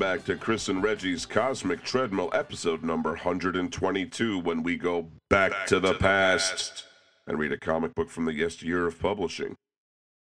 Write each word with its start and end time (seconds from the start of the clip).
Back 0.00 0.24
to 0.24 0.36
Chris 0.36 0.70
and 0.70 0.82
Reggie's 0.82 1.26
Cosmic 1.26 1.84
Treadmill, 1.84 2.30
episode 2.32 2.82
number 2.82 3.10
122, 3.10 4.38
when 4.38 4.62
we 4.62 4.78
go 4.78 5.08
back, 5.28 5.50
back 5.50 5.66
to, 5.66 5.78
the, 5.78 5.92
to 5.92 5.98
past, 5.98 6.48
the 6.48 6.56
past 6.56 6.84
and 7.26 7.38
read 7.38 7.52
a 7.52 7.58
comic 7.58 7.94
book 7.94 8.08
from 8.08 8.24
the 8.24 8.32
yesteryear 8.32 8.86
of 8.86 8.98
publishing. 8.98 9.56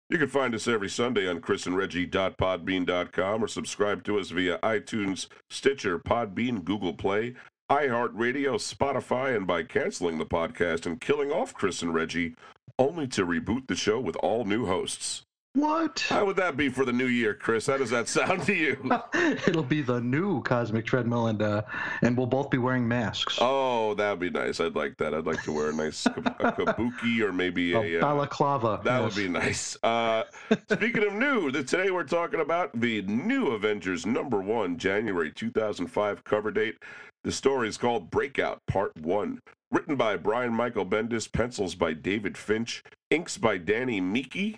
You 0.09 0.17
can 0.17 0.29
find 0.29 0.55
us 0.55 0.67
every 0.67 0.89
Sunday 0.89 1.29
on 1.29 1.41
chrisandreggie.podbean.com 1.41 3.43
or 3.43 3.47
subscribe 3.47 4.03
to 4.05 4.17
us 4.17 4.31
via 4.31 4.57
iTunes, 4.63 5.27
Stitcher, 5.51 5.99
Podbean, 5.99 6.63
Google 6.63 6.95
Play, 6.95 7.35
iHeartRadio, 7.69 8.55
Spotify, 8.55 9.35
and 9.35 9.45
by 9.45 9.61
canceling 9.61 10.17
the 10.17 10.25
podcast 10.25 10.87
and 10.87 10.99
killing 10.99 11.31
off 11.31 11.53
Chris 11.53 11.83
and 11.83 11.93
Reggie, 11.93 12.33
only 12.79 13.05
to 13.09 13.27
reboot 13.27 13.67
the 13.67 13.75
show 13.75 13.99
with 13.99 14.15
all 14.23 14.43
new 14.43 14.65
hosts. 14.65 15.26
What? 15.57 16.05
How 16.07 16.23
would 16.23 16.35
that 16.35 16.55
be 16.55 16.69
for 16.69 16.85
the 16.85 16.93
new 16.93 17.07
year, 17.07 17.33
Chris? 17.33 17.65
How 17.65 17.77
does 17.77 17.89
that 17.89 18.07
sound 18.07 18.43
to 18.43 18.53
you? 18.53 18.77
It'll 19.47 19.63
be 19.63 19.81
the 19.81 19.99
new 19.99 20.43
Cosmic 20.43 20.85
Treadmill, 20.85 21.27
and 21.27 21.41
uh, 21.41 21.63
and 22.03 22.15
we'll 22.15 22.27
both 22.27 22.51
be 22.51 22.59
wearing 22.59 22.87
masks. 22.87 23.39
Oh, 23.41 23.95
that'd 23.95 24.19
be 24.19 24.29
nice. 24.29 24.59
I'd 24.59 24.75
like 24.75 24.97
that. 24.97 25.15
I'd 25.15 25.25
like 25.25 25.41
to 25.45 25.51
wear 25.51 25.71
a 25.71 25.73
nice 25.73 26.05
a 26.05 26.11
kabuki 26.11 27.21
or 27.21 27.33
maybe 27.33 27.73
a, 27.73 27.79
a 27.79 27.97
uh, 27.97 28.01
balaclava. 28.01 28.67
Uh, 28.67 28.81
that 28.83 29.01
yes. 29.01 29.15
would 29.15 29.23
be 29.23 29.29
nice. 29.29 29.77
Uh, 29.81 30.25
speaking 30.71 31.03
of 31.03 31.13
new, 31.13 31.49
today 31.49 31.89
we're 31.89 32.03
talking 32.03 32.39
about 32.39 32.79
the 32.79 33.01
new 33.01 33.47
Avengers 33.47 34.05
number 34.05 34.39
one, 34.39 34.77
January 34.77 35.31
2005 35.31 36.23
cover 36.23 36.51
date. 36.51 36.75
The 37.23 37.31
story 37.31 37.67
is 37.67 37.77
called 37.77 38.11
Breakout 38.11 38.61
Part 38.67 38.95
One. 39.01 39.39
Written 39.71 39.95
by 39.95 40.17
Brian 40.17 40.53
Michael 40.53 40.85
Bendis, 40.85 41.29
pencils 41.29 41.73
by 41.73 41.93
David 41.93 42.37
Finch, 42.37 42.83
inks 43.09 43.39
by 43.39 43.57
Danny 43.57 43.99
Miki, 43.99 44.57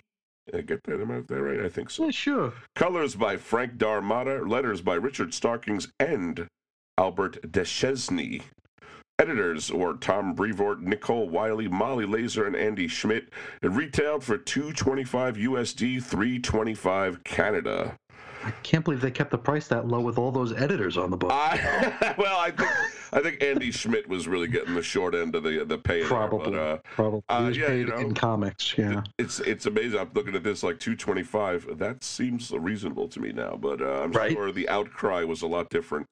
I 0.54 0.60
get 0.60 0.82
that? 0.84 1.00
Am 1.00 1.10
I 1.10 1.20
that 1.20 1.42
right? 1.42 1.60
I 1.60 1.68
think 1.68 1.90
so. 1.90 2.04
Yeah, 2.04 2.10
sure. 2.10 2.52
Colors 2.74 3.14
by 3.14 3.36
Frank 3.36 3.78
D'Armata. 3.78 4.42
Letters 4.46 4.80
by 4.80 4.94
Richard 4.94 5.34
Starkings 5.34 5.88
and 5.98 6.48
Albert 6.98 7.50
Deschesne. 7.50 8.42
Editors 9.18 9.70
were 9.70 9.94
Tom 9.94 10.32
Brevoort, 10.32 10.80
Nicole 10.80 11.28
Wiley, 11.28 11.68
Molly 11.68 12.06
Lazer, 12.06 12.46
and 12.46 12.56
Andy 12.56 12.88
Schmidt. 12.88 13.28
It 13.62 13.70
retailed 13.70 14.24
for 14.24 14.38
225 14.38 15.36
USD, 15.36 16.02
325 16.02 17.22
Canada. 17.24 17.96
I 18.42 18.50
can't 18.62 18.82
believe 18.82 19.02
they 19.02 19.10
kept 19.10 19.30
the 19.30 19.36
price 19.36 19.68
that 19.68 19.86
low 19.86 20.00
with 20.00 20.16
all 20.16 20.32
those 20.32 20.54
editors 20.54 20.96
on 20.96 21.10
the 21.10 21.18
book. 21.18 21.30
I, 21.32 22.14
well, 22.18 22.40
I 22.40 22.50
think 22.50 22.70
I 23.12 23.20
think 23.20 23.42
Andy 23.42 23.70
Schmidt 23.70 24.08
was 24.08 24.28
really 24.28 24.48
getting 24.48 24.74
the 24.74 24.82
short 24.82 25.14
end 25.14 25.34
of 25.34 25.42
the 25.42 25.64
the 25.64 25.78
pay. 25.78 26.02
Probably, 26.02 26.52
there, 26.52 26.60
but, 26.60 26.60
uh, 26.60 26.78
probably. 26.94 27.22
Uh, 27.28 27.48
yeah, 27.48 27.66
paid 27.68 27.78
you 27.78 27.86
know, 27.86 27.96
in 27.98 28.14
comics. 28.14 28.76
Yeah, 28.76 29.02
it's 29.18 29.40
it's 29.40 29.66
amazing. 29.66 29.98
I'm 29.98 30.10
looking 30.14 30.34
at 30.34 30.42
this 30.42 30.62
like 30.62 30.78
225. 30.78 31.78
That 31.78 32.04
seems 32.04 32.50
reasonable 32.52 33.08
to 33.08 33.20
me 33.20 33.32
now, 33.32 33.56
but 33.60 33.80
uh, 33.80 34.02
I'm 34.02 34.12
right? 34.12 34.32
sure 34.32 34.52
the 34.52 34.68
outcry 34.68 35.24
was 35.24 35.42
a 35.42 35.46
lot 35.46 35.68
different 35.70 36.06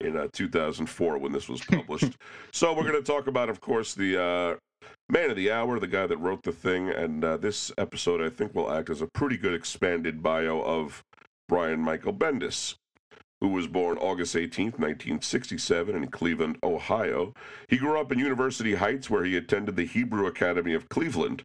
in 0.00 0.16
uh, 0.16 0.28
2004 0.32 1.18
when 1.18 1.32
this 1.32 1.48
was 1.48 1.60
published. 1.64 2.16
so 2.52 2.74
we're 2.74 2.82
going 2.82 2.94
to 2.94 3.02
talk 3.02 3.26
about, 3.28 3.48
of 3.48 3.60
course, 3.60 3.94
the 3.94 4.20
uh, 4.20 4.56
man 5.08 5.30
of 5.30 5.36
the 5.36 5.50
hour, 5.50 5.78
the 5.78 5.86
guy 5.86 6.06
that 6.06 6.16
wrote 6.18 6.42
the 6.42 6.52
thing, 6.52 6.90
and 6.90 7.24
uh, 7.24 7.36
this 7.36 7.72
episode 7.78 8.20
I 8.20 8.28
think 8.28 8.54
will 8.54 8.70
act 8.70 8.90
as 8.90 9.00
a 9.00 9.06
pretty 9.06 9.36
good 9.36 9.54
expanded 9.54 10.22
bio 10.22 10.60
of 10.60 11.02
Brian 11.48 11.80
Michael 11.80 12.12
Bendis, 12.12 12.76
who 13.42 13.48
was 13.48 13.66
born 13.66 13.98
August 13.98 14.36
18, 14.36 14.66
1967, 14.66 15.96
in 15.96 16.06
Cleveland, 16.06 16.56
Ohio. 16.62 17.34
He 17.66 17.76
grew 17.76 17.98
up 17.98 18.12
in 18.12 18.20
University 18.20 18.76
Heights, 18.76 19.10
where 19.10 19.24
he 19.24 19.36
attended 19.36 19.74
the 19.74 19.84
Hebrew 19.84 20.26
Academy 20.26 20.74
of 20.74 20.88
Cleveland, 20.88 21.44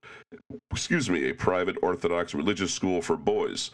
excuse 0.69 1.09
me, 1.09 1.27
a 1.27 1.33
private 1.33 1.75
Orthodox 1.81 2.35
religious 2.35 2.71
school 2.71 3.01
for 3.01 3.17
boys. 3.17 3.71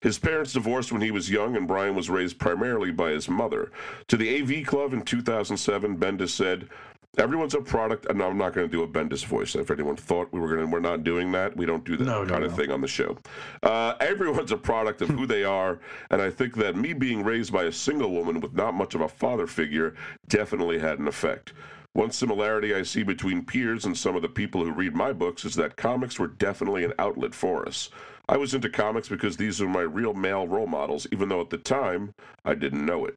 His 0.00 0.18
parents 0.18 0.54
divorced 0.54 0.90
when 0.90 1.02
he 1.02 1.10
was 1.10 1.30
young, 1.30 1.54
and 1.54 1.68
Brian 1.68 1.94
was 1.94 2.08
raised 2.08 2.38
primarily 2.38 2.92
by 2.92 3.10
his 3.10 3.28
mother. 3.28 3.70
To 4.08 4.16
the 4.16 4.40
AV 4.40 4.66
Club 4.66 4.94
in 4.94 5.02
2007, 5.02 5.98
Bendis 5.98 6.30
said, 6.30 6.70
Everyone's 7.18 7.54
a 7.54 7.60
product, 7.60 8.06
and 8.06 8.22
I'm 8.22 8.36
not 8.36 8.52
going 8.52 8.68
to 8.68 8.70
do 8.70 8.82
a 8.82 8.88
Bendis 8.88 9.24
voice. 9.24 9.54
If 9.54 9.70
anyone 9.70 9.96
thought 9.96 10.32
we 10.32 10.40
were 10.40 10.48
going 10.48 10.60
to, 10.60 10.66
we're 10.66 10.80
not 10.80 11.02
doing 11.02 11.32
that. 11.32 11.56
We 11.56 11.64
don't 11.64 11.84
do 11.84 11.96
that 11.96 12.04
no, 12.04 12.26
kind 12.26 12.40
no, 12.40 12.46
of 12.46 12.52
no. 12.52 12.56
thing 12.56 12.70
on 12.70 12.82
the 12.82 12.88
show. 12.88 13.16
Uh, 13.62 13.94
everyone's 14.00 14.52
a 14.52 14.56
product 14.56 15.00
of 15.00 15.08
who 15.08 15.26
they 15.26 15.42
are, 15.42 15.78
and 16.10 16.20
I 16.20 16.30
think 16.30 16.56
that 16.56 16.76
me 16.76 16.92
being 16.92 17.24
raised 17.24 17.52
by 17.52 17.64
a 17.64 17.72
single 17.72 18.10
woman 18.10 18.40
with 18.40 18.54
not 18.54 18.74
much 18.74 18.94
of 18.94 19.00
a 19.00 19.08
father 19.08 19.46
figure 19.46 19.94
definitely 20.28 20.78
had 20.78 20.98
an 20.98 21.08
effect. 21.08 21.54
One 21.94 22.10
similarity 22.10 22.74
I 22.74 22.82
see 22.82 23.02
between 23.02 23.46
peers 23.46 23.86
and 23.86 23.96
some 23.96 24.16
of 24.16 24.20
the 24.20 24.28
people 24.28 24.62
who 24.62 24.70
read 24.70 24.94
my 24.94 25.14
books 25.14 25.46
is 25.46 25.54
that 25.54 25.76
comics 25.76 26.18
were 26.18 26.26
definitely 26.26 26.84
an 26.84 26.92
outlet 26.98 27.34
for 27.34 27.66
us. 27.66 27.88
I 28.28 28.36
was 28.36 28.52
into 28.52 28.68
comics 28.68 29.08
because 29.08 29.38
these 29.38 29.60
were 29.60 29.68
my 29.68 29.80
real 29.80 30.12
male 30.12 30.46
role 30.46 30.66
models, 30.66 31.06
even 31.10 31.30
though 31.30 31.40
at 31.40 31.48
the 31.48 31.56
time 31.56 32.12
I 32.44 32.54
didn't 32.54 32.84
know 32.84 33.06
it. 33.06 33.14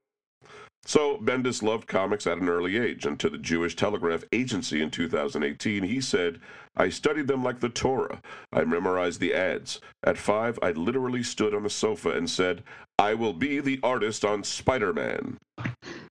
So 0.86 1.18
Bendis 1.18 1.62
loved 1.62 1.88
comics 1.88 2.26
at 2.26 2.40
an 2.40 2.50
early 2.50 2.78
age, 2.78 3.06
and 3.06 3.20
to 3.20 3.30
the 3.30 3.38
Jewish 3.38 3.76
Telegraph 3.76 4.24
Agency 4.32 4.82
in 4.82 4.90
2018, 4.90 5.84
he 5.84 6.02
said, 6.02 6.40
I 6.76 6.90
studied 6.90 7.28
them 7.28 7.44
like 7.44 7.60
the 7.60 7.70
Torah. 7.70 8.22
I 8.52 8.64
memorized 8.64 9.20
the 9.20 9.34
ads. 9.34 9.82
At 10.04 10.18
five, 10.18 10.58
I 10.62 10.72
literally 10.72 11.22
stood 11.22 11.54
on 11.54 11.64
the 11.64 11.70
sofa 11.70 12.12
and 12.12 12.30
said, 12.30 12.64
I 12.98 13.14
will 13.14 13.34
be 13.34 13.60
the 13.60 13.80
artist 13.84 14.26
on 14.26 14.44
Spider 14.44 14.94
Man. 14.94 15.38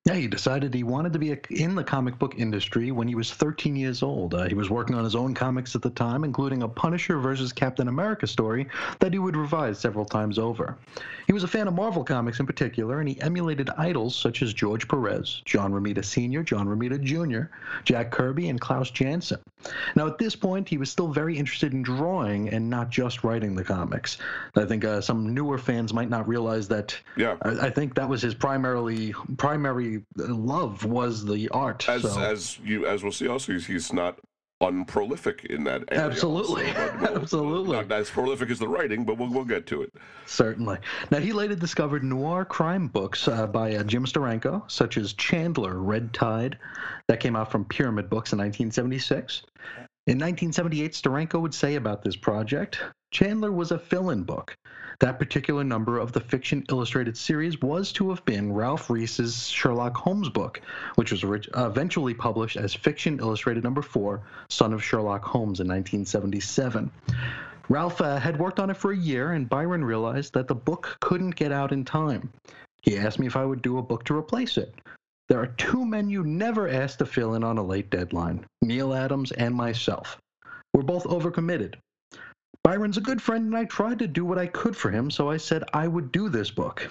Yeah, 0.04 0.14
he 0.14 0.26
decided 0.26 0.72
he 0.72 0.84
wanted 0.84 1.12
to 1.12 1.18
be 1.18 1.36
in 1.50 1.74
the 1.74 1.84
comic 1.84 2.18
book 2.18 2.34
industry 2.38 2.92
when 2.92 3.06
he 3.08 3.14
was 3.14 3.30
13 3.30 3.76
years 3.76 4.02
old. 4.02 4.32
Uh, 4.32 4.48
he 4.48 4.54
was 4.54 4.70
working 4.70 4.96
on 4.96 5.04
his 5.04 5.14
own 5.14 5.34
comics 5.34 5.74
at 5.74 5.82
the 5.82 5.90
time, 5.90 6.24
including 6.24 6.62
a 6.62 6.68
Punisher 6.68 7.18
versus 7.18 7.52
Captain 7.52 7.88
America 7.88 8.26
story 8.26 8.68
that 9.00 9.12
he 9.12 9.18
would 9.18 9.36
revise 9.36 9.78
several 9.78 10.06
times 10.06 10.38
over. 10.38 10.78
He 11.26 11.34
was 11.34 11.44
a 11.44 11.48
fan 11.48 11.68
of 11.68 11.74
Marvel 11.74 12.04
comics 12.04 12.40
in 12.40 12.46
particular, 12.46 13.00
and 13.00 13.08
he 13.08 13.20
emulated 13.20 13.68
idols 13.76 14.16
such 14.16 14.40
as 14.40 14.54
George 14.54 14.88
Perez, 14.88 15.42
John 15.44 15.72
Romita 15.72 16.02
Sr., 16.02 16.42
John 16.42 16.66
Romita 16.66 17.02
Jr., 17.02 17.52
Jack 17.84 18.10
Kirby, 18.10 18.48
and 18.48 18.58
Klaus 18.58 18.90
Janson. 18.90 19.40
Now, 19.94 20.06
at 20.06 20.18
this 20.18 20.36
point, 20.36 20.68
he 20.68 20.78
was 20.78 20.90
still 20.90 21.08
very 21.08 21.36
interested 21.36 21.72
in 21.72 21.82
drawing 21.82 22.48
and 22.48 22.70
not 22.70 22.90
just 22.90 23.24
writing 23.24 23.54
the 23.54 23.64
comics. 23.64 24.18
I 24.56 24.64
think 24.64 24.84
uh, 24.84 25.00
some 25.00 25.34
newer 25.34 25.58
fans 25.58 25.92
might 25.92 26.08
not 26.08 26.26
realize 26.28 26.68
that. 26.68 26.96
Yeah. 27.16 27.36
I, 27.42 27.66
I 27.66 27.70
think 27.70 27.94
that 27.96 28.08
was 28.08 28.22
his 28.22 28.34
primarily 28.34 29.12
primary 29.36 29.87
love 30.16 30.84
was 30.84 31.24
the 31.24 31.48
art. 31.50 31.88
As 31.88 32.02
so. 32.02 32.20
as 32.20 32.58
you 32.64 32.86
as 32.86 33.02
we'll 33.02 33.12
see 33.12 33.28
also, 33.28 33.52
he's, 33.52 33.66
he's 33.66 33.92
not 33.92 34.18
unprolific 34.60 35.44
in 35.44 35.64
that 35.64 35.84
area. 35.90 36.04
Absolutely, 36.04 36.64
we'll, 37.00 37.18
absolutely. 37.18 37.76
Not 37.76 37.92
as 37.92 38.10
prolific 38.10 38.50
as 38.50 38.58
the 38.58 38.68
writing, 38.68 39.04
but 39.04 39.18
we'll 39.18 39.30
we'll 39.30 39.44
get 39.44 39.66
to 39.68 39.82
it. 39.82 39.92
Certainly. 40.26 40.78
Now 41.10 41.18
he 41.18 41.32
later 41.32 41.54
discovered 41.54 42.04
noir 42.04 42.44
crime 42.44 42.88
books 42.88 43.28
uh, 43.28 43.46
by 43.46 43.74
uh, 43.76 43.82
Jim 43.84 44.04
Steranko, 44.04 44.70
such 44.70 44.96
as 44.96 45.12
Chandler, 45.14 45.78
Red 45.78 46.12
Tide, 46.12 46.58
that 47.06 47.20
came 47.20 47.36
out 47.36 47.50
from 47.50 47.64
Pyramid 47.64 48.10
Books 48.10 48.32
in 48.32 48.38
1976. 48.38 49.42
In 50.08 50.16
1978, 50.18 50.92
Steranko 50.92 51.40
would 51.40 51.54
say 51.54 51.74
about 51.74 52.02
this 52.02 52.16
project, 52.16 52.80
Chandler 53.10 53.52
was 53.52 53.72
a 53.72 53.78
fill-in 53.78 54.22
book. 54.22 54.56
That 55.00 55.20
particular 55.20 55.62
number 55.62 55.98
of 55.98 56.10
the 56.10 56.18
Fiction 56.18 56.64
Illustrated 56.68 57.16
series 57.16 57.60
was 57.60 57.92
to 57.92 58.10
have 58.10 58.24
been 58.24 58.52
Ralph 58.52 58.90
Reese's 58.90 59.46
Sherlock 59.46 59.96
Holmes 59.96 60.28
book, 60.28 60.60
which 60.96 61.12
was 61.12 61.22
eventually 61.22 62.14
published 62.14 62.56
as 62.56 62.74
Fiction 62.74 63.20
Illustrated 63.20 63.62
number 63.62 63.80
4, 63.80 64.20
Son 64.50 64.72
of 64.72 64.82
Sherlock 64.82 65.22
Holmes 65.22 65.60
in 65.60 65.68
1977. 65.68 66.90
Ralph 67.68 68.00
uh, 68.00 68.18
had 68.18 68.40
worked 68.40 68.58
on 68.58 68.70
it 68.70 68.76
for 68.76 68.90
a 68.90 68.96
year, 68.96 69.32
and 69.32 69.48
Byron 69.48 69.84
realized 69.84 70.34
that 70.34 70.48
the 70.48 70.54
book 70.56 70.96
couldn't 71.00 71.36
get 71.36 71.52
out 71.52 71.70
in 71.70 71.84
time. 71.84 72.32
He 72.82 72.98
asked 72.98 73.20
me 73.20 73.28
if 73.28 73.36
I 73.36 73.44
would 73.44 73.62
do 73.62 73.78
a 73.78 73.82
book 73.82 74.04
to 74.06 74.16
replace 74.16 74.56
it. 74.56 74.74
There 75.28 75.40
are 75.40 75.54
two 75.58 75.84
men 75.84 76.10
you 76.10 76.24
never 76.24 76.68
ask 76.68 76.98
to 76.98 77.06
fill 77.06 77.34
in 77.34 77.44
on 77.44 77.58
a 77.58 77.62
late 77.62 77.90
deadline 77.90 78.46
Neal 78.62 78.92
Adams 78.92 79.30
and 79.30 79.54
myself. 79.54 80.18
We're 80.74 80.82
both 80.82 81.04
overcommitted. 81.04 81.74
Byron's 82.68 82.98
a 82.98 83.00
good 83.00 83.22
friend, 83.22 83.46
and 83.46 83.56
I 83.56 83.64
tried 83.64 83.98
to 84.00 84.06
do 84.06 84.26
what 84.26 84.36
I 84.36 84.46
could 84.46 84.76
for 84.76 84.90
him, 84.90 85.10
so 85.10 85.30
I 85.30 85.38
said 85.38 85.64
I 85.72 85.88
would 85.88 86.12
do 86.12 86.28
this 86.28 86.50
book. 86.50 86.86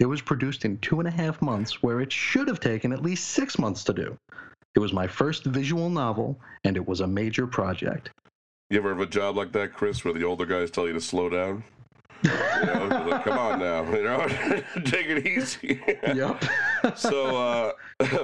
It 0.00 0.06
was 0.06 0.20
produced 0.20 0.64
in 0.64 0.78
two 0.78 0.98
and 0.98 1.06
a 1.06 1.12
half 1.12 1.40
months, 1.40 1.84
where 1.84 2.00
it 2.00 2.12
should 2.12 2.48
have 2.48 2.58
taken 2.58 2.92
at 2.92 3.04
least 3.04 3.28
six 3.28 3.56
months 3.56 3.84
to 3.84 3.92
do. 3.92 4.18
It 4.74 4.80
was 4.80 4.92
my 4.92 5.06
first 5.06 5.44
visual 5.44 5.88
novel, 5.88 6.40
and 6.64 6.76
it 6.76 6.84
was 6.84 7.00
a 7.00 7.06
major 7.06 7.46
project. 7.46 8.10
You 8.70 8.78
ever 8.78 8.88
have 8.88 8.98
a 8.98 9.06
job 9.06 9.36
like 9.36 9.52
that, 9.52 9.72
Chris, 9.72 10.04
where 10.04 10.14
the 10.14 10.24
older 10.24 10.46
guys 10.46 10.68
tell 10.68 10.88
you 10.88 10.94
to 10.94 11.00
slow 11.00 11.28
down? 11.28 11.62
You 12.22 12.30
know, 12.30 13.06
like, 13.08 13.24
come 13.24 13.38
on 13.38 13.58
now, 13.60 13.90
you 13.94 14.02
know, 14.02 14.26
take 14.84 15.06
it 15.06 15.26
easy. 15.26 15.80
yep. 16.14 16.42
so 16.96 17.36
uh, 17.36 17.72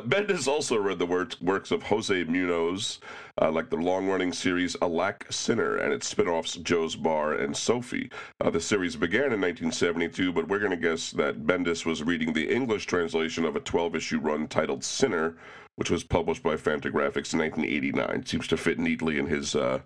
Bendis 0.02 0.46
also 0.46 0.76
read 0.76 0.98
the 0.98 1.06
works, 1.06 1.40
works 1.40 1.70
of 1.70 1.82
Jose 1.84 2.24
Munoz, 2.24 3.00
uh, 3.40 3.50
like 3.50 3.70
the 3.70 3.76
long-running 3.76 4.32
series 4.32 4.76
Alack 4.82 5.26
Sinner 5.30 5.76
and 5.76 5.92
its 5.92 6.06
spin-offs 6.08 6.56
Joe's 6.56 6.96
Bar 6.96 7.34
and 7.34 7.56
Sophie. 7.56 8.10
Uh, 8.40 8.50
the 8.50 8.60
series 8.60 8.96
began 8.96 9.32
in 9.32 9.40
1972, 9.40 10.32
but 10.32 10.48
we're 10.48 10.58
going 10.58 10.70
to 10.70 10.76
guess 10.76 11.10
that 11.12 11.46
Bendis 11.46 11.86
was 11.86 12.02
reading 12.02 12.32
the 12.32 12.50
English 12.50 12.86
translation 12.86 13.44
of 13.44 13.56
a 13.56 13.60
12-issue 13.60 14.20
run 14.20 14.46
titled 14.46 14.84
Sinner, 14.84 15.36
which 15.76 15.90
was 15.90 16.04
published 16.04 16.42
by 16.42 16.54
Fantagraphics 16.56 17.32
in 17.32 17.40
1989. 17.40 18.26
Seems 18.26 18.48
to 18.48 18.56
fit 18.56 18.78
neatly 18.78 19.18
in 19.18 19.26
his 19.26 19.54
uh, 19.54 19.80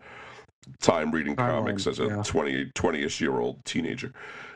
time 0.81 1.11
reading 1.11 1.37
comics 1.37 1.87
as 1.87 2.01
a 2.01 2.07
yeah. 2.07 2.23
20, 2.25 2.67
20-ish 2.67 3.21
year 3.21 3.39
old 3.41 3.65
teenager. 3.65 4.13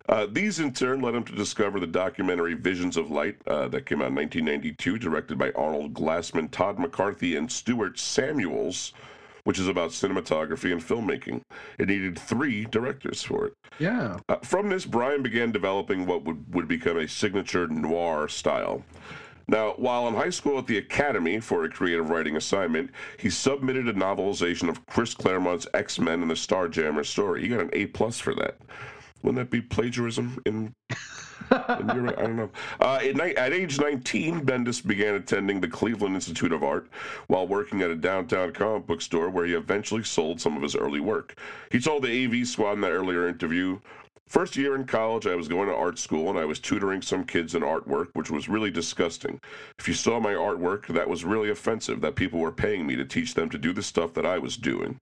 Uh, 0.08 0.26
these, 0.30 0.60
in 0.60 0.72
turn, 0.72 1.00
led 1.00 1.14
him 1.14 1.24
to 1.24 1.32
discover 1.34 1.80
the 1.80 1.86
documentary 1.86 2.54
Visions 2.54 2.96
of 2.96 3.10
Light 3.10 3.36
uh, 3.46 3.68
that 3.68 3.86
came 3.86 4.02
out 4.02 4.08
in 4.08 4.14
1992, 4.14 4.98
directed 4.98 5.38
by 5.38 5.50
Arnold 5.52 5.94
Glassman, 5.94 6.50
Todd 6.50 6.78
McCarthy, 6.78 7.36
and 7.36 7.50
Stuart 7.50 7.98
Samuels, 7.98 8.92
which 9.44 9.58
is 9.58 9.66
about 9.66 9.90
cinematography 9.90 10.72
and 10.72 10.82
filmmaking. 10.82 11.42
It 11.78 11.88
needed 11.88 12.18
three 12.18 12.66
directors 12.66 13.22
for 13.22 13.46
it. 13.46 13.54
Yeah. 13.78 14.18
Uh, 14.28 14.36
from 14.36 14.68
this, 14.68 14.84
Brian 14.84 15.22
began 15.22 15.52
developing 15.52 16.04
what 16.04 16.24
would, 16.24 16.54
would 16.54 16.68
become 16.68 16.98
a 16.98 17.08
signature 17.08 17.66
noir 17.68 18.28
style. 18.28 18.84
Now, 19.46 19.74
while 19.76 20.08
in 20.08 20.14
high 20.14 20.30
school 20.30 20.58
at 20.58 20.66
the 20.66 20.78
Academy 20.78 21.40
for 21.40 21.64
a 21.64 21.68
creative 21.68 22.10
writing 22.10 22.36
assignment, 22.36 22.90
he 23.18 23.30
submitted 23.30 23.88
a 23.88 23.92
novelization 23.92 24.68
of 24.68 24.84
Chris 24.86 25.14
Claremont's 25.14 25.66
X 25.74 25.98
Men 25.98 26.22
and 26.22 26.30
the 26.30 26.34
Starjammer 26.34 27.04
story. 27.04 27.42
He 27.42 27.48
got 27.48 27.60
an 27.60 27.70
A 27.72 27.86
plus 27.86 28.18
for 28.18 28.34
that. 28.36 28.58
Wouldn't 29.22 29.38
that 29.38 29.50
be 29.50 29.62
plagiarism 29.62 30.38
in? 30.44 30.74
I 31.50 31.78
don't 31.78 32.36
know. 32.36 32.50
Uh, 32.80 33.00
at 33.36 33.52
age 33.52 33.78
19, 33.78 34.44
Bendis 34.44 34.86
began 34.86 35.14
attending 35.14 35.60
the 35.60 35.68
Cleveland 35.68 36.14
Institute 36.14 36.52
of 36.52 36.62
Art 36.62 36.88
while 37.26 37.46
working 37.46 37.82
at 37.82 37.90
a 37.90 37.96
downtown 37.96 38.52
comic 38.52 38.86
book 38.86 39.02
store 39.02 39.30
where 39.30 39.46
he 39.46 39.54
eventually 39.54 40.02
sold 40.02 40.40
some 40.40 40.56
of 40.56 40.62
his 40.62 40.76
early 40.76 41.00
work. 41.00 41.38
He 41.70 41.80
told 41.80 42.02
the 42.02 42.24
AV 42.24 42.46
Squad 42.46 42.72
in 42.72 42.80
that 42.82 42.92
earlier 42.92 43.28
interview, 43.28 43.80
First 44.26 44.56
year 44.56 44.74
in 44.74 44.84
college, 44.84 45.26
I 45.26 45.34
was 45.34 45.48
going 45.48 45.68
to 45.68 45.74
art 45.74 45.98
school 45.98 46.30
and 46.30 46.38
I 46.38 46.44
was 46.44 46.58
tutoring 46.58 47.02
some 47.02 47.24
kids 47.24 47.54
in 47.54 47.62
artwork, 47.62 48.08
which 48.14 48.30
was 48.30 48.48
really 48.48 48.70
disgusting. 48.70 49.40
If 49.78 49.86
you 49.86 49.94
saw 49.94 50.18
my 50.18 50.32
artwork, 50.32 50.86
that 50.88 51.08
was 51.08 51.24
really 51.24 51.50
offensive 51.50 52.00
that 52.00 52.16
people 52.16 52.40
were 52.40 52.52
paying 52.52 52.86
me 52.86 52.96
to 52.96 53.04
teach 53.04 53.34
them 53.34 53.50
to 53.50 53.58
do 53.58 53.72
the 53.72 53.82
stuff 53.82 54.14
that 54.14 54.26
I 54.26 54.38
was 54.38 54.56
doing. 54.56 54.98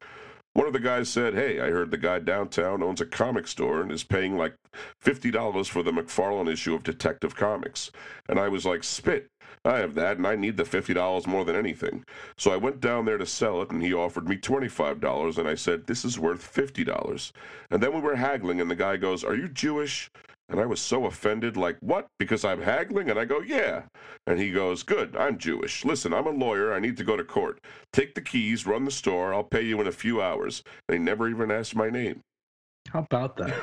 One 0.55 0.67
of 0.67 0.75
the 0.75 0.81
guys 0.81 1.09
said, 1.09 1.35
Hey, 1.35 1.61
I 1.61 1.71
heard 1.71 1.91
the 1.91 1.97
guy 1.97 2.19
downtown 2.19 2.83
owns 2.83 3.01
a 3.01 3.07
comic 3.07 3.47
store 3.47 3.81
and 3.81 3.91
is 3.91 4.05
paying 4.05 4.37
like 4.37 4.55
$50 5.03 5.69
for 5.69 5.83
the 5.83 5.93
McFarlane 5.93 6.53
issue 6.53 6.75
of 6.75 6.83
Detective 6.83 7.35
Comics. 7.35 7.91
And 8.29 8.39
I 8.39 8.49
was 8.49 8.67
like, 8.67 8.85
Spit. 8.85 9.29
I 9.65 9.79
have 9.79 9.95
that, 9.95 10.17
and 10.17 10.27
I 10.27 10.35
need 10.35 10.57
the 10.57 10.65
$50 10.65 11.27
more 11.27 11.45
than 11.45 11.55
anything. 11.55 12.05
So 12.37 12.51
I 12.51 12.57
went 12.57 12.81
down 12.81 13.05
there 13.05 13.19
to 13.19 13.27
sell 13.27 13.63
it, 13.63 13.71
and 13.71 13.83
he 13.83 13.95
offered 13.95 14.29
me 14.29 14.37
$25, 14.37 15.39
and 15.39 15.49
I 15.49 15.55
said, 15.55 15.87
This 15.87 16.05
is 16.05 16.19
worth 16.19 16.53
$50. 16.53 17.33
And 17.71 17.83
then 17.83 17.95
we 17.95 18.01
were 18.01 18.17
haggling, 18.17 18.61
and 18.61 18.71
the 18.71 18.75
guy 18.75 18.97
goes, 18.97 19.23
Are 19.23 19.37
you 19.37 19.49
Jewish? 19.49 20.11
And 20.49 20.61
I 20.61 20.67
was 20.67 20.81
so 20.81 21.07
offended, 21.07 21.57
like, 21.57 21.79
what? 21.81 22.09
Because 22.19 22.45
I'm 22.45 22.61
haggling? 22.61 23.09
And 23.09 23.19
I 23.19 23.25
go, 23.25 23.41
yeah. 23.41 23.85
And 24.27 24.39
he 24.39 24.51
goes, 24.51 24.83
good, 24.83 25.17
I'm 25.17 25.39
Jewish. 25.39 25.83
Listen, 25.83 26.13
I'm 26.13 26.27
a 26.27 26.31
lawyer. 26.31 26.75
I 26.75 26.79
need 26.79 26.99
to 26.99 27.05
go 27.05 27.17
to 27.17 27.25
court. 27.25 27.59
Take 27.93 28.15
the 28.15 28.21
keys, 28.21 28.67
run 28.67 28.85
the 28.85 28.91
store. 28.91 29.33
I'll 29.33 29.45
pay 29.45 29.63
you 29.63 29.81
in 29.81 29.87
a 29.87 29.93
few 29.93 30.21
hours. 30.21 30.63
And 30.89 30.99
he 30.99 31.03
never 31.03 31.27
even 31.29 31.51
asked 31.51 31.75
my 31.75 31.89
name. 31.89 32.21
How 32.93 32.99
about 32.99 33.39
that? 33.39 33.55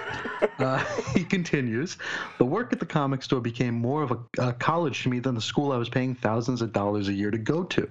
uh, 0.59 0.83
he 1.13 1.23
continues 1.23 1.97
The 2.39 2.45
work 2.45 2.73
at 2.73 2.79
the 2.79 2.85
comic 2.85 3.21
store 3.21 3.41
became 3.41 3.75
more 3.75 4.01
of 4.01 4.11
a, 4.11 4.19
a, 4.39 4.53
college 4.53 5.03
to 5.03 5.09
me 5.09 5.19
than 5.19 5.35
the 5.35 5.41
school 5.41 5.71
I 5.71 5.77
was 5.77 5.87
paying 5.87 6.15
thousands 6.15 6.63
of 6.63 6.73
dollars 6.73 7.09
a 7.09 7.13
year 7.13 7.29
to 7.29 7.37
go 7.37 7.63
to. 7.63 7.87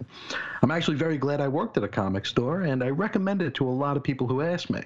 I'm 0.62 0.73
actually 0.73 0.96
very 0.96 1.17
glad 1.17 1.40
I 1.40 1.46
worked 1.46 1.76
at 1.76 1.85
a 1.85 1.88
comic 1.88 2.26
store, 2.26 2.62
and 2.62 2.82
I 2.82 2.90
recommend 2.90 3.40
it 3.40 3.55
to 3.55 3.69
a 3.69 3.70
lot 3.70 3.96
of 3.96 4.02
people 4.02 4.26
who 4.26 4.40
ask 4.40 4.69
me. 4.69 4.82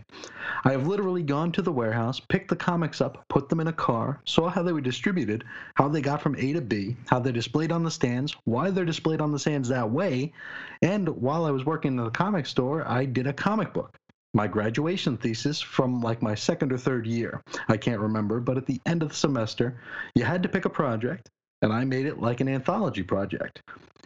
I 0.65 0.73
have 0.73 0.87
literally 0.87 1.23
gone 1.23 1.53
to 1.53 1.63
the 1.63 1.73
warehouse, 1.73 2.21
picked 2.21 2.51
the 2.51 2.57
comics 2.57 3.01
up, 3.01 3.25
put 3.29 3.49
them 3.49 3.61
in 3.61 3.69
a 3.69 3.73
car, 3.73 4.21
saw 4.27 4.51
how 4.51 4.63
they 4.63 4.73
were 4.73 4.83
distributed, 4.83 5.45
how 5.75 5.89
they 5.89 6.03
got 6.03 6.21
from 6.21 6.37
A 6.37 6.53
to 6.53 6.61
B, 6.61 6.99
how 7.07 7.19
they're 7.19 7.33
displayed 7.33 7.73
on 7.73 7.83
the 7.83 7.91
stands, 7.91 8.37
why 8.45 8.71
they're 8.71 8.85
displayed 8.85 9.23
on 9.23 9.33
the 9.33 9.39
stands 9.39 9.71
that 9.71 9.91
way, 9.91 10.35
and 10.83 11.09
while 11.09 11.47
I 11.47 11.51
was 11.51 11.65
working 11.65 11.93
in 11.93 12.05
the 12.05 12.11
comic 12.11 12.45
store, 12.45 12.87
I 12.87 13.07
did 13.07 13.27
a 13.27 13.33
comic 13.33 13.73
book 13.73 13.99
my 14.35 14.47
graduation 14.47 15.17
thesis 15.17 15.61
from 15.61 16.01
like 16.01 16.23
my 16.23 16.35
second 16.35 16.73
or 16.73 16.79
third 16.79 17.07
year. 17.07 17.43
I 17.69 17.77
can't 17.77 18.01
remember, 18.01 18.41
but 18.41 18.57
at 18.57 18.67
the 18.67 18.81
end 18.87 19.03
of 19.03 19.11
the 19.11 19.15
semester, 19.15 19.79
you 20.15 20.25
had 20.25 20.43
to 20.43 20.49
pick 20.49 20.65
a 20.65 20.71
project, 20.71 21.31
and 21.61 21.73
I 21.73 21.85
made 21.85 22.07
it 22.07 22.21
like 22.21 22.41
an 22.41 22.49
anthology 22.49 23.03
project. 23.03 23.61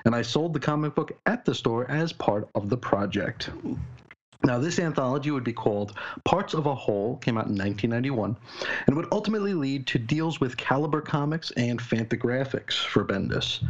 And 0.05 0.15
I 0.15 0.23
sold 0.23 0.53
the 0.53 0.61
comic 0.61 0.95
book 0.95 1.13
at 1.27 1.45
the 1.45 1.55
store 1.55 1.91
as 1.91 2.13
part 2.13 2.49
of 2.55 2.69
the 2.69 2.77
project. 2.77 3.51
Now, 4.45 4.59
this 4.59 4.79
anthology 4.79 5.31
would 5.31 5.45
be 5.45 5.53
called 5.53 5.97
Parts 6.25 6.55
of 6.55 6.67
a 6.67 6.75
Whole, 6.75 7.17
came 7.17 7.39
out 7.39 7.47
in 7.47 7.57
1991, 7.57 8.37
and 8.87 8.97
would 8.97 9.09
ultimately 9.11 9.55
lead 9.55 9.87
to 9.89 9.99
deals 9.99 10.41
with 10.41 10.57
Caliber 10.57 11.01
Comics 11.01 11.51
and 11.53 11.81
Fantagraphics 11.81 12.75
for 12.75 13.05
Bendis. 13.05 13.65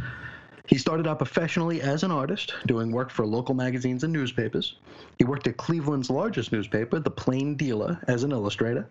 He 0.67 0.77
started 0.77 1.07
out 1.07 1.17
professionally 1.17 1.81
as 1.81 2.03
an 2.03 2.11
artist, 2.11 2.53
doing 2.65 2.91
work 2.91 3.09
for 3.09 3.25
local 3.25 3.55
magazines 3.55 4.03
and 4.03 4.11
newspapers. 4.11 4.75
He 5.17 5.23
worked 5.23 5.47
at 5.47 5.55
Cleveland's 5.55 6.09
largest 6.09 6.51
newspaper, 6.51 6.99
The 6.99 7.09
Plain 7.09 7.55
Dealer, 7.55 7.97
as 8.07 8.23
an 8.23 8.33
illustrator. 8.33 8.89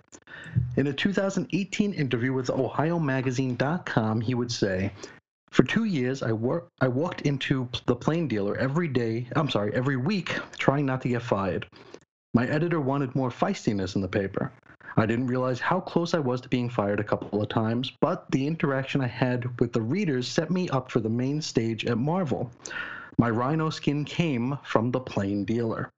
In 0.76 0.86
a 0.86 0.92
2018 0.92 1.92
interview 1.92 2.32
with 2.32 2.48
OhioMagazine.com, 2.48 4.20
he 4.22 4.34
would 4.34 4.50
say, 4.50 4.90
for 5.50 5.64
two 5.64 5.84
years, 5.84 6.22
I, 6.22 6.32
wor- 6.32 6.64
I 6.80 6.88
walked 6.88 7.22
into 7.22 7.68
the 7.84 7.94
Plain 7.94 8.26
Dealer 8.26 8.56
every 8.56 8.88
day, 8.88 9.28
I'm 9.36 9.50
sorry, 9.50 9.74
every 9.74 9.96
week, 9.96 10.34
trying 10.56 10.86
not 10.86 11.02
to 11.02 11.08
get 11.08 11.22
fired. 11.22 11.66
My 12.32 12.46
editor 12.46 12.80
wanted 12.80 13.14
more 13.14 13.30
feistiness 13.30 13.96
in 13.96 14.00
the 14.00 14.08
paper. 14.08 14.50
I 14.98 15.04
didn't 15.04 15.26
realize 15.26 15.60
how 15.60 15.80
close 15.80 16.14
I 16.14 16.18
was 16.18 16.40
to 16.40 16.48
being 16.48 16.70
fired 16.70 17.00
a 17.00 17.04
couple 17.04 17.42
of 17.42 17.48
times, 17.48 17.92
but 18.00 18.30
the 18.30 18.46
interaction 18.46 19.00
I 19.00 19.06
had 19.06 19.60
with 19.60 19.72
the 19.72 19.82
readers 19.82 20.26
set 20.26 20.50
me 20.50 20.68
up 20.70 20.90
for 20.90 21.00
the 21.00 21.08
main 21.08 21.42
stage 21.42 21.84
at 21.84 21.98
Marvel. 21.98 22.50
My 23.18 23.30
rhino 23.30 23.70
skin 23.70 24.04
came 24.04 24.58
from 24.62 24.90
the 24.90 25.00
plain 25.00 25.44
dealer. 25.44 25.90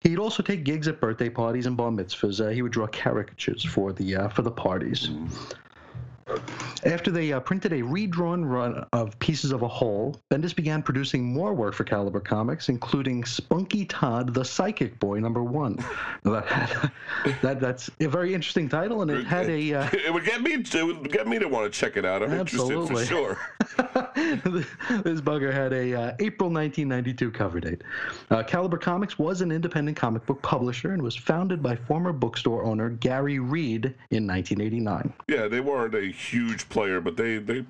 He'd 0.00 0.18
also 0.18 0.42
take 0.42 0.64
gigs 0.64 0.88
at 0.88 1.00
birthday 1.00 1.28
parties 1.28 1.66
and 1.66 1.76
bar 1.76 1.90
mitzvahs. 1.90 2.44
Uh, 2.44 2.48
he 2.48 2.62
would 2.62 2.72
draw 2.72 2.86
caricatures 2.88 3.64
for 3.64 3.92
the 3.92 4.16
uh, 4.16 4.28
for 4.28 4.42
the 4.42 4.50
parties. 4.50 5.08
Mm. 5.08 5.54
After 6.84 7.10
they 7.10 7.32
uh, 7.32 7.40
printed 7.40 7.72
a 7.72 7.82
redrawn 7.82 8.44
run 8.44 8.84
of 8.92 9.16
Pieces 9.18 9.52
of 9.52 9.62
a 9.62 9.68
Whole, 9.68 10.20
Bendis 10.30 10.54
began 10.54 10.82
producing 10.82 11.24
more 11.24 11.54
work 11.54 11.74
for 11.74 11.84
Caliber 11.84 12.20
Comics, 12.20 12.68
including 12.68 13.24
Spunky 13.24 13.84
Todd, 13.84 14.34
the 14.34 14.44
Psychic 14.44 14.98
Boy, 14.98 15.20
number 15.20 15.42
one. 15.42 15.78
That, 16.32 16.92
that 17.42 17.60
that's 17.60 17.90
a 18.00 18.06
very 18.06 18.32
interesting 18.32 18.68
title, 18.68 19.02
and 19.02 19.10
it 19.10 19.26
had 19.26 19.48
a. 19.50 19.74
Uh, 19.74 19.88
it 19.92 20.12
would 20.12 20.24
get 20.24 20.40
me. 20.40 20.54
It 20.54 20.86
would 20.86 21.10
get 21.10 21.26
me 21.26 21.38
to 21.38 21.46
want 21.46 21.70
to 21.70 21.78
check 21.78 21.96
it 21.96 22.04
out. 22.04 22.22
I'm 22.22 22.32
absolutely. 22.32 23.02
interested 23.02 23.08
for 23.08 23.14
sure. 23.14 23.38
this 25.02 25.20
bugger 25.20 25.52
had 25.52 25.72
a 25.72 25.94
uh, 25.94 26.14
April 26.20 26.48
1992 26.48 27.30
cover 27.32 27.60
date. 27.60 27.82
Uh, 28.30 28.42
Caliber 28.42 28.78
Comics 28.78 29.18
was 29.18 29.40
an 29.40 29.50
independent 29.52 29.96
comic 29.96 30.24
book 30.26 30.40
publisher 30.42 30.92
and 30.92 31.02
was 31.02 31.16
founded 31.16 31.62
by 31.62 31.76
former 31.76 32.12
bookstore 32.12 32.64
owner 32.64 32.90
Gary 32.90 33.38
Reed 33.38 33.86
in 34.10 34.26
1989. 34.26 35.12
Yeah, 35.28 35.48
they 35.48 35.60
weren't 35.60 35.94
a 35.94 36.11
huge 36.12 36.68
player, 36.68 37.00
but 37.00 37.16
they 37.16 37.38
they 37.38 37.64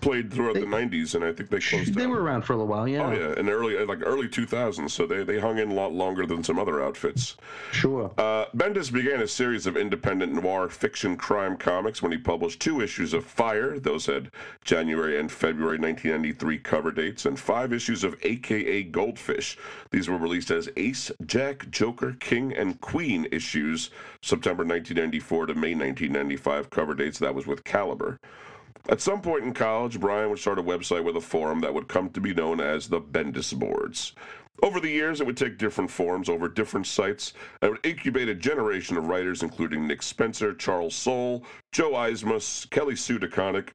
played 0.00 0.32
throughout 0.32 0.54
they, 0.54 0.60
the 0.60 0.66
90s 0.66 1.14
and 1.14 1.24
i 1.24 1.32
think 1.32 1.50
they 1.50 1.60
closed 1.60 1.94
they 1.94 2.02
down. 2.02 2.10
were 2.10 2.22
around 2.22 2.42
for 2.42 2.52
a 2.52 2.56
little 2.56 2.68
while 2.68 2.86
yeah. 2.86 3.06
Oh 3.06 3.12
yeah 3.12 3.38
in 3.38 3.46
the 3.46 3.52
early 3.52 3.84
like 3.84 4.00
early 4.02 4.28
2000s 4.28 4.90
so 4.90 5.06
they, 5.06 5.24
they 5.24 5.38
hung 5.38 5.58
in 5.58 5.70
a 5.70 5.74
lot 5.74 5.92
longer 5.92 6.26
than 6.26 6.42
some 6.42 6.58
other 6.58 6.82
outfits. 6.82 7.36
Sure. 7.72 8.12
Uh, 8.18 8.46
bendis 8.56 8.92
began 8.92 9.20
a 9.20 9.28
series 9.28 9.66
of 9.66 9.76
independent 9.76 10.32
noir 10.32 10.68
fiction 10.68 11.16
crime 11.16 11.56
comics 11.56 12.02
when 12.02 12.12
he 12.12 12.18
published 12.18 12.60
two 12.60 12.80
issues 12.80 13.12
of 13.12 13.24
fire 13.24 13.78
those 13.78 14.06
had 14.06 14.30
january 14.64 15.18
and 15.18 15.30
february 15.30 15.78
1993 15.78 16.58
cover 16.58 16.92
dates 16.92 17.26
and 17.26 17.38
five 17.38 17.72
issues 17.72 18.04
of 18.04 18.16
aka 18.22 18.82
goldfish. 18.84 19.58
These 19.90 20.08
were 20.08 20.18
released 20.18 20.50
as 20.50 20.68
ace 20.76 21.10
jack 21.26 21.70
joker 21.70 22.16
king 22.20 22.52
and 22.54 22.80
queen 22.80 23.26
issues 23.32 23.90
september 24.22 24.64
1994 24.64 25.46
to 25.46 25.54
may 25.54 25.74
1995 25.74 26.70
cover 26.70 26.94
dates. 26.94 27.18
That 27.18 27.34
was 27.34 27.46
with 27.46 27.64
caliber 27.64 28.20
at 28.88 29.00
some 29.00 29.20
point 29.20 29.44
in 29.44 29.52
college, 29.52 30.00
Brian 30.00 30.30
would 30.30 30.38
start 30.38 30.58
a 30.58 30.62
website 30.62 31.04
with 31.04 31.16
a 31.16 31.20
forum 31.20 31.60
that 31.60 31.72
would 31.72 31.88
come 31.88 32.10
to 32.10 32.20
be 32.20 32.32
known 32.32 32.60
as 32.60 32.88
the 32.88 33.00
Bendis 33.00 33.56
Boards. 33.56 34.14
Over 34.62 34.80
the 34.80 34.90
years, 34.90 35.20
it 35.20 35.26
would 35.26 35.36
take 35.36 35.58
different 35.58 35.90
forms 35.90 36.28
over 36.28 36.48
different 36.48 36.86
sites 36.86 37.32
and 37.62 37.70
would 37.70 37.86
incubate 37.86 38.28
a 38.28 38.34
generation 38.34 38.96
of 38.96 39.06
writers, 39.06 39.42
including 39.42 39.86
Nick 39.86 40.02
Spencer, 40.02 40.52
Charles 40.52 40.96
Soule, 40.96 41.44
Joe 41.72 41.92
Eisma, 41.92 42.68
Kelly 42.70 42.96
Sue 42.96 43.18
DeConnick, 43.20 43.68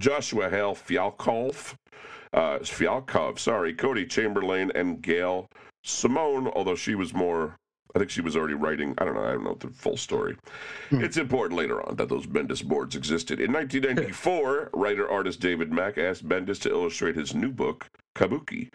Joshua 0.00 0.48
Hale 0.48 0.76
Fialkov, 0.76 1.74
uh, 2.32 2.58
Fialkov, 2.58 3.38
sorry, 3.38 3.74
Cody 3.74 4.06
Chamberlain, 4.06 4.70
and 4.74 5.02
Gail 5.02 5.48
Simone, 5.82 6.46
although 6.48 6.76
she 6.76 6.94
was 6.94 7.12
more 7.12 7.56
I 7.94 7.98
think 7.98 8.10
she 8.10 8.20
was 8.20 8.36
already 8.36 8.54
writing. 8.54 8.94
I 8.98 9.04
don't 9.04 9.14
know. 9.14 9.24
I 9.24 9.32
don't 9.32 9.44
know 9.44 9.56
the 9.58 9.68
full 9.68 9.96
story. 9.96 10.36
Hmm. 10.90 11.02
It's 11.02 11.16
important 11.16 11.58
later 11.58 11.86
on 11.86 11.96
that 11.96 12.08
those 12.08 12.26
Bendis 12.26 12.64
boards 12.64 12.96
existed. 12.96 13.40
In 13.40 13.52
1994, 13.52 14.70
writer 14.74 15.10
artist 15.10 15.40
David 15.40 15.72
Mack 15.72 15.98
asked 15.98 16.28
Bendis 16.28 16.60
to 16.62 16.70
illustrate 16.70 17.16
his 17.16 17.34
new 17.34 17.50
book, 17.50 17.88
Kabuki. 18.14 18.70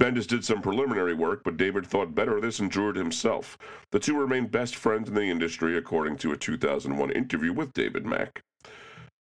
Bendis 0.00 0.26
did 0.26 0.44
some 0.44 0.62
preliminary 0.62 1.14
work, 1.14 1.42
but 1.44 1.56
David 1.56 1.86
thought 1.86 2.14
better 2.14 2.36
of 2.36 2.42
this 2.42 2.60
and 2.60 2.70
drew 2.70 2.90
it 2.90 2.96
himself. 2.96 3.58
The 3.90 3.98
two 3.98 4.18
remained 4.18 4.50
best 4.50 4.76
friends 4.76 5.08
in 5.08 5.14
the 5.14 5.22
industry, 5.22 5.76
according 5.76 6.16
to 6.18 6.32
a 6.32 6.36
2001 6.36 7.10
interview 7.10 7.52
with 7.52 7.72
David 7.72 8.06
Mack. 8.06 8.42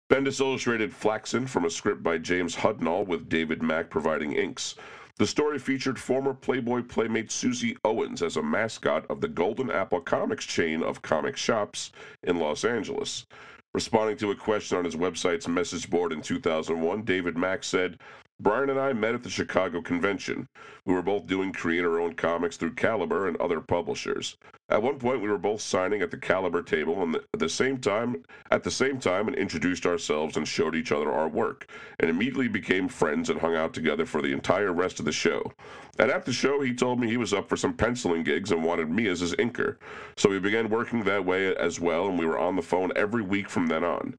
Bendis 0.10 0.40
illustrated 0.42 0.94
Flaxen 0.94 1.48
from 1.48 1.66
a 1.66 1.70
script 1.70 2.04
by 2.04 2.18
James 2.18 2.56
Hudnall, 2.56 3.08
with 3.08 3.30
David 3.30 3.62
Mack 3.64 3.90
providing 3.90 4.34
inks. 4.34 4.76
The 5.22 5.28
story 5.28 5.60
featured 5.60 6.00
former 6.00 6.34
Playboy 6.34 6.82
playmate 6.82 7.32
Susie 7.32 7.78
Owens 7.86 8.24
as 8.24 8.38
a 8.38 8.42
mascot 8.42 9.06
of 9.08 9.22
the 9.22 9.28
Golden 9.28 9.70
Apple 9.70 10.02
Comics 10.02 10.48
chain 10.48 10.82
of 10.82 11.04
comic 11.04 11.38
shops 11.38 11.92
in 12.24 12.40
Los 12.40 12.66
Angeles. 12.66 13.28
Responding 13.76 14.18
to 14.18 14.32
a 14.32 14.36
question 14.36 14.80
on 14.80 14.86
his 14.86 14.96
website's 14.96 15.48
message 15.48 15.92
board 15.92 16.12
in 16.12 16.24
2001, 16.24 17.04
David 17.04 17.38
Mack 17.38 17.64
said, 17.64 18.00
Brian 18.42 18.72
and 18.72 18.80
I 18.80 18.92
met 18.92 19.14
at 19.14 19.22
the 19.22 19.30
Chicago 19.30 19.84
convention. 19.84 20.48
We 20.84 20.96
were 20.96 21.04
both 21.04 21.28
doing 21.28 21.54
creator 21.54 22.00
owned 22.00 22.18
comics 22.18 22.58
through 22.58 22.74
Caliber 22.74 23.28
and 23.28 23.38
other 23.38 23.62
publishers. 23.62 24.36
At 24.68 24.82
one 24.82 24.98
point 24.98 25.22
we 25.22 25.30
were 25.30 25.38
both 25.38 25.62
signing 25.62 26.02
at 26.02 26.10
the 26.10 26.18
Caliber 26.18 26.64
table 26.64 27.04
and 27.04 27.18
at 27.18 27.38
the 27.38 27.48
same 27.48 27.78
time 27.78 28.24
at 28.50 28.64
the 28.64 28.72
same 28.72 29.00
time 29.00 29.28
and 29.28 29.38
introduced 29.38 29.86
ourselves 29.86 30.38
and 30.38 30.48
showed 30.48 30.74
each 30.74 30.92
other 30.92 31.12
our 31.12 31.28
work 31.30 31.70
and 32.00 32.10
immediately 32.10 32.48
became 32.48 32.88
friends 32.88 33.30
and 33.30 33.40
hung 33.40 33.56
out 33.56 33.76
together 33.76 34.08
for 34.08 34.24
the 34.24 34.34
entire 34.34 34.74
rest 34.74 34.98
of 34.98 35.06
the 35.06 35.12
show. 35.12 35.54
And 36.00 36.10
at 36.10 36.26
the 36.26 36.34
show 36.34 36.62
he 36.62 36.74
told 36.74 37.00
me 37.00 37.08
he 37.08 37.18
was 37.18 37.36
up 37.36 37.48
for 37.48 37.58
some 37.58 37.76
penciling 37.76 38.24
gigs 38.24 38.52
and 38.52 38.64
wanted 38.64 38.90
me 38.90 39.08
as 39.08 39.20
his 39.20 39.36
inker. 39.36 39.78
So 40.18 40.30
we 40.30 40.40
began 40.40 40.68
working 40.68 41.04
that 41.04 41.24
way 41.24 41.56
as 41.56 41.80
well 41.80 42.08
and 42.08 42.18
we 42.18 42.26
were 42.26 42.40
on 42.40 42.56
the 42.56 42.64
phone 42.64 42.92
every 42.96 43.22
week 43.22 43.50
from 43.50 43.68
then 43.68 43.84
on 43.84 44.16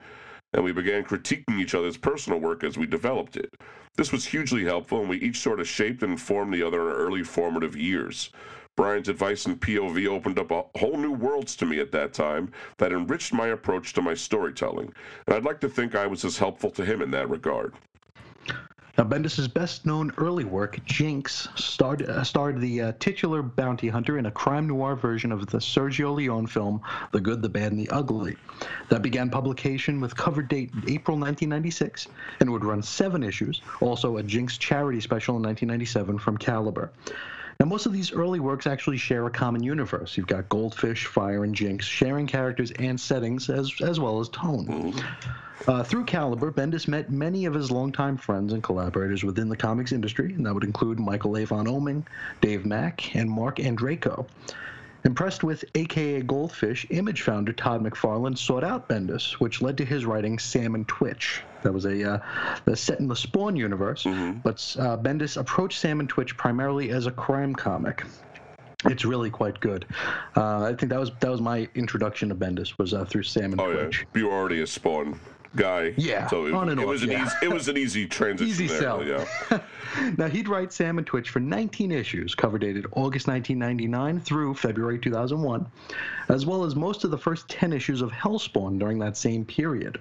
and 0.52 0.62
we 0.62 0.72
began 0.72 1.04
critiquing 1.04 1.58
each 1.58 1.74
other's 1.74 1.96
personal 1.96 2.38
work 2.38 2.62
as 2.62 2.76
we 2.76 2.86
developed 2.86 3.36
it. 3.36 3.52
This 3.94 4.10
was 4.10 4.24
hugely 4.24 4.64
helpful, 4.64 5.00
and 5.00 5.08
we 5.08 5.18
each 5.18 5.38
sort 5.38 5.60
of 5.60 5.68
shaped 5.68 6.02
and 6.02 6.12
informed 6.12 6.54
the 6.54 6.62
other 6.62 6.80
in 6.80 6.86
our 6.86 6.94
early 6.94 7.22
formative 7.22 7.76
years. 7.76 8.30
Brian's 8.74 9.10
advice 9.10 9.44
and 9.44 9.60
POV 9.60 10.06
opened 10.06 10.38
up 10.38 10.50
a 10.50 10.64
whole 10.78 10.96
new 10.96 11.12
worlds 11.12 11.54
to 11.56 11.66
me 11.66 11.78
at 11.78 11.92
that 11.92 12.14
time 12.14 12.50
that 12.78 12.92
enriched 12.92 13.34
my 13.34 13.48
approach 13.48 13.92
to 13.92 14.00
my 14.00 14.14
storytelling, 14.14 14.94
and 15.26 15.36
I'd 15.36 15.44
like 15.44 15.60
to 15.60 15.68
think 15.68 15.94
I 15.94 16.06
was 16.06 16.24
as 16.24 16.38
helpful 16.38 16.70
to 16.70 16.86
him 16.86 17.02
in 17.02 17.10
that 17.10 17.28
regard. 17.28 17.74
Now, 18.98 19.04
Bendis's 19.04 19.48
best-known 19.48 20.12
early 20.18 20.44
work, 20.44 20.84
Jinx, 20.84 21.48
starred, 21.56 22.02
uh, 22.02 22.22
starred 22.24 22.60
the 22.60 22.82
uh, 22.82 22.92
titular 22.98 23.42
bounty 23.42 23.88
hunter 23.88 24.18
in 24.18 24.26
a 24.26 24.30
crime 24.30 24.66
noir 24.66 24.96
version 24.96 25.32
of 25.32 25.46
the 25.46 25.58
Sergio 25.58 26.14
Leone 26.14 26.46
film 26.46 26.82
The 27.10 27.20
Good, 27.20 27.40
the 27.40 27.48
Bad, 27.48 27.72
and 27.72 27.80
the 27.80 27.88
Ugly. 27.88 28.36
That 28.90 29.00
began 29.00 29.30
publication 29.30 29.98
with 29.98 30.14
cover 30.14 30.42
date 30.42 30.70
April 30.86 31.16
1996 31.16 32.08
and 32.40 32.50
would 32.52 32.66
run 32.66 32.82
seven 32.82 33.22
issues, 33.22 33.62
also 33.80 34.18
a 34.18 34.22
Jinx 34.22 34.58
charity 34.58 35.00
special 35.00 35.36
in 35.36 35.42
1997 35.42 36.18
from 36.18 36.36
Caliber. 36.36 36.92
Now, 37.62 37.68
most 37.68 37.86
of 37.86 37.92
these 37.92 38.10
early 38.10 38.40
works 38.40 38.66
actually 38.66 38.96
share 38.96 39.24
a 39.24 39.30
common 39.30 39.62
universe. 39.62 40.16
You've 40.16 40.26
got 40.26 40.48
Goldfish, 40.48 41.06
Fire, 41.06 41.44
and 41.44 41.54
Jinx 41.54 41.86
sharing 41.86 42.26
characters 42.26 42.72
and 42.72 42.98
settings 42.98 43.48
as, 43.48 43.72
as 43.80 44.00
well 44.00 44.18
as 44.18 44.28
tone. 44.30 44.66
Mm-hmm. 44.66 45.70
Uh, 45.70 45.84
through 45.84 46.04
Caliber, 46.06 46.50
Bendis 46.50 46.88
met 46.88 47.12
many 47.12 47.44
of 47.44 47.54
his 47.54 47.70
longtime 47.70 48.16
friends 48.16 48.52
and 48.52 48.64
collaborators 48.64 49.22
within 49.22 49.48
the 49.48 49.56
comics 49.56 49.92
industry, 49.92 50.34
and 50.34 50.44
that 50.44 50.52
would 50.52 50.64
include 50.64 50.98
Michael 50.98 51.36
Avon 51.36 51.66
Oeming, 51.66 52.04
Dave 52.40 52.66
Mack, 52.66 53.14
and 53.14 53.30
Marc 53.30 53.58
Andreyko. 53.58 54.26
Impressed 55.04 55.44
with 55.44 55.64
AKA 55.76 56.22
Goldfish, 56.22 56.84
Image 56.90 57.22
founder 57.22 57.52
Todd 57.52 57.80
McFarlane 57.80 58.36
sought 58.36 58.64
out 58.64 58.88
Bendis, 58.88 59.34
which 59.34 59.62
led 59.62 59.76
to 59.76 59.84
his 59.84 60.04
writing 60.04 60.36
Sam 60.40 60.74
and 60.74 60.88
Twitch. 60.88 61.42
That 61.62 61.72
was 61.72 61.84
a 61.84 62.14
uh, 62.14 62.74
set 62.74 63.00
in 63.00 63.08
the 63.08 63.16
Spawn 63.16 63.56
universe, 63.56 64.04
mm-hmm. 64.04 64.38
but 64.40 64.76
uh, 64.78 64.96
Bendis 64.96 65.36
approached 65.36 65.78
Sam 65.80 66.00
and 66.00 66.08
Twitch 66.08 66.36
primarily 66.36 66.90
as 66.90 67.06
a 67.06 67.10
crime 67.10 67.54
comic. 67.54 68.04
It's 68.84 69.04
really 69.04 69.30
quite 69.30 69.60
good. 69.60 69.86
Uh, 70.36 70.64
I 70.64 70.74
think 70.74 70.90
that 70.90 70.98
was 70.98 71.12
that 71.20 71.30
was 71.30 71.40
my 71.40 71.68
introduction 71.74 72.28
to 72.30 72.34
Bendis 72.34 72.78
was 72.78 72.94
uh, 72.94 73.04
through 73.04 73.22
Sam 73.22 73.52
and 73.52 73.60
oh, 73.60 73.72
Twitch. 73.72 74.06
Yeah. 74.14 74.20
You 74.20 74.26
were 74.26 74.32
already 74.32 74.62
a 74.62 74.66
Spawn 74.66 75.18
guy. 75.56 75.94
Yeah, 75.96 76.26
so 76.28 76.46
it, 76.46 76.54
on 76.54 76.68
and 76.68 76.80
it 76.80 76.84
off, 76.84 76.90
was 76.90 77.02
an 77.02 77.10
yeah. 77.10 77.26
easy 77.26 77.36
it 77.42 77.52
was 77.52 77.68
an 77.68 77.76
easy 77.76 78.06
transition. 78.06 78.50
easy 78.50 78.66
there, 78.66 78.80
sell. 78.80 79.06
Yeah. 79.06 79.60
now 80.18 80.28
he'd 80.28 80.48
write 80.48 80.72
Sam 80.72 80.98
and 80.98 81.06
Twitch 81.06 81.30
for 81.30 81.40
19 81.40 81.92
issues, 81.92 82.34
cover 82.34 82.58
dated 82.58 82.86
August 82.92 83.26
1999 83.28 84.20
through 84.20 84.54
February 84.54 84.98
2001, 84.98 85.66
as 86.28 86.46
well 86.46 86.64
as 86.64 86.74
most 86.74 87.04
of 87.04 87.10
the 87.10 87.18
first 87.18 87.48
10 87.48 87.72
issues 87.72 88.00
of 88.00 88.10
Hellspawn 88.10 88.78
during 88.78 88.98
that 89.00 89.16
same 89.16 89.44
period. 89.44 90.00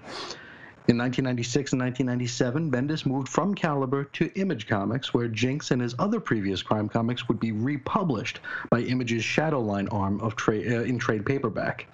In 0.87 0.97
1996 0.97 1.73
and 1.73 1.81
1997, 1.81 2.71
Bendis 2.71 3.05
moved 3.05 3.29
from 3.29 3.53
Caliber 3.53 4.05
to 4.05 4.31
Image 4.33 4.67
Comics, 4.67 5.13
where 5.13 5.27
Jinx 5.27 5.69
and 5.69 5.79
his 5.79 5.93
other 5.99 6.19
previous 6.19 6.63
crime 6.63 6.89
comics 6.89 7.27
would 7.27 7.39
be 7.39 7.51
republished 7.51 8.39
by 8.71 8.79
Image's 8.79 9.23
Shadowline 9.23 9.93
arm 9.93 10.19
of 10.21 10.35
tra- 10.35 10.57
uh, 10.57 10.81
in 10.81 10.97
trade 10.97 11.23
paperback. 11.23 11.85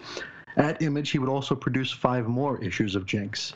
At 0.55 0.81
Image, 0.81 1.09
he 1.09 1.19
would 1.19 1.27
also 1.27 1.53
produce 1.53 1.91
five 1.91 2.27
more 2.29 2.63
issues 2.63 2.95
of 2.95 3.05
Jinx. 3.05 3.53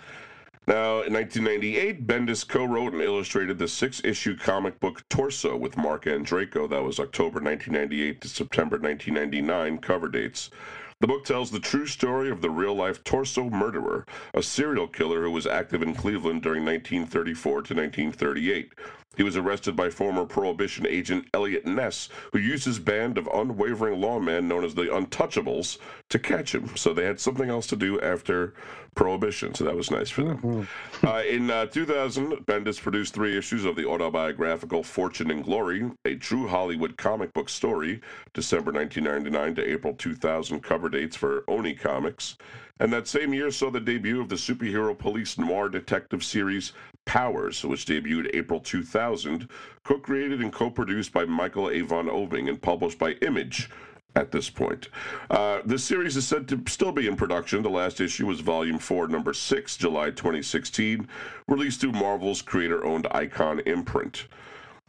Now, 0.68 1.02
in 1.02 1.14
1998, 1.14 2.06
Bendis 2.06 2.46
co 2.46 2.66
wrote 2.66 2.92
and 2.92 3.02
illustrated 3.02 3.58
the 3.58 3.70
six 3.70 4.02
issue 4.04 4.38
comic 4.38 4.82
book 4.82 5.08
Torso 5.08 5.56
with 5.56 5.78
Marc 5.78 6.06
Andreyko. 6.06 6.70
That 6.70 6.84
was 6.84 7.00
October 7.00 7.40
1998 7.40 8.20
to 8.20 8.28
September 8.28 8.78
1999 8.78 9.78
cover 9.78 10.10
dates. 10.10 10.52
The 11.02 11.08
book 11.08 11.26
tells 11.26 11.50
the 11.50 11.60
true 11.60 11.88
story 11.88 12.30
of 12.30 12.42
the 12.42 12.52
real 12.52 12.76
life 12.76 13.04
torso 13.04 13.50
murderer, 13.50 14.06
a 14.36 14.44
serial 14.44 14.86
killer 14.88 15.24
who 15.24 15.32
was 15.32 15.48
active 15.48 15.82
in 15.82 15.96
Cleveland 15.96 16.44
during 16.44 16.64
1934 16.64 17.52
to 17.54 17.74
1938. 17.74 18.74
He 19.18 19.24
was 19.24 19.36
arrested 19.36 19.76
by 19.76 19.90
former 19.90 20.26
Prohibition 20.26 20.88
agent 20.88 21.28
Eliot 21.34 21.66
Ness, 21.66 22.08
who 22.32 22.40
used 22.40 22.64
his 22.64 22.80
band 22.80 23.18
of 23.18 23.28
unwavering 23.34 24.00
lawmen 24.00 24.46
known 24.46 24.64
as 24.64 24.74
the 24.74 24.84
Untouchables 24.84 25.80
to 26.10 26.18
catch 26.18 26.56
him. 26.56 26.76
So 26.78 26.94
they 26.94 27.06
had 27.06 27.20
something 27.20 27.50
else 27.50 27.68
to 27.68 27.76
do 27.76 28.00
after 28.00 28.54
Prohibition. 28.96 29.54
So 29.54 29.64
that 29.66 29.76
was 29.76 29.92
nice 29.92 30.10
for 30.10 30.24
them. 30.24 30.38
Mm-hmm. 30.38 31.08
uh, 31.08 31.22
in 31.22 31.50
uh, 31.50 31.66
2000, 31.66 32.46
Bendis 32.46 32.82
produced 32.82 33.14
three 33.14 33.38
issues 33.38 33.66
of 33.66 33.76
the 33.76 33.86
autobiographical 33.86 34.84
Fortune 34.84 35.32
and 35.32 35.44
Glory, 35.44 35.90
a 36.06 36.16
true 36.16 36.48
Hollywood 36.48 36.98
comic 36.98 37.34
book 37.34 37.50
story, 37.50 38.02
December 38.34 38.72
1999 38.72 39.56
to 39.56 39.72
April 39.72 39.94
2000 39.94 40.62
cover 40.62 40.90
dates 40.90 41.16
for 41.16 41.44
Oni 41.50 41.74
Comics. 41.74 42.38
And 42.82 42.92
that 42.94 43.08
same 43.08 43.32
year 43.32 43.52
saw 43.52 43.70
the 43.70 43.80
debut 43.80 44.20
of 44.20 44.28
the 44.28 44.36
superhero 44.36 44.98
police 44.98 45.38
noir 45.38 45.70
detective 45.70 46.24
series 46.24 46.74
Powers, 47.06 47.64
which 47.64 47.86
debuted 47.86 48.32
April 48.34 48.60
2000, 48.60 49.48
co 49.84 50.00
created 50.00 50.42
and 50.42 50.52
co 50.52 50.72
produced 50.72 51.14
by 51.14 51.26
Michael 51.26 51.70
Avon 51.70 52.08
Oeming 52.08 52.50
and 52.50 52.60
published 52.60 52.98
by 52.98 53.12
Image 53.22 53.70
at 54.16 54.32
this 54.32 54.50
point. 54.50 54.90
Uh, 55.30 55.60
this 55.64 55.84
series 55.84 56.18
is 56.18 56.28
said 56.28 56.48
to 56.48 56.60
still 56.68 56.92
be 56.92 57.08
in 57.08 57.16
production. 57.16 57.62
The 57.62 57.70
last 57.70 58.02
issue 58.02 58.26
was 58.26 58.40
Volume 58.40 58.80
4, 58.80 59.08
Number 59.10 59.34
6, 59.34 59.78
July 59.78 60.10
2016, 60.10 61.08
released 61.48 61.82
through 61.82 61.92
Marvel's 61.92 62.42
creator 62.42 62.84
owned 62.84 63.06
Icon 63.12 63.60
imprint. 63.60 64.26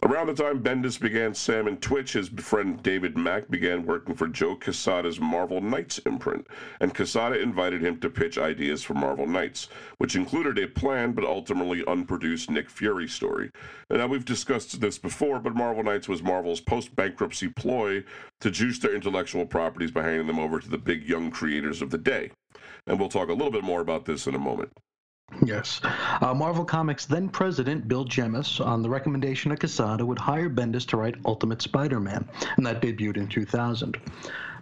Around 0.05 0.27
the 0.27 0.35
time 0.35 0.61
Bendis 0.61 0.99
began 0.99 1.33
Sam 1.33 1.69
and 1.69 1.81
Twitch, 1.81 2.15
his 2.15 2.29
friend 2.29 2.83
David 2.83 3.17
Mack 3.17 3.49
began 3.49 3.87
working 3.87 4.17
for 4.17 4.27
Joe 4.27 4.57
Quesada's 4.57 5.21
Marvel 5.21 5.61
Knights 5.61 5.99
imprint, 5.99 6.49
and 6.81 6.93
Quesada 6.93 7.41
invited 7.41 7.85
him 7.85 8.01
to 8.01 8.11
pitch 8.11 8.37
ideas 8.37 8.83
for 8.83 8.95
Marvel 8.95 9.29
Knights, 9.29 9.69
which 9.99 10.17
included 10.17 10.59
a 10.59 10.67
planned 10.67 11.15
but 11.15 11.25
ultimately 11.25 11.85
unproduced 11.87 12.51
Nick 12.51 12.69
Fury 12.69 13.07
story. 13.07 13.49
And 13.91 14.01
now 14.01 14.09
we've 14.09 14.25
discussed 14.25 14.81
this 14.81 14.99
before, 14.99 15.39
but 15.39 15.55
Marvel 15.55 15.85
Knights 15.85 16.09
was 16.09 16.21
Marvel's 16.21 16.61
post-bankruptcy 16.61 17.51
ploy 17.51 18.03
to 18.41 18.51
juice 18.51 18.81
their 18.81 18.97
intellectual 18.97 19.47
properties 19.47 19.93
by 19.93 20.03
handing 20.03 20.27
them 20.27 20.41
over 20.41 20.59
to 20.59 20.69
the 20.69 20.79
big 20.79 21.09
young 21.09 21.31
creators 21.31 21.81
of 21.81 21.91
the 21.91 21.99
day. 21.99 22.33
And 22.89 22.99
we'll 22.99 23.09
talk 23.09 23.29
a 23.29 23.35
little 23.35 23.53
bit 23.53 23.63
more 23.63 23.81
about 23.81 24.07
this 24.07 24.27
in 24.27 24.35
a 24.35 24.39
moment. 24.41 24.73
Yes. 25.45 25.81
Uh, 25.83 26.35
Marvel 26.35 26.65
Comics 26.65 27.07
then 27.07 27.29
president 27.29 27.89
Bill 27.89 28.05
Jemas, 28.05 28.61
on 28.61 28.83
the 28.83 28.91
recommendation 28.91 29.51
of 29.51 29.59
Quesada, 29.59 30.05
would 30.05 30.19
hire 30.19 30.51
Bendis 30.51 30.87
to 30.89 30.97
write 30.97 31.17
Ultimate 31.25 31.63
Spider 31.63 32.01
Man, 32.01 32.29
and 32.57 32.67
that 32.67 32.81
debuted 32.83 33.17
in 33.17 33.29
2000. 33.29 33.97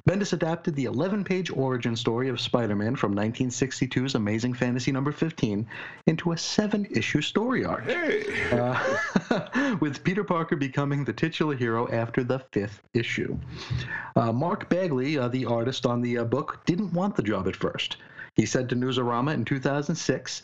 Bendis 0.09 0.33
adapted 0.33 0.75
the 0.75 0.87
11 0.87 1.25
page 1.25 1.51
origin 1.51 1.95
story 1.95 2.29
of 2.29 2.41
Spider 2.41 2.75
Man 2.75 2.97
from 2.97 3.15
1962's 3.15 4.15
Amazing 4.15 4.55
Fantasy 4.55 4.93
number 4.93 5.13
15 5.13 5.67
into 6.07 6.33
a 6.33 6.39
seven 6.39 6.87
issue 6.91 7.21
story 7.21 7.65
arc. 7.65 7.85
Hey. 7.85 8.25
Uh, 8.51 9.77
with 9.81 10.03
Peter 10.03 10.25
Parker 10.25 10.57
becoming 10.57 11.05
the 11.05 11.13
titular 11.13 11.55
hero 11.55 11.91
after 11.93 12.25
the 12.25 12.39
fifth 12.53 12.81
issue. 12.95 13.37
Uh, 14.17 14.33
Mark 14.33 14.69
Bagley, 14.71 15.19
uh, 15.19 15.29
the 15.29 15.45
artist 15.45 15.85
on 15.85 16.01
the 16.01 16.19
uh, 16.19 16.25
book, 16.25 16.61
didn't 16.65 16.93
want 16.93 17.17
the 17.17 17.23
job 17.23 17.47
at 17.47 17.57
first. 17.57 17.99
He 18.41 18.47
said 18.47 18.71
to 18.71 18.75
Newsarama 18.75 19.35
in 19.35 19.45
2006, 19.45 20.41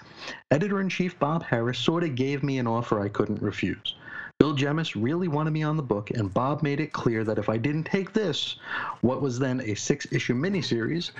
Editor 0.50 0.82
in 0.82 0.90
chief 0.90 1.18
Bob 1.18 1.42
Harras 1.42 1.76
sort 1.76 2.04
of 2.04 2.14
gave 2.14 2.42
me 2.42 2.58
an 2.58 2.66
offer 2.66 3.00
I 3.00 3.08
couldn't 3.08 3.40
refuse. 3.40 3.94
Bill 4.38 4.52
Jemas 4.52 4.96
really 4.96 5.28
wanted 5.28 5.52
me 5.52 5.62
on 5.62 5.78
the 5.78 5.82
book, 5.82 6.10
and 6.10 6.34
Bob 6.34 6.62
made 6.62 6.78
it 6.78 6.92
clear 6.92 7.24
that 7.24 7.38
if 7.38 7.48
I 7.48 7.56
didn't 7.56 7.84
take 7.84 8.12
this, 8.12 8.56
what 9.00 9.22
was 9.22 9.38
then 9.38 9.62
a 9.62 9.74
six 9.74 10.06
issue 10.12 10.34
miniseries, 10.34 11.12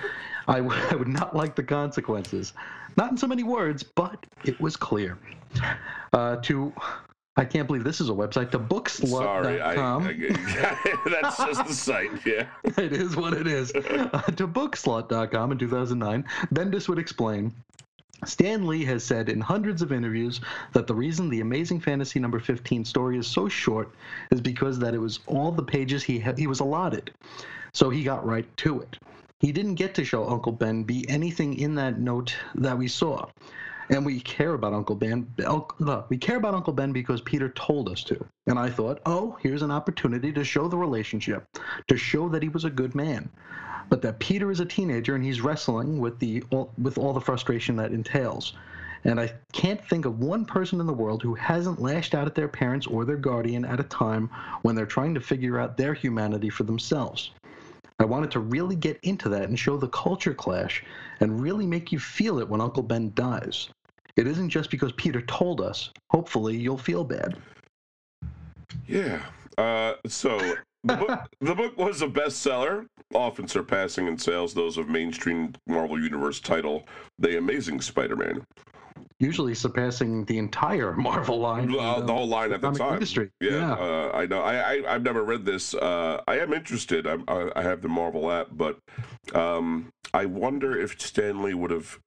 I, 0.47 0.57
w- 0.57 0.79
I 0.91 0.95
would 0.95 1.07
not 1.07 1.35
like 1.35 1.55
the 1.55 1.63
consequences. 1.63 2.53
Not 2.95 3.09
in 3.09 3.17
so 3.17 3.25
many 3.25 3.41
words, 3.41 3.81
but 3.81 4.27
it 4.43 4.61
was 4.61 4.75
clear. 4.75 5.17
Uh, 6.13 6.35
to 6.43 6.71
I 7.37 7.45
can't 7.45 7.67
believe 7.67 7.83
this 7.83 8.01
is 8.01 8.09
a 8.09 8.13
website, 8.13 8.49
thebookslut.com. 8.49 9.07
Sorry, 9.43 9.61
I, 9.61 9.73
I, 9.73 11.09
that's 11.21 11.37
just 11.37 11.67
the 11.67 11.73
site, 11.73 12.25
yeah. 12.25 12.47
it 12.63 12.91
is 12.91 13.15
what 13.15 13.33
it 13.33 13.45
is. 13.45 13.71
Uh, 13.73 14.21
to 14.35 14.47
bookslut.com 14.47 15.51
in 15.51 15.57
2009, 15.59 16.25
Bendis 16.51 16.89
would 16.89 16.97
explain 16.97 17.53
Stan 18.25 18.65
Lee 18.65 18.83
has 18.85 19.03
said 19.03 19.29
in 19.29 19.39
hundreds 19.39 19.83
of 19.83 19.91
interviews 19.91 20.41
that 20.73 20.87
the 20.87 20.95
reason 20.95 21.29
the 21.29 21.41
Amazing 21.41 21.79
Fantasy 21.79 22.19
number 22.19 22.39
15 22.39 22.83
story 22.83 23.19
is 23.19 23.27
so 23.27 23.47
short 23.47 23.93
is 24.31 24.41
because 24.41 24.79
that 24.79 24.95
it 24.95 24.99
was 24.99 25.19
all 25.27 25.51
the 25.51 25.61
pages 25.61 26.01
he 26.01 26.17
ha- 26.19 26.33
he 26.35 26.47
was 26.47 26.59
allotted. 26.59 27.11
So 27.73 27.91
he 27.91 28.03
got 28.03 28.25
right 28.25 28.47
to 28.57 28.81
it. 28.81 28.97
he 29.39 29.51
didn't 29.51 29.75
get 29.75 29.93
to 29.93 30.03
show 30.03 30.27
Uncle 30.27 30.51
Ben 30.51 30.81
be 30.83 31.07
anything 31.07 31.59
in 31.59 31.75
that 31.75 31.99
note 31.99 32.35
that 32.55 32.75
we 32.75 32.87
saw. 32.87 33.27
And 33.89 34.05
we 34.05 34.19
care 34.19 34.53
about 34.53 34.73
Uncle 34.73 34.95
Ben. 34.95 35.27
We 36.09 36.17
care 36.17 36.37
about 36.37 36.53
Uncle 36.53 36.73
Ben 36.73 36.91
because 36.91 37.21
Peter 37.21 37.49
told 37.49 37.89
us 37.89 38.03
to. 38.03 38.25
And 38.47 38.59
I 38.59 38.69
thought, 38.69 39.01
oh, 39.05 39.37
here's 39.41 39.61
an 39.61 39.71
opportunity 39.71 40.31
to 40.33 40.43
show 40.43 40.67
the 40.67 40.77
relationship, 40.77 41.45
to 41.87 41.97
show 41.97 42.27
that 42.29 42.43
he 42.43 42.49
was 42.49 42.65
a 42.65 42.69
good 42.69 42.95
man, 42.95 43.29
but 43.89 44.01
that 44.01 44.19
Peter 44.19 44.51
is 44.51 44.59
a 44.59 44.65
teenager 44.65 45.15
and 45.15 45.23
he's 45.23 45.41
wrestling 45.41 45.99
with 45.99 46.19
the 46.19 46.43
with 46.77 46.97
all 46.97 47.13
the 47.13 47.21
frustration 47.21 47.75
that 47.77 47.91
entails. 47.91 48.53
And 49.03 49.21
I 49.21 49.31
can't 49.53 49.83
think 49.87 50.05
of 50.05 50.19
one 50.19 50.43
person 50.43 50.81
in 50.81 50.87
the 50.87 50.93
world 50.93 51.21
who 51.23 51.35
hasn't 51.35 51.81
lashed 51.81 52.13
out 52.13 52.27
at 52.27 52.35
their 52.35 52.47
parents 52.47 52.87
or 52.87 53.05
their 53.05 53.15
guardian 53.15 53.63
at 53.63 53.79
a 53.79 53.83
time 53.83 54.29
when 54.63 54.75
they're 54.75 54.85
trying 54.85 55.13
to 55.13 55.21
figure 55.21 55.59
out 55.59 55.77
their 55.77 55.93
humanity 55.93 56.49
for 56.49 56.63
themselves. 56.63 57.31
I 57.99 58.05
wanted 58.05 58.31
to 58.31 58.39
really 58.39 58.75
get 58.75 58.99
into 59.03 59.29
that 59.29 59.49
and 59.49 59.57
show 59.57 59.77
the 59.77 59.87
culture 59.87 60.33
clash 60.33 60.83
and 61.19 61.41
really 61.41 61.65
make 61.65 61.91
you 61.91 61.99
feel 61.99 62.39
it 62.39 62.47
when 62.49 62.61
Uncle 62.61 62.83
Ben 62.83 63.11
dies. 63.15 63.69
It 64.17 64.27
isn't 64.27 64.49
just 64.49 64.71
because 64.71 64.91
Peter 64.93 65.21
told 65.21 65.61
us. 65.61 65.91
Hopefully, 66.09 66.57
you'll 66.57 66.77
feel 66.77 67.03
bad. 67.03 67.37
Yeah. 68.87 69.21
Uh, 69.57 69.93
so 70.07 70.37
the 70.83 70.95
book, 70.95 71.19
the 71.39 71.55
book 71.55 71.77
was 71.77 72.01
a 72.01 72.07
bestseller, 72.07 72.87
often 73.13 73.47
surpassing 73.47 74.07
in 74.07 74.17
sales 74.17 74.53
those 74.53 74.77
of 74.77 74.89
mainstream 74.89 75.53
Marvel 75.67 76.01
Universe 76.01 76.39
title 76.39 76.87
The 77.19 77.37
Amazing 77.37 77.81
Spider-Man 77.81 78.43
usually 79.19 79.55
surpassing 79.55 80.25
the 80.25 80.37
entire 80.37 80.93
Marvel 80.93 81.39
line. 81.39 81.73
Uh, 81.77 82.01
the 82.01 82.13
whole 82.13 82.27
line 82.27 82.51
at 82.53 82.61
the 82.61 82.71
time. 82.71 82.93
Industry. 82.93 83.29
Yeah, 83.41 83.51
yeah. 83.51 83.73
Uh, 83.73 84.11
I 84.13 84.25
know. 84.25 84.41
I, 84.41 84.87
I 84.87 84.93
have 84.93 85.03
never 85.03 85.23
read 85.23 85.45
this. 85.45 85.73
Uh, 85.73 86.21
I 86.27 86.39
am 86.39 86.53
interested. 86.53 87.07
I'm, 87.07 87.23
I, 87.27 87.51
I 87.55 87.63
have 87.63 87.81
the 87.81 87.89
Marvel 87.89 88.31
app, 88.31 88.47
but 88.51 88.77
um, 89.33 89.89
I 90.13 90.25
wonder 90.25 90.79
if 90.79 90.99
Stan 91.01 91.41
Lee 91.41 91.53
would 91.53 91.71
have 91.71 91.99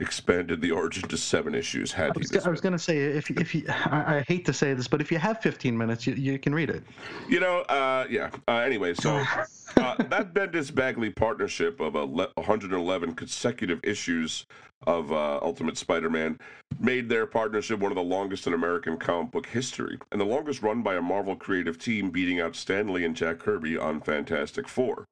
expanded 0.00 0.60
the 0.60 0.72
origin 0.72 1.08
to 1.08 1.16
seven 1.16 1.54
issues 1.54 1.92
had 1.92 2.10
I 2.10 2.18
was, 2.18 2.46
I 2.46 2.50
was 2.50 2.60
going 2.60 2.72
to 2.72 2.78
say 2.78 2.98
if 2.98 3.30
if 3.30 3.54
you 3.54 3.64
I, 3.68 4.16
I, 4.16 4.24
hate 4.26 4.44
to 4.46 4.52
say 4.52 4.74
this 4.74 4.88
but 4.88 5.00
if 5.00 5.12
you 5.12 5.18
have 5.18 5.40
15 5.40 5.76
minutes 5.78 6.04
you, 6.04 6.14
you 6.14 6.36
can 6.38 6.52
read 6.52 6.68
it. 6.68 6.82
You 7.28 7.38
know 7.38 7.60
uh, 7.60 8.06
yeah 8.10 8.30
uh, 8.48 8.56
anyway 8.56 8.94
so 8.94 9.14
uh, 9.76 9.94
that 10.02 10.34
bendis 10.34 10.74
bagley 10.74 11.10
partnership 11.10 11.78
of 11.78 11.94
a 11.94 12.06
111 12.06 13.14
consecutive 13.14 13.78
issues 13.84 14.46
of 14.88 15.12
uh, 15.12 15.38
ultimate 15.40 15.78
spider-man 15.78 16.38
made 16.80 17.08
their 17.08 17.24
partnership 17.24 17.78
one 17.78 17.92
of 17.92 17.96
the 17.96 18.02
longest 18.02 18.48
in 18.48 18.52
american 18.52 18.96
comic 18.96 19.30
book 19.30 19.46
history 19.46 19.96
and 20.10 20.20
the 20.20 20.24
longest 20.24 20.60
run 20.60 20.82
by 20.82 20.96
a 20.96 21.02
marvel 21.02 21.36
creative 21.36 21.78
team 21.78 22.10
beating 22.10 22.40
out 22.40 22.56
stan 22.56 22.92
lee 22.92 23.04
and 23.04 23.14
jack 23.14 23.38
kirby 23.38 23.78
on 23.78 24.00
fantastic 24.00 24.68
four 24.68 25.06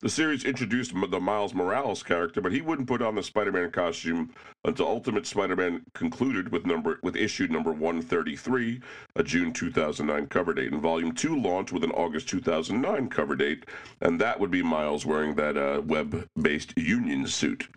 the 0.00 0.08
series 0.08 0.44
introduced 0.44 0.92
the 0.92 1.20
Miles 1.20 1.54
Morales 1.54 2.02
character, 2.02 2.40
but 2.40 2.52
he 2.52 2.60
wouldn't 2.60 2.88
put 2.88 3.00
on 3.00 3.14
the 3.14 3.22
Spider-Man 3.22 3.70
costume 3.70 4.34
until 4.64 4.86
Ultimate 4.86 5.26
Spider-Man 5.26 5.82
concluded 5.94 6.52
with 6.52 6.66
number 6.66 6.98
with 7.02 7.16
issue 7.16 7.46
number 7.46 7.72
133, 7.72 8.80
a 9.16 9.22
June 9.22 9.52
2009 9.52 10.26
cover 10.26 10.52
date, 10.52 10.72
and 10.72 10.82
Volume 10.82 11.12
2 11.12 11.40
launched 11.40 11.72
with 11.72 11.84
an 11.84 11.92
August 11.92 12.28
2009 12.28 13.08
cover 13.08 13.34
date, 13.34 13.64
and 14.02 14.20
that 14.20 14.38
would 14.38 14.50
be 14.50 14.62
Miles 14.62 15.06
wearing 15.06 15.34
that 15.36 15.56
uh, 15.56 15.80
web-based 15.82 16.76
Union 16.76 17.26
suit. 17.26 17.68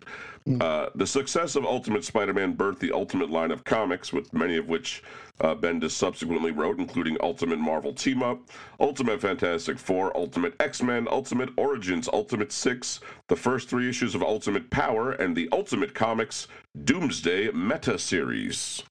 Mm. 0.46 0.62
Uh, 0.62 0.90
the 0.94 1.06
success 1.06 1.56
of 1.56 1.64
Ultimate 1.64 2.04
Spider-Man 2.04 2.56
birthed 2.56 2.78
the 2.78 2.92
Ultimate 2.92 3.30
line 3.30 3.50
of 3.50 3.64
comics, 3.64 4.12
with 4.12 4.32
many 4.32 4.56
of 4.56 4.68
which 4.68 5.02
uh, 5.40 5.54
Bendis 5.54 5.92
subsequently 5.92 6.50
wrote, 6.50 6.78
including 6.78 7.16
Ultimate 7.20 7.58
Marvel 7.58 7.92
Team 7.92 8.22
Up, 8.22 8.40
Ultimate 8.80 9.20
Fantastic 9.20 9.78
Four, 9.78 10.16
Ultimate 10.16 10.54
X 10.60 10.82
Men, 10.82 11.06
Ultimate 11.10 11.50
Origins, 11.56 12.08
Ultimate 12.12 12.52
Six, 12.52 13.00
the 13.28 13.36
first 13.36 13.68
three 13.68 13.88
issues 13.88 14.14
of 14.14 14.22
Ultimate 14.22 14.70
Power, 14.70 15.12
and 15.12 15.36
the 15.36 15.48
Ultimate 15.52 15.94
Comics 15.94 16.48
Doomsday 16.84 17.50
Meta 17.52 17.98
Series. 17.98 18.82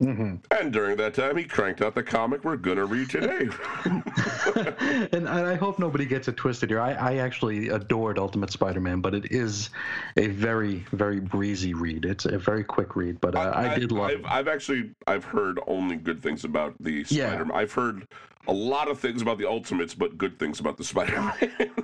Mm-hmm. 0.00 0.36
And 0.50 0.72
during 0.72 0.96
that 0.96 1.14
time, 1.14 1.36
he 1.36 1.44
cranked 1.44 1.82
out 1.82 1.94
the 1.94 2.02
comic 2.02 2.44
we're 2.44 2.56
going 2.56 2.76
to 2.76 2.86
read 2.86 3.10
today. 3.10 3.48
and 5.12 5.28
I 5.28 5.54
hope 5.54 5.78
nobody 5.78 6.04
gets 6.06 6.28
it 6.28 6.36
twisted 6.36 6.70
here. 6.70 6.80
I, 6.80 6.92
I 6.92 7.16
actually 7.16 7.68
adored 7.68 8.18
Ultimate 8.18 8.50
Spider 8.50 8.80
Man, 8.80 9.00
but 9.00 9.14
it 9.14 9.30
is 9.30 9.70
a 10.16 10.28
very, 10.28 10.84
very 10.92 11.20
breezy 11.20 11.74
read. 11.74 12.04
It's 12.04 12.24
a 12.24 12.38
very 12.38 12.64
quick 12.64 12.96
read, 12.96 13.20
but 13.20 13.34
uh, 13.34 13.52
I, 13.54 13.74
I, 13.74 13.78
did 13.78 13.92
love 13.92 14.10
I've, 14.10 14.20
it. 14.20 14.26
I've 14.26 14.48
actually 14.48 14.90
I've 15.06 15.24
heard 15.24 15.60
only 15.66 15.96
good 15.96 16.22
things 16.22 16.44
about 16.44 16.74
the 16.80 17.04
Spider 17.04 17.44
Man. 17.44 17.56
I've 17.56 17.72
heard 17.72 18.06
a 18.48 18.52
lot 18.52 18.88
of 18.88 18.98
things 18.98 19.22
about 19.22 19.38
the 19.38 19.48
Ultimates, 19.48 19.94
but 19.94 20.18
good 20.18 20.38
things 20.38 20.58
about 20.58 20.76
the 20.76 20.82
Spider-Man. 20.84 21.34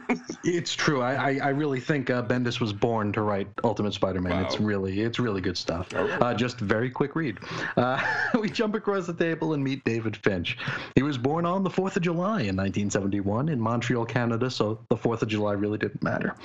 it's 0.45 0.75
true. 0.75 1.01
I, 1.03 1.15
I, 1.15 1.41
I, 1.45 1.49
really 1.51 1.79
think 1.79 2.11
uh, 2.11 2.23
Bendis 2.23 2.61
was 2.61 2.73
born 2.73 3.13
to 3.13 3.23
write 3.23 3.47
Ultimate 3.63 3.95
Spider-Man. 3.95 4.33
Wow. 4.33 4.45
It's 4.45 4.59
really 4.59 5.01
it's 5.01 5.21
really 5.21 5.41
good 5.41 5.57
stuff. 5.57 5.93
Right. 5.93 6.11
Uh, 6.21 6.35
just 6.35 6.59
very 6.59 6.91
quick 6.91 7.15
read. 7.15 7.39
Uh, 7.77 8.03
we 8.41 8.51
jump 8.51 8.75
across 8.75 9.07
the 9.07 9.15
table 9.15 9.53
and 9.53 9.63
meet 9.63 9.85
David 9.85 10.17
Finch. 10.17 10.59
He 10.97 11.03
was 11.03 11.17
born 11.17 11.47
on 11.47 11.63
the 11.63 11.71
4th 11.71 11.97
of 11.97 12.03
July 12.03 12.41
in 12.41 12.57
1971 12.57 13.49
in 13.49 13.61
Montreal, 13.61 14.05
Canada, 14.05 14.51
so 14.51 14.81
the 14.89 14.97
4th 14.97 15.23
of 15.23 15.29
July 15.29 15.53
really 15.53 15.79
didn't 15.79 16.03
matter. 16.03 16.35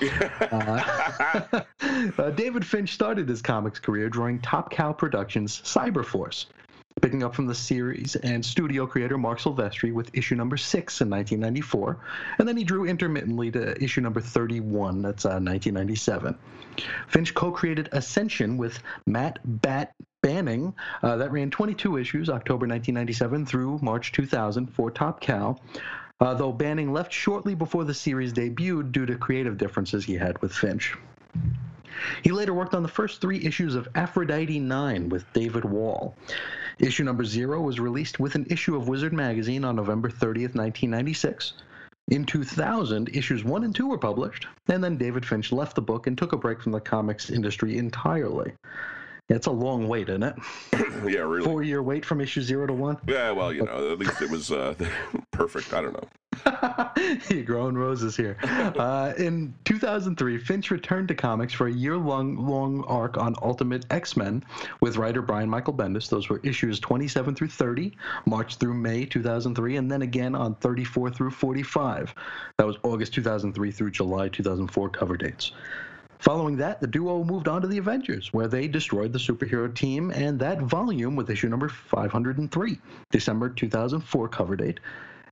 Uh, 0.54 1.62
uh, 2.18 2.30
David 2.30 2.64
Finch 2.64 2.92
started 2.92 3.28
his 3.28 3.42
comics 3.42 3.78
career 3.78 4.08
drawing 4.08 4.38
Top 4.40 4.70
Cow 4.70 4.92
Productions' 4.92 5.60
Cyberforce 5.62 6.46
picking 7.02 7.24
up 7.24 7.34
from 7.34 7.46
the 7.46 7.54
series 7.54 8.14
and 8.16 8.44
studio 8.44 8.86
creator 8.86 9.18
Marc 9.18 9.40
Silvestri 9.40 9.92
with 9.92 10.14
issue 10.14 10.36
number 10.36 10.56
six 10.56 11.00
in 11.00 11.10
1994, 11.10 11.98
and 12.38 12.46
then 12.46 12.56
he 12.56 12.62
drew 12.62 12.86
intermittently 12.86 13.50
to 13.50 13.82
issue 13.82 14.00
number 14.00 14.20
31, 14.20 15.02
that's 15.02 15.24
uh, 15.24 15.42
1997. 15.42 16.38
Finch 17.08 17.34
co 17.34 17.50
created 17.50 17.88
Ascension 17.92 18.56
with 18.56 18.78
Matt 19.06 19.40
Bat 19.44 19.92
Banning. 20.22 20.72
Uh, 21.02 21.16
that 21.16 21.32
ran 21.32 21.50
22 21.50 21.98
issues, 21.98 22.30
October 22.30 22.66
1997 22.66 23.44
through 23.44 23.80
March 23.82 24.12
2000 24.12 24.68
for 24.68 24.90
Top 24.90 25.20
Cow. 25.20 25.58
Uh, 26.20 26.32
though 26.34 26.52
Banning 26.52 26.92
left 26.92 27.12
shortly 27.12 27.56
before 27.56 27.84
the 27.84 27.92
series 27.92 28.32
debuted 28.32 28.92
due 28.92 29.04
to 29.04 29.16
creative 29.16 29.58
differences 29.58 30.04
he 30.04 30.14
had 30.14 30.40
with 30.40 30.52
Finch. 30.52 30.96
He 32.22 32.32
later 32.32 32.52
worked 32.52 32.74
on 32.74 32.82
the 32.82 32.88
first 32.88 33.20
three 33.20 33.44
issues 33.44 33.74
of 33.74 33.88
Aphrodite 33.94 34.58
9 34.58 35.08
with 35.08 35.32
David 35.32 35.64
Wohl. 35.64 36.16
Issue 36.78 37.04
number 37.04 37.24
zero 37.24 37.60
was 37.60 37.78
released 37.78 38.18
with 38.18 38.34
an 38.34 38.46
issue 38.50 38.74
of 38.74 38.88
Wizard 38.88 39.12
magazine 39.12 39.64
on 39.64 39.76
November 39.76 40.08
30th, 40.08 40.56
1996. 40.56 41.52
In 42.08 42.26
2000, 42.26 43.08
issues 43.10 43.44
one 43.44 43.64
and 43.64 43.74
two 43.74 43.86
were 43.86 43.96
published, 43.96 44.46
and 44.68 44.82
then 44.82 44.98
David 44.98 45.24
Finch 45.24 45.52
left 45.52 45.74
the 45.74 45.82
book 45.82 46.06
and 46.06 46.18
took 46.18 46.32
a 46.32 46.36
break 46.36 46.60
from 46.60 46.72
the 46.72 46.80
comics 46.80 47.30
industry 47.30 47.78
entirely. 47.78 48.52
It's 49.30 49.46
a 49.46 49.50
long 49.50 49.88
wait, 49.88 50.10
isn't 50.10 50.22
it? 50.22 50.34
yeah, 50.72 51.20
really. 51.20 51.44
Four 51.44 51.62
year 51.62 51.82
wait 51.82 52.04
from 52.04 52.20
issue 52.20 52.42
zero 52.42 52.66
to 52.66 52.74
one. 52.74 52.98
Yeah, 53.08 53.30
well, 53.30 53.54
you 53.54 53.64
know, 53.64 53.92
at 53.92 53.98
least 53.98 54.20
it 54.20 54.30
was 54.30 54.52
uh, 54.52 54.74
perfect. 55.30 55.72
I 55.72 55.80
don't 55.80 55.94
know. 55.94 56.08
You're 57.30 57.44
growing 57.44 57.74
roses 57.74 58.16
here. 58.16 58.36
Uh, 58.74 59.12
in 59.18 59.54
2003, 59.64 60.38
Finch 60.38 60.70
returned 60.70 61.06
to 61.08 61.14
comics 61.14 61.52
for 61.52 61.68
a 61.68 61.72
year-long 61.72 62.36
long 62.36 62.82
arc 62.84 63.16
on 63.16 63.34
Ultimate 63.40 63.86
X-Men 63.90 64.42
with 64.80 64.96
writer 64.96 65.22
Brian 65.22 65.48
Michael 65.48 65.72
Bendis. 65.72 66.08
Those 66.08 66.28
were 66.28 66.40
issues 66.42 66.80
27 66.80 67.34
through 67.34 67.48
30, 67.48 67.96
March 68.26 68.56
through 68.56 68.74
May 68.74 69.04
2003, 69.04 69.76
and 69.76 69.90
then 69.90 70.02
again 70.02 70.34
on 70.34 70.54
34 70.56 71.10
through 71.10 71.30
45. 71.30 72.14
That 72.58 72.66
was 72.66 72.76
August 72.82 73.14
2003 73.14 73.70
through 73.70 73.90
July 73.92 74.28
2004 74.28 74.88
cover 74.90 75.16
dates. 75.16 75.52
Following 76.18 76.56
that, 76.56 76.80
the 76.80 76.86
duo 76.86 77.24
moved 77.24 77.48
on 77.48 77.60
to 77.62 77.68
the 77.68 77.78
Avengers, 77.78 78.32
where 78.32 78.48
they 78.48 78.66
destroyed 78.68 79.12
the 79.12 79.18
superhero 79.18 79.72
team, 79.74 80.10
and 80.10 80.38
that 80.40 80.60
volume 80.62 81.16
with 81.16 81.30
issue 81.30 81.48
number 81.48 81.68
503, 81.68 82.78
December 83.10 83.48
2004 83.50 84.28
cover 84.28 84.56
date. 84.56 84.80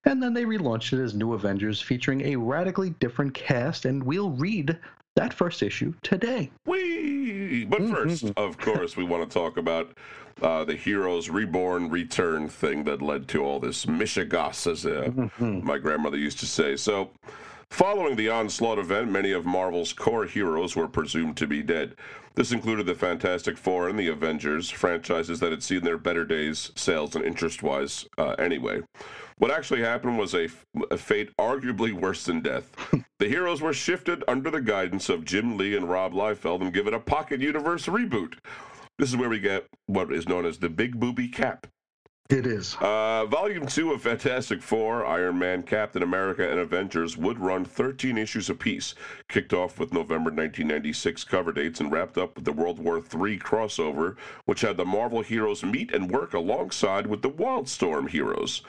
And 0.05 0.23
then 0.23 0.35
they 0.35 0.45
relaunched 0.45 0.93
it 0.93 1.03
as 1.03 1.15
New 1.15 1.33
Avengers, 1.33 1.81
featuring 1.81 2.23
a 2.23 2.37
radically 2.37 2.91
different 2.91 3.35
cast, 3.35 3.85
and 3.85 4.03
we'll 4.03 4.31
read 4.31 4.79
that 5.15 5.33
first 5.33 5.63
issue 5.63 5.95
today. 6.03 6.51
Whee! 6.67 7.65
But 7.65 7.83
1st 7.83 8.33
mm-hmm. 8.33 8.43
of 8.43 8.59
course, 8.59 8.97
we 8.97 9.05
want 9.05 9.29
to 9.29 9.33
talk 9.33 9.57
about 9.57 9.97
uh, 10.41 10.65
the 10.65 10.75
Heroes 10.75 11.29
Reborn 11.29 11.91
Return 11.91 12.49
thing 12.49 12.85
that 12.85 13.03
led 13.03 13.29
to 13.29 13.45
all 13.45 13.61
this 13.61 13.87
Mishegas, 13.87 14.71
as 14.71 14.87
uh, 14.87 15.11
mm-hmm. 15.11 15.65
my 15.65 15.79
grandmother 15.79 16.17
used 16.17 16.41
to 16.41 16.47
say. 16.47 16.77
So, 16.77 17.11
Following 17.73 18.17
the 18.17 18.29
Onslaught 18.29 18.79
event, 18.79 19.11
many 19.11 19.33
of 19.33 19.47
Marvel's 19.47 19.95
core 19.95 20.27
heroes 20.27 20.77
were 20.77 20.87
presumed 20.87 21.39
to 21.39 21.47
be 21.47 21.63
dead. 21.63 21.97
This 22.35 22.53
included 22.53 22.85
the 22.85 22.95
Fantastic 22.95 23.57
Four 23.57 23.89
and 23.89 23.99
the 23.99 24.09
Avengers, 24.09 24.69
franchises 24.69 25.41
that 25.41 25.53
had 25.53 25.63
seen 25.63 25.83
their 25.83 25.97
better 25.97 26.27
days, 26.27 26.71
sales 26.77 27.17
and 27.17 27.25
interest 27.25 27.63
wise, 27.63 28.05
uh, 28.19 28.33
anyway. 28.39 28.83
What 29.39 29.51
actually 29.51 29.81
happened 29.81 30.19
was 30.19 30.35
a, 30.35 30.51
a 30.91 30.99
fate 30.99 31.31
arguably 31.41 31.95
worse 31.95 32.27
than 32.27 32.43
death. 32.43 32.77
the 33.19 33.29
heroes 33.29 33.63
were 33.63 33.73
shifted 33.73 34.23
under 34.29 34.51
the 34.51 34.61
guidance 34.61 35.09
of 35.09 35.25
Jim 35.25 35.57
Lee 35.57 35.75
and 35.75 35.89
Rob 35.89 36.13
Liefeld 36.13 36.61
and 36.61 36.75
given 36.75 36.93
a 36.93 37.01
Pocket 37.01 37.41
Universe 37.41 37.87
reboot. 37.87 38.35
This 38.99 39.09
is 39.09 39.17
where 39.17 39.31
we 39.31 39.41
get 39.41 39.65
what 39.87 40.13
is 40.13 40.29
known 40.29 40.45
as 40.45 40.59
the 40.59 40.69
Big 40.69 41.01
Booby 41.01 41.27
Cap. 41.27 41.67
It 42.33 42.47
is. 42.47 42.79
Uh, 42.81 43.27
volume 43.27 43.67
two 43.67 43.93
of 43.93 44.01
Fantastic 44.01 44.63
Four, 44.63 45.05
Iron 45.05 45.39
Man, 45.39 45.63
Captain 45.63 46.03
America, 46.03 46.51
and 46.51 46.59
Avengers 46.59 47.15
would 47.19 47.39
run 47.39 47.67
13 47.67 48.17
issues 48.17 48.49
apiece, 48.49 48.95
kicked 49.29 49.53
off 49.53 49.79
with 49.79 49.93
November 49.93 50.31
1996 50.31 51.25
cover 51.25 51.53
dates 51.53 51.81
and 51.81 51.93
wrapped 51.93 52.17
up 52.17 52.35
with 52.35 52.47
the 52.47 52.53
World 52.53 52.79
War 52.79 52.97
III 52.97 53.39
crossover, 53.39 54.17
which 54.47 54.63
had 54.63 54.79
the 54.79 54.85
Marvel 54.87 55.21
heroes 55.21 55.63
meet 55.63 55.93
and 55.93 56.11
work 56.11 56.33
alongside 56.33 57.07
with 57.07 57.21
the 57.21 57.31
Wildstorm 57.31 58.09
heroes. 58.09 58.63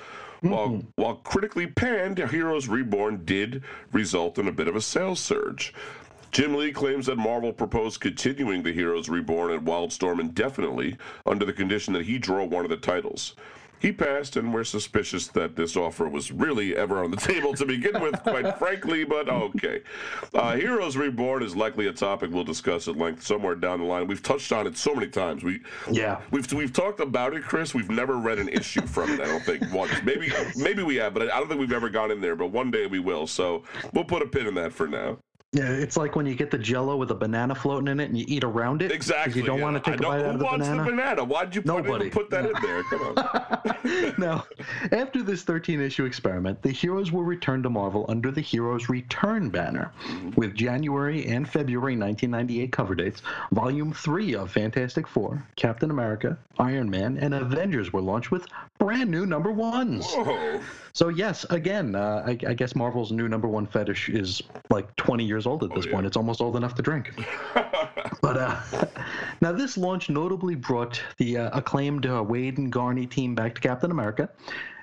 Mm-hmm. 0.44 0.50
While, 0.50 0.84
while 0.96 1.16
critically 1.16 1.68
panned, 1.68 2.18
Heroes 2.18 2.68
Reborn 2.68 3.24
did 3.24 3.64
result 3.94 4.38
in 4.38 4.50
a 4.50 4.52
bit 4.52 4.68
of 4.68 4.76
a 4.76 4.82
sales 4.82 5.22
surge. 5.22 5.74
Jim 6.34 6.56
Lee 6.56 6.72
claims 6.72 7.06
that 7.06 7.18
Marvel 7.18 7.54
proposed 7.54 8.00
continuing 8.00 8.64
the 8.64 8.74
Heroes 8.74 9.08
Reborn 9.08 9.52
and 9.52 9.68
Wildstorm 9.68 10.20
indefinitely 10.20 10.98
under 11.28 11.46
the 11.46 11.54
condition 11.54 11.94
that 11.94 12.06
he 12.06 12.18
draw 12.18 12.44
one 12.44 12.66
of 12.66 12.72
the 12.72 12.78
titles. 12.78 13.36
He 13.78 13.92
passed, 13.92 14.36
and 14.36 14.52
we're 14.52 14.64
suspicious 14.64 15.28
that 15.28 15.56
this 15.56 15.76
offer 15.76 16.08
was 16.10 16.32
really 16.32 16.76
ever 16.76 17.04
on 17.04 17.12
the 17.12 17.18
table 17.34 17.54
to 17.54 17.68
begin 17.68 18.02
with, 18.02 18.20
quite 18.24 18.58
frankly, 18.58 19.04
but 19.04 19.30
okay. 19.30 19.82
Uh, 20.34 20.56
Heroes 20.56 20.98
Reborn 20.98 21.44
is 21.44 21.56
likely 21.56 21.86
a 21.86 21.94
topic 21.94 22.32
we'll 22.32 22.44
discuss 22.44 22.88
at 22.88 22.98
length 22.98 23.22
somewhere 23.22 23.54
down 23.54 23.82
the 23.82 23.86
line. 23.86 24.08
We've 24.08 24.24
touched 24.24 24.52
on 24.52 24.66
it 24.66 24.76
so 24.76 24.96
many 24.96 25.10
times. 25.10 25.44
We 25.44 25.62
yeah 25.92 26.22
we've 26.32 26.52
we've 26.52 26.74
talked 26.74 27.00
about 27.00 27.36
it, 27.36 27.44
Chris. 27.44 27.76
We've 27.76 27.92
never 27.92 28.18
read 28.18 28.40
an 28.40 28.50
issue 28.50 28.88
from 28.88 29.12
it. 29.12 29.20
I 29.20 29.26
don't 29.26 29.44
think 29.44 29.72
once. 29.72 29.92
Maybe 30.04 30.32
maybe 30.56 30.82
we 30.82 30.96
have, 30.96 31.14
but 31.14 31.32
I 31.32 31.38
don't 31.38 31.48
think 31.48 31.60
we've 31.60 31.74
ever 31.74 31.90
gone 31.90 32.10
in 32.10 32.22
there. 32.22 32.36
But 32.36 32.48
one 32.48 32.72
day 32.72 32.88
we 32.88 32.98
will. 32.98 33.28
So 33.28 33.66
we'll 33.92 34.06
put 34.06 34.24
a 34.24 34.28
pin 34.28 34.48
in 34.48 34.56
that 34.56 34.74
for 34.74 34.88
now. 34.88 35.20
Yeah, 35.54 35.70
it's 35.70 35.96
like 35.96 36.16
when 36.16 36.26
you 36.26 36.34
get 36.34 36.50
the 36.50 36.58
Jello 36.58 36.98
with 36.98 37.12
a 37.12 37.16
banana 37.16 37.54
floating 37.54 37.88
in 37.88 38.00
it 38.00 38.06
and 38.06 38.18
you 38.18 38.26
eat 38.28 38.44
around 38.44 38.82
it. 38.82 38.92
Exactly. 38.92 39.40
You 39.40 39.46
don't 39.46 39.60
yeah. 39.60 39.64
want 39.64 39.84
to 39.84 39.92
take 39.92 40.00
a 40.00 40.04
bite 40.04 40.22
out 40.22 40.34
of 40.34 40.40
the 40.40 40.46
banana. 40.46 40.66
Who 40.66 40.78
wants 40.78 40.90
the 40.90 40.96
banana? 40.96 41.24
Why'd 41.24 41.54
you 41.54 41.62
put, 41.62 41.68
Nobody. 41.68 42.10
put 42.10 42.32
that 42.32 42.48
in 42.48 42.54
there? 42.64 42.84
Come 42.86 43.02
on. 43.04 44.14
now, 44.18 44.46
after 44.92 45.22
this 45.22 45.44
13-issue 45.44 46.06
experiment, 46.06 46.60
the 46.64 46.72
heroes 46.72 47.12
were 47.12 47.24
returned 47.24 47.62
to 47.64 47.70
Marvel 47.70 48.08
under 48.10 48.32
the 48.32 48.42
Heroes 48.42 48.90
Return 48.90 49.52
banner, 49.52 49.92
mm-hmm. 50.08 50.32
with 50.32 50.56
January 50.56 51.28
and 51.28 51.48
February 51.48 51.96
1998 51.96 52.72
cover 52.72 52.96
dates. 52.96 53.22
Volume 53.52 53.94
three 53.94 54.34
of 54.34 54.50
Fantastic 54.50 55.08
Four, 55.08 55.46
Captain 55.56 55.92
America, 55.92 56.36
Iron 56.58 56.90
Man, 56.90 57.20
and 57.20 57.32
Avengers 57.36 57.94
were 57.94 58.02
launched 58.02 58.32
with 58.32 58.48
brand 58.80 59.12
new 59.12 59.28
number 59.28 59.52
ones. 59.52 60.12
Whoa. 60.14 60.60
So 60.94 61.10
yes, 61.10 61.44
again, 61.50 61.96
uh, 61.96 62.24
I, 62.24 62.38
I 62.48 62.54
guess 62.54 62.76
Marvel's 62.76 63.12
new 63.12 63.28
number 63.28 63.48
one 63.48 63.66
fetish 63.66 64.10
is 64.10 64.44
like 64.70 64.96
20 64.96 65.26
years 65.26 65.48
old 65.48 65.64
at 65.64 65.74
this 65.74 65.86
oh, 65.86 65.88
yeah. 65.88 65.94
point. 65.94 66.06
It's 66.06 66.16
almost 66.16 66.40
old 66.40 66.56
enough 66.56 66.76
to 66.76 66.84
drink. 66.84 67.12
but 68.22 68.38
uh, 68.38 68.62
now 69.42 69.52
this 69.52 69.76
launch 69.76 70.12
notably 70.12 70.54
brought 70.54 71.02
the 71.18 71.38
uh, 71.38 71.58
acclaimed 71.58 72.06
uh, 72.06 72.24
Waid 72.24 72.60
and 72.60 72.72
Garney 72.72 73.10
team 73.10 73.34
back 73.34 73.56
to 73.56 73.62
Captain 73.62 73.90
America, 73.90 74.30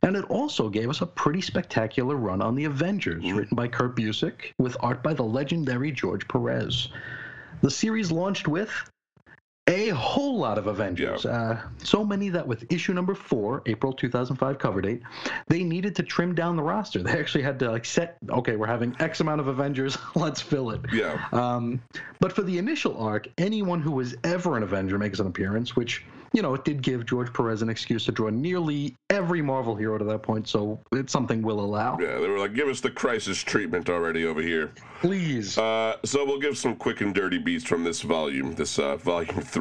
and 0.02 0.16
it 0.16 0.24
also 0.24 0.68
gave 0.68 0.90
us 0.90 1.00
a 1.00 1.06
pretty 1.06 1.40
spectacular 1.40 2.16
run 2.16 2.42
on 2.42 2.56
the 2.56 2.64
Avengers, 2.64 3.22
mm. 3.22 3.36
written 3.36 3.54
by 3.54 3.68
Kurt 3.68 3.94
Busiek 3.94 4.52
with 4.58 4.76
art 4.80 5.04
by 5.04 5.14
the 5.14 5.22
legendary 5.22 5.92
George 5.92 6.26
Perez. 6.26 6.88
The 7.62 7.70
series 7.70 8.10
launched 8.10 8.48
with 8.48 8.72
a 9.70 9.88
whole 9.90 10.36
lot 10.36 10.58
of 10.58 10.66
Avengers. 10.66 11.24
Yeah. 11.24 11.30
Uh, 11.30 11.60
so 11.78 12.04
many 12.04 12.28
that 12.28 12.46
with 12.46 12.70
issue 12.72 12.92
number 12.92 13.14
four, 13.14 13.62
April 13.66 13.92
2005 13.92 14.58
cover 14.58 14.80
date, 14.80 15.02
they 15.48 15.62
needed 15.62 15.94
to 15.96 16.02
trim 16.02 16.34
down 16.34 16.56
the 16.56 16.62
roster. 16.62 17.00
They 17.10 17.18
actually 17.18 17.42
had 17.42 17.58
to 17.60 17.70
like 17.70 17.84
set, 17.84 18.18
okay, 18.28 18.56
we're 18.56 18.66
having 18.66 18.94
X 19.00 19.20
amount 19.20 19.40
of 19.40 19.48
Avengers, 19.48 19.96
let's 20.14 20.40
fill 20.40 20.70
it. 20.70 20.80
Yeah. 20.92 21.24
Um, 21.32 21.82
but 22.20 22.32
for 22.32 22.42
the 22.42 22.58
initial 22.58 22.96
arc, 22.98 23.28
anyone 23.38 23.80
who 23.80 23.92
was 23.92 24.14
ever 24.22 24.56
an 24.56 24.62
Avenger 24.62 24.98
makes 24.98 25.18
an 25.18 25.26
appearance, 25.26 25.74
which 25.74 26.04
you 26.32 26.42
know, 26.42 26.54
it 26.54 26.64
did 26.64 26.80
give 26.80 27.06
George 27.06 27.32
Perez 27.32 27.62
an 27.62 27.68
excuse 27.68 28.04
to 28.04 28.12
draw 28.12 28.30
nearly 28.30 28.96
every 29.08 29.42
Marvel 29.42 29.74
hero 29.74 29.98
to 29.98 30.04
that 30.04 30.22
point, 30.22 30.46
so 30.46 30.78
it's 30.92 31.12
something 31.12 31.42
we'll 31.42 31.60
allow. 31.60 31.98
Yeah, 31.98 32.18
they 32.18 32.28
were 32.28 32.38
like, 32.38 32.54
give 32.54 32.68
us 32.68 32.80
the 32.80 32.90
crisis 32.90 33.38
treatment 33.42 33.90
already 33.90 34.24
over 34.24 34.40
here. 34.40 34.72
Please. 35.00 35.58
Uh, 35.58 35.96
so 36.04 36.24
we'll 36.24 36.38
give 36.38 36.56
some 36.56 36.76
quick 36.76 37.00
and 37.00 37.14
dirty 37.14 37.38
beats 37.38 37.64
from 37.64 37.82
this 37.82 38.02
volume, 38.02 38.54
this 38.54 38.78
uh, 38.78 38.96
volume 38.96 39.40
three. 39.40 39.59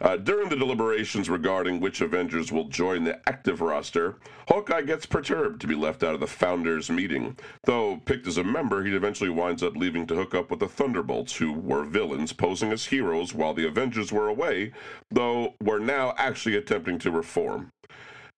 Uh, 0.00 0.16
during 0.18 0.48
the 0.48 0.56
deliberations 0.56 1.30
regarding 1.30 1.80
which 1.80 2.00
Avengers 2.00 2.52
will 2.52 2.68
join 2.68 3.04
the 3.04 3.18
active 3.28 3.60
roster, 3.60 4.16
Hawkeye 4.48 4.82
gets 4.82 5.06
perturbed 5.06 5.60
to 5.60 5.66
be 5.66 5.74
left 5.74 6.02
out 6.02 6.14
of 6.14 6.20
the 6.20 6.26
Founders 6.26 6.90
meeting. 6.90 7.38
Though 7.64 7.98
picked 8.04 8.26
as 8.26 8.36
a 8.36 8.44
member, 8.44 8.84
he 8.84 8.94
eventually 8.94 9.30
winds 9.30 9.62
up 9.62 9.76
leaving 9.76 10.06
to 10.08 10.14
hook 10.14 10.34
up 10.34 10.50
with 10.50 10.60
the 10.60 10.68
Thunderbolts, 10.68 11.36
who 11.36 11.52
were 11.52 11.84
villains 11.84 12.32
posing 12.32 12.72
as 12.72 12.84
heroes 12.86 13.32
while 13.32 13.54
the 13.54 13.66
Avengers 13.66 14.12
were 14.12 14.28
away, 14.28 14.72
though 15.10 15.54
were 15.62 15.80
now 15.80 16.12
actually 16.18 16.56
attempting 16.56 16.98
to 16.98 17.10
reform. 17.10 17.70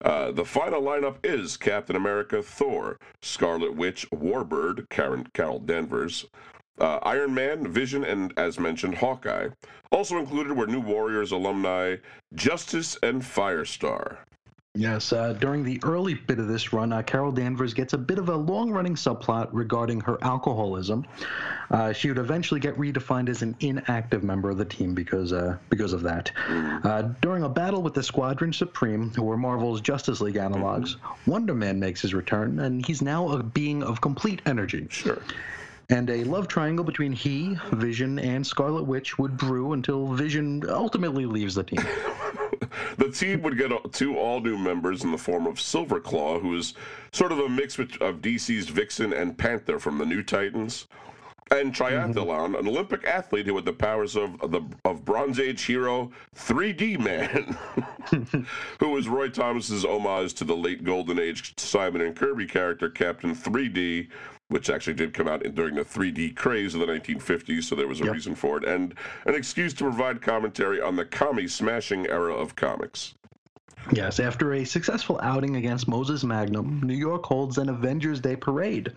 Uh, 0.04 0.30
the 0.30 0.44
final 0.44 0.82
lineup 0.82 1.16
is 1.24 1.56
Captain 1.56 1.96
America, 1.96 2.42
Thor, 2.42 2.98
Scarlet 3.22 3.74
Witch, 3.74 4.06
Warbird, 4.10 4.88
Karen, 4.90 5.26
Carol 5.32 5.58
Danvers, 5.58 6.26
uh, 6.80 6.98
Iron 7.02 7.34
Man, 7.34 7.66
Vision, 7.66 8.04
and 8.04 8.32
as 8.36 8.58
mentioned, 8.58 8.96
Hawkeye. 8.96 9.48
Also 9.90 10.18
included 10.18 10.56
were 10.56 10.66
New 10.66 10.80
Warriors 10.80 11.32
alumni 11.32 11.96
Justice 12.34 12.98
and 13.02 13.22
Firestar. 13.22 14.18
Yes, 14.76 15.10
uh, 15.14 15.32
during 15.32 15.64
the 15.64 15.80
early 15.84 16.12
bit 16.12 16.38
of 16.38 16.48
this 16.48 16.74
run, 16.74 16.92
uh, 16.92 17.00
Carol 17.02 17.32
Danvers 17.32 17.72
gets 17.72 17.94
a 17.94 17.98
bit 17.98 18.18
of 18.18 18.28
a 18.28 18.36
long 18.36 18.70
running 18.70 18.94
subplot 18.94 19.48
regarding 19.52 20.00
her 20.00 20.18
alcoholism. 20.22 21.06
Uh, 21.70 21.94
she 21.94 22.08
would 22.08 22.18
eventually 22.18 22.60
get 22.60 22.76
redefined 22.76 23.30
as 23.30 23.40
an 23.40 23.56
inactive 23.60 24.22
member 24.22 24.50
of 24.50 24.58
the 24.58 24.66
team 24.66 24.94
because, 24.94 25.32
uh, 25.32 25.56
because 25.70 25.94
of 25.94 26.02
that. 26.02 26.30
Mm-hmm. 26.46 26.86
Uh, 26.86 27.02
during 27.22 27.44
a 27.44 27.48
battle 27.48 27.80
with 27.82 27.94
the 27.94 28.02
Squadron 28.02 28.52
Supreme, 28.52 29.10
who 29.16 29.22
were 29.22 29.38
Marvel's 29.38 29.80
Justice 29.80 30.20
League 30.20 30.34
analogs, 30.34 30.96
mm-hmm. 30.96 31.30
Wonder 31.30 31.54
Man 31.54 31.80
makes 31.80 32.02
his 32.02 32.12
return, 32.12 32.60
and 32.60 32.84
he's 32.84 33.00
now 33.00 33.30
a 33.30 33.42
being 33.42 33.82
of 33.82 34.02
complete 34.02 34.42
energy. 34.44 34.86
Sure 34.90 35.22
and 35.88 36.10
a 36.10 36.24
love 36.24 36.48
triangle 36.48 36.84
between 36.84 37.12
he, 37.12 37.58
Vision, 37.72 38.18
and 38.18 38.44
Scarlet 38.44 38.84
Witch 38.84 39.18
would 39.18 39.36
brew 39.36 39.72
until 39.72 40.08
Vision 40.08 40.62
ultimately 40.68 41.26
leaves 41.26 41.54
the 41.54 41.62
team. 41.62 41.78
the 42.98 43.10
team 43.10 43.42
would 43.42 43.56
get 43.56 43.70
two 43.92 44.16
all 44.16 44.40
new 44.40 44.58
members 44.58 45.04
in 45.04 45.12
the 45.12 45.18
form 45.18 45.46
of 45.46 45.60
Silver 45.60 46.00
Claw, 46.00 46.40
who 46.40 46.56
is 46.56 46.74
sort 47.12 47.32
of 47.32 47.38
a 47.38 47.48
mix 47.48 47.78
of 47.78 48.20
DC's 48.20 48.68
Vixen 48.68 49.12
and 49.12 49.38
Panther 49.38 49.78
from 49.78 49.98
the 49.98 50.06
New 50.06 50.22
Titans. 50.22 50.86
And 51.52 51.72
Triathlon, 51.72 52.14
mm-hmm. 52.14 52.54
an 52.56 52.66
Olympic 52.66 53.04
athlete 53.04 53.46
who 53.46 53.54
had 53.54 53.64
the 53.64 53.72
powers 53.72 54.16
of 54.16 54.50
the 54.50 54.62
of 54.84 55.04
Bronze 55.04 55.38
Age 55.38 55.62
hero 55.62 56.10
3D 56.34 56.98
Man, 56.98 57.56
who 58.80 58.88
was 58.88 59.06
Roy 59.06 59.28
Thomas's 59.28 59.84
homage 59.84 60.34
to 60.34 60.44
the 60.44 60.56
late 60.56 60.82
Golden 60.82 61.20
Age 61.20 61.56
Simon 61.56 62.00
and 62.00 62.16
Kirby 62.16 62.46
character 62.46 62.90
Captain 62.90 63.32
3D, 63.32 64.08
which 64.48 64.70
actually 64.70 64.94
did 64.94 65.12
come 65.12 65.26
out 65.28 65.44
in, 65.44 65.54
during 65.54 65.74
the 65.74 65.84
3D 65.84 66.36
craze 66.36 66.74
of 66.74 66.80
the 66.80 66.86
1950s, 66.86 67.64
so 67.64 67.74
there 67.74 67.88
was 67.88 68.00
a 68.00 68.04
yep. 68.04 68.14
reason 68.14 68.34
for 68.34 68.58
it, 68.58 68.64
and 68.64 68.94
an 69.24 69.34
excuse 69.34 69.74
to 69.74 69.84
provide 69.84 70.22
commentary 70.22 70.80
on 70.80 70.96
the 70.96 71.04
commie 71.04 71.48
smashing 71.48 72.06
era 72.06 72.34
of 72.34 72.54
comics. 72.54 73.14
Yes, 73.92 74.18
after 74.18 74.54
a 74.54 74.64
successful 74.64 75.20
outing 75.22 75.56
against 75.56 75.86
Moses 75.86 76.24
Magnum, 76.24 76.80
New 76.82 76.94
York 76.94 77.24
holds 77.24 77.56
an 77.58 77.68
Avengers 77.68 78.20
Day 78.20 78.34
parade. 78.34 78.92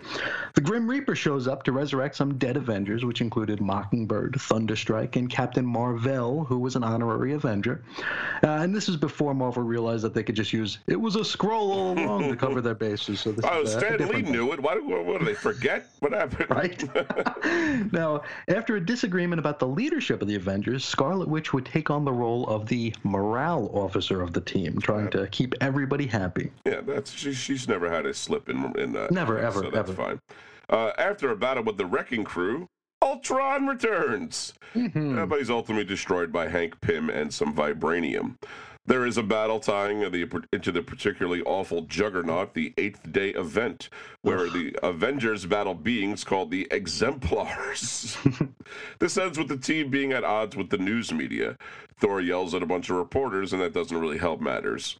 The 0.55 0.61
Grim 0.61 0.89
Reaper 0.89 1.15
shows 1.15 1.47
up 1.47 1.63
to 1.63 1.71
resurrect 1.71 2.15
some 2.15 2.37
dead 2.39 2.57
Avengers, 2.57 3.05
which 3.05 3.21
included 3.21 3.61
Mockingbird, 3.61 4.33
Thunderstrike, 4.33 5.15
and 5.15 5.29
Captain 5.29 5.65
Mar-Vell, 5.65 6.43
who 6.43 6.57
was 6.57 6.75
an 6.75 6.83
honorary 6.83 7.33
Avenger. 7.33 7.83
Uh, 8.43 8.47
and 8.47 8.75
this 8.75 8.89
is 8.89 8.97
before 8.97 9.35
Marvel 9.35 9.61
realized 9.61 10.03
that 10.03 10.15
they 10.15 10.23
could 10.23 10.35
just 10.35 10.53
use 10.53 10.79
it 10.87 10.99
was 10.99 11.15
a 11.15 11.23
scroll 11.23 11.71
all 11.71 11.99
along 11.99 12.29
to 12.29 12.35
cover 12.35 12.59
their 12.59 12.75
bases. 12.75 13.19
So 13.19 13.31
this 13.31 13.45
oh, 13.47 13.61
is, 13.61 13.75
uh, 13.75 13.79
Stan 13.79 14.07
Lee 14.07 14.23
knew 14.23 14.51
it. 14.53 14.59
What, 14.59 14.83
what, 14.83 15.05
what, 15.05 15.19
did 15.19 15.27
they 15.27 15.33
forget? 15.35 15.87
What 15.99 16.13
happened? 16.13 16.49
Right. 16.49 17.93
now, 17.93 18.23
after 18.47 18.75
a 18.77 18.83
disagreement 18.83 19.39
about 19.39 19.59
the 19.59 19.67
leadership 19.67 20.21
of 20.21 20.27
the 20.27 20.35
Avengers, 20.35 20.83
Scarlet 20.83 21.27
Witch 21.27 21.53
would 21.53 21.65
take 21.65 21.91
on 21.91 22.05
the 22.05 22.11
role 22.11 22.47
of 22.47 22.65
the 22.67 22.93
morale 23.03 23.69
officer 23.73 24.21
of 24.21 24.33
the 24.33 24.41
team 24.41 24.78
trying 24.81 25.09
to 25.11 25.27
keep 25.27 25.53
everybody 25.61 26.07
happy. 26.07 26.51
Yeah, 26.65 26.81
that's 26.81 27.11
she, 27.11 27.33
she's 27.33 27.67
never 27.67 27.89
had 27.89 28.05
a 28.05 28.13
slip 28.13 28.49
in 28.49 28.77
in 28.77 28.93
that. 28.93 29.11
Never, 29.11 29.37
ever, 29.37 29.63
so 29.63 29.71
that's 29.71 29.89
ever. 29.89 30.03
fine. 30.03 30.19
Uh, 30.69 30.91
after 30.97 31.31
a 31.31 31.35
battle 31.35 31.63
with 31.63 31.77
the 31.77 31.85
Wrecking 31.85 32.23
Crew, 32.23 32.67
Ultron 33.01 33.65
returns, 33.65 34.53
mm-hmm. 34.75 35.17
uh, 35.17 35.25
but 35.25 35.39
he's 35.39 35.49
ultimately 35.49 35.85
destroyed 35.85 36.31
by 36.31 36.47
Hank 36.47 36.79
Pym 36.81 37.09
and 37.09 37.33
some 37.33 37.55
vibranium. 37.55 38.35
There 38.89 39.05
is 39.05 39.19
a 39.19 39.23
battle 39.23 39.59
tying 39.59 39.99
the, 39.99 40.43
into 40.51 40.71
the 40.71 40.81
particularly 40.81 41.43
awful 41.43 41.83
Juggernaut, 41.83 42.55
the 42.55 42.73
Eighth 42.75 43.11
Day 43.11 43.29
event, 43.29 43.89
where 44.23 44.49
the 44.49 44.75
Avengers 44.81 45.45
battle 45.45 45.75
beings 45.75 46.23
called 46.23 46.49
the 46.49 46.67
Exemplars. 46.71 48.17
this 48.99 49.15
ends 49.15 49.37
with 49.37 49.47
the 49.47 49.57
team 49.57 49.91
being 49.91 50.11
at 50.11 50.23
odds 50.23 50.55
with 50.55 50.71
the 50.71 50.79
news 50.79 51.13
media. 51.13 51.55
Thor 51.99 52.19
yells 52.19 52.55
at 52.55 52.63
a 52.63 52.65
bunch 52.65 52.89
of 52.89 52.95
reporters, 52.95 53.53
and 53.53 53.61
that 53.61 53.73
doesn't 53.73 53.95
really 53.95 54.17
help 54.17 54.41
matters. 54.41 54.97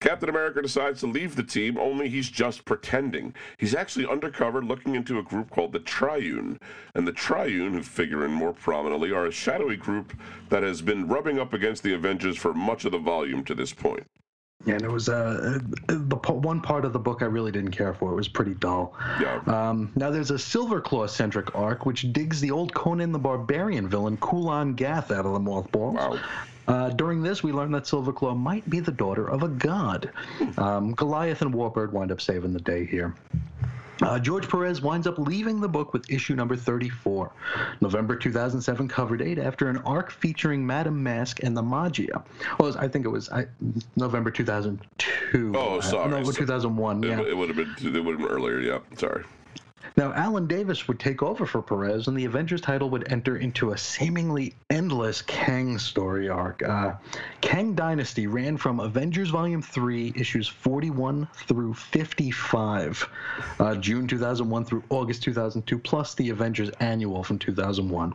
Captain 0.00 0.30
America 0.30 0.62
decides 0.62 1.00
to 1.00 1.06
leave 1.06 1.36
the 1.36 1.42
team, 1.42 1.76
only 1.78 2.08
he's 2.08 2.30
just 2.30 2.64
pretending. 2.64 3.34
He's 3.58 3.74
actually 3.74 4.06
undercover 4.06 4.62
looking 4.62 4.94
into 4.94 5.18
a 5.18 5.22
group 5.22 5.50
called 5.50 5.72
the 5.72 5.80
Triune. 5.80 6.58
And 6.94 7.06
the 7.06 7.12
Triune, 7.12 7.74
who 7.74 7.82
figure 7.82 8.24
in 8.24 8.32
more 8.32 8.54
prominently, 8.54 9.12
are 9.12 9.26
a 9.26 9.32
shadowy 9.32 9.76
group 9.76 10.14
that 10.48 10.62
has 10.62 10.80
been 10.80 11.06
rubbing 11.06 11.38
up 11.38 11.52
against 11.52 11.82
the 11.82 11.92
Avengers 11.92 12.38
for 12.38 12.54
much 12.54 12.86
of 12.86 12.92
the 12.92 12.98
volume 12.98 13.44
to 13.44 13.54
this 13.54 13.74
point. 13.74 14.06
Yeah, 14.66 14.74
and 14.74 14.82
it 14.82 14.90
was 14.90 15.08
uh, 15.08 15.58
the 15.86 16.16
one 16.16 16.60
part 16.60 16.84
of 16.84 16.92
the 16.92 16.98
book 16.98 17.22
I 17.22 17.26
really 17.26 17.50
didn't 17.50 17.70
care 17.70 17.94
for. 17.94 18.12
It 18.12 18.16
was 18.16 18.28
pretty 18.28 18.54
dull. 18.54 18.94
Yeah. 19.18 19.40
Um, 19.46 19.90
now 19.96 20.10
there's 20.10 20.30
a 20.30 20.34
Silverclaw 20.34 21.08
centric 21.08 21.54
arc 21.54 21.86
which 21.86 22.12
digs 22.12 22.42
the 22.42 22.50
old 22.50 22.74
Conan 22.74 23.10
the 23.10 23.18
Barbarian 23.18 23.88
villain 23.88 24.18
Kulan 24.18 24.74
Gath 24.74 25.12
out 25.12 25.24
of 25.24 25.32
the 25.32 25.40
mothballs. 25.40 25.94
Wow. 25.94 26.18
Uh, 26.70 26.88
during 26.90 27.20
this, 27.20 27.42
we 27.42 27.50
learn 27.50 27.72
that 27.72 27.82
Silverclaw 27.82 28.38
might 28.38 28.68
be 28.70 28.78
the 28.78 28.92
daughter 28.92 29.28
of 29.28 29.42
a 29.42 29.48
god. 29.48 30.12
Um, 30.56 30.92
Goliath 30.94 31.42
and 31.42 31.52
Warbird 31.52 31.90
wind 31.90 32.12
up 32.12 32.20
saving 32.20 32.52
the 32.52 32.60
day 32.60 32.86
here. 32.86 33.12
Uh, 34.02 34.20
George 34.20 34.48
Perez 34.48 34.80
winds 34.80 35.08
up 35.08 35.18
leaving 35.18 35.60
the 35.60 35.68
book 35.68 35.92
with 35.92 36.08
issue 36.08 36.34
number 36.36 36.54
34, 36.56 37.32
November 37.80 38.14
2007 38.14 38.86
cover 38.86 39.16
date, 39.16 39.38
after 39.38 39.68
an 39.68 39.78
arc 39.78 40.12
featuring 40.12 40.64
Madame 40.64 41.02
Mask 41.02 41.42
and 41.42 41.56
the 41.56 41.62
Maggia. 41.62 42.22
Well, 42.60 42.78
I 42.78 42.86
think 42.86 43.04
it 43.04 43.08
was 43.08 43.28
I, 43.30 43.46
November 43.96 44.30
2002. 44.30 45.52
Oh, 45.56 45.80
sorry. 45.80 46.04
Uh, 46.04 46.08
November 46.08 46.32
2001. 46.32 47.02
It, 47.02 47.08
yeah. 47.08 47.20
it 47.20 47.36
would 47.36 47.48
have 47.48 47.56
been. 47.56 47.74
It 47.78 48.04
would 48.04 48.18
have 48.18 48.28
been 48.28 48.28
earlier. 48.28 48.60
Yeah. 48.60 48.78
Sorry. 48.96 49.24
Now, 49.96 50.12
Alan 50.12 50.46
Davis 50.46 50.86
would 50.86 51.00
take 51.00 51.22
over 51.22 51.46
for 51.46 51.62
Perez, 51.62 52.06
and 52.06 52.16
the 52.16 52.24
Avengers 52.24 52.60
title 52.60 52.90
would 52.90 53.10
enter 53.10 53.36
into 53.36 53.72
a 53.72 53.78
seemingly 53.78 54.54
endless 54.70 55.22
Kang 55.22 55.78
story 55.78 56.28
arc. 56.28 56.62
Uh, 56.62 56.94
Kang 57.40 57.74
Dynasty 57.74 58.26
ran 58.26 58.56
from 58.56 58.80
Avengers 58.80 59.30
Volume 59.30 59.62
3, 59.62 60.12
issues 60.16 60.46
41 60.46 61.28
through 61.46 61.74
55, 61.74 63.08
uh, 63.58 63.74
June 63.76 64.06
2001 64.06 64.64
through 64.64 64.84
August 64.90 65.22
2002, 65.22 65.78
plus 65.78 66.14
the 66.14 66.30
Avengers 66.30 66.70
Annual 66.80 67.24
from 67.24 67.38
2001. 67.38 68.14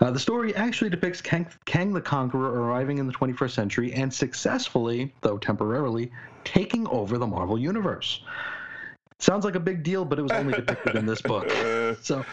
Uh, 0.00 0.10
the 0.10 0.18
story 0.18 0.54
actually 0.56 0.90
depicts 0.90 1.20
Kang, 1.20 1.46
Kang 1.64 1.92
the 1.92 2.00
Conqueror 2.00 2.62
arriving 2.62 2.98
in 2.98 3.06
the 3.06 3.12
21st 3.12 3.50
century 3.50 3.92
and 3.92 4.12
successfully, 4.12 5.12
though 5.20 5.38
temporarily, 5.38 6.10
taking 6.44 6.86
over 6.88 7.18
the 7.18 7.26
Marvel 7.26 7.58
Universe. 7.58 8.22
Sounds 9.24 9.46
like 9.46 9.54
a 9.54 9.60
big 9.60 9.82
deal, 9.82 10.04
but 10.04 10.18
it 10.18 10.22
was 10.22 10.32
only 10.32 10.52
depicted 10.52 10.96
in 10.96 11.06
this 11.06 11.22
book. 11.22 11.50
So, 12.02 12.24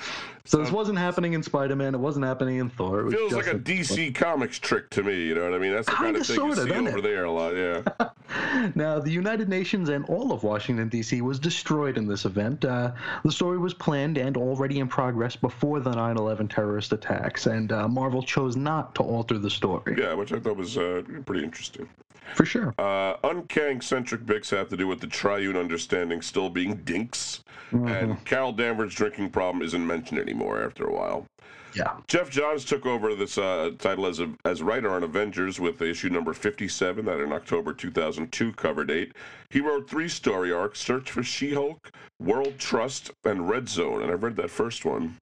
so 0.45 0.57
this 0.57 0.71
wasn't 0.71 0.97
happening 0.97 1.33
in 1.33 1.43
Spider-Man. 1.43 1.93
It 1.93 1.99
wasn't 1.99 2.25
happening 2.25 2.57
in 2.57 2.69
Thor. 2.69 3.07
It 3.07 3.11
feels 3.11 3.33
like 3.33 3.47
a, 3.47 3.51
a 3.51 3.59
DC 3.59 4.13
book. 4.13 4.15
Comics 4.15 4.59
trick 4.59 4.89
to 4.91 5.03
me. 5.03 5.25
You 5.27 5.35
know 5.35 5.43
what 5.43 5.53
I 5.53 5.59
mean? 5.59 5.73
That's 5.73 5.87
the 5.87 5.93
kind 5.93 6.15
of 6.15 6.25
thing 6.25 6.35
sorta, 6.35 6.61
you 6.61 6.67
see 6.67 6.73
over 6.73 6.97
it? 6.97 7.01
there 7.01 7.25
a 7.25 7.31
lot. 7.31 7.55
Yeah. 7.55 8.71
now, 8.75 8.99
the 8.99 9.11
United 9.11 9.49
Nations 9.49 9.89
and 9.89 10.05
all 10.05 10.31
of 10.31 10.43
Washington 10.43 10.89
D.C. 10.89 11.21
was 11.21 11.39
destroyed 11.39 11.97
in 11.97 12.07
this 12.07 12.25
event. 12.25 12.65
Uh, 12.65 12.91
the 13.23 13.31
story 13.31 13.57
was 13.57 13.73
planned 13.73 14.17
and 14.17 14.37
already 14.37 14.79
in 14.79 14.87
progress 14.87 15.35
before 15.35 15.79
the 15.79 15.91
9/11 15.91 16.53
terrorist 16.53 16.91
attacks, 16.93 17.45
and 17.45 17.71
uh, 17.71 17.87
Marvel 17.87 18.23
chose 18.23 18.55
not 18.55 18.95
to 18.95 19.03
alter 19.03 19.37
the 19.37 19.49
story. 19.49 19.95
Yeah, 19.97 20.13
which 20.13 20.31
I 20.33 20.39
thought 20.39 20.57
was 20.57 20.77
uh, 20.77 21.03
pretty 21.25 21.43
interesting. 21.43 21.87
For 22.35 22.45
sure. 22.45 22.73
Uh, 22.77 23.17
Unkang 23.23 23.83
centric 23.83 24.25
bits 24.25 24.49
have 24.51 24.69
to 24.69 24.77
do 24.77 24.87
with 24.87 25.01
the 25.01 25.07
triune 25.07 25.57
understanding 25.57 26.21
still 26.21 26.49
being 26.49 26.77
dinks, 26.77 27.43
mm-hmm. 27.71 27.87
and 27.87 28.25
Carol 28.25 28.53
Danvers' 28.53 28.93
drinking 28.93 29.31
problem 29.31 29.61
isn't 29.63 29.85
mentioned 29.85 30.19
anymore 30.19 30.30
after 30.39 30.85
a 30.85 30.93
while. 30.93 31.25
Yeah. 31.73 31.93
Geoff 32.07 32.29
Johns 32.29 32.65
took 32.65 32.85
over 32.85 33.15
this 33.15 33.37
uh, 33.37 33.71
title 33.79 34.05
as 34.05 34.19
a, 34.19 34.29
as 34.43 34.61
writer 34.61 34.91
on 34.91 35.03
Avengers 35.03 35.59
with 35.59 35.81
issue 35.81 36.09
number 36.09 36.33
57, 36.33 37.05
that 37.05 37.19
in 37.19 37.31
October 37.31 37.73
2002 37.73 38.51
cover 38.53 38.83
date. 38.83 39.13
He 39.49 39.61
wrote 39.61 39.89
three 39.89 40.09
story 40.09 40.51
arcs 40.51 40.79
Search 40.79 41.11
for 41.11 41.23
She 41.23 41.53
Hulk, 41.53 41.91
World 42.19 42.55
Trust, 42.57 43.11
and 43.23 43.49
Red 43.49 43.69
Zone. 43.69 44.01
And 44.01 44.11
I've 44.11 44.23
read 44.23 44.35
that 44.35 44.49
first 44.49 44.83
one. 44.83 45.17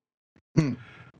Hmm 0.56 0.74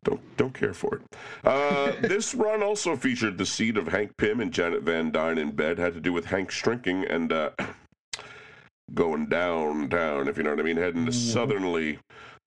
don't 0.04 0.38
don't 0.38 0.54
care 0.54 0.74
for 0.74 0.96
it. 0.96 1.02
Uh, 1.44 1.92
this 2.02 2.34
run 2.34 2.64
also 2.64 2.96
featured 2.96 3.38
the 3.38 3.46
seed 3.46 3.78
of 3.78 3.88
Hank 3.88 4.16
Pym 4.18 4.40
and 4.40 4.52
Janet 4.52 4.84
Van 4.84 5.12
Dyne 5.12 5.38
in 5.38 5.52
bed. 5.52 5.78
Had 5.78 5.94
to 5.94 6.00
do 6.00 6.14
with 6.14 6.26
Hank 6.26 6.52
shrinking 6.52 7.06
and 7.06 7.32
uh, 7.32 7.52
going 8.94 9.28
down, 9.28 9.90
down. 9.90 10.28
If 10.28 10.38
you 10.38 10.44
know 10.44 10.52
what 10.52 10.60
I 10.60 10.64
mean, 10.64 10.78
heading 10.78 11.06
to 11.06 11.12
mm-hmm. 11.12 11.32
southerly. 11.32 12.00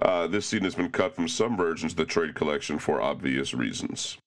Uh, 0.03 0.27
this 0.27 0.47
scene 0.47 0.65
has 0.65 0.75
been 0.75 0.91
cut 0.91 1.15
from 1.15 1.29
some 1.29 1.57
versions 1.57 1.93
of 1.93 1.97
the 1.97 2.05
trade 2.05 2.35
collection 2.35 2.77
for 2.77 3.01
obvious 3.01 3.55
reasons. 3.55 4.19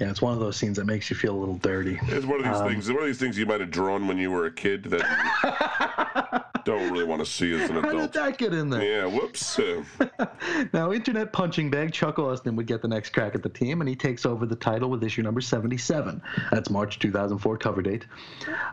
Yeah, 0.00 0.10
it's 0.10 0.22
one 0.22 0.32
of 0.32 0.40
those 0.40 0.56
scenes 0.56 0.76
that 0.76 0.84
makes 0.84 1.10
you 1.10 1.16
feel 1.16 1.34
a 1.34 1.38
little 1.38 1.56
dirty. 1.56 1.98
It's 2.08 2.26
one 2.26 2.40
of 2.40 2.46
these 2.46 2.60
um, 2.60 2.68
things. 2.68 2.88
One 2.88 3.00
of 3.00 3.06
these 3.06 3.18
things 3.18 3.38
you 3.38 3.46
might 3.46 3.60
have 3.60 3.70
drawn 3.70 4.06
when 4.06 4.18
you 4.18 4.30
were 4.30 4.46
a 4.46 4.52
kid 4.52 4.84
that 4.84 6.46
don't 6.64 6.92
really 6.92 7.04
want 7.04 7.24
to 7.24 7.30
see 7.30 7.54
as 7.54 7.70
an 7.70 7.78
adult. 7.78 7.94
How 7.94 8.00
did 8.00 8.12
that 8.12 8.38
get 8.38 8.52
in 8.52 8.68
there? 8.68 8.82
Yeah, 8.82 9.06
whoops. 9.06 9.58
now, 10.72 10.92
Internet 10.92 11.32
punching 11.32 11.70
bag 11.70 11.92
Chuck 11.92 12.18
Austen 12.18 12.56
would 12.56 12.66
get 12.66 12.82
the 12.82 12.88
next 12.88 13.10
crack 13.10 13.34
at 13.34 13.42
the 13.42 13.48
team, 13.48 13.80
and 13.80 13.88
he 13.88 13.96
takes 13.96 14.26
over 14.26 14.46
the 14.46 14.56
title 14.56 14.90
with 14.90 15.02
issue 15.02 15.22
number 15.22 15.40
77. 15.40 16.20
That's 16.50 16.68
March 16.68 16.98
2004 16.98 17.58
cover 17.58 17.82
date. 17.82 18.06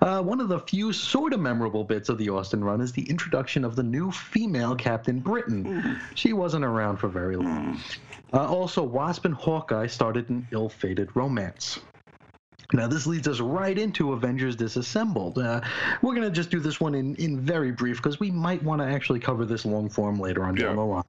Uh, 0.01 0.21
one 0.21 0.41
of 0.41 0.49
the 0.49 0.60
few 0.60 0.91
sort 0.91 1.34
of 1.34 1.39
memorable 1.39 1.84
bits 1.84 2.10
of 2.10 2.17
the 2.17 2.29
Austen 2.29 2.63
run 2.63 2.82
is 2.82 2.91
the 2.91 3.08
introduction 3.10 3.63
of 3.63 3.75
the 3.75 3.84
new 3.84 4.12
female 4.12 4.75
Captain 4.75 5.19
Britain. 5.19 5.63
Mm. 5.63 5.99
She 6.15 6.34
wasn't 6.34 6.65
around 6.65 6.97
for 6.97 7.08
very 7.08 7.36
long. 7.36 7.77
Mm. 7.77 7.79
Uh, 8.34 8.48
also, 8.48 8.84
Wasp 8.84 9.26
and 9.26 9.36
Hawkeye 9.36 9.88
started 9.88 10.30
an 10.30 10.48
ill 10.52 10.69
fated 10.69 11.15
romance. 11.15 11.80
Now, 12.74 12.88
this 12.88 13.06
leads 13.06 13.28
us 13.28 13.39
right 13.39 13.78
into 13.78 14.13
Avengers 14.13 14.56
Disassembled. 14.56 15.38
Uh, 15.38 15.62
we're 16.02 16.15
going 16.15 16.28
to 16.28 16.32
just 16.32 16.50
do 16.50 16.60
this 16.60 16.80
one 16.80 16.96
in, 16.96 17.15
in 17.15 17.39
very 17.39 17.72
brief 17.72 17.98
because 17.98 18.19
we 18.19 18.32
might 18.32 18.63
want 18.63 18.82
to 18.82 18.88
actually 18.88 19.19
cover 19.19 19.46
this 19.46 19.63
long 19.63 19.89
form 19.89 20.19
later 20.19 20.43
on 20.43 20.56
down 20.56 20.78
the 20.78 20.84
line. 20.84 21.04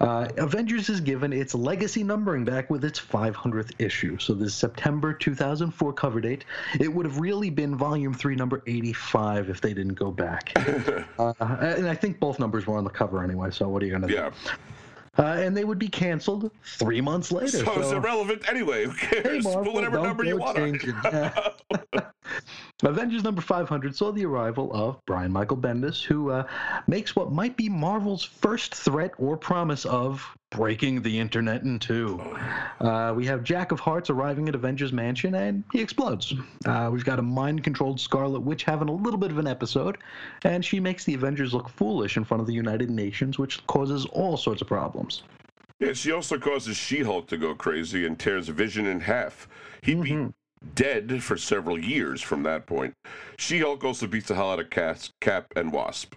Uh, 0.00 0.28
Avengers 0.36 0.88
is 0.88 1.00
given 1.00 1.32
its 1.32 1.52
legacy 1.56 2.04
numbering 2.04 2.44
back 2.44 2.70
with 2.70 2.84
its 2.84 3.00
500th 3.00 3.72
issue. 3.80 4.16
So, 4.18 4.34
this 4.34 4.54
September 4.54 5.12
2004 5.12 5.92
cover 5.94 6.20
date, 6.20 6.44
it 6.78 6.92
would 6.92 7.06
have 7.06 7.18
really 7.18 7.50
been 7.50 7.74
volume 7.74 8.14
3, 8.14 8.36
number 8.36 8.62
85 8.68 9.50
if 9.50 9.60
they 9.60 9.74
didn't 9.74 9.94
go 9.94 10.12
back. 10.12 10.52
uh, 11.18 11.32
and 11.40 11.88
I 11.88 11.94
think 11.96 12.20
both 12.20 12.38
numbers 12.38 12.68
were 12.68 12.76
on 12.76 12.84
the 12.84 12.90
cover 12.90 13.24
anyway, 13.24 13.50
so 13.50 13.68
what 13.68 13.82
are 13.82 13.86
you 13.86 13.98
going 13.98 14.06
to 14.06 14.14
yeah. 14.14 14.30
do? 14.30 14.52
Uh, 15.18 15.22
and 15.38 15.56
they 15.56 15.64
would 15.64 15.78
be 15.78 15.88
canceled 15.88 16.50
three 16.64 17.00
months 17.00 17.32
later. 17.32 17.48
So, 17.48 17.64
so 17.64 17.80
it's 17.80 17.90
irrelevant 17.90 18.48
anyway. 18.48 18.84
Who 18.84 18.92
cares? 18.94 19.44
Hey, 19.44 19.52
Marvel, 19.52 19.74
whatever 19.74 20.00
number 20.02 20.24
you 20.24 20.36
want. 20.36 20.58
Avengers 22.84 23.24
number 23.24 23.42
500 23.42 23.96
saw 23.96 24.12
the 24.12 24.24
arrival 24.24 24.70
of 24.72 25.04
Brian 25.04 25.32
Michael 25.32 25.56
Bendis, 25.56 26.02
who 26.02 26.30
uh, 26.30 26.44
makes 26.86 27.16
what 27.16 27.32
might 27.32 27.56
be 27.56 27.68
Marvel's 27.68 28.22
first 28.22 28.74
threat 28.74 29.12
or 29.18 29.36
promise 29.36 29.84
of 29.84 30.24
breaking 30.50 31.02
the 31.02 31.18
internet 31.18 31.62
in 31.62 31.78
two. 31.78 32.20
Uh, 32.80 33.12
we 33.14 33.26
have 33.26 33.44
Jack 33.44 33.72
of 33.72 33.80
Hearts 33.80 34.10
arriving 34.10 34.48
at 34.48 34.54
Avengers 34.54 34.92
Mansion, 34.92 35.34
and 35.34 35.62
he 35.72 35.80
explodes. 35.80 36.34
Uh, 36.64 36.88
we've 36.92 37.04
got 37.04 37.18
a 37.18 37.22
mind-controlled 37.22 38.00
Scarlet 38.00 38.40
Witch 38.40 38.64
having 38.64 38.88
a 38.88 38.92
little 38.92 39.18
bit 39.18 39.30
of 39.30 39.38
an 39.38 39.46
episode, 39.46 39.98
and 40.44 40.64
she 40.64 40.80
makes 40.80 41.04
the 41.04 41.14
Avengers 41.14 41.52
look 41.52 41.68
foolish 41.68 42.16
in 42.16 42.24
front 42.24 42.40
of 42.40 42.46
the 42.46 42.54
United 42.54 42.90
Nations, 42.90 43.38
which 43.38 43.66
causes 43.66 44.06
all 44.06 44.36
sorts 44.36 44.62
of 44.62 44.68
problems. 44.68 45.22
Yeah, 45.80 45.92
she 45.92 46.12
also 46.12 46.38
causes 46.38 46.76
She-Hulk 46.76 47.28
to 47.28 47.36
go 47.36 47.54
crazy 47.54 48.06
and 48.06 48.18
tears 48.18 48.48
Vision 48.48 48.86
in 48.86 49.00
half. 49.00 49.48
He'd 49.82 49.98
mm-hmm. 49.98 50.26
be 50.26 50.32
dead 50.74 51.22
for 51.22 51.36
several 51.36 51.78
years 51.78 52.20
from 52.20 52.42
that 52.44 52.66
point. 52.66 52.94
She-Hulk 53.38 53.84
also 53.84 54.06
beats 54.06 54.28
the 54.28 54.34
hell 54.34 54.50
out 54.50 54.60
of 54.60 54.70
Cap 54.70 55.52
and 55.54 55.72
Wasp. 55.72 56.14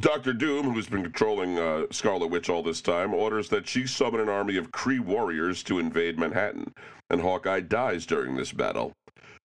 Doctor 0.00 0.32
Doom, 0.32 0.72
who's 0.72 0.88
been 0.88 1.02
controlling 1.02 1.58
uh, 1.58 1.84
Scarlet 1.90 2.28
Witch 2.28 2.48
all 2.48 2.62
this 2.62 2.80
time, 2.80 3.12
orders 3.14 3.48
that 3.48 3.66
she 3.66 3.86
summon 3.86 4.20
an 4.20 4.28
army 4.28 4.56
of 4.56 4.70
Kree 4.70 5.00
warriors 5.00 5.62
to 5.64 5.78
invade 5.78 6.18
Manhattan, 6.18 6.74
and 7.10 7.20
Hawkeye 7.20 7.60
dies 7.60 8.06
during 8.06 8.36
this 8.36 8.52
battle. 8.52 8.94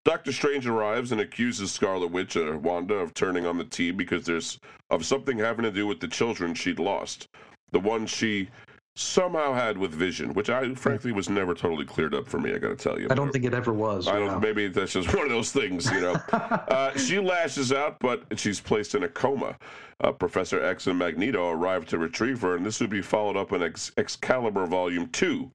Doctor 0.04 0.32
Strange 0.32 0.66
arrives 0.68 1.12
and 1.12 1.22
accuses 1.22 1.72
Scarlet 1.72 2.12
Witch, 2.12 2.36
uh, 2.36 2.58
Wanda, 2.62 2.96
of 2.96 3.14
turning 3.14 3.46
on 3.46 3.58
the 3.58 3.64
team 3.64 3.98
because 3.98 4.26
there's 4.26 4.60
of 4.90 5.06
something 5.06 5.38
having 5.38 5.64
to 5.64 5.72
do 5.72 5.86
with 5.86 6.00
the 6.00 6.08
children 6.08 6.54
she'd 6.54 6.80
lost, 6.80 7.28
the 7.72 7.80
ones 7.80 8.10
she 8.10 8.50
somehow 8.96 9.54
had 9.54 9.78
with 9.78 9.92
Vision, 9.92 10.34
which 10.34 10.50
I 10.50 10.74
frankly 10.76 11.12
was 11.12 11.30
never 11.30 11.54
totally 11.54 11.86
cleared 11.86 12.14
up 12.14 12.28
for 12.28 12.40
me. 12.40 12.54
I 12.54 12.58
got 12.58 12.70
to 12.70 12.76
tell 12.76 13.00
you. 13.00 13.08
I 13.10 13.14
don't 13.14 13.32
think 13.32 13.46
it 13.46 13.54
ever 13.54 13.74
was. 13.74 14.08
I 14.08 14.20
don't. 14.20 14.42
Maybe 14.42 14.68
that's 14.68 14.94
just 14.94 15.14
one 15.16 15.24
of 15.24 15.30
those 15.30 15.52
things, 15.52 15.90
you 15.92 16.02
know. 16.02 16.14
uh, 16.34 16.98
she 16.98 17.20
lashes 17.20 17.72
out, 17.72 18.00
but 18.00 18.24
she's 18.38 18.60
placed 18.60 18.96
in 18.96 19.04
a 19.04 19.08
coma. 19.08 19.58
Uh, 20.02 20.12
Professor 20.12 20.64
X 20.64 20.88
and 20.88 20.98
Magneto 20.98 21.50
arrive 21.50 21.86
to 21.88 21.98
retrieve 21.98 22.42
her, 22.42 22.56
and 22.56 22.66
this 22.66 22.80
would 22.80 22.90
be 22.90 23.02
followed 23.02 23.38
up 23.38 23.54
in 23.54 23.62
Ex- 23.62 23.92
Excalibur 23.98 24.66
Volume 24.66 25.08
Two. 25.10 25.52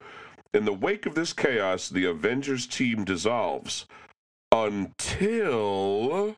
In 0.55 0.65
the 0.65 0.73
wake 0.73 1.05
of 1.05 1.15
this 1.15 1.33
chaos, 1.33 1.89
the 1.89 2.07
Avengers 2.07 2.67
team 2.67 3.05
dissolves 3.05 3.87
until 4.53 6.37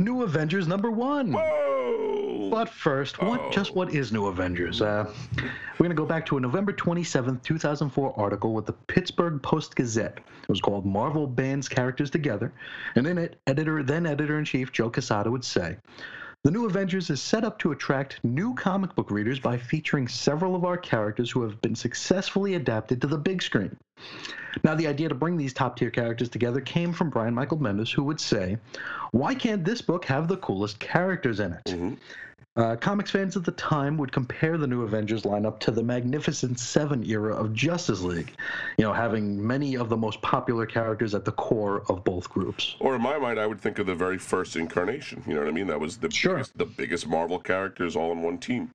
New 0.00 0.22
Avengers 0.22 0.66
number 0.66 0.90
one. 0.90 1.30
Whoa! 1.30 2.48
But 2.50 2.70
first, 2.70 3.22
what 3.22 3.38
oh. 3.38 3.50
just 3.50 3.74
what 3.74 3.92
is 3.92 4.12
New 4.12 4.28
Avengers? 4.28 4.80
Uh, 4.80 5.12
we're 5.36 5.44
going 5.76 5.90
to 5.90 5.94
go 5.94 6.06
back 6.06 6.24
to 6.26 6.38
a 6.38 6.40
November 6.40 6.72
27, 6.72 7.38
2004 7.40 8.18
article 8.18 8.54
with 8.54 8.64
the 8.64 8.72
Pittsburgh 8.72 9.42
Post 9.42 9.76
Gazette. 9.76 10.16
It 10.16 10.48
was 10.48 10.62
called 10.62 10.86
Marvel 10.86 11.26
Bands 11.26 11.68
Characters 11.68 12.10
Together. 12.10 12.50
And 12.96 13.06
in 13.06 13.18
it, 13.18 13.38
editor, 13.46 13.82
then 13.82 14.06
editor 14.06 14.38
in 14.38 14.46
chief 14.46 14.72
Joe 14.72 14.88
Quesada 14.88 15.30
would 15.30 15.44
say, 15.44 15.76
The 16.42 16.50
New 16.50 16.64
Avengers 16.64 17.10
is 17.10 17.20
set 17.20 17.44
up 17.44 17.58
to 17.58 17.72
attract 17.72 18.24
new 18.24 18.54
comic 18.54 18.94
book 18.94 19.10
readers 19.10 19.38
by 19.38 19.58
featuring 19.58 20.08
several 20.08 20.54
of 20.54 20.64
our 20.64 20.78
characters 20.78 21.30
who 21.30 21.42
have 21.42 21.60
been 21.60 21.74
successfully 21.74 22.54
adapted 22.54 23.02
to 23.02 23.06
the 23.06 23.18
big 23.18 23.42
screen. 23.42 23.76
Now, 24.64 24.74
the 24.74 24.86
idea 24.86 25.10
to 25.10 25.14
bring 25.14 25.36
these 25.36 25.52
top 25.52 25.76
tier 25.76 25.90
characters 25.90 26.30
together 26.30 26.62
came 26.62 26.94
from 26.94 27.10
Brian 27.10 27.34
Michael 27.34 27.58
Bendis, 27.58 27.92
who 27.92 28.04
would 28.04 28.20
say, 28.20 28.56
Why 29.10 29.34
can't 29.34 29.66
this 29.66 29.82
book 29.82 30.06
have 30.06 30.28
the 30.28 30.38
coolest 30.38 30.78
characters 30.78 31.40
in 31.40 31.52
it? 31.52 31.64
Mm-hmm. 31.66 31.94
Uh, 32.56 32.74
comics 32.74 33.12
fans 33.12 33.36
at 33.36 33.44
the 33.44 33.52
time 33.52 33.96
would 33.96 34.10
compare 34.10 34.58
the 34.58 34.66
new 34.66 34.82
Avengers 34.82 35.22
lineup 35.22 35.60
to 35.60 35.70
the 35.70 35.82
Magnificent 35.82 36.58
Seven 36.58 37.04
era 37.04 37.32
of 37.32 37.54
Justice 37.54 38.00
League, 38.00 38.34
you 38.76 38.84
know, 38.84 38.92
having 38.92 39.46
many 39.46 39.76
of 39.76 39.88
the 39.88 39.96
most 39.96 40.20
popular 40.20 40.66
characters 40.66 41.14
at 41.14 41.24
the 41.24 41.30
core 41.32 41.84
of 41.88 42.02
both 42.02 42.28
groups. 42.28 42.74
Or 42.80 42.96
in 42.96 43.02
my 43.02 43.18
mind, 43.18 43.38
I 43.38 43.46
would 43.46 43.60
think 43.60 43.78
of 43.78 43.86
the 43.86 43.94
very 43.94 44.18
first 44.18 44.56
incarnation. 44.56 45.22
You 45.28 45.34
know 45.34 45.40
what 45.40 45.48
I 45.48 45.52
mean? 45.52 45.68
That 45.68 45.78
was 45.78 45.98
the 45.98 46.10
sure. 46.10 46.34
biggest, 46.34 46.58
the 46.58 46.66
biggest 46.66 47.06
Marvel 47.06 47.38
characters 47.38 47.94
all 47.94 48.10
in 48.10 48.20
one 48.20 48.38
team. 48.38 48.72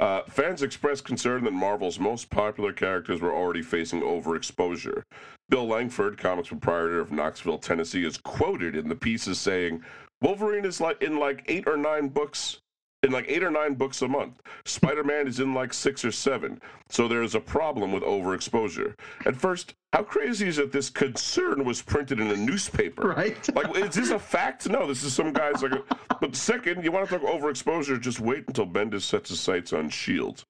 Uh, 0.00 0.22
fans 0.28 0.62
expressed 0.62 1.04
concern 1.04 1.44
that 1.44 1.52
Marvel's 1.52 2.00
most 2.00 2.28
popular 2.28 2.72
characters 2.72 3.20
were 3.20 3.32
already 3.32 3.62
facing 3.62 4.00
overexposure. 4.00 5.04
Bill 5.48 5.68
Langford, 5.68 6.18
comics 6.18 6.48
proprietor 6.48 6.98
of 6.98 7.12
Knoxville, 7.12 7.58
Tennessee, 7.58 8.04
is 8.04 8.16
quoted 8.16 8.74
in 8.74 8.88
the 8.88 8.96
pieces 8.96 9.38
saying, 9.38 9.84
Wolverine 10.22 10.64
is 10.64 10.80
like 10.80 11.00
in 11.02 11.18
like 11.18 11.44
eight 11.46 11.68
or 11.68 11.76
nine 11.76 12.08
books 12.08 12.61
in 13.02 13.10
like 13.10 13.24
eight 13.28 13.42
or 13.42 13.50
nine 13.50 13.74
books 13.74 14.00
a 14.00 14.08
month. 14.08 14.40
Spider 14.64 15.02
Man 15.02 15.26
is 15.26 15.40
in 15.40 15.54
like 15.54 15.74
six 15.74 16.04
or 16.04 16.12
seven. 16.12 16.60
So 16.88 17.08
there's 17.08 17.34
a 17.34 17.40
problem 17.40 17.92
with 17.92 18.04
overexposure. 18.04 18.94
At 19.26 19.36
first, 19.36 19.74
how 19.92 20.02
crazy 20.02 20.48
is 20.48 20.58
it 20.58 20.72
this 20.72 20.88
concern 20.88 21.64
was 21.64 21.82
printed 21.82 22.18
in 22.18 22.30
a 22.30 22.36
newspaper? 22.36 23.08
Right. 23.08 23.38
Like, 23.54 23.76
is 23.76 23.94
this 23.94 24.10
a 24.10 24.18
fact? 24.18 24.68
No, 24.68 24.86
this 24.86 25.02
is 25.02 25.12
some 25.12 25.32
guy's 25.32 25.62
like. 25.62 25.72
But 26.20 26.34
second, 26.34 26.82
you 26.82 26.90
want 26.90 27.08
to 27.08 27.18
talk 27.18 27.28
overexposure? 27.28 28.00
Just 28.00 28.18
wait 28.18 28.44
until 28.48 28.66
Bendis 28.66 29.02
sets 29.02 29.28
his 29.28 29.40
sights 29.40 29.72
on 29.72 29.90
Shield. 29.90 30.44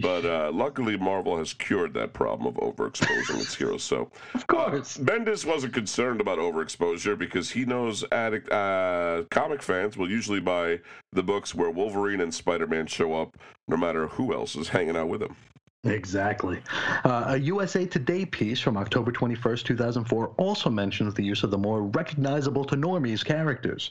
But 0.00 0.24
uh, 0.24 0.50
luckily, 0.52 0.96
Marvel 0.96 1.36
has 1.36 1.52
cured 1.52 1.92
that 1.94 2.12
problem 2.14 2.46
of 2.46 2.54
overexposing 2.54 3.40
its 3.40 3.54
heroes. 3.54 3.82
So, 3.82 4.10
of 4.34 4.46
course, 4.46 4.98
uh, 4.98 5.02
Bendis 5.02 5.44
wasn't 5.44 5.74
concerned 5.74 6.20
about 6.20 6.38
overexposure 6.38 7.18
because 7.18 7.50
he 7.50 7.64
knows 7.64 8.04
addict 8.10 8.50
uh, 8.50 9.24
comic 9.30 9.62
fans 9.62 9.96
will 9.96 10.10
usually 10.10 10.40
buy 10.40 10.80
the 11.12 11.22
books 11.22 11.54
where 11.54 11.70
Wolverine 11.70 12.20
and 12.20 12.32
Spider-Man 12.32 12.86
show 12.86 13.14
up, 13.14 13.36
no 13.68 13.76
matter 13.76 14.06
who 14.06 14.32
else 14.32 14.56
is 14.56 14.68
hanging 14.68 14.96
out 14.96 15.08
with 15.08 15.20
them. 15.20 15.36
Exactly. 15.84 16.60
Uh, 17.04 17.24
a 17.28 17.36
USA 17.38 17.86
Today 17.86 18.26
piece 18.26 18.60
from 18.60 18.76
October 18.76 19.10
21st, 19.10 19.64
2004 19.64 20.34
also 20.36 20.68
mentions 20.68 21.14
the 21.14 21.24
use 21.24 21.42
of 21.42 21.50
the 21.50 21.56
more 21.56 21.84
recognizable 21.84 22.66
to 22.66 22.76
normies 22.76 23.24
characters. 23.24 23.90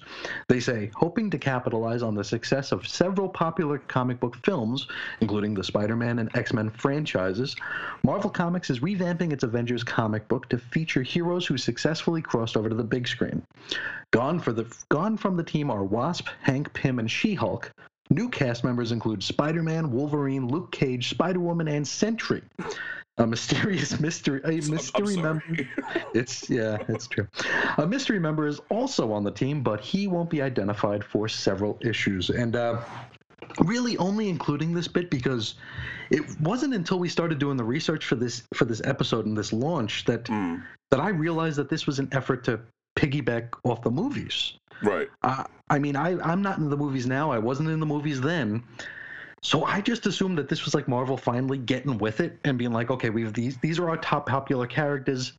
They 0.50 0.60
say, 0.60 0.92
hoping 0.94 1.32
to 1.32 1.40
capitalize 1.40 2.04
on 2.04 2.14
the 2.14 2.24
success 2.24 2.72
of 2.72 2.88
several 2.88 3.28
popular 3.28 3.80
comic 3.80 4.20
book 4.20 4.36
films, 4.46 4.86
including 5.22 5.56
the 5.56 5.64
Spider 5.64 5.96
Man 5.96 6.20
and 6.20 6.30
X 6.38 6.54
Men 6.54 6.70
franchises, 6.70 7.56
Marvel 8.04 8.30
Comics 8.30 8.70
is 8.70 8.82
revamping 8.82 9.34
its 9.34 9.44
Avengers 9.44 9.84
comic 9.84 10.28
book 10.28 10.48
to 10.50 10.60
feature 10.60 11.02
heroes 11.02 11.48
who 11.48 11.58
successfully 11.58 12.22
crossed 12.22 12.56
over 12.56 12.70
to 12.70 12.76
the 12.76 12.84
big 12.84 13.08
screen. 13.08 13.42
Gone, 14.12 14.40
for 14.40 14.54
the, 14.54 14.72
gone 14.90 15.18
from 15.18 15.38
the 15.38 15.44
team 15.44 15.72
are 15.72 15.84
Wasp, 15.84 16.28
Hank 16.42 16.72
Pym, 16.74 17.00
and 17.00 17.10
She 17.10 17.34
Hulk, 17.34 17.74
New 18.12 18.30
cast 18.30 18.64
members 18.64 18.92
include 18.92 19.22
Spider 19.22 19.62
Man, 19.62 19.92
Wolverine, 19.92 20.48
Luke 20.48 20.72
Cage, 20.72 21.10
Spider 21.10 21.40
Woman, 21.40 21.68
and 21.68 21.88
Sentry. 21.88 22.42
A 23.18 23.28
mysterious 23.28 24.00
mystery, 24.00 24.42
a 24.46 24.52
mystery 24.70 25.18
member. 25.18 25.44
It's 26.14 26.50
yeah, 26.50 26.78
it's 26.88 27.06
true. 27.06 27.28
A 27.78 27.86
mystery 27.86 28.20
member 28.20 28.48
is 28.48 28.62
also 28.70 29.12
on 29.12 29.24
the 29.24 29.32
team, 29.32 29.62
but 29.62 29.82
he 29.82 30.08
won't 30.08 30.30
be 30.30 30.42
identified 30.42 31.04
for 31.04 31.28
several 31.28 31.78
issues. 31.82 32.30
And 32.30 32.56
uh, 32.56 32.82
really, 33.60 33.98
only 33.98 34.30
including 34.30 34.74
this 34.74 34.88
bit 34.88 35.12
because 35.12 35.56
it 36.10 36.24
wasn't 36.40 36.74
until 36.74 36.98
we 36.98 37.10
started 37.10 37.40
doing 37.40 37.58
the 37.58 37.64
research 37.64 38.06
for 38.06 38.16
this 38.16 38.44
for 38.54 38.66
this 38.66 38.82
episode 38.86 39.26
and 39.26 39.38
this 39.38 39.54
launch 39.54 40.06
that 40.06 40.24
mm. 40.26 40.64
that 40.92 41.00
I 41.00 41.10
realized 41.10 41.58
that 41.58 41.70
this 41.70 41.86
was 41.86 42.00
an 42.00 42.08
effort 42.12 42.44
to 42.46 42.60
piggyback 42.98 43.50
off 43.64 43.82
the 43.82 43.92
movies. 43.92 44.54
Right. 44.82 45.10
Uh, 45.24 45.44
I 45.70 45.80
mean, 45.80 45.96
I 45.96 46.20
I'm 46.20 46.42
not 46.42 46.58
in 46.58 46.70
the 46.70 46.78
movies 46.78 47.06
now. 47.06 47.32
I 47.32 47.38
wasn't 47.38 47.70
in 47.70 47.80
the 47.80 47.86
movies 47.86 48.22
then. 48.22 48.64
So 49.42 49.64
I 49.64 49.80
just 49.82 50.06
assumed 50.06 50.38
that 50.38 50.50
this 50.50 50.66
was 50.66 50.76
like 50.76 50.88
Marvel 50.88 51.16
finally 51.16 51.58
getting 51.58 51.98
with 51.98 52.20
it 52.20 52.38
and 52.44 52.58
being 52.58 52.74
like, 52.74 52.92
okay, 52.92 53.10
we 53.10 53.24
have 53.24 53.34
these 53.34 53.58
these 53.58 53.80
are 53.80 53.90
our 53.90 53.98
top 53.98 54.28
popular 54.28 54.68
characters. 54.68 55.34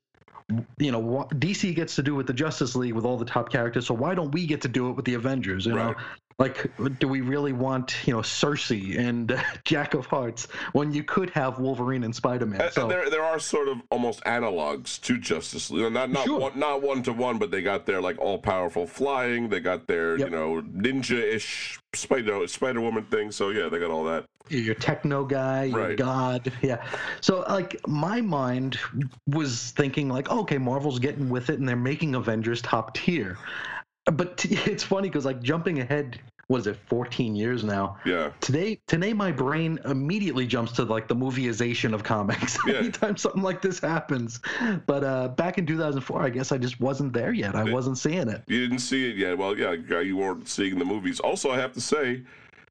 You 0.78 0.90
know, 0.90 1.28
DC 1.34 1.74
gets 1.76 1.94
to 1.96 2.02
do 2.02 2.14
with 2.14 2.26
the 2.26 2.32
Justice 2.32 2.74
League 2.74 2.94
with 2.94 3.04
all 3.04 3.16
the 3.16 3.24
top 3.24 3.50
characters, 3.52 3.86
so 3.86 3.94
why 3.94 4.14
don't 4.14 4.32
we 4.32 4.46
get 4.46 4.60
to 4.62 4.68
do 4.68 4.88
it 4.90 4.92
with 4.92 5.04
the 5.04 5.14
Avengers? 5.14 5.66
You 5.66 5.76
right. 5.76 5.96
know, 5.96 6.02
like 6.40 6.70
do 6.98 7.06
we 7.06 7.20
really 7.20 7.52
want 7.52 7.94
you 8.06 8.14
know 8.14 8.20
Sersi 8.20 8.98
and 8.98 9.30
uh, 9.30 9.42
Jack 9.64 9.94
of 9.94 10.06
Hearts 10.06 10.48
when 10.72 10.92
you 10.92 11.04
could 11.04 11.30
have 11.30 11.58
Wolverine 11.60 12.02
and 12.02 12.16
Spider 12.16 12.46
Man? 12.46 12.72
So 12.72 12.88
there 12.88 13.08
there 13.10 13.22
are 13.22 13.38
sort 13.38 13.68
of 13.68 13.80
almost 13.90 14.24
analogs 14.24 15.00
to 15.02 15.18
Justice 15.18 15.70
League, 15.70 15.92
not 15.92 16.10
not 16.10 16.24
sure. 16.24 16.40
one, 16.40 16.58
not 16.58 16.82
one 16.82 17.02
to 17.04 17.12
one, 17.12 17.38
but 17.38 17.50
they 17.50 17.62
got 17.62 17.86
their 17.86 18.00
like 18.00 18.18
all 18.18 18.38
powerful 18.38 18.86
flying, 18.86 19.50
they 19.50 19.60
got 19.60 19.86
their 19.86 20.16
yep. 20.16 20.30
you 20.30 20.34
know 20.34 20.62
ninja 20.62 21.22
ish 21.22 21.78
Spider 21.92 22.48
Spider 22.48 22.80
Woman 22.80 23.04
thing. 23.04 23.30
So 23.30 23.50
yeah, 23.50 23.68
they 23.68 23.78
got 23.78 23.90
all 23.90 24.04
that. 24.04 24.24
Your 24.48 24.74
techno 24.74 25.24
guy, 25.24 25.64
your 25.64 25.88
right. 25.88 25.96
god, 25.96 26.50
yeah. 26.62 26.84
So 27.20 27.40
like 27.48 27.76
my 27.86 28.20
mind 28.20 28.78
was 29.26 29.72
thinking 29.72 30.08
like, 30.08 30.30
okay, 30.30 30.58
Marvel's 30.58 30.98
getting 30.98 31.28
with 31.28 31.50
it, 31.50 31.58
and 31.58 31.68
they're 31.68 31.76
making 31.76 32.14
Avengers 32.14 32.62
top 32.62 32.94
tier 32.94 33.36
but 34.10 34.44
it's 34.50 34.84
funny 34.84 35.08
because 35.08 35.24
like 35.24 35.42
jumping 35.42 35.80
ahead 35.80 36.20
was 36.50 36.66
it 36.66 36.76
14 36.88 37.36
years 37.36 37.62
now? 37.62 37.96
Yeah. 38.04 38.32
Today 38.40 38.80
today 38.88 39.12
my 39.12 39.30
brain 39.30 39.78
immediately 39.84 40.46
jumps 40.46 40.72
to 40.72 40.82
like 40.82 41.06
the 41.06 41.14
movieization 41.14 41.94
of 41.94 42.02
comics 42.02 42.58
yeah. 42.66 42.74
anytime 42.74 43.16
something 43.16 43.42
like 43.42 43.62
this 43.62 43.78
happens. 43.78 44.40
But 44.86 45.04
uh 45.04 45.28
back 45.28 45.58
in 45.58 45.66
2004 45.66 46.22
i 46.22 46.28
guess 46.28 46.50
i 46.50 46.58
just 46.58 46.80
wasn't 46.80 47.12
there 47.12 47.32
yet. 47.32 47.54
I 47.54 47.64
wasn't 47.64 47.98
seeing 47.98 48.28
it. 48.28 48.42
You 48.48 48.66
didn't 48.66 48.80
see 48.80 49.08
it 49.08 49.16
yet. 49.16 49.38
Well 49.38 49.56
yeah 49.56 50.00
you 50.00 50.16
weren't 50.16 50.48
seeing 50.48 50.78
the 50.78 50.84
movies. 50.84 51.20
Also 51.20 51.50
i 51.50 51.56
have 51.56 51.72
to 51.74 51.80
say 51.80 52.24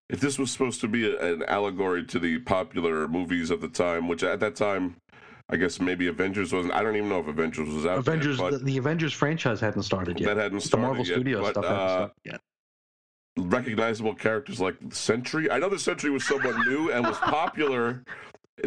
if 0.10 0.20
this 0.20 0.38
was 0.38 0.52
supposed 0.52 0.82
to 0.82 0.90
be 0.90 1.10
a, 1.10 1.34
an 1.34 1.44
allegory 1.44 2.04
to 2.04 2.20
the 2.20 2.40
popular 2.40 3.08
movies 3.08 3.50
of 3.50 3.62
the 3.62 3.70
time 3.70 4.10
which 4.10 4.24
at 4.24 4.42
that 4.42 4.58
time 4.58 4.98
I 5.52 5.56
guess 5.56 5.80
maybe 5.80 6.08
Avengers 6.08 6.54
wasn't. 6.54 6.76
I 6.76 6.84
don't 6.84 6.96
even 6.96 7.10
know 7.10 7.20
if 7.20 7.28
Avengers 7.28 7.70
was 7.70 7.86
out. 7.86 7.98
Avengers, 7.98 8.40
yet, 8.40 8.52
the, 8.52 8.58
the, 8.60 8.78
Avengers 8.78 9.14
franchise 9.14 9.60
hadn't 9.60 9.82
started 9.84 10.20
yet. 10.20 10.36
That 10.36 10.38
hadn't 10.42 10.62
started. 10.62 10.84
The 10.84 10.88
Marvel 10.88 11.06
yet, 11.06 11.14
Studios 11.16 11.42
but, 11.42 11.52
stuff 11.52 11.66
hadn't 11.66 11.80
uh, 11.80 11.88
started 11.88 12.14
yet. 12.24 12.42
Recognizable 13.38 14.14
characters 14.14 14.60
like 14.60 14.76
Sentry. 14.92 15.50
I 15.50 15.58
know 15.58 15.70
the 15.70 15.80
Sentry 15.80 16.12
was 16.12 16.26
somewhat 16.26 16.56
new 16.68 16.92
and 16.92 17.06
was 17.06 17.18
popular 17.18 18.04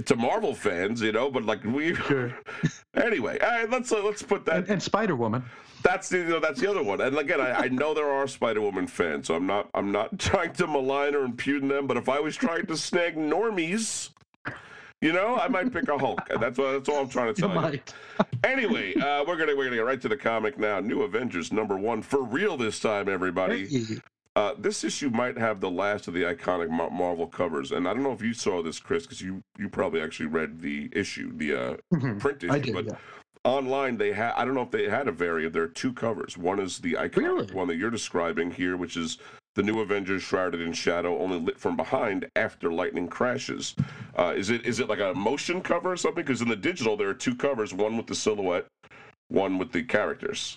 to 0.05 0.17
Marvel 0.17 0.55
fans, 0.55 1.03
you 1.03 1.13
know, 1.13 1.31
but 1.31 1.45
like 1.45 1.63
we. 1.65 1.95
Sure. 1.95 2.37
anyway, 2.95 3.39
all 3.39 3.49
right, 3.49 3.71
let's 3.71 3.93
uh, 3.93 4.03
let's 4.03 4.23
put 4.23 4.45
that. 4.47 4.57
And, 4.57 4.71
and 4.71 4.83
Spider 4.83 5.15
Woman. 5.15 5.45
That's 5.85 6.09
the 6.09 6.19
you 6.19 6.29
know, 6.29 6.41
that's 6.41 6.61
the 6.61 6.69
other 6.69 6.83
one. 6.83 7.01
And 7.01 7.17
again, 7.17 7.41
I, 7.41 7.53
I 7.53 7.69
know 7.69 7.95
there 7.95 8.11
are 8.11 8.27
Spider 8.27 8.61
Woman 8.61 8.89
fans, 8.89 9.29
so 9.29 9.37
I'm 9.37 9.47
not 9.47 9.69
I'm 9.75 9.93
not 9.93 10.19
trying 10.19 10.53
to 10.55 10.67
malign 10.67 11.15
or 11.15 11.25
impugn 11.25 11.69
them. 11.69 11.87
But 11.87 11.97
if 11.97 12.09
I 12.09 12.19
was 12.19 12.35
trying 12.35 12.67
to 12.67 12.77
snag 12.77 13.17
normies 13.17 14.11
you 15.03 15.13
know, 15.13 15.37
I 15.37 15.49
might 15.49 15.71
pick 15.73 15.89
a 15.89 15.99
Hulk. 15.99 16.21
That's 16.41 16.57
what, 16.57 16.73
that's 16.73 16.89
all 16.89 17.01
I'm 17.01 17.09
trying 17.09 17.35
to 17.35 17.41
tell 17.41 17.73
you. 17.73 17.81
you. 18.21 18.25
anyway, 18.45 18.95
uh, 18.95 19.25
we're 19.27 19.37
gonna 19.37 19.55
we're 19.57 19.65
gonna 19.65 19.77
get 19.77 19.85
right 19.85 20.01
to 20.01 20.09
the 20.09 20.17
comic 20.17 20.59
now. 20.59 20.79
New 20.81 21.03
Avengers 21.03 21.53
number 21.53 21.77
one 21.77 22.01
for 22.01 22.23
real 22.23 22.57
this 22.57 22.79
time, 22.79 23.09
everybody. 23.09 23.69
Uh, 24.35 24.55
this 24.57 24.83
issue 24.83 25.11
might 25.11 25.37
have 25.37 25.61
the 25.61 25.71
last 25.71 26.09
of 26.09 26.15
the 26.15 26.23
iconic 26.23 26.71
Marvel 26.71 27.27
covers, 27.27 27.73
and 27.73 27.87
I 27.87 27.93
don't 27.93 28.03
know 28.03 28.13
if 28.13 28.23
you 28.23 28.33
saw 28.33 28.63
this, 28.63 28.79
Chris, 28.79 29.03
because 29.03 29.21
you 29.21 29.43
you 29.59 29.69
probably 29.69 30.01
actually 30.01 30.27
read 30.27 30.63
the 30.63 30.89
issue, 30.93 31.37
the 31.37 31.53
uh, 31.53 31.77
mm-hmm. 31.93 32.19
print 32.19 32.45
issue, 32.45 32.61
did, 32.61 32.75
but. 32.75 32.87
Yeah. 32.87 32.97
Online, 33.45 33.97
they 33.97 34.13
had, 34.13 34.35
I 34.37 34.45
don't 34.45 34.55
know 34.55 34.63
if 34.63 34.71
they 34.71 34.89
had 34.89 35.09
a 35.09 35.11
variant. 35.11 35.53
There 35.53 35.65
are 35.65 35.67
two 35.67 35.93
covers. 35.93 36.39
One 36.39 36.61
is 36.61 36.79
the 36.79 36.93
iconic 36.93 37.17
really? 37.17 37.53
one 37.53 37.67
that 37.67 37.75
you're 37.75 37.91
describing 37.91 38.53
here, 38.53 38.77
which 38.77 38.97
is 38.97 39.19
the 39.55 39.63
new 39.63 39.81
Avengers 39.81 40.23
shrouded 40.23 40.61
in 40.61 40.73
shadow, 40.73 41.19
only 41.19 41.39
lit 41.39 41.59
from 41.59 41.77
behind 41.77 42.31
after 42.37 42.73
lightning 42.73 43.09
crashes. 43.09 43.75
Uh, 44.19 44.33
is 44.37 44.51
it 44.51 44.65
is 44.65 44.81
it 44.81 44.89
like 44.89 45.01
a 45.01 45.15
motion 45.15 45.61
cover 45.61 45.93
or 45.93 45.97
something? 45.97 46.25
Because 46.25 46.43
in 46.43 46.49
the 46.49 46.57
digital 46.57 46.97
there 46.97 47.09
are 47.09 47.15
two 47.15 47.35
covers, 47.35 47.75
one 47.75 47.97
with 47.97 48.07
the 48.07 48.15
silhouette, 48.15 48.67
one 49.29 49.59
with 49.59 49.73
the 49.73 49.83
characters. 49.83 50.57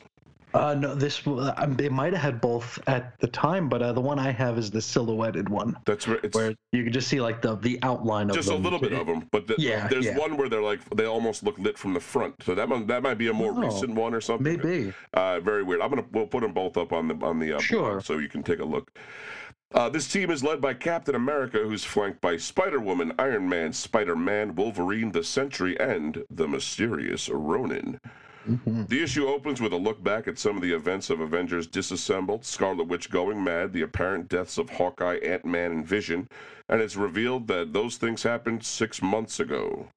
Uh, 0.56 0.74
no, 0.74 0.95
this 0.95 1.26
uh, 1.28 1.66
they 1.70 1.89
might 1.89 2.14
have 2.14 2.22
had 2.22 2.41
both 2.41 2.80
at 2.88 3.20
the 3.20 3.28
time, 3.28 3.68
but 3.68 3.82
uh, 3.82 3.91
the 3.91 4.01
one 4.01 4.18
I 4.18 4.32
have 4.32 4.58
is 4.58 4.72
the 4.72 4.82
silhouetted 4.82 5.49
one. 5.49 5.76
That's 5.86 6.08
right. 6.08 6.34
Where 6.34 6.56
you 6.72 6.84
can 6.84 6.93
just 6.93 7.08
see 7.08 7.20
like 7.20 7.41
the 7.41 7.58
the 7.58 7.78
outline 7.84 8.30
of 8.30 8.36
just 8.36 8.47
them. 8.47 8.62
a 8.62 8.64
little 8.64 8.80
bit 8.80 8.93
of 8.93 9.06
them, 9.06 9.28
but 9.32 9.47
the, 9.47 9.56
yeah, 9.58 9.88
there's 9.88 10.06
yeah. 10.06 10.18
one 10.18 10.38
where 10.38 10.47
they're 10.47 10.62
like 10.62 10.80
they 10.95 11.06
almost 11.06 11.43
look 11.43 11.60
lit 11.60 11.78
from 11.78 11.93
the 11.93 11.99
front. 11.99 12.36
So 12.43 12.56
that 12.56 12.70
might, 12.70 12.88
that 12.88 13.03
might 13.03 13.18
be 13.18 13.28
a 13.28 13.34
more 13.34 13.51
oh, 13.51 13.60
recent 13.60 13.95
one 13.95 14.14
or 14.14 14.22
something. 14.22 14.58
Maybe. 14.58 14.93
Uh, 15.14 15.41
very 15.41 15.64
weird. 15.64 15.82
I'm 15.82 15.89
gonna 15.89 16.06
we'll 16.12 16.28
put 16.28 16.41
them 16.41 16.53
both 16.53 16.78
up 16.78 16.93
on 16.93 17.10
the 17.10 17.16
on 17.26 17.39
the 17.39 17.58
uh, 17.58 17.60
sure. 17.60 17.99
so 18.01 18.18
you 18.18 18.30
can 18.30 18.41
take 18.41 18.60
a 18.60 18.66
look. 18.66 18.97
Uh, 19.74 19.89
this 19.89 20.08
team 20.08 20.32
is 20.32 20.41
led 20.41 20.62
by 20.62 20.74
Captain 20.74 21.16
America, 21.16 21.58
who's 21.58 21.84
flanked 21.84 22.22
by 22.22 22.38
Spider 22.38 22.80
Woman, 22.80 23.12
Iron 23.20 23.49
Man, 23.49 23.74
Spider 23.74 24.16
Man, 24.16 24.56
Wolverine, 24.56 25.12
the 25.12 25.24
Sentry, 25.24 25.78
and 25.78 26.24
the 26.30 26.47
mysterious 26.47 27.28
Ronin. 27.28 27.99
Mm-hmm. 28.50 28.86
The 28.86 29.02
issue 29.02 29.28
opens 29.28 29.60
with 29.60 29.74
a 29.74 29.78
look 29.78 30.04
back 30.04 30.28
at 30.28 30.38
some 30.38 30.56
of 30.56 30.62
the 30.62 30.74
events 30.74 31.10
of 31.10 31.20
Avengers 31.20 31.68
Disassembled, 31.68 32.46
Scarlet 32.46 32.88
Witch 32.88 33.10
going 33.10 33.43
mad, 33.43 33.74
the 33.74 33.82
apparent 33.82 34.30
deaths 34.30 34.58
of 34.58 34.70
Hawkeye, 34.70 35.18
Ant 35.18 35.46
Man, 35.46 35.72
and 35.72 35.86
Vision, 35.86 36.28
and 36.70 36.82
it's 36.82 36.96
revealed 36.96 37.48
that 37.48 37.74
those 37.74 37.98
things 37.98 38.24
happened 38.24 38.64
six 38.64 39.02
months 39.02 39.39
ago. 39.39 39.88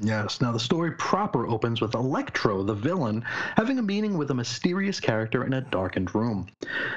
Yes. 0.00 0.40
Now, 0.40 0.50
the 0.50 0.58
story 0.58 0.90
proper 0.92 1.46
opens 1.46 1.80
with 1.80 1.94
Electro, 1.94 2.64
the 2.64 2.74
villain, 2.74 3.24
having 3.56 3.78
a 3.78 3.82
meeting 3.82 4.18
with 4.18 4.30
a 4.32 4.34
mysterious 4.34 4.98
character 4.98 5.44
in 5.44 5.52
a 5.52 5.60
darkened 5.60 6.14
room. 6.14 6.48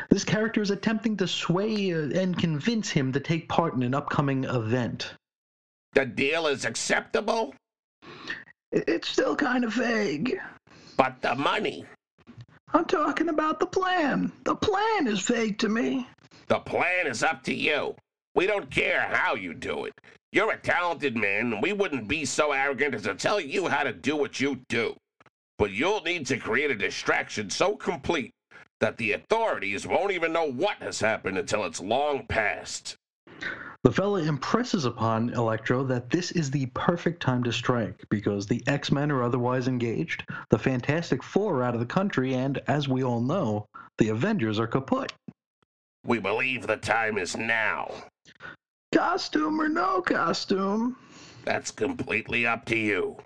This 0.10 0.24
character 0.24 0.62
is 0.62 0.72
attempting 0.72 1.16
to 1.18 1.28
sway 1.28 1.94
uh, 1.94 2.10
and 2.20 2.38
convince 2.38 2.90
him 2.90 3.14
to 3.14 3.20
take 3.20 3.48
part 3.50 3.76
in 3.76 3.84
an 3.84 3.94
upcoming 3.94 4.46
event. 4.46 5.14
The 5.94 6.06
deal 6.06 6.48
is 6.48 6.66
acceptable? 6.66 7.54
It's 8.72 9.08
still 9.08 9.36
kind 9.36 9.64
of 9.64 9.74
vague. 9.74 10.40
But 10.98 11.22
the 11.22 11.36
money. 11.36 11.86
I'm 12.74 12.86
talking 12.86 13.30
about 13.30 13.60
the 13.60 13.66
plan. 13.66 14.32
The 14.44 14.56
plan 14.56 15.08
is 15.08 15.22
vague 15.22 15.58
to 15.60 15.70
me. 15.70 16.08
The 16.48 16.60
plan 16.60 17.08
is 17.08 17.24
up 17.24 17.44
to 17.44 17.54
you. 17.54 17.96
We 18.36 18.48
don't 18.48 18.70
care 18.70 19.02
how 19.02 19.36
you 19.36 19.54
do 19.54 19.86
it. 19.86 19.94
You're 20.32 20.52
a 20.52 20.58
talented 20.58 21.16
man, 21.16 21.54
and 21.54 21.62
we 21.62 21.72
wouldn't 21.72 22.08
be 22.08 22.26
so 22.26 22.52
arrogant 22.52 22.96
as 22.96 23.04
to 23.04 23.16
tell 23.16 23.40
you 23.40 23.68
how 23.68 23.84
to 23.84 23.94
do 23.94 24.16
what 24.16 24.40
you 24.40 24.60
do. 24.68 24.96
But 25.58 25.72
you'll 25.72 26.02
need 26.02 26.26
to 26.28 26.38
create 26.38 26.72
a 26.72 26.76
distraction 26.76 27.50
so 27.50 27.76
complete 27.76 28.32
that 28.80 28.98
the 28.98 29.14
authorities 29.14 29.88
won't 29.88 30.12
even 30.12 30.34
know 30.34 30.52
what 30.52 30.78
has 30.78 31.00
happened 31.00 31.38
until 31.38 31.64
it's 31.64 31.80
long 31.80 32.26
past. 32.28 32.96
The 33.84 33.92
fella 33.92 34.24
impresses 34.24 34.86
upon 34.86 35.30
Electro 35.30 35.84
that 35.84 36.10
this 36.10 36.32
is 36.32 36.50
the 36.50 36.66
perfect 36.68 37.22
time 37.22 37.44
to 37.44 37.54
strike 37.54 38.04
because 38.10 38.48
the 38.48 38.64
X 38.68 38.92
Men 38.92 39.12
are 39.12 39.24
otherwise 39.24 39.68
engaged, 39.68 40.26
the 40.50 40.58
Fantastic 40.58 41.22
Four 41.22 41.58
are 41.58 41.64
out 41.64 41.74
of 41.74 41.80
the 41.80 41.86
country, 41.86 42.34
and 42.34 42.60
as 42.68 42.88
we 42.88 43.04
all 43.04 43.22
know, 43.22 43.68
the 43.98 44.10
Avengers 44.10 44.60
are 44.60 44.68
kaput. 44.68 45.14
We 46.06 46.20
believe 46.20 46.66
the 46.66 46.78
time 46.78 47.18
is 47.18 47.38
now. 47.38 47.92
Costume 48.94 49.62
or 49.62 49.70
no 49.70 50.02
costume? 50.02 50.96
That's 51.46 51.72
completely 51.72 52.46
up 52.48 52.66
to 52.66 52.78
you. 52.78 53.18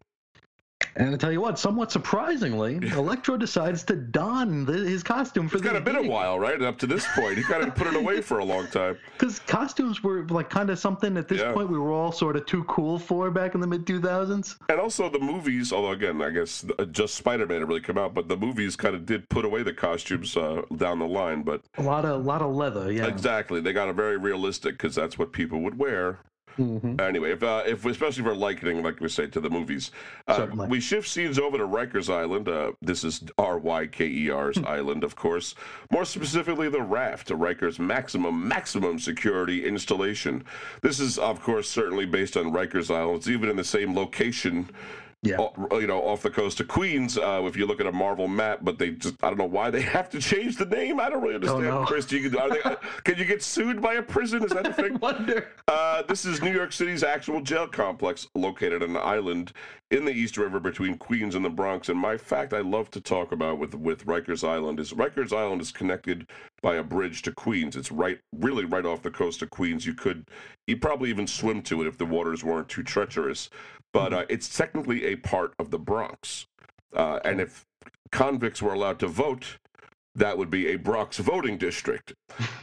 And 0.95 1.13
I 1.13 1.17
tell 1.17 1.31
you 1.31 1.41
what, 1.41 1.57
somewhat 1.57 1.91
surprisingly, 1.91 2.75
Electro 2.91 3.37
decides 3.37 3.83
to 3.85 3.95
don 3.95 4.65
the, 4.65 4.73
his 4.73 5.03
costume 5.03 5.47
for 5.47 5.57
it's 5.57 5.63
the. 5.63 5.69
It's 5.69 5.77
kind 5.77 5.87
of 5.87 5.93
been 5.95 6.05
a 6.05 6.09
while, 6.09 6.39
right? 6.39 6.61
Up 6.61 6.77
to 6.79 6.87
this 6.87 7.05
point, 7.15 7.37
he 7.37 7.43
kind 7.43 7.63
of 7.63 7.75
put 7.75 7.87
it 7.87 7.95
away 7.95 8.21
for 8.21 8.39
a 8.39 8.45
long 8.45 8.67
time. 8.67 8.97
Because 9.21 9.37
costumes 9.39 10.01
were 10.01 10.25
like 10.29 10.49
kind 10.49 10.71
of 10.71 10.79
something 10.79 11.15
at 11.15 11.27
this 11.27 11.41
yeah. 11.41 11.53
point 11.53 11.69
we 11.69 11.77
were 11.77 11.91
all 11.91 12.11
sort 12.11 12.35
of 12.35 12.47
too 12.47 12.63
cool 12.63 12.97
for 12.97 13.29
back 13.29 13.53
in 13.53 13.61
the 13.61 13.67
mid 13.67 13.85
2000s. 13.85 14.57
And 14.67 14.79
also 14.79 15.09
the 15.09 15.19
movies, 15.19 15.71
although 15.71 15.91
again, 15.91 16.23
I 16.23 16.31
guess 16.31 16.65
uh, 16.79 16.85
just 16.85 17.13
Spider 17.13 17.45
Man 17.45 17.59
had 17.59 17.67
really 17.67 17.81
come 17.81 17.99
out, 17.99 18.15
but 18.15 18.27
the 18.27 18.35
movies 18.35 18.75
kind 18.75 18.95
of 18.95 19.05
did 19.05 19.29
put 19.29 19.45
away 19.45 19.61
the 19.61 19.73
costumes 19.73 20.35
uh, 20.35 20.63
down 20.75 20.97
the 20.97 21.07
line. 21.07 21.43
But 21.43 21.61
a 21.77 21.83
lot 21.83 22.03
of 22.03 22.11
a 22.11 22.17
lot 22.17 22.41
of 22.41 22.55
leather, 22.55 22.91
yeah. 22.91 23.05
Exactly, 23.05 23.61
they 23.61 23.73
got 23.73 23.89
a 23.89 23.93
very 23.93 24.17
realistic 24.17 24.73
because 24.73 24.95
that's 24.95 25.19
what 25.19 25.31
people 25.31 25.61
would 25.61 25.77
wear 25.77 26.17
Mm-hmm. 26.57 26.99
Anyway, 26.99 27.31
if 27.31 27.43
uh, 27.43 27.63
if 27.65 27.85
especially 27.85 28.23
for 28.23 28.35
likening, 28.35 28.83
like 28.83 28.99
we 28.99 29.09
say, 29.09 29.27
to 29.27 29.39
the 29.39 29.49
movies, 29.49 29.91
uh, 30.27 30.47
we 30.67 30.79
shift 30.79 31.07
scenes 31.07 31.39
over 31.39 31.57
to 31.57 31.65
Rikers 31.65 32.13
Island. 32.13 32.47
Uh, 32.47 32.73
this 32.81 33.03
is 33.03 33.23
R 33.37 33.57
Y 33.57 33.87
K 33.87 34.05
E 34.05 34.29
R's 34.29 34.57
hmm. 34.57 34.65
island, 34.67 35.03
of 35.03 35.15
course. 35.15 35.55
More 35.91 36.05
specifically, 36.05 36.69
the 36.69 36.81
raft, 36.81 37.27
to 37.27 37.37
Rikers' 37.37 37.79
maximum 37.79 38.47
maximum 38.47 38.99
security 38.99 39.65
installation. 39.65 40.43
This 40.81 40.99
is, 40.99 41.17
of 41.17 41.41
course, 41.41 41.69
certainly 41.69 42.05
based 42.05 42.35
on 42.37 42.51
Rikers 42.51 42.93
Island. 42.93 43.17
It's 43.17 43.27
even 43.27 43.49
in 43.49 43.55
the 43.55 43.63
same 43.63 43.95
location 43.95 44.69
yeah. 45.23 45.37
you 45.73 45.85
know, 45.85 46.01
off 46.01 46.23
the 46.23 46.31
coast 46.31 46.59
of 46.61 46.67
Queens. 46.67 47.17
Uh, 47.17 47.43
if 47.45 47.55
you 47.55 47.67
look 47.67 47.79
at 47.79 47.85
a 47.85 47.91
Marvel 47.91 48.27
map, 48.27 48.59
but 48.63 48.79
they 48.79 48.91
just 48.91 49.15
I 49.23 49.27
don't 49.27 49.37
know 49.37 49.45
why 49.45 49.69
they 49.69 49.81
have 49.97 50.09
to 50.11 50.19
change 50.19 50.57
the 50.57 50.65
name. 50.65 50.99
I 50.99 51.09
don't 51.09 51.21
really 51.21 51.35
understand. 51.35 51.67
Oh, 51.67 51.81
no. 51.81 51.85
Chris, 51.85 52.11
you, 52.11 52.37
are 52.39 52.49
they, 52.49 52.61
uh, 52.61 52.75
can 53.03 53.17
you 53.17 53.25
get 53.25 53.43
sued 53.43 53.81
by 53.81 53.95
a 53.95 54.01
prison? 54.01 54.43
Is 54.43 54.51
that 54.51 54.67
a 54.67 54.73
thing? 54.81 54.95
I 54.95 54.97
wonder. 54.97 55.47
Uh, 55.67 56.01
this 56.03 56.25
is 56.25 56.41
New 56.41 56.51
York 56.51 56.71
City's 56.73 57.03
actual 57.03 57.41
jail 57.41 57.67
complex, 57.67 58.27
located 58.33 58.81
on 58.81 58.91
an 58.91 58.97
island 58.97 59.53
in 59.91 60.05
the 60.05 60.13
East 60.13 60.37
River 60.37 60.59
between 60.59 60.97
Queens 60.97 61.35
and 61.35 61.45
the 61.45 61.49
Bronx. 61.49 61.89
And 61.89 61.99
my 61.99 62.17
fact 62.17 62.53
I 62.53 62.61
love 62.61 62.89
to 62.91 63.01
talk 63.01 63.31
about 63.31 63.59
with 63.59 63.75
with 63.75 64.05
Rikers 64.05 64.47
Island 64.47 64.79
is 64.79 64.93
Rikers 64.93 65.31
Island 65.31 65.61
is 65.61 65.71
connected 65.71 66.27
by 66.61 66.75
a 66.75 66.83
bridge 66.83 67.21
to 67.23 67.31
Queens. 67.31 67.75
It's 67.75 67.91
right, 67.91 68.19
really 68.35 68.65
right 68.65 68.85
off 68.85 69.03
the 69.03 69.11
coast 69.11 69.41
of 69.41 69.49
Queens. 69.49 69.85
You 69.85 69.93
could, 69.93 70.27
you 70.67 70.77
probably 70.77 71.09
even 71.09 71.27
swim 71.27 71.61
to 71.63 71.81
it 71.81 71.87
if 71.87 71.97
the 71.97 72.05
waters 72.05 72.43
weren't 72.43 72.69
too 72.69 72.83
treacherous 72.83 73.49
but 73.93 74.13
uh, 74.13 74.25
it's 74.29 74.55
technically 74.55 75.05
a 75.05 75.15
part 75.15 75.53
of 75.59 75.71
the 75.71 75.79
Bronx. 75.79 76.47
Uh, 76.95 77.19
and 77.23 77.41
if 77.41 77.65
convicts 78.11 78.61
were 78.61 78.73
allowed 78.73 78.99
to 78.99 79.07
vote, 79.07 79.57
that 80.15 80.37
would 80.37 80.49
be 80.49 80.67
a 80.67 80.75
Bronx 80.75 81.17
voting 81.17 81.57
district. 81.57 82.13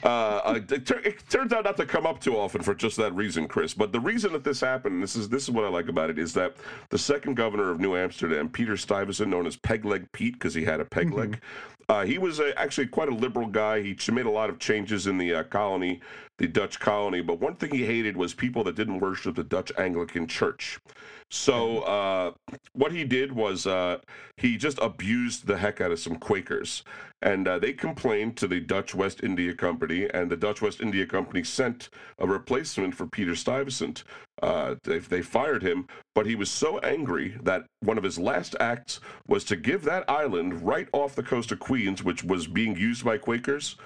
Uh, 0.03 0.61
it, 0.71 0.87
ter- 0.87 0.99
it, 1.01 1.29
turns 1.29 1.53
out 1.53 1.65
not 1.65 1.77
to 1.77 1.87
come 1.87 2.07
up 2.07 2.21
too 2.21 2.37
often 2.37 2.63
for 2.63 2.75
just 2.75 2.97
that 2.99 3.15
reason, 3.15 3.49
Chris. 3.49 3.75
But 3.75 3.93
the 3.93 4.01
reason 4.01 4.33
that 4.33 4.45
this 4.45 4.61
happened, 4.61 5.03
this 5.03 5.17
is 5.17 5.29
this 5.29 5.45
is 5.45 5.51
what 5.51 5.65
I 5.65 5.69
like 5.69 5.89
about 5.89 6.11
it, 6.11 6.19
is 6.19 6.35
that 6.35 6.57
the 6.91 6.99
second 6.99 7.35
governor 7.35 7.71
of 7.71 7.81
New 7.81 7.97
Amsterdam, 7.97 8.49
Peter 8.49 8.77
Stuyvesant, 8.77 9.31
known 9.31 9.47
as 9.47 9.57
Peg 9.57 9.85
Leg 9.85 10.11
Pete 10.13 10.35
because 10.35 10.55
he 10.55 10.65
had 10.65 10.81
a 10.81 10.85
peg 10.85 11.09
mm-hmm. 11.09 11.19
leg, 11.19 11.41
uh, 11.89 12.05
he 12.05 12.19
was 12.19 12.39
a, 12.39 12.59
actually 12.59 12.87
quite 12.87 13.09
a 13.09 13.15
liberal 13.15 13.47
guy. 13.47 13.81
He 13.81 13.97
made 14.13 14.27
a 14.27 14.31
lot 14.31 14.51
of 14.51 14.59
changes 14.59 15.07
in 15.07 15.17
the 15.17 15.35
uh, 15.35 15.43
colony, 15.45 16.01
the 16.37 16.47
Dutch 16.47 16.79
colony. 16.79 17.23
But 17.23 17.41
one 17.41 17.57
thing 17.57 17.71
he 17.71 17.87
hated 17.87 18.17
was 18.17 18.35
people 18.35 18.63
that 18.65 18.77
didn't 18.77 19.01
worship 19.01 19.37
the 19.37 19.45
Dutch 19.45 19.73
Anglican 19.79 20.27
Church. 20.27 20.79
So 21.31 21.81
uh, 21.81 22.33
what 22.73 22.93
he 22.93 23.05
did 23.05 23.33
was 23.33 23.67
uh, 23.67 23.99
he 24.39 24.57
just 24.57 24.79
abused 24.81 25.47
the 25.47 25.59
heck 25.59 25.81
out 25.81 25.93
of 25.93 26.01
some 26.01 26.17
Quakers, 26.17 26.85
and 27.21 27.47
uh, 27.47 27.59
they 27.59 27.75
complained 27.75 28.39
to 28.39 28.47
the 28.47 28.61
Dutch 28.61 28.95
West 28.95 29.23
India 29.23 29.53
Company, 29.53 30.09
and 30.15 30.31
the 30.31 30.39
Dutch 30.39 30.63
West 30.63 30.81
India 30.81 31.05
Company 31.05 31.45
sent 31.45 31.91
a 32.19 32.27
replacement 32.27 32.95
for 32.95 33.07
Peter 33.07 33.35
Stuyvesant. 33.35 34.05
Uh, 34.43 34.77
they, 34.85 35.01
they 35.01 35.21
fired 35.21 35.63
him, 35.63 35.87
but 36.15 36.25
he 36.25 36.35
was 36.35 36.51
so 36.51 36.79
angry 36.79 37.37
that 37.43 37.65
one 37.81 37.99
of 37.99 38.05
his 38.05 38.19
last 38.19 38.57
acts 38.59 39.01
was 39.27 39.45
to 39.45 39.57
give 39.57 39.83
that 39.85 40.09
island 40.09 40.63
right 40.63 40.89
off 40.93 41.15
the 41.15 41.23
coast 41.23 41.53
of 41.53 41.59
Queens, 41.59 42.03
which 42.03 42.25
was 42.25 42.47
being 42.47 42.75
used 42.75 43.05
by 43.05 43.19
Quakers 43.19 43.77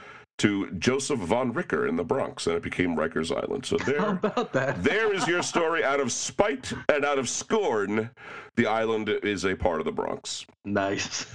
to 0.43 0.69
Joseph 0.73 1.21
von 1.21 1.53
Ricker 1.53 1.87
in 1.87 1.95
the 1.95 2.03
Bronx, 2.03 2.49
and 2.49 2.57
it 2.57 2.65
became 2.65 2.97
Rikers 2.97 3.31
Island. 3.31 3.65
So 3.65 3.77
there, 3.87 4.01
How 4.01 4.11
about 4.11 4.53
that? 4.53 4.83
there 4.83 5.15
is 5.15 5.29
your 5.29 5.41
story. 5.41 5.85
Out 5.85 6.01
of 6.01 6.11
spite 6.11 6.73
and 6.89 7.05
out 7.05 7.17
of 7.17 7.29
scorn, 7.29 8.11
the 8.57 8.67
island 8.67 9.09
is 9.09 9.45
a 9.45 9.55
part 9.55 9.79
of 9.79 9.85
the 9.85 9.93
Bronx. 9.93 10.45
Nice. 10.65 11.33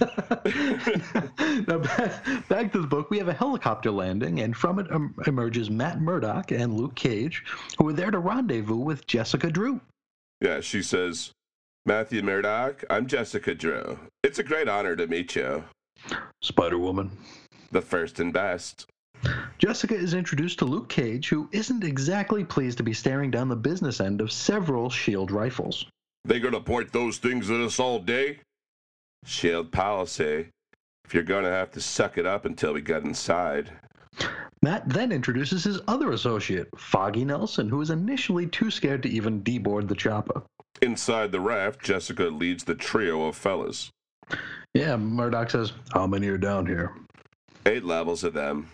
now 1.66 1.78
back, 1.78 2.48
back, 2.48 2.72
to 2.72 2.82
the 2.82 2.86
book. 2.86 3.08
We 3.08 3.16
have 3.16 3.28
a 3.28 3.32
helicopter 3.32 3.90
landing, 3.90 4.40
and 4.40 4.54
from 4.54 4.78
it 4.78 4.92
um, 4.92 5.14
emerges 5.26 5.70
Matt 5.70 6.02
Murdock 6.02 6.50
and 6.52 6.74
Luke 6.74 6.94
Cage, 6.94 7.42
who 7.78 7.88
are 7.88 7.94
there 7.94 8.10
to 8.10 8.18
rendezvous 8.18 8.76
with 8.76 9.06
Jessica 9.06 9.50
Drew. 9.50 9.80
Yeah, 10.42 10.60
she 10.60 10.82
says, 10.82 11.32
Matthew 11.86 12.20
Murdock, 12.22 12.84
I'm 12.90 13.06
Jessica 13.06 13.54
Drew. 13.54 13.98
It's 14.22 14.38
a 14.38 14.44
great 14.44 14.68
honor 14.68 14.96
to 14.96 15.06
meet 15.06 15.34
you. 15.34 15.64
Spider 16.42 16.78
Woman. 16.78 17.10
The 17.72 17.80
first 17.80 18.20
and 18.20 18.34
best. 18.34 18.86
Jessica 19.58 19.94
is 19.94 20.14
introduced 20.14 20.58
to 20.60 20.64
Luke 20.64 20.88
Cage, 20.88 21.28
who 21.28 21.48
isn't 21.52 21.84
exactly 21.84 22.44
pleased 22.44 22.78
to 22.78 22.84
be 22.84 22.92
staring 22.92 23.30
down 23.30 23.48
the 23.48 23.56
business 23.56 24.00
end 24.00 24.20
of 24.20 24.30
several 24.30 24.88
shield 24.88 25.30
rifles. 25.30 25.86
They 26.24 26.40
gonna 26.40 26.60
point 26.60 26.92
those 26.92 27.18
things 27.18 27.50
at 27.50 27.60
us 27.60 27.80
all 27.80 27.98
day? 27.98 28.40
Shield 29.24 29.72
policy. 29.72 30.48
If 31.04 31.14
you're 31.14 31.22
gonna 31.22 31.50
have 31.50 31.70
to 31.72 31.80
suck 31.80 32.18
it 32.18 32.26
up 32.26 32.44
until 32.44 32.74
we 32.74 32.82
get 32.82 33.04
inside. 33.04 33.72
Matt 34.62 34.88
then 34.88 35.12
introduces 35.12 35.64
his 35.64 35.80
other 35.88 36.12
associate, 36.12 36.68
Foggy 36.76 37.24
Nelson, 37.24 37.68
who 37.68 37.80
is 37.80 37.90
initially 37.90 38.46
too 38.46 38.70
scared 38.70 39.02
to 39.04 39.08
even 39.08 39.42
deboard 39.42 39.88
the 39.88 39.94
chopper. 39.94 40.42
Inside 40.82 41.32
the 41.32 41.40
raft, 41.40 41.82
Jessica 41.82 42.24
leads 42.24 42.64
the 42.64 42.74
trio 42.74 43.26
of 43.26 43.36
fellas. 43.36 43.90
Yeah, 44.74 44.96
Murdock 44.96 45.50
says, 45.50 45.72
How 45.92 46.06
many 46.06 46.28
are 46.28 46.38
down 46.38 46.66
here? 46.66 46.94
Eight 47.66 47.84
levels 47.84 48.22
of 48.22 48.34
them 48.34 48.68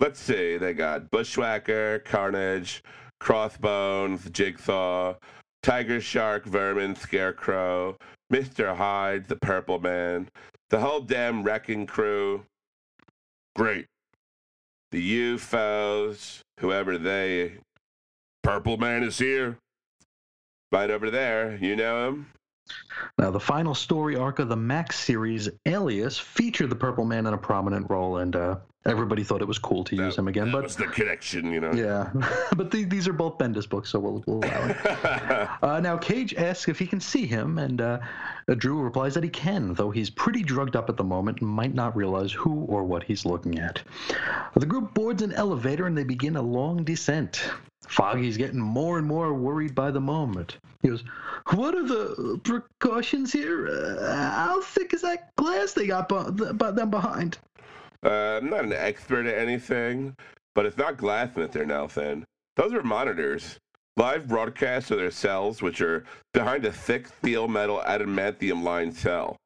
let's 0.00 0.20
see, 0.20 0.56
they 0.56 0.74
got 0.74 1.10
Bushwhacker, 1.10 2.00
Carnage, 2.00 2.82
Crossbones, 3.20 4.28
Jigsaw, 4.30 5.14
Tiger 5.62 6.00
Shark, 6.00 6.44
Vermin, 6.44 6.94
Scarecrow, 6.94 7.96
Mr. 8.32 8.76
Hyde, 8.76 9.28
the 9.28 9.36
Purple 9.36 9.80
Man, 9.80 10.28
the 10.70 10.80
whole 10.80 11.00
damn 11.00 11.42
wrecking 11.42 11.86
crew. 11.86 12.44
Great. 13.56 13.86
The 14.90 15.00
U-Foes, 15.00 16.42
whoever 16.60 16.98
they. 16.98 17.58
Purple 18.42 18.76
Man 18.76 19.02
is 19.02 19.18
here. 19.18 19.58
Right 20.70 20.90
over 20.90 21.10
there. 21.10 21.56
You 21.56 21.76
know 21.76 22.08
him? 22.08 22.26
Now, 23.18 23.30
the 23.30 23.40
final 23.40 23.74
story 23.74 24.16
arc 24.16 24.38
of 24.38 24.48
the 24.48 24.56
Max 24.56 24.98
series, 24.98 25.48
Alias, 25.66 26.18
featured 26.18 26.70
the 26.70 26.76
Purple 26.76 27.04
Man 27.04 27.26
in 27.26 27.34
a 27.34 27.38
prominent 27.38 27.88
role, 27.90 28.18
and 28.18 28.34
uh, 28.34 28.56
everybody 28.86 29.22
thought 29.22 29.42
it 29.42 29.48
was 29.48 29.58
cool 29.58 29.84
to 29.84 29.96
use 29.96 30.16
him 30.16 30.28
again. 30.28 30.46
That 30.46 30.52
but 30.52 30.62
was 30.64 30.76
the 30.76 30.86
connection, 30.86 31.52
you 31.52 31.60
know. 31.60 31.72
Yeah, 31.72 32.10
but 32.56 32.70
the, 32.70 32.84
these 32.84 33.06
are 33.06 33.12
both 33.12 33.38
Bendis 33.38 33.68
books, 33.68 33.90
so 33.90 33.98
we'll, 33.98 34.24
we'll 34.26 34.38
allow 34.38 34.68
it. 34.68 35.48
uh, 35.62 35.80
now, 35.80 35.96
Cage 35.96 36.34
asks 36.34 36.68
if 36.68 36.78
he 36.78 36.86
can 36.86 37.00
see 37.00 37.26
him, 37.26 37.58
and 37.58 37.80
uh, 37.80 38.00
Drew 38.56 38.80
replies 38.80 39.14
that 39.14 39.24
he 39.24 39.30
can, 39.30 39.74
though 39.74 39.90
he's 39.90 40.10
pretty 40.10 40.42
drugged 40.42 40.76
up 40.76 40.88
at 40.88 40.96
the 40.96 41.04
moment 41.04 41.40
and 41.40 41.48
might 41.48 41.74
not 41.74 41.94
realize 41.96 42.32
who 42.32 42.64
or 42.64 42.84
what 42.84 43.04
he's 43.04 43.24
looking 43.24 43.58
at. 43.58 43.82
The 44.54 44.66
group 44.66 44.94
boards 44.94 45.22
an 45.22 45.32
elevator 45.32 45.86
and 45.86 45.96
they 45.96 46.04
begin 46.04 46.36
a 46.36 46.42
long 46.42 46.84
descent. 46.84 47.44
Foggy's 47.88 48.36
getting 48.36 48.60
more 48.60 48.98
and 48.98 49.06
more 49.06 49.34
worried 49.34 49.74
by 49.74 49.90
the 49.90 50.00
moment. 50.00 50.58
He 50.82 50.88
goes, 50.88 51.04
What 51.52 51.74
are 51.74 51.86
the 51.86 52.40
precautions 52.42 53.32
here? 53.32 53.68
Uh, 53.68 54.30
how 54.30 54.60
thick 54.60 54.94
is 54.94 55.02
that 55.02 55.34
glass 55.36 55.72
they 55.72 55.86
got 55.86 56.08
be- 56.08 56.70
them 56.72 56.90
behind? 56.90 57.38
Uh, 58.04 58.38
I'm 58.42 58.50
not 58.50 58.64
an 58.64 58.72
expert 58.72 59.26
at 59.26 59.38
anything, 59.38 60.14
but 60.54 60.66
it's 60.66 60.76
not 60.76 60.96
glass 60.96 61.36
in 61.36 61.42
it 61.42 61.52
there 61.52 61.66
now, 61.66 61.86
Then 61.86 62.24
Those 62.56 62.72
are 62.72 62.82
monitors. 62.82 63.58
Live 63.96 64.26
broadcasts 64.26 64.90
of 64.90 64.98
their 64.98 65.12
cells, 65.12 65.62
which 65.62 65.80
are 65.80 66.04
behind 66.32 66.64
a 66.64 66.72
thick 66.72 67.06
steel 67.06 67.46
metal 67.46 67.80
adamantium 67.86 68.64
lined 68.64 68.94
cell. 68.94 69.36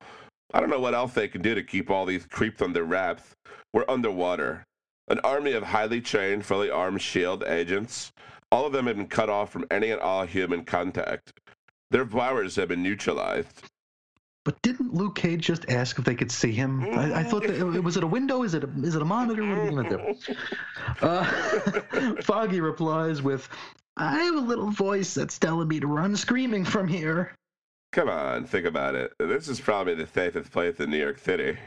I 0.55 0.61
don't 0.61 0.71
know 0.71 0.81
what 0.81 0.95
else 0.95 1.13
they 1.13 1.29
can 1.29 1.43
do 1.43 1.55
to 1.55 1.63
keep 1.63 1.91
all 1.91 2.07
these 2.07 2.25
creeps 2.25 2.63
under 2.63 2.83
wraps. 2.83 3.35
We're 3.75 3.85
underwater. 3.89 4.65
An 5.09 5.21
army 5.21 5.53
of 5.53 5.63
highly 5.63 6.01
trained, 6.01 6.45
fully 6.45 6.71
armed 6.71 7.01
shield 7.01 7.43
agents. 7.45 8.13
All 8.53 8.67
of 8.67 8.73
them 8.73 8.87
have 8.87 8.97
been 8.97 9.09
cut 9.09 9.31
off 9.31 9.51
from 9.51 9.67
any 9.71 9.91
and 9.91 10.01
all 10.01 10.25
human 10.25 10.65
contact. 10.65 11.33
Their 11.91 12.05
powers 12.05 12.57
have 12.57 12.69
been 12.69 12.83
neutralized. 12.83 13.63
But 14.45 14.61
didn't 14.63 14.95
Luke 14.95 15.17
Cage 15.17 15.45
just 15.45 15.69
ask 15.69 15.99
if 15.99 16.05
they 16.05 16.15
could 16.15 16.33
see 16.33 16.53
him? 16.53 16.83
I, 16.85 17.21
I 17.21 17.23
thought 17.23 17.47
that, 17.47 17.83
was 17.83 17.97
it 17.97 18.03
a 18.03 18.07
window? 18.07 18.45
Is 18.45 18.55
it 18.55 18.65
a, 18.65 18.71
is 18.83 18.95
it 18.95 19.03
a 19.03 19.05
monitor? 19.05 19.43
What 19.43 19.59
are 19.59 19.71
gonna 19.71 19.89
do? 19.91 20.35
Uh, 21.03 21.23
Foggy 22.23 22.61
replies 22.61 23.21
with, 23.21 23.49
"I 23.99 24.23
have 24.23 24.37
a 24.37 24.41
little 24.41 24.71
voice 24.71 25.13
that's 25.13 25.39
telling 25.39 25.69
me 25.69 25.81
to 25.81 25.87
run 25.87 26.17
screaming 26.17 26.65
from 26.65 26.89
here." 26.89 27.35
Come 27.93 28.09
on, 28.09 28.47
think 28.47 28.65
about 28.65 28.95
it. 28.95 29.13
This 29.19 29.49
is 29.49 29.61
probably 29.61 29.95
the 29.95 30.07
safest 30.07 30.51
place 30.51 30.81
in 30.81 30.91
New 30.91 30.99
York 30.99 31.19
City. 31.19 31.59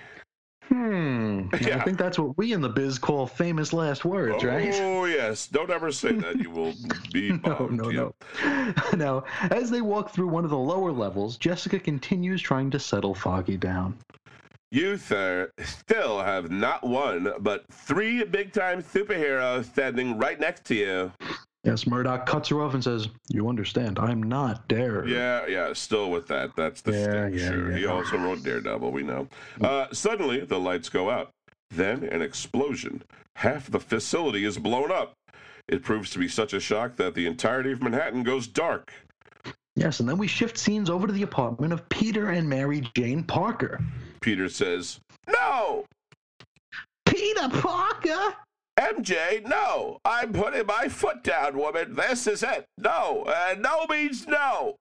Hmm. 0.72 1.48
Yeah. 1.62 1.78
I 1.78 1.84
think 1.84 1.98
that's 1.98 2.18
what 2.18 2.38
we 2.38 2.54
in 2.54 2.62
the 2.62 2.70
biz 2.70 2.98
call 2.98 3.28
famous 3.28 3.74
last 3.74 4.06
words, 4.06 4.44
oh, 4.44 4.48
right? 4.48 4.74
Oh 4.76 5.06
yes. 5.06 5.48
Don't 5.48 5.70
ever 5.70 5.92
say 5.92 6.12
that. 6.24 6.40
You 6.40 6.50
will 6.50 6.74
be 7.12 7.34
no, 7.46 7.68
no, 7.68 7.90
no. 7.90 8.14
Now, 8.96 9.26
as 9.52 9.70
they 9.70 9.82
walk 9.82 10.12
through 10.12 10.28
one 10.30 10.44
of 10.44 10.50
the 10.50 10.58
lower 10.58 10.92
levels, 10.92 11.38
Jessica 11.38 11.78
continues 11.80 12.42
trying 12.42 12.72
to 12.72 12.80
settle 12.80 13.14
Foggy 13.14 13.58
down. 13.58 13.98
You, 14.72 14.96
sir, 14.96 15.52
still 15.60 16.22
have 16.22 16.50
not 16.50 16.84
one, 16.84 17.34
but 17.42 17.66
three 17.70 18.24
big 18.24 18.54
time 18.54 18.82
superheroes 18.82 19.66
standing 19.66 20.18
right 20.18 20.40
next 20.40 20.64
to 20.66 20.76
you. 20.76 21.12
Yes, 21.64 21.86
Murdock 21.86 22.26
cuts 22.26 22.50
her 22.50 22.62
off 22.62 22.74
and 22.74 22.84
says, 22.84 23.08
"You 23.30 23.48
understand? 23.48 24.00
I'm 24.00 24.24
not 24.24 24.68
Dare." 24.68 25.08
Yeah, 25.08 25.46
yeah. 25.46 25.74
Still 25.74 26.10
with 26.10 26.28
that. 26.28 26.56
That's 26.56 26.82
the 26.82 26.92
yeah. 26.92 27.28
Yeah, 27.28 27.50
sure. 27.52 27.72
Yeah. 27.72 27.78
He 27.78 27.86
also 27.86 28.18
wrote 28.18 28.44
Daredevil. 28.44 28.92
We 28.92 29.04
know. 29.04 29.28
Mm. 29.60 29.66
Uh, 29.66 29.88
suddenly, 29.94 30.40
the 30.40 30.60
lights 30.60 30.90
go 30.90 31.12
out. 31.12 31.30
Then 31.70 32.04
an 32.04 32.22
explosion. 32.22 33.04
Half 33.38 33.70
the 33.70 33.80
facility 33.80 34.44
is 34.44 34.58
blown 34.58 34.92
up. 34.92 35.14
It 35.68 35.84
proves 35.84 36.10
to 36.12 36.20
be 36.20 36.28
such 36.28 36.54
a 36.54 36.60
shock 36.60 36.96
that 36.98 37.14
the 37.14 37.28
entirety 37.28 37.72
of 37.72 37.82
Manhattan 37.82 38.24
goes 38.24 38.48
dark. 38.48 38.92
Yes, 39.76 40.00
and 40.00 40.10
then 40.10 40.18
we 40.18 40.28
shift 40.28 40.58
scenes 40.58 40.90
over 40.90 41.08
to 41.08 41.14
the 41.14 41.24
apartment 41.24 41.72
of 41.72 41.88
Peter 41.90 42.30
and 42.30 42.50
Mary 42.50 42.90
Jane 42.96 43.24
Parker. 43.24 43.80
Peter 44.20 44.50
says, 44.50 45.00
"No." 45.30 45.86
Peter 47.06 47.50
Parker. 47.50 48.36
MJ, 48.82 49.48
no. 49.48 50.00
I'm 50.04 50.34
putting 50.34 50.66
my 50.66 50.88
foot 50.88 51.24
down, 51.24 51.56
woman. 51.58 51.94
This 51.94 52.26
is 52.26 52.42
it. 52.42 52.66
No. 52.80 53.24
Uh, 53.28 53.56
no 53.60 53.86
means 53.88 54.28
no. 54.28 54.76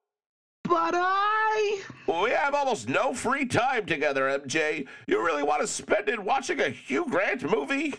But 0.65 0.95
I. 0.97 1.83
We 2.07 2.31
have 2.31 2.55
almost 2.55 2.89
no 2.89 3.13
free 3.13 3.45
time 3.45 3.85
together, 3.85 4.23
MJ. 4.23 4.87
You 5.07 5.25
really 5.25 5.43
want 5.43 5.61
to 5.61 5.67
spend 5.67 6.09
it 6.09 6.19
watching 6.19 6.61
a 6.61 6.71
Hugh 6.71 7.07
Grant 7.11 7.43
movie? 7.43 7.95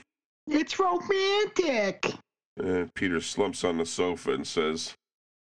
It's 0.47 0.79
romantic. 0.79 2.11
Uh, 2.59 2.85
Peter 2.95 3.21
slumps 3.21 3.63
on 3.63 3.77
the 3.77 3.85
sofa 3.85 4.33
and 4.33 4.47
says, 4.47 4.95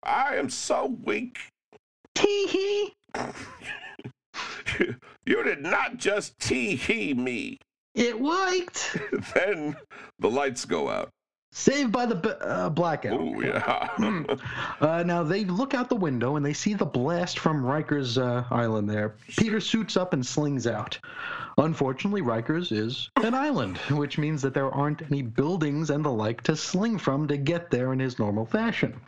I 0.05 0.37
am 0.37 0.51
so 0.51 0.97
weak. 1.03 1.39
Tee 2.15 2.47
hee. 2.47 2.93
you 5.27 5.43
did 5.43 5.63
not 5.63 5.97
just 5.97 6.39
tee 6.39 6.77
hee 6.77 7.13
me. 7.13 7.59
It 7.95 8.20
worked. 8.20 8.99
then 9.34 9.76
the 10.18 10.30
lights 10.30 10.64
go 10.64 10.88
out. 10.88 11.11
Saved 11.53 11.92
by 11.92 12.05
the 12.05 12.45
uh, 12.45 12.68
blackout. 12.68 13.20
Oh 13.20 13.40
yeah. 13.40 13.86
Hmm. 13.95 14.24
uh, 14.80 15.05
now 15.05 15.22
they 15.22 15.45
look 15.45 15.72
out 15.72 15.88
the 15.88 15.95
window 15.95 16.34
and 16.34 16.45
they 16.45 16.53
see 16.53 16.74
the 16.74 16.84
blast 16.84 17.38
from 17.38 17.62
Rikers 17.62 18.20
uh, 18.20 18.42
Island. 18.53 18.90
There, 18.90 19.14
Peter 19.36 19.61
suits 19.61 19.97
up 19.97 20.12
and 20.12 20.26
slings 20.26 20.66
out. 20.66 20.99
Unfortunately, 21.57 22.22
Rikers 22.22 22.72
is 22.72 23.09
an 23.22 23.34
island, 23.34 23.78
which 23.90 24.18
means 24.18 24.42
that 24.42 24.55
there 24.55 24.72
aren't 24.72 25.03
any 25.03 25.22
buildings 25.22 25.90
and 25.90 26.05
the 26.05 26.11
like 26.11 26.42
to 26.42 26.57
sling 26.57 26.99
from 26.99 27.28
to 27.28 27.36
get 27.36 27.70
there 27.70 27.92
in 27.92 28.01
his 28.01 28.18
normal 28.18 28.47
fashion. 28.47 29.01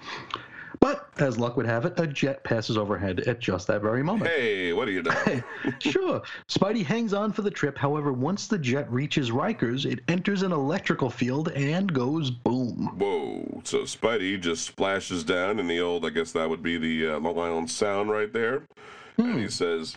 But 0.80 1.08
as 1.18 1.38
luck 1.38 1.56
would 1.56 1.66
have 1.66 1.84
it, 1.84 1.98
a 1.98 2.06
jet 2.06 2.42
passes 2.44 2.76
overhead 2.76 3.20
at 3.20 3.40
just 3.40 3.66
that 3.68 3.82
very 3.82 4.02
moment. 4.02 4.30
Hey, 4.30 4.72
what 4.72 4.86
do 4.86 4.92
you 4.92 5.02
know? 5.02 5.42
sure. 5.80 6.22
Spidey 6.48 6.84
hangs 6.84 7.12
on 7.12 7.32
for 7.32 7.42
the 7.42 7.50
trip. 7.50 7.78
However, 7.78 8.12
once 8.12 8.46
the 8.46 8.58
jet 8.58 8.90
reaches 8.90 9.30
Rikers, 9.30 9.90
it 9.90 10.00
enters 10.08 10.42
an 10.42 10.52
electrical 10.52 11.10
field 11.10 11.48
and 11.50 11.92
goes 11.92 12.30
boom. 12.30 12.92
Whoa. 12.98 13.62
So 13.64 13.80
Spidey 13.82 14.40
just 14.40 14.66
splashes 14.66 15.24
down 15.24 15.58
in 15.58 15.66
the 15.66 15.80
old, 15.80 16.04
I 16.04 16.10
guess 16.10 16.32
that 16.32 16.48
would 16.48 16.62
be 16.62 16.78
the 16.78 17.14
uh, 17.14 17.18
Long 17.20 17.38
Island 17.38 17.70
Sound 17.70 18.10
right 18.10 18.32
there. 18.32 18.64
Hmm. 19.16 19.22
And 19.22 19.34
he 19.36 19.44
hmm. 19.44 19.50
says, 19.50 19.96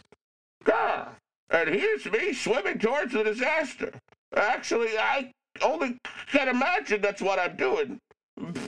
Ah, 0.67 1.09
and 1.49 1.69
here's 1.69 2.05
me 2.05 2.34
swimming 2.34 2.80
towards 2.80 3.13
the 3.13 3.23
disaster. 3.23 3.91
Actually, 4.36 4.97
I 4.97 5.32
only 5.61 5.97
can 6.32 6.47
imagine 6.47 7.01
that's 7.01 7.21
what 7.21 7.39
I'm 7.39 7.55
doing 7.55 7.99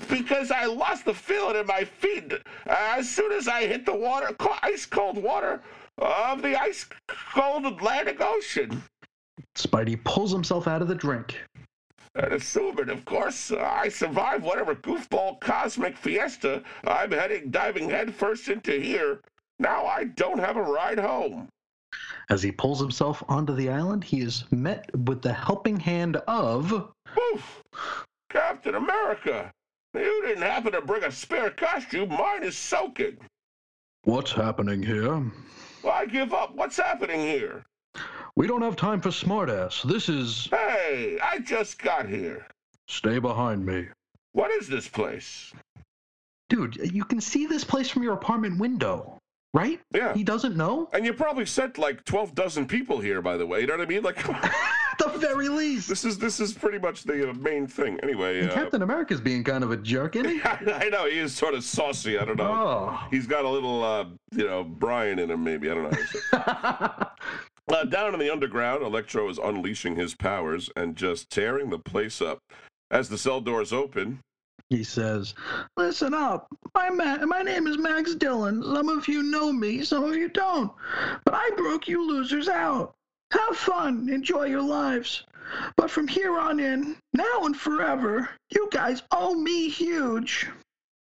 because 0.09 0.51
I 0.51 0.65
lost 0.65 1.05
the 1.05 1.13
feeling 1.13 1.57
in 1.57 1.65
my 1.65 1.85
feet 1.85 2.33
as 2.65 3.09
soon 3.09 3.31
as 3.31 3.47
I 3.47 3.65
hit 3.67 3.85
the 3.85 3.95
water, 3.95 4.35
ice 4.61 4.85
cold 4.85 5.17
water 5.17 5.61
of 5.97 6.41
the 6.41 6.59
ice 6.59 6.87
cold 7.07 7.65
Atlantic 7.65 8.21
Ocean. 8.21 8.83
Spidey 9.55 10.01
pulls 10.03 10.31
himself 10.31 10.67
out 10.67 10.81
of 10.81 10.87
the 10.87 10.95
drink. 10.95 11.39
And 12.15 12.33
assuming, 12.33 12.89
of 12.89 13.05
course, 13.05 13.51
I 13.51 13.87
survive 13.89 14.43
whatever 14.43 14.75
goofball 14.75 15.39
cosmic 15.39 15.95
fiesta 15.95 16.63
I'm 16.83 17.11
heading 17.11 17.51
diving 17.51 17.89
headfirst 17.89 18.49
into 18.49 18.73
here, 18.73 19.21
now 19.59 19.85
I 19.85 20.05
don't 20.05 20.39
have 20.39 20.57
a 20.57 20.61
ride 20.61 20.99
home. 20.99 21.47
As 22.29 22.43
he 22.43 22.51
pulls 22.51 22.79
himself 22.79 23.23
onto 23.27 23.53
the 23.53 23.69
island, 23.69 24.03
he 24.03 24.21
is 24.21 24.43
met 24.51 24.89
with 25.05 25.21
the 25.21 25.33
helping 25.33 25.79
hand 25.79 26.17
of. 26.27 26.71
Oof! 27.33 27.63
Captain 28.29 28.75
America! 28.75 29.51
You 29.93 30.23
didn't 30.25 30.43
happen 30.43 30.71
to 30.71 30.81
bring 30.81 31.03
a 31.03 31.11
spare 31.11 31.49
costume. 31.49 32.09
Mine 32.09 32.43
is 32.43 32.57
soaking. 32.57 33.17
What's 34.03 34.31
happening 34.31 34.81
here? 34.81 35.21
I 35.89 36.05
give 36.05 36.33
up. 36.33 36.55
What's 36.55 36.77
happening 36.77 37.19
here? 37.19 37.63
We 38.35 38.47
don't 38.47 38.61
have 38.61 38.75
time 38.75 39.01
for 39.01 39.09
smartass. 39.09 39.83
This 39.83 40.07
is. 40.07 40.47
Hey, 40.49 41.19
I 41.21 41.39
just 41.39 41.77
got 41.77 42.07
here. 42.07 42.47
Stay 42.87 43.19
behind 43.19 43.65
me. 43.65 43.87
What 44.31 44.51
is 44.51 44.67
this 44.67 44.87
place? 44.87 45.51
Dude, 46.49 46.77
you 46.93 47.03
can 47.03 47.19
see 47.19 47.45
this 47.45 47.63
place 47.63 47.89
from 47.89 48.03
your 48.03 48.13
apartment 48.13 48.59
window, 48.59 49.17
right? 49.53 49.79
Yeah. 49.93 50.13
He 50.13 50.23
doesn't 50.23 50.55
know? 50.55 50.89
And 50.93 51.05
you 51.05 51.13
probably 51.13 51.45
sent 51.45 51.77
like 51.77 52.03
12 52.05 52.33
dozen 52.33 52.65
people 52.65 52.99
here, 52.99 53.21
by 53.21 53.37
the 53.37 53.45
way. 53.45 53.61
You 53.61 53.67
know 53.67 53.77
what 53.77 53.87
I 53.87 53.89
mean? 53.89 54.03
Like. 54.03 54.25
the 55.01 55.17
very 55.17 55.49
least. 55.49 55.89
This 55.89 56.05
is 56.05 56.17
this 56.17 56.39
is 56.39 56.53
pretty 56.53 56.79
much 56.79 57.03
the 57.03 57.29
uh, 57.29 57.33
main 57.33 57.67
thing. 57.67 57.99
Anyway, 58.01 58.45
uh, 58.45 58.53
Captain 58.53 58.81
America's 58.81 59.21
being 59.21 59.43
kind 59.43 59.63
of 59.63 59.71
a 59.71 59.77
jerk, 59.77 60.15
isn't 60.15 60.29
he? 60.29 60.41
I 60.43 60.89
know 60.89 61.05
he 61.05 61.19
is 61.19 61.33
sort 61.33 61.53
of 61.53 61.63
saucy. 61.63 62.17
I 62.17 62.25
don't 62.25 62.37
know. 62.37 62.51
Oh. 62.51 63.07
He's 63.09 63.27
got 63.27 63.45
a 63.45 63.49
little, 63.49 63.83
uh, 63.83 64.05
you 64.35 64.45
know, 64.45 64.63
Brian 64.63 65.19
in 65.19 65.31
him. 65.31 65.43
Maybe 65.43 65.69
I 65.69 65.73
don't 65.73 65.91
know. 65.91 65.97
uh, 67.75 67.85
down 67.85 68.13
in 68.13 68.19
the 68.19 68.31
underground, 68.31 68.83
Electro 68.83 69.29
is 69.29 69.37
unleashing 69.37 69.95
his 69.95 70.15
powers 70.15 70.69
and 70.75 70.95
just 70.95 71.29
tearing 71.29 71.69
the 71.69 71.79
place 71.79 72.21
up. 72.21 72.39
As 72.89 73.07
the 73.07 73.17
cell 73.17 73.39
doors 73.39 73.71
open, 73.71 74.19
he 74.71 74.85
says, 74.85 75.33
Listen 75.75 76.13
up. 76.13 76.47
My, 76.73 76.89
ma- 76.89 77.25
my 77.25 77.41
name 77.41 77.67
is 77.67 77.77
Max 77.77 78.15
Dillon. 78.15 78.63
Some 78.63 78.87
of 78.87 79.05
you 79.05 79.21
know 79.21 79.51
me, 79.51 79.83
some 79.83 80.05
of 80.05 80.15
you 80.15 80.29
don't. 80.29 80.71
But 81.25 81.33
I 81.33 81.49
broke 81.57 81.89
you 81.89 82.07
losers 82.07 82.47
out. 82.47 82.95
Have 83.31 83.57
fun, 83.57 84.09
enjoy 84.09 84.45
your 84.45 84.61
lives. 84.61 85.23
But 85.75 85.89
from 85.89 86.07
here 86.07 86.37
on 86.37 86.59
in, 86.59 86.97
now 87.13 87.45
and 87.45 87.57
forever, 87.57 88.29
you 88.49 88.69
guys 88.71 89.03
owe 89.11 89.33
me 89.33 89.69
huge. 89.69 90.47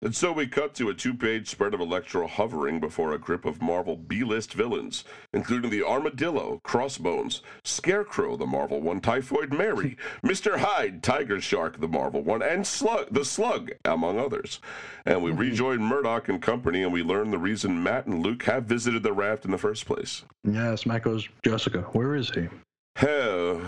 And 0.03 0.13
so 0.13 0.33
we 0.33 0.47
cut 0.47 0.73
to 0.75 0.89
a 0.89 0.93
two 0.93 1.13
page 1.13 1.49
spread 1.49 1.73
of 1.73 1.79
Electro 1.79 2.27
hovering 2.27 2.81
before 2.81 3.13
a 3.13 3.17
grip 3.17 3.45
of 3.45 3.61
Marvel 3.61 3.95
B 3.95 4.25
list 4.25 4.53
villains, 4.53 5.05
including 5.33 5.71
the 5.71 5.81
Armadillo, 5.81 6.59
Crossbones, 6.61 7.41
Scarecrow, 7.63 8.35
the 8.35 8.45
Marvel 8.45 8.81
one, 8.81 8.99
Typhoid 8.99 9.53
Mary, 9.53 9.95
Mr. 10.25 10.57
Hyde, 10.57 11.03
Tiger 11.03 11.39
Shark, 11.39 11.79
the 11.79 11.87
Marvel 11.87 12.21
one, 12.21 12.41
and 12.41 12.67
Slug, 12.67 13.07
the 13.11 13.23
Slug, 13.23 13.71
among 13.85 14.19
others. 14.19 14.59
And 15.05 15.23
we 15.23 15.31
mm-hmm. 15.31 15.39
rejoin 15.39 15.81
Murdock 15.81 16.27
and 16.27 16.41
company, 16.41 16.83
and 16.83 16.91
we 16.91 17.01
learn 17.01 17.31
the 17.31 17.37
reason 17.37 17.81
Matt 17.81 18.05
and 18.05 18.21
Luke 18.21 18.43
have 18.43 18.65
visited 18.65 19.03
the 19.03 19.13
raft 19.13 19.45
in 19.45 19.51
the 19.51 19.57
first 19.57 19.85
place. 19.85 20.23
Yes, 20.43 20.85
Matt 20.85 21.03
goes, 21.03 21.29
Jessica, 21.43 21.79
where 21.93 22.13
is 22.15 22.29
he? 22.29 22.49
Hell. 22.97 23.61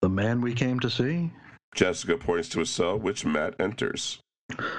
The 0.00 0.08
man 0.08 0.40
we 0.40 0.54
came 0.54 0.78
to 0.78 0.88
see? 0.88 1.32
Jessica 1.74 2.16
points 2.16 2.48
to 2.50 2.60
a 2.60 2.66
cell, 2.66 2.96
which 2.96 3.24
Matt 3.24 3.56
enters. 3.58 4.20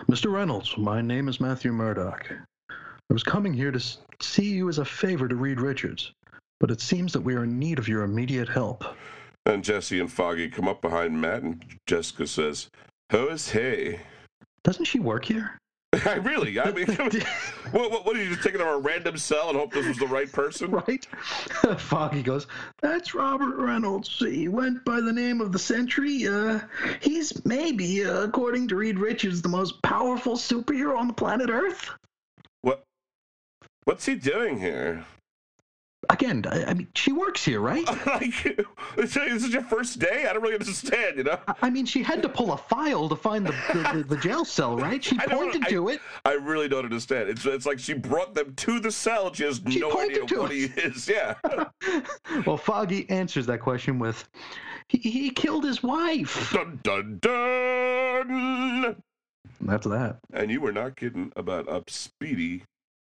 Mr. 0.09 0.32
Reynolds, 0.32 0.78
my 0.78 1.01
name 1.01 1.28
is 1.28 1.41
Matthew 1.41 1.74
Murdock. 1.74 2.32
I 2.70 3.13
was 3.13 3.24
coming 3.24 3.53
here 3.53 3.72
to 3.72 3.97
see 4.22 4.45
you 4.45 4.70
as 4.70 4.78
a 4.78 4.86
favor 4.86 5.28
to 5.28 5.36
Reed 5.36 5.59
Richards, 5.59 6.13
but 6.61 6.72
it 6.72 6.80
seems 6.80 7.11
that 7.11 7.22
we 7.22 7.36
are 7.36 7.43
in 7.43 7.59
need 7.59 7.78
of 7.78 7.89
your 7.89 8.03
immediate 8.03 8.47
help. 8.47 8.86
And 9.45 9.63
Jesse 9.63 9.99
and 9.99 10.11
Foggy 10.11 10.49
come 10.49 10.68
up 10.68 10.82
behind 10.82 11.20
Matt, 11.20 11.43
and 11.43 11.63
Jessica 11.86 12.26
says, 12.26 12.70
Who 13.11 13.28
is 13.28 13.51
he? 13.51 13.99
Doesn't 14.63 14.86
she 14.86 14.99
work 14.99 15.26
here? 15.26 15.57
I 16.05 16.15
really, 16.15 16.59
I 16.59 16.71
mean, 16.71 16.85
what, 17.71 17.91
what, 17.91 18.05
what, 18.05 18.15
are 18.17 18.21
you 18.21 18.29
just 18.29 18.43
taking 18.43 18.59
a 18.59 18.77
random 18.77 19.17
cell 19.17 19.49
and 19.49 19.57
hope 19.57 19.71
this 19.71 19.88
was 19.88 19.97
the 19.97 20.07
right 20.07 20.31
person? 20.31 20.71
Right. 20.88 21.07
Foggy 21.79 22.21
goes, 22.21 22.45
That's 22.81 23.15
Robert 23.15 23.55
Reynolds. 23.55 24.19
He 24.19 24.47
went 24.47 24.85
by 24.85 25.01
the 25.01 25.11
name 25.11 25.41
of 25.41 25.51
the 25.51 25.59
Sentry. 25.59 26.27
Uh, 26.27 26.59
he's 27.01 27.43
maybe, 27.45 28.05
uh, 28.05 28.23
according 28.23 28.67
to 28.67 28.75
Reed 28.75 28.99
Richards, 28.99 29.41
the 29.41 29.49
most 29.49 29.81
powerful 29.81 30.35
superhero 30.35 30.97
on 30.97 31.07
the 31.07 31.13
planet 31.13 31.49
Earth. 31.49 31.89
What? 32.61 32.83
What's 33.85 34.05
he 34.05 34.15
doing 34.15 34.59
here? 34.59 35.05
Again, 36.10 36.43
I 36.49 36.74
mean, 36.74 36.88
she 36.95 37.12
works 37.12 37.43
here, 37.43 37.60
right? 37.60 37.86
like, 38.05 38.66
this 38.95 39.16
is 39.16 39.49
your 39.49 39.64
first 39.64 39.99
day. 39.99 40.26
I 40.30 40.34
don't 40.34 40.41
really 40.41 40.55
understand, 40.55 41.18
you 41.18 41.24
know. 41.24 41.39
I 41.62 41.70
mean, 41.70 41.86
she 41.86 42.03
had 42.03 42.22
to 42.24 42.30
pull 42.30 42.53
a 42.53 42.58
file 42.58 43.10
to 43.10 43.16
find 43.16 43.45
the 43.45 43.53
the, 43.74 44.03
the 44.08 44.18
jail 44.18 44.45
cell, 44.45 44.78
right? 44.78 45.03
She 45.03 45.18
pointed 45.28 45.68
to 45.68 45.89
it. 45.89 46.01
I 46.26 46.34
really 46.34 46.68
don't 46.68 46.86
understand. 46.86 47.30
It's 47.30 47.45
it's 47.45 47.66
like 47.66 47.80
she 47.80 47.93
brought 47.93 48.34
them 48.34 48.53
to 48.55 48.80
the 48.80 48.91
cell. 48.91 49.34
She 49.34 49.43
has 49.43 49.62
she 49.70 49.80
no 49.80 49.99
idea 49.99 50.26
what 50.26 50.51
he 50.51 50.66
is. 50.66 51.08
Yeah. 51.18 51.36
well, 52.45 52.58
Foggy 52.58 53.10
answers 53.10 53.45
that 53.45 53.60
question 53.60 53.97
with, 53.97 54.28
"He, 54.88 54.97
he 54.97 55.30
killed 55.30 55.64
his 55.64 55.82
wife." 55.82 56.51
Dun 56.51 56.80
dun 56.84 57.20
dun. 57.22 59.01
That's 59.62 59.88
that. 59.88 60.18
And 60.34 60.51
you 60.51 60.62
were 60.62 60.72
not 60.72 60.95
kidding 60.95 61.32
about 61.36 61.68
up 61.68 61.89
Speedy 61.89 62.64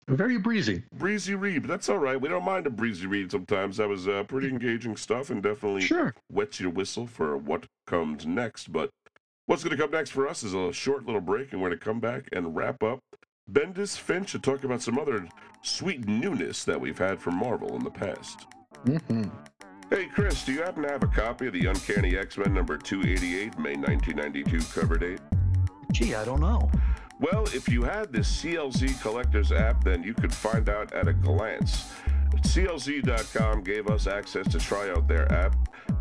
very 0.08 0.38
breezy. 0.38 0.84
Breezy 0.94 1.36
read, 1.36 1.64
but 1.64 1.70
that's 1.70 1.90
all 1.90 1.98
right. 1.98 2.20
We 2.20 2.30
don't 2.30 2.44
mind 2.44 2.68
a 2.68 2.70
breezy 2.70 3.08
read 3.08 3.32
sometimes. 3.32 3.78
That 3.78 3.90
was 3.90 4.08
uh, 4.08 4.24
pretty 4.24 4.50
engaging 4.50 4.98
stuff 4.98 5.30
and 5.30 5.42
definitely 5.42 5.82
sure. 5.82 6.14
wets 6.32 6.60
your 6.60 6.70
whistle 6.70 7.08
for 7.08 7.38
what 7.38 7.66
comes 7.88 8.26
next. 8.26 8.72
But 8.72 8.90
what's 9.46 9.64
going 9.64 9.76
to 9.76 9.82
come 9.82 9.92
next 9.92 10.12
for 10.12 10.28
us 10.28 10.44
is 10.44 10.54
a 10.54 10.74
short 10.74 11.06
little 11.06 11.22
break, 11.22 11.54
and 11.54 11.62
we're 11.62 11.70
going 11.70 11.80
to 11.80 11.86
come 11.86 12.00
back 12.00 12.30
and 12.32 12.56
wrap 12.56 12.84
up 12.84 13.00
Bendis 13.52 13.98
Finch 13.98 14.32
to 14.32 14.40
talk 14.40 14.64
about 14.64 14.82
some 14.82 14.98
other 14.98 15.28
sweet 15.62 16.08
newness 16.08 16.64
that 16.64 16.80
we've 16.80 16.98
had 16.98 17.20
from 17.20 17.36
Marvel 17.36 17.76
in 17.76 17.84
the 17.84 17.92
past. 17.92 18.48
Mm-hmm. 18.86 19.30
Hey, 19.90 20.08
Chris, 20.08 20.44
do 20.44 20.54
you 20.54 20.62
happen 20.64 20.84
to 20.84 20.90
have 20.90 21.04
a 21.04 21.08
copy 21.08 21.48
of 21.48 21.54
the 21.54 21.66
Uncanny 21.66 22.18
X 22.18 22.38
Men 22.38 22.54
number 22.54 22.78
288, 22.78 23.60
May 23.60 23.76
1992 23.76 24.60
cover 24.74 24.98
date? 24.98 25.20
Gee, 25.92 26.16
I 26.16 26.26
don't 26.26 26.40
know. 26.40 26.72
Well, 27.24 27.46
if 27.54 27.70
you 27.70 27.84
had 27.84 28.12
the 28.12 28.20
CLZ 28.20 29.00
Collectors 29.02 29.54
app, 29.54 29.82
then 29.82 30.04
you 30.04 30.14
could 30.14 30.34
find 30.34 30.68
out 30.68 30.92
at 30.92 31.08
a 31.08 31.14
glance. 31.14 31.90
CLZ.com 32.42 33.64
gave 33.64 33.88
us 33.88 34.08
access 34.08 34.46
to 34.52 34.60
try 34.60 34.90
out 34.90 35.08
their 35.08 35.32
app. 35.32 35.56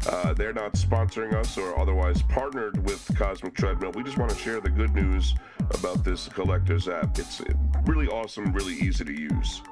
Uh, 0.09 0.35
they're 0.35 0.53
not 0.53 0.73
sponsoring 0.73 1.33
us 1.33 1.57
or 1.57 1.79
otherwise 1.79 2.23
partnered 2.23 2.85
with 2.85 3.09
Cosmic 3.17 3.55
Treadmill. 3.55 3.93
We 3.93 4.03
just 4.03 4.19
want 4.19 4.33
to 4.33 4.37
share 4.37 4.61
the 4.61 4.69
good 4.69 4.97
news 4.97 5.37
about 5.71 6.03
this 6.03 6.27
collector's 6.27 6.89
app. 6.89 7.17
It's 7.17 7.41
really 7.85 8.09
awesome, 8.09 8.53
really 8.53 8.75
easy 8.75 9.05
to 9.05 9.13
use. 9.13 9.63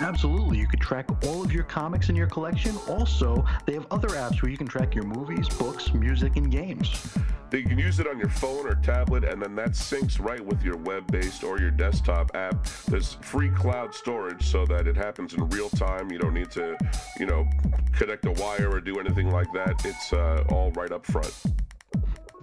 Absolutely. 0.00 0.58
You 0.58 0.66
could 0.66 0.80
track 0.80 1.06
all 1.26 1.44
of 1.44 1.52
your 1.52 1.64
comics 1.64 2.08
in 2.08 2.16
your 2.16 2.26
collection. 2.26 2.76
Also, 2.88 3.44
they 3.66 3.74
have 3.74 3.86
other 3.90 4.08
apps 4.08 4.42
where 4.42 4.50
you 4.50 4.56
can 4.56 4.66
track 4.66 4.94
your 4.94 5.04
movies, 5.04 5.48
books, 5.58 5.92
music, 5.92 6.36
and 6.36 6.50
games. 6.50 7.14
You 7.52 7.64
can 7.64 7.78
use 7.78 7.98
it 7.98 8.06
on 8.06 8.18
your 8.18 8.28
phone 8.28 8.66
or 8.66 8.76
tablet, 8.76 9.24
and 9.24 9.42
then 9.42 9.56
that 9.56 9.70
syncs 9.70 10.24
right 10.24 10.44
with 10.44 10.62
your 10.62 10.76
web 10.76 11.10
based 11.10 11.42
or 11.42 11.58
your 11.58 11.72
desktop 11.72 12.30
app. 12.34 12.64
There's 12.86 13.14
free 13.14 13.50
cloud 13.50 13.92
storage 13.92 14.46
so 14.46 14.64
that 14.66 14.86
it 14.86 14.96
happens 14.96 15.34
in 15.34 15.48
real 15.48 15.68
time. 15.70 16.12
You 16.12 16.18
don't 16.18 16.34
need 16.34 16.50
to, 16.52 16.76
you 17.18 17.26
know, 17.26 17.48
connect 17.92 18.24
a 18.26 18.32
wire 18.32 18.70
or 18.70 18.80
do 18.80 19.00
anything 19.00 19.30
like 19.30 19.52
that. 19.52 19.84
It's 19.84 20.12
uh, 20.12 20.44
all 20.48 20.70
right 20.72 20.92
up 20.92 21.04
front. 21.04 21.34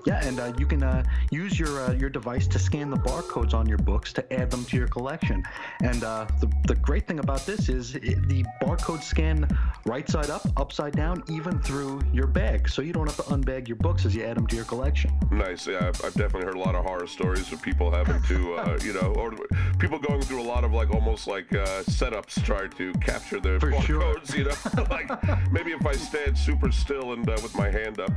Yeah, 0.07 0.25
and 0.25 0.39
uh, 0.39 0.53
you 0.57 0.65
can 0.65 0.83
uh, 0.83 1.03
use 1.31 1.59
your 1.59 1.81
uh, 1.81 1.91
your 1.91 2.09
device 2.09 2.47
to 2.47 2.59
scan 2.59 2.89
the 2.89 2.95
barcodes 2.95 3.53
on 3.53 3.67
your 3.67 3.77
books 3.77 4.13
to 4.13 4.33
add 4.33 4.49
them 4.49 4.63
to 4.65 4.77
your 4.77 4.87
collection. 4.87 5.43
And 5.83 6.01
uh, 6.01 6.27
the, 6.39 6.49
the 6.65 6.75
great 6.75 7.05
thing 7.05 7.19
about 7.19 7.45
this 7.45 7.67
is 7.67 7.95
it, 7.95 8.25
the 8.29 8.45
barcode 8.61 9.03
scan 9.03 9.45
right 9.85 10.09
side 10.09 10.29
up, 10.29 10.43
upside 10.55 10.95
down, 10.95 11.25
even 11.29 11.59
through 11.59 11.99
your 12.13 12.25
bag, 12.25 12.69
so 12.69 12.81
you 12.81 12.93
don't 12.93 13.05
have 13.05 13.17
to 13.17 13.33
unbag 13.33 13.67
your 13.67 13.75
books 13.75 14.05
as 14.05 14.15
you 14.15 14.23
add 14.23 14.37
them 14.37 14.47
to 14.47 14.55
your 14.55 14.63
collection. 14.63 15.11
Nice. 15.29 15.67
Yeah, 15.67 15.79
I've, 15.79 16.05
I've 16.05 16.13
definitely 16.13 16.45
heard 16.45 16.55
a 16.55 16.59
lot 16.59 16.75
of 16.75 16.85
horror 16.85 17.07
stories 17.07 17.51
of 17.51 17.61
people 17.61 17.91
having 17.91 18.21
to, 18.23 18.53
uh, 18.53 18.79
you 18.85 18.93
know, 18.93 19.13
or 19.17 19.33
people 19.77 19.99
going 19.99 20.21
through 20.21 20.41
a 20.41 20.47
lot 20.47 20.63
of 20.63 20.71
like 20.71 20.89
almost 20.89 21.27
like 21.27 21.53
uh, 21.53 21.83
setups 21.83 22.41
trying 22.45 22.69
to 22.71 22.93
capture 23.01 23.41
their 23.41 23.59
For 23.59 23.71
barcodes. 23.71 24.31
Sure. 24.31 24.37
You 24.37 24.45
know, 24.45 24.83
like 24.89 25.51
maybe 25.51 25.73
if 25.73 25.85
I 25.85 25.91
stand 25.91 26.37
super 26.37 26.71
still 26.71 27.11
and 27.11 27.27
with 27.27 27.55
my 27.55 27.69
hand 27.69 27.99
up. 27.99 28.11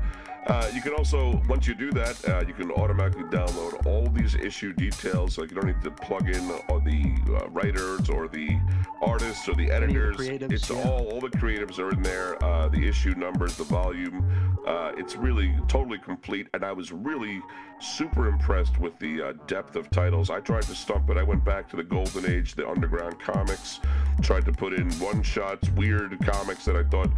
you 0.73 0.81
can 0.83 0.95
also 0.95 1.43
once 1.49 1.67
you 1.67 1.75
do 1.81 1.91
that, 1.93 2.29
uh, 2.29 2.45
you 2.47 2.53
can 2.53 2.71
automatically 2.73 3.25
download 3.25 3.87
all 3.87 4.07
these 4.09 4.35
issue 4.35 4.73
details. 4.75 5.39
Like 5.39 5.51
you 5.51 5.57
don't 5.57 5.67
need 5.67 5.83
to 5.83 5.91
plug 5.91 6.29
in 6.29 6.51
all 6.69 6.79
the 6.79 7.17
uh, 7.29 7.49
writers 7.49 8.11
or 8.11 8.29
the 8.29 8.61
artists 9.01 9.49
or 9.49 9.55
the 9.55 9.71
editors. 9.71 10.17
It's 10.21 10.69
yeah. 10.69 10.77
all 10.77 11.09
all 11.09 11.21
the 11.21 11.31
creatives 11.31 11.79
are 11.79 11.91
in 11.91 12.03
there. 12.03 12.43
Uh, 12.45 12.69
the 12.69 12.87
issue 12.87 13.15
numbers, 13.15 13.57
the 13.57 13.65
volume. 13.65 14.23
Uh, 14.67 14.93
it's 14.99 15.17
really 15.17 15.57
totally 15.69 15.99
complete, 15.99 16.47
and 16.53 16.63
I 16.63 16.73
was 16.73 16.93
really 16.93 17.41
super 17.81 18.29
impressed 18.29 18.79
with 18.79 18.99
the 18.99 19.23
uh, 19.23 19.33
depth 19.47 19.75
of 19.75 19.91
titles. 19.91 20.29
I 20.29 20.41
tried 20.41 20.65
to 20.65 20.75
stump 20.75 21.09
it. 21.09 21.17
I 21.17 21.23
went 21.23 21.43
back 21.47 21.71
to 21.71 21.77
the 21.77 21.83
golden 21.83 22.31
age, 22.31 22.55
the 22.55 22.69
underground 22.69 23.19
comics. 23.19 23.81
Tried 24.21 24.45
to 24.45 24.53
put 24.53 24.75
in 24.75 24.91
one 24.99 25.23
shots, 25.23 25.71
weird 25.71 26.19
comics 26.27 26.67
that 26.67 26.77
I 26.77 26.85
thought 26.85 27.11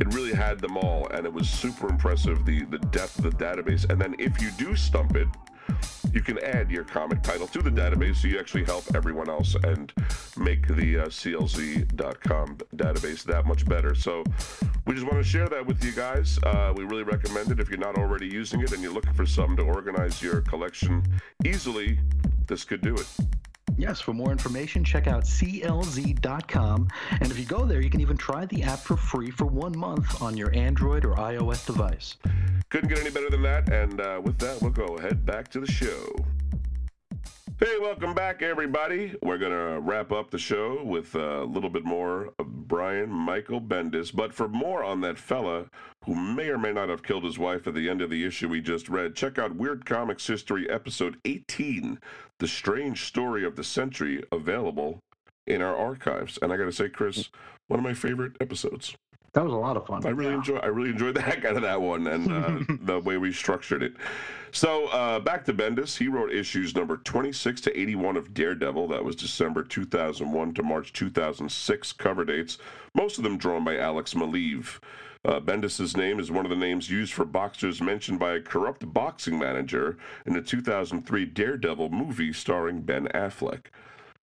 it 0.00 0.12
really 0.14 0.32
had 0.32 0.60
them 0.60 0.76
all, 0.76 1.08
and 1.08 1.26
it 1.26 1.32
was 1.32 1.48
super 1.48 1.88
impressive 1.88 2.44
the 2.44 2.64
the 2.64 2.78
depth 2.78 3.18
of 3.18 3.24
the 3.24 3.44
database. 3.44 3.88
And 3.88 4.00
then 4.00 4.14
if 4.18 4.40
you 4.40 4.50
do 4.58 4.76
stump 4.76 5.16
it, 5.16 5.28
you 6.12 6.20
can 6.20 6.38
add 6.44 6.70
your 6.70 6.84
comic 6.84 7.22
title 7.22 7.46
to 7.48 7.62
the 7.62 7.70
database, 7.70 8.16
so 8.16 8.28
you 8.28 8.38
actually 8.38 8.64
help 8.64 8.84
everyone 8.94 9.28
else 9.28 9.56
and 9.64 9.92
make 10.36 10.66
the 10.68 10.98
uh, 10.98 11.06
CLZ.com 11.06 12.58
database 12.76 13.24
that 13.24 13.46
much 13.46 13.66
better. 13.66 13.94
So 13.94 14.22
we 14.86 14.94
just 14.94 15.06
want 15.06 15.22
to 15.22 15.28
share 15.28 15.48
that 15.48 15.66
with 15.66 15.82
you 15.84 15.92
guys. 15.92 16.38
Uh, 16.42 16.72
we 16.76 16.84
really 16.84 17.02
recommend 17.02 17.50
it 17.50 17.60
if 17.60 17.68
you're 17.68 17.78
not 17.78 17.98
already 17.98 18.28
using 18.28 18.60
it 18.60 18.72
and 18.72 18.82
you're 18.82 18.92
looking 18.92 19.14
for 19.14 19.26
something 19.26 19.56
to 19.56 19.62
organize 19.62 20.22
your 20.22 20.40
collection 20.42 21.02
easily. 21.44 21.98
This 22.46 22.64
could 22.64 22.82
do 22.82 22.94
it. 22.94 23.06
Yes, 23.76 24.00
for 24.00 24.12
more 24.12 24.30
information, 24.30 24.84
check 24.84 25.06
out 25.06 25.24
clz.com. 25.24 26.88
And 27.20 27.30
if 27.30 27.38
you 27.38 27.44
go 27.44 27.64
there, 27.64 27.80
you 27.80 27.90
can 27.90 28.00
even 28.00 28.16
try 28.16 28.46
the 28.46 28.62
app 28.62 28.78
for 28.78 28.96
free 28.96 29.30
for 29.30 29.46
one 29.46 29.76
month 29.76 30.22
on 30.22 30.36
your 30.36 30.54
Android 30.54 31.04
or 31.04 31.14
iOS 31.14 31.66
device. 31.66 32.16
Couldn't 32.70 32.88
get 32.88 32.98
any 33.00 33.10
better 33.10 33.30
than 33.30 33.42
that. 33.42 33.72
And 33.72 34.00
uh, 34.00 34.20
with 34.22 34.38
that, 34.38 34.60
we'll 34.62 34.70
go 34.70 34.96
ahead 34.96 35.26
back 35.26 35.48
to 35.48 35.60
the 35.60 35.70
show. 35.70 36.14
Hey, 37.60 37.78
welcome 37.80 38.14
back, 38.14 38.42
everybody. 38.42 39.14
We're 39.22 39.38
going 39.38 39.52
to 39.52 39.78
wrap 39.78 40.10
up 40.10 40.32
the 40.32 40.38
show 40.40 40.82
with 40.82 41.14
a 41.14 41.44
little 41.44 41.70
bit 41.70 41.84
more 41.84 42.32
of 42.40 42.66
Brian 42.66 43.08
Michael 43.08 43.60
Bendis. 43.60 44.12
But 44.12 44.34
for 44.34 44.48
more 44.48 44.82
on 44.82 45.00
that 45.02 45.18
fella 45.18 45.66
who 46.04 46.16
may 46.16 46.48
or 46.48 46.58
may 46.58 46.72
not 46.72 46.88
have 46.88 47.04
killed 47.04 47.22
his 47.22 47.38
wife 47.38 47.68
at 47.68 47.74
the 47.74 47.88
end 47.88 48.02
of 48.02 48.10
the 48.10 48.24
issue 48.24 48.48
we 48.48 48.60
just 48.60 48.88
read, 48.88 49.14
check 49.14 49.38
out 49.38 49.54
Weird 49.54 49.86
Comics 49.86 50.26
History, 50.26 50.68
episode 50.68 51.16
18 51.24 52.00
The 52.40 52.48
Strange 52.48 53.04
Story 53.04 53.44
of 53.44 53.54
the 53.54 53.62
Sentry, 53.62 54.24
available 54.32 54.98
in 55.46 55.62
our 55.62 55.76
archives. 55.76 56.40
And 56.42 56.52
I 56.52 56.56
got 56.56 56.64
to 56.64 56.72
say, 56.72 56.88
Chris, 56.88 57.30
one 57.68 57.78
of 57.78 57.84
my 57.84 57.94
favorite 57.94 58.36
episodes. 58.40 58.96
That 59.34 59.44
was 59.44 59.52
a 59.52 59.56
lot 59.56 59.76
of 59.76 59.84
fun. 59.84 60.06
I 60.06 60.10
really 60.10 60.30
yeah. 60.30 60.36
enjoy. 60.36 60.56
I 60.58 60.66
really 60.66 60.90
enjoyed 60.90 61.16
the 61.16 61.22
heck 61.28 61.44
out 61.44 61.56
of 61.56 61.62
that 61.62 61.80
one 61.80 62.06
and 62.06 62.32
uh, 62.32 62.74
the 62.82 63.00
way 63.00 63.18
we 63.18 63.32
structured 63.32 63.82
it. 63.82 63.94
So 64.52 64.86
uh, 64.86 65.18
back 65.18 65.44
to 65.46 65.52
Bendis. 65.52 65.98
He 65.98 66.06
wrote 66.06 66.32
issues 66.32 66.76
number 66.76 66.98
26 66.98 67.60
to 67.62 67.78
81 67.78 68.16
of 68.16 68.32
Daredevil. 68.32 68.88
That 68.88 69.04
was 69.04 69.16
December 69.16 69.64
2001 69.64 70.54
to 70.54 70.62
March 70.62 70.92
2006 70.92 71.92
cover 71.94 72.24
dates. 72.24 72.58
Most 72.94 73.18
of 73.18 73.24
them 73.24 73.36
drawn 73.36 73.64
by 73.64 73.76
Alex 73.76 74.14
Maleev. 74.14 74.78
Uh, 75.24 75.40
Bendis's 75.40 75.96
name 75.96 76.20
is 76.20 76.30
one 76.30 76.44
of 76.46 76.50
the 76.50 76.56
names 76.56 76.88
used 76.88 77.12
for 77.12 77.24
boxers 77.24 77.80
mentioned 77.80 78.20
by 78.20 78.34
a 78.34 78.40
corrupt 78.40 78.92
boxing 78.92 79.38
manager 79.38 79.96
in 80.26 80.34
the 80.34 80.42
2003 80.42 81.24
Daredevil 81.24 81.88
movie 81.88 82.32
starring 82.32 82.82
Ben 82.82 83.08
Affleck. 83.08 83.66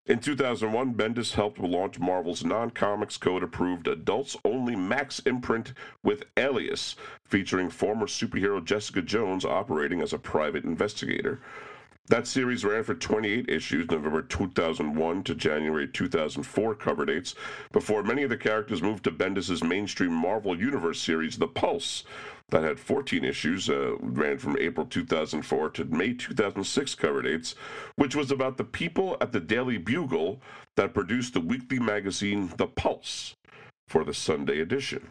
In 0.04 0.18
2001, 0.18 0.94
Bendis 0.94 1.34
helped 1.34 1.60
launch 1.60 2.00
Marvel's 2.00 2.44
non 2.44 2.70
comics 2.70 3.16
code 3.16 3.44
approved 3.44 3.86
adults 3.86 4.36
only 4.44 4.74
Max 4.74 5.20
imprint 5.20 5.74
with 6.02 6.24
Alias, 6.36 6.96
featuring 7.22 7.70
former 7.70 8.06
superhero 8.06 8.64
Jessica 8.64 9.00
Jones 9.00 9.44
operating 9.44 10.00
as 10.00 10.12
a 10.12 10.18
private 10.18 10.64
investigator. 10.64 11.40
That 12.08 12.26
series 12.26 12.64
ran 12.64 12.82
for 12.82 12.96
28 12.96 13.48
issues, 13.48 13.88
November 13.88 14.22
2001 14.22 15.22
to 15.22 15.34
January 15.36 15.86
2004 15.86 16.74
cover 16.74 17.04
dates, 17.04 17.36
before 17.70 18.02
many 18.02 18.24
of 18.24 18.30
the 18.30 18.36
characters 18.36 18.82
moved 18.82 19.04
to 19.04 19.12
Bendis' 19.12 19.62
mainstream 19.62 20.12
Marvel 20.12 20.58
Universe 20.58 21.00
series, 21.00 21.38
The 21.38 21.46
Pulse, 21.46 22.02
that 22.52 22.62
had 22.62 22.78
14 22.78 23.24
issues, 23.24 23.68
uh, 23.68 23.96
ran 23.98 24.38
from 24.38 24.56
April 24.58 24.86
2004 24.86 25.70
to 25.70 25.84
May 25.86 26.12
2006 26.14 26.94
cover 26.94 27.22
dates, 27.22 27.54
which 27.96 28.14
was 28.14 28.30
about 28.30 28.56
the 28.56 28.64
people 28.64 29.16
at 29.20 29.32
the 29.32 29.40
Daily 29.40 29.78
Bugle 29.78 30.40
that 30.76 30.94
produced 30.94 31.34
the 31.34 31.40
weekly 31.40 31.80
magazine 31.80 32.52
The 32.56 32.68
Pulse 32.68 33.34
for 33.88 34.04
the 34.04 34.14
Sunday 34.14 34.60
edition. 34.60 35.08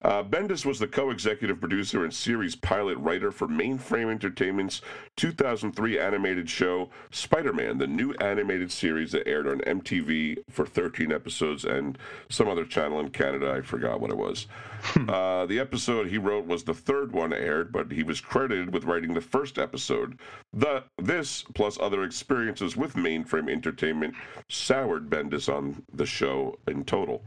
Uh, 0.00 0.22
Bendis 0.22 0.64
was 0.64 0.78
the 0.78 0.86
co 0.86 1.10
executive 1.10 1.58
producer 1.58 2.04
and 2.04 2.14
series 2.14 2.54
pilot 2.54 2.96
writer 2.98 3.32
for 3.32 3.48
Mainframe 3.48 4.10
Entertainment's 4.10 4.80
2003 5.16 5.98
animated 5.98 6.48
show 6.48 6.88
Spider 7.10 7.52
Man, 7.52 7.78
the 7.78 7.86
new 7.88 8.12
animated 8.14 8.70
series 8.70 9.10
that 9.10 9.26
aired 9.26 9.48
on 9.48 9.58
MTV 9.60 10.38
for 10.48 10.66
13 10.66 11.10
episodes 11.10 11.64
and 11.64 11.98
some 12.28 12.48
other 12.48 12.64
channel 12.64 13.00
in 13.00 13.10
Canada. 13.10 13.50
I 13.50 13.60
forgot 13.60 14.00
what 14.00 14.10
it 14.10 14.16
was. 14.16 14.46
Hmm. 14.82 15.10
uh, 15.10 15.46
the 15.46 15.58
episode 15.58 16.06
he 16.06 16.18
wrote 16.18 16.46
was 16.46 16.62
the 16.62 16.74
third 16.74 17.10
one 17.10 17.32
aired, 17.32 17.72
but 17.72 17.90
he 17.90 18.04
was 18.04 18.20
credited 18.20 18.72
with 18.72 18.84
writing 18.84 19.14
the 19.14 19.20
first 19.20 19.58
episode. 19.58 20.20
The, 20.52 20.84
this, 20.98 21.42
plus 21.54 21.76
other 21.80 22.04
experiences 22.04 22.76
with 22.76 22.94
Mainframe 22.94 23.50
Entertainment, 23.50 24.14
soured 24.48 25.10
Bendis 25.10 25.52
on 25.52 25.82
the 25.92 26.06
show 26.06 26.56
in 26.68 26.84
total. 26.84 27.24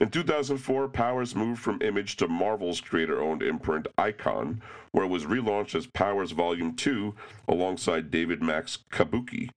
In 0.00 0.10
2004, 0.10 0.88
Powers 0.88 1.36
moved 1.36 1.62
from 1.62 1.80
Image 1.80 2.16
to 2.16 2.26
Marvel's 2.26 2.80
creator 2.80 3.22
owned 3.22 3.44
imprint 3.44 3.86
Icon, 3.96 4.60
where 4.90 5.04
it 5.04 5.08
was 5.08 5.24
relaunched 5.24 5.76
as 5.76 5.86
Powers 5.86 6.32
Volume 6.32 6.74
2 6.74 7.14
alongside 7.46 8.10
David 8.10 8.42
Mack's 8.42 8.78
Kabuki. 8.90 9.50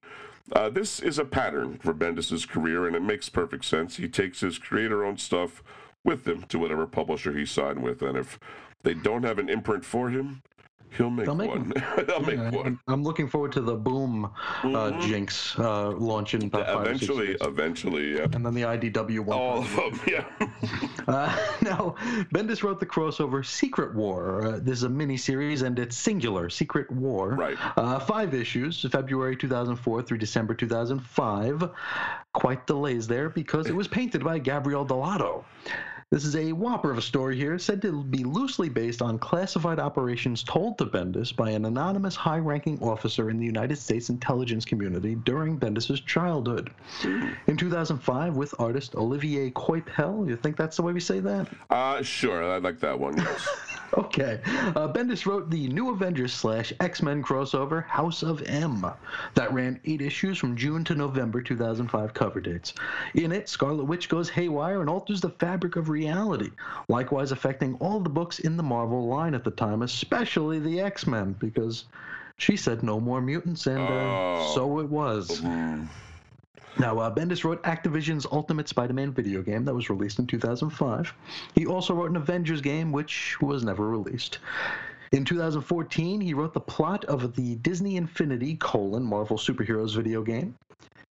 Uh, 0.52 0.70
this 0.70 1.00
is 1.00 1.18
a 1.18 1.26
pattern 1.26 1.78
for 1.78 1.92
Bendis' 1.92 2.48
career, 2.48 2.86
and 2.86 2.96
it 2.96 3.02
makes 3.02 3.30
perfect 3.30 3.66
sense. 3.66 3.98
He 3.98 4.08
takes 4.08 4.42
his 4.42 4.60
creator 4.60 5.04
owned 5.04 5.20
stuff 5.20 5.64
with 6.04 6.28
him 6.28 6.44
to 6.44 6.60
whatever 6.60 6.86
publisher 6.86 7.34
he 7.34 7.46
signed 7.46 7.82
with, 7.82 8.04
and 8.04 8.16
if 8.16 8.40
they 8.84 8.94
don't 8.94 9.24
have 9.24 9.40
an 9.40 9.50
imprint 9.50 9.84
for 9.84 10.10
him, 10.10 10.44
He'll 10.96 11.10
make, 11.10 11.28
make 11.28 11.50
one. 11.50 11.74
They'll 12.08 12.22
make 12.22 12.38
yeah, 12.38 12.50
one. 12.50 12.80
I'm 12.88 13.04
looking 13.04 13.28
forward 13.28 13.52
to 13.54 13.62
the 13.62 13.76
Boom 13.76 14.26
uh, 14.26 14.30
mm-hmm. 14.64 15.00
Jinx 15.02 15.58
uh, 15.60 15.92
launching. 15.92 16.50
Yeah, 16.54 16.80
eventually, 16.80 17.36
eventually, 17.42 18.16
yeah. 18.16 18.28
And 18.32 18.46
then 18.46 18.54
the 18.54 18.62
IDW 18.62 19.20
one. 19.20 19.38
All 19.38 19.60
of 19.60 19.76
them, 19.76 20.00
yeah. 20.08 20.26
uh, 21.08 21.38
now, 21.62 21.96
Bendis 22.34 22.64
wrote 22.64 22.80
the 22.80 22.86
crossover 22.86 23.46
Secret 23.46 23.94
War. 23.94 24.46
Uh, 24.46 24.60
this 24.60 24.78
is 24.78 24.84
a 24.84 24.90
mini 24.90 25.18
series, 25.18 25.62
and 25.62 25.78
it's 25.78 25.98
singular 25.98 26.50
Secret 26.50 26.90
War. 26.92 27.36
Right. 27.36 27.58
Uh, 27.78 28.00
five 28.00 28.34
issues, 28.34 28.82
February 28.92 29.36
2004 29.36 30.02
through 30.04 30.18
December 30.18 30.54
2005. 30.54 31.70
Quite 32.34 32.68
delays 32.68 33.08
there 33.08 33.30
because 33.30 33.68
it 33.68 33.76
was 33.76 33.88
painted 33.88 34.24
by 34.24 34.40
Gabriel 34.40 34.86
Dell'Otto. 34.86 35.44
This 36.10 36.24
is 36.24 36.38
a 36.38 36.54
whopper 36.54 36.90
of 36.90 36.98
a 36.98 37.02
story 37.02 37.36
here, 37.36 37.60
said 37.60 37.82
to 37.82 38.02
be 38.02 38.24
loosely 38.24 38.70
based 38.70 39.02
on 39.02 39.20
classified 39.20 39.78
operations 39.78 40.42
told 40.42 40.78
to 40.78 40.86
Bendis 40.86 41.36
by 41.36 41.50
an 41.50 41.66
anonymous 41.66 42.16
high 42.16 42.38
ranking 42.38 42.82
officer 42.82 43.30
in 43.30 43.38
the 43.38 43.46
United 43.46 43.76
States 43.76 44.10
intelligence 44.10 44.64
community 44.64 45.16
during 45.16 45.60
Bendis' 45.60 46.06
childhood. 46.06 46.72
In 47.04 47.58
2005, 47.58 48.38
with 48.38 48.56
artist 48.58 48.96
Olivier 48.96 49.52
Coipel, 49.52 50.30
you 50.30 50.38
think 50.38 50.56
that's 50.56 50.78
the 50.78 50.82
way 50.82 50.94
we 50.94 51.02
say 51.02 51.20
that? 51.20 51.50
Uh, 51.70 52.02
sure, 52.02 52.42
I 52.54 52.60
like 52.60 52.80
that 52.80 52.98
one, 52.98 53.18
yes. 53.18 53.46
okay. 53.98 54.40
Uh, 54.46 54.88
Bendis 54.88 55.26
wrote 55.26 55.50
the 55.50 55.68
New 55.68 55.90
Avengers 55.90 56.32
slash 56.34 56.72
X 56.80 57.02
Men 57.02 57.22
crossover 57.22 57.86
House 57.86 58.24
of 58.24 58.42
M 58.44 58.86
that 59.34 59.52
ran 59.52 59.78
eight 59.84 60.02
issues 60.02 60.38
from 60.38 60.56
June 60.56 60.86
to 60.86 60.96
November 60.96 61.42
2005 61.42 62.14
cover 62.14 62.40
dates. 62.40 62.74
In 63.14 63.34
it, 63.34 63.50
Scarlet 63.50 63.84
Witch 63.84 64.08
goes 64.08 64.30
haywire 64.30 64.80
and 64.80 64.90
alters 64.90 65.20
the 65.20 65.32
fabric 65.32 65.76
of 65.76 65.90
reality, 65.98 66.52
likewise 66.88 67.32
affecting 67.32 67.76
all 67.76 68.00
the 68.00 68.10
books 68.10 68.40
in 68.40 68.58
the 68.58 68.64
Marvel 68.64 69.08
line 69.08 69.34
at 69.34 69.44
the 69.44 69.52
time, 69.52 69.82
especially 69.82 70.60
the 70.60 70.80
X 70.80 71.08
Men, 71.08 71.36
because 71.40 71.86
she 72.38 72.56
said 72.56 72.84
no 72.84 73.00
more 73.00 73.22
mutants, 73.22 73.66
and 73.68 73.80
uh, 73.80 73.88
oh. 73.90 74.52
so 74.54 74.80
it 74.80 74.90
was. 74.90 75.42
Mm-hmm. 75.42 75.86
Now, 76.80 77.00
uh, 77.00 77.14
Bendis 77.14 77.44
wrote 77.44 77.64
Activision's 77.64 78.28
Ultimate 78.32 78.70
Spider 78.70 78.94
Man 78.94 79.12
video 79.12 79.42
game 79.42 79.66
that 79.66 79.74
was 79.74 79.90
released 79.90 80.20
in 80.20 80.28
2005. 80.28 81.14
He 81.56 81.66
also 81.66 81.96
wrote 81.96 82.12
an 82.12 82.16
Avengers 82.16 82.62
game, 82.62 82.92
which 82.92 83.42
was 83.42 83.64
never 83.64 83.88
released. 83.88 84.38
In 85.12 85.26
2014, 85.26 86.22
he 86.22 86.34
wrote 86.34 86.54
the 86.54 86.60
plot 86.60 87.06
of 87.06 87.36
the 87.36 87.56
Disney 87.56 87.96
Infinity 87.96 88.56
colon 88.58 89.04
Marvel 89.04 89.38
Superheroes 89.38 89.96
video 89.96 90.22
game. 90.22 90.56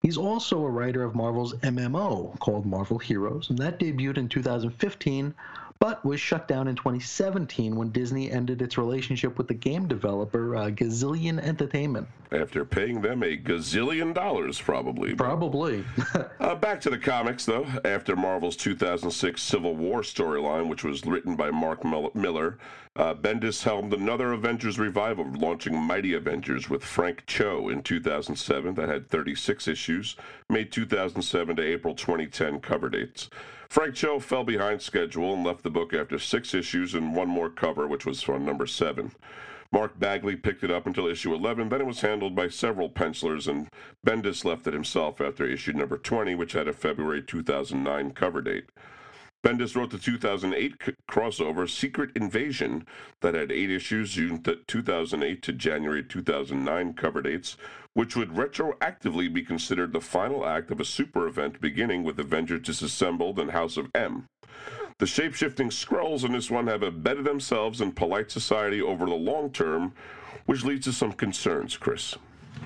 He's 0.06 0.16
also 0.16 0.64
a 0.64 0.70
writer 0.70 1.02
of 1.02 1.16
Marvel's 1.16 1.54
MMO 1.54 2.38
called 2.38 2.64
Marvel 2.64 2.96
Heroes, 2.96 3.50
and 3.50 3.58
that 3.58 3.80
debuted 3.80 4.18
in 4.18 4.28
2015 4.28 5.34
but 5.80 6.04
was 6.04 6.20
shut 6.20 6.46
down 6.46 6.68
in 6.68 6.76
2017 6.76 7.74
when 7.74 7.90
Disney 7.90 8.30
ended 8.30 8.62
its 8.62 8.78
relationship 8.78 9.36
with 9.36 9.48
the 9.48 9.54
game 9.54 9.88
developer 9.88 10.54
uh, 10.56 10.70
Gazillion 10.70 11.40
Entertainment. 11.40 12.06
After 12.30 12.64
paying 12.64 13.00
them 13.00 13.24
a 13.24 13.36
gazillion 13.36 14.14
dollars, 14.14 14.60
probably. 14.60 15.16
Probably. 15.16 15.84
uh, 16.40 16.54
back 16.54 16.80
to 16.82 16.90
the 16.90 16.98
comics, 16.98 17.44
though. 17.44 17.66
After 17.84 18.14
Marvel's 18.14 18.56
2006 18.56 19.42
Civil 19.42 19.74
War 19.74 20.02
storyline, 20.02 20.68
which 20.68 20.84
was 20.84 21.04
written 21.04 21.34
by 21.34 21.50
Mark 21.50 21.84
Millar, 21.84 22.58
uh, 22.96 23.14
Bendis 23.14 23.62
helmed 23.62 23.92
another 23.92 24.32
Avengers 24.32 24.78
revival, 24.78 25.26
launching 25.34 25.76
Mighty 25.76 26.14
Avengers 26.14 26.70
with 26.70 26.82
Frank 26.82 27.24
Cho 27.26 27.68
in 27.68 27.82
2007 27.82 28.74
that 28.74 28.88
had 28.88 29.10
36 29.10 29.68
issues, 29.68 30.16
May 30.48 30.64
2007 30.64 31.56
to 31.56 31.62
April 31.62 31.94
2010 31.94 32.60
cover 32.60 32.88
dates. 32.88 33.28
Frank 33.68 33.94
Cho 33.94 34.18
fell 34.18 34.44
behind 34.44 34.80
schedule 34.80 35.34
and 35.34 35.44
left 35.44 35.62
the 35.62 35.70
book 35.70 35.92
after 35.92 36.18
six 36.18 36.54
issues 36.54 36.94
and 36.94 37.14
one 37.14 37.28
more 37.28 37.50
cover, 37.50 37.86
which 37.86 38.06
was 38.06 38.22
from 38.22 38.44
number 38.44 38.66
seven. 38.66 39.12
Mark 39.72 39.98
Bagley 39.98 40.36
picked 40.36 40.64
it 40.64 40.70
up 40.70 40.86
until 40.86 41.06
issue 41.06 41.34
11, 41.34 41.68
then 41.68 41.80
it 41.80 41.86
was 41.86 42.00
handled 42.00 42.34
by 42.34 42.48
several 42.48 42.88
pencilers, 42.88 43.48
and 43.48 43.68
Bendis 44.06 44.44
left 44.44 44.66
it 44.66 44.72
himself 44.72 45.20
after 45.20 45.44
issue 45.44 45.72
number 45.72 45.98
20, 45.98 46.34
which 46.34 46.52
had 46.52 46.68
a 46.68 46.72
February 46.72 47.22
2009 47.22 48.12
cover 48.12 48.40
date. 48.40 48.70
Bendis 49.46 49.76
wrote 49.76 49.90
the 49.90 49.98
2008 49.98 50.74
c- 50.84 50.92
crossover 51.08 51.70
Secret 51.70 52.10
Invasion 52.16 52.84
that 53.20 53.34
had 53.34 53.52
eight 53.52 53.70
issues, 53.70 54.14
June 54.14 54.42
2008 54.42 55.40
to 55.40 55.52
January 55.52 56.02
2009 56.02 56.94
cover 56.94 57.22
dates, 57.22 57.56
which 57.92 58.16
would 58.16 58.30
retroactively 58.30 59.32
be 59.32 59.42
considered 59.42 59.92
the 59.92 60.00
final 60.00 60.44
act 60.44 60.72
of 60.72 60.80
a 60.80 60.84
super 60.84 61.28
event 61.28 61.60
beginning 61.60 62.02
with 62.02 62.18
Avengers 62.18 62.62
Disassembled 62.62 63.38
and 63.38 63.52
House 63.52 63.76
of 63.76 63.88
M. 63.94 64.26
The 64.98 65.06
shape-shifting 65.06 65.70
Skrulls 65.70 66.24
in 66.24 66.32
this 66.32 66.50
one 66.50 66.66
have 66.66 66.82
embedded 66.82 67.24
themselves 67.24 67.80
in 67.80 67.92
polite 67.92 68.32
society 68.32 68.82
over 68.82 69.06
the 69.06 69.14
long 69.14 69.52
term, 69.52 69.92
which 70.46 70.64
leads 70.64 70.86
to 70.86 70.92
some 70.92 71.12
concerns, 71.12 71.76
Chris. 71.76 72.16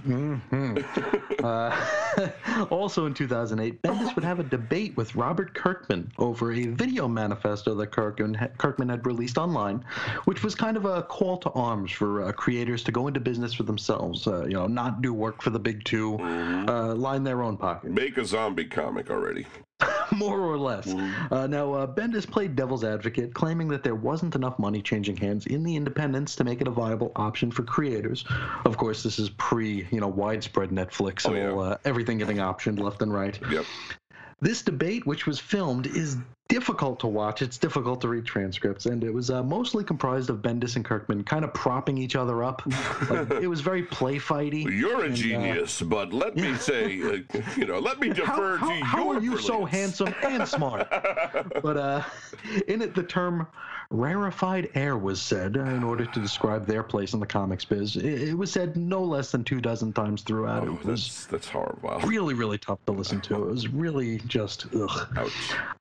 Mm-hmm. 0.07 1.45
uh, 1.45 2.65
also 2.71 3.07
in 3.07 3.15
2008, 3.15 3.83
Bendis 3.83 4.15
would 4.15 4.25
have 4.25 4.41
a 4.41 4.45
debate 4.45 4.97
with 4.97 5.15
Robert 5.15 5.55
Kirkman 5.55 6.11
over 6.19 6.53
a 6.53 6.67
video 6.67 7.07
manifesto 7.09 7.75
that 7.75 7.89
Kirkman, 7.89 8.37
Kirkman 8.59 8.89
had 8.89 9.07
released 9.07 9.39
online, 9.39 9.85
which 10.25 10.43
was 10.43 10.55
kind 10.55 10.77
of 10.77 10.85
a 10.85 11.03
call 11.03 11.37
to 11.39 11.51
arms 11.51 11.91
for 11.91 12.25
uh, 12.25 12.33
creators 12.33 12.83
to 12.85 12.93
go 12.93 13.07
into 13.07 13.21
business 13.21 13.53
for 13.53 13.65
themselves. 13.65 14.27
Uh, 14.27 14.45
you 14.45 14.55
know, 14.55 14.67
not 14.67 15.03
do 15.03 15.13
work 15.13 15.43
for 15.43 15.51
the 15.51 15.59
big 15.59 15.85
2 15.85 16.13
mm-hmm. 16.13 16.69
Uh, 16.69 16.95
line 16.95 17.25
their 17.25 17.43
own 17.43 17.57
pocket. 17.57 17.91
Make 17.91 18.17
a 18.17 18.25
zombie 18.25 18.65
comic 18.65 19.11
already. 19.11 19.47
more 20.13 20.41
or 20.41 20.59
less. 20.59 20.87
Mm. 20.87 21.33
Uh, 21.33 21.47
now, 21.47 21.73
uh, 21.73 21.87
Bendis 21.87 22.29
played 22.29 22.57
devil's 22.57 22.85
advocate, 22.85 23.35
claiming 23.35 23.69
that 23.69 23.83
there 23.83 23.95
wasn't 23.95 24.35
enough 24.35 24.59
money 24.59 24.83
changing 24.83 25.17
hands 25.17 25.47
in 25.47 25.63
the 25.63 25.77
independents 25.77 26.37
to 26.37 26.45
make 26.45 26.61
it 26.61 26.69
a 26.69 26.71
viable 26.71 27.13
option 27.17 27.51
for 27.51 27.63
creators. 27.63 28.25
Of 28.65 28.77
course, 28.77 29.03
this 29.03 29.19
is 29.19 29.31
pre, 29.31 29.87
you 29.91 30.01
know, 30.01 30.09
widespread 30.09 30.71
Netflix, 30.71 31.29
oh, 31.29 31.35
yeah. 31.35 31.53
uh, 31.53 31.77
everything 31.85 32.19
getting 32.19 32.39
optioned 32.39 32.79
left 32.79 33.03
and 33.03 33.13
right. 33.13 33.39
Yep. 33.51 33.65
This 34.41 34.63
debate, 34.63 35.07
which 35.07 35.27
was 35.27 35.39
filmed, 35.39 35.87
is 35.87 36.17
difficult 36.51 36.99
to 37.01 37.07
watch. 37.07 37.43
It's 37.43 37.57
difficult 37.59 38.01
to 38.01 38.09
read 38.09 38.25
transcripts, 38.27 38.87
and 38.87 39.05
it 39.05 39.13
was 39.15 39.31
uh, 39.31 39.43
mostly 39.43 39.85
comprised 39.85 40.31
of 40.31 40.39
Bendis 40.39 40.77
and 40.77 40.85
Kirkman 40.85 41.23
kind 41.25 41.45
of 41.45 41.55
propping 41.55 41.97
each 41.97 42.17
other 42.17 42.43
up. 42.43 42.63
like, 43.11 43.31
it 43.31 43.47
was 43.47 43.61
very 43.61 43.85
play 43.85 44.17
fighty. 44.17 44.65
You're 44.65 45.03
a 45.03 45.05
and, 45.05 45.13
uh, 45.13 45.17
genius, 45.17 45.81
uh, 45.81 45.85
but 45.85 46.13
let 46.13 46.37
me 46.37 46.55
say, 46.71 47.01
uh, 47.03 47.41
you 47.57 47.67
know, 47.67 47.79
let 47.79 48.01
me 48.01 48.09
defer 48.09 48.57
how, 48.57 48.69
to 48.69 48.75
you. 48.75 48.85
How 48.85 49.09
are 49.11 49.21
you 49.21 49.39
so 49.39 49.65
handsome 49.65 50.13
and 50.23 50.47
smart? 50.47 50.89
but 51.63 51.77
uh, 51.77 52.03
in 52.67 52.83
it, 52.83 52.95
the 52.95 53.05
term 53.05 53.47
rarefied 53.93 54.71
air 54.77 54.97
was 54.97 55.21
said 55.21 55.57
in 55.57 55.83
order 55.83 56.07
to 56.07 56.21
describe 56.21 56.65
their 56.65 56.83
place 56.83 57.13
in 57.13 57.19
the 57.19 57.27
comics 57.27 57.65
biz. 57.65 57.97
It, 57.97 58.05
it 58.29 58.39
was 58.39 58.53
said 58.53 58.77
no 58.77 59.03
less 59.03 59.33
than 59.33 59.43
two 59.43 59.61
dozen 59.61 59.93
times 59.93 60.23
throughout. 60.23 60.69
Oh, 60.69 60.79
that's 60.85 61.27
that's 61.27 61.49
horrible. 61.49 61.99
Really, 62.07 62.35
really 62.35 62.59
tough 62.59 62.79
to 62.87 62.93
listen 62.93 63.21
to. 63.23 63.35
It 63.35 63.51
was 63.51 63.69
really 63.69 64.19
just 64.27 64.67
ugh. 64.75 65.09
Ouch. 65.17 65.33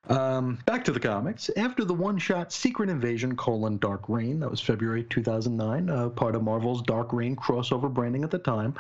Um, 0.10 0.57
back 0.66 0.84
to 0.86 0.91
the 0.91 0.99
comics. 0.99 1.51
After 1.55 1.86
the 1.86 1.93
one-shot 1.93 2.51
Secret 2.51 2.89
Invasion: 2.89 3.36
colon 3.36 3.78
Dark 3.78 4.10
Reign, 4.10 4.39
that 4.39 4.49
was 4.49 4.60
February 4.60 5.03
2009, 5.03 5.89
uh, 5.89 6.10
part 6.10 6.34
of 6.34 6.41
Marvel's 6.41 6.82
Dark 6.82 7.14
Reign 7.14 7.36
crossover 7.36 7.93
branding 7.93 8.24
at 8.24 8.32
the 8.32 8.39
time. 8.39 8.74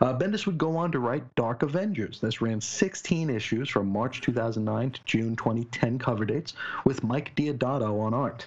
Uh, 0.00 0.16
Bendis 0.16 0.46
would 0.46 0.58
go 0.58 0.76
on 0.76 0.92
to 0.92 1.00
write 1.00 1.34
Dark 1.34 1.64
Avengers. 1.64 2.20
This 2.20 2.40
ran 2.40 2.60
16 2.60 3.30
issues 3.30 3.68
from 3.68 3.88
March 3.88 4.20
2009 4.20 4.92
to 4.92 5.00
June 5.04 5.34
2010 5.34 5.98
cover 5.98 6.24
dates, 6.24 6.54
with 6.84 7.02
Mike 7.02 7.34
Deodato 7.34 8.00
on 8.00 8.14
art. 8.14 8.46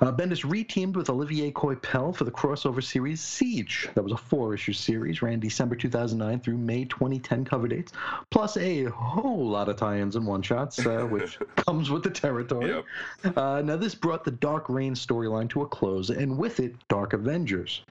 Uh, 0.00 0.12
Bendis 0.12 0.44
reteamed 0.44 0.94
with 0.94 1.08
Olivier 1.08 1.50
Coipel 1.52 2.14
for 2.14 2.24
the 2.24 2.30
crossover 2.30 2.82
series 2.82 3.20
Siege. 3.20 3.88
That 3.94 4.02
was 4.02 4.12
a 4.12 4.16
four 4.16 4.54
issue 4.54 4.72
series, 4.72 5.22
ran 5.22 5.40
December 5.40 5.74
2009 5.74 6.40
through 6.40 6.58
May 6.58 6.84
2010 6.84 7.44
cover 7.44 7.68
dates, 7.68 7.92
plus 8.30 8.56
a 8.56 8.84
whole 8.84 9.48
lot 9.48 9.68
of 9.68 9.76
tie 9.76 9.98
ins 9.98 10.16
and 10.16 10.26
one 10.26 10.42
shots, 10.42 10.84
uh, 10.84 11.06
which 11.10 11.38
comes 11.56 11.90
with 11.90 12.02
the 12.02 12.10
territory. 12.10 12.82
Yep. 13.24 13.36
Uh, 13.38 13.62
now, 13.64 13.76
this 13.76 13.94
brought 13.94 14.24
the 14.24 14.30
Dark 14.30 14.68
Reign 14.68 14.94
storyline 14.94 15.48
to 15.50 15.62
a 15.62 15.66
close, 15.66 16.10
and 16.10 16.36
with 16.36 16.60
it, 16.60 16.74
Dark 16.88 17.12
Avengers. 17.12 17.82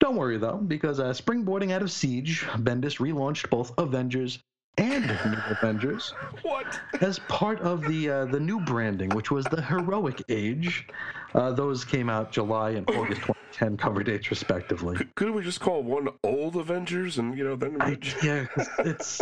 Don't 0.00 0.16
worry 0.16 0.38
though, 0.38 0.56
because 0.56 0.98
uh, 0.98 1.10
springboarding 1.10 1.72
out 1.72 1.82
of 1.82 1.92
Siege, 1.92 2.40
Bendis 2.56 2.98
relaunched 2.98 3.50
both 3.50 3.72
Avengers 3.78 4.38
and 4.78 5.06
New 5.06 5.38
Avengers. 5.50 6.14
What? 6.42 6.80
As 7.00 7.18
part 7.20 7.60
of 7.60 7.86
the 7.86 8.08
uh, 8.08 8.24
the 8.24 8.40
new 8.40 8.60
branding, 8.60 9.10
which 9.10 9.30
was 9.30 9.44
the 9.46 9.60
Heroic 9.60 10.22
Age, 10.28 10.86
uh, 11.34 11.52
those 11.52 11.84
came 11.84 12.08
out 12.08 12.32
July 12.32 12.70
and 12.70 12.88
August 12.90 13.22
2010 13.22 13.76
cover 13.76 14.02
dates 14.02 14.30
respectively. 14.30 14.96
Could, 14.96 15.14
could 15.14 15.30
we 15.30 15.42
just 15.42 15.60
call 15.60 15.82
one 15.82 16.08
Old 16.24 16.56
Avengers 16.56 17.18
and 17.18 17.36
you 17.36 17.44
know 17.44 17.56
then? 17.56 17.80
I, 17.80 17.98
yeah, 18.22 18.46
it's 18.78 19.20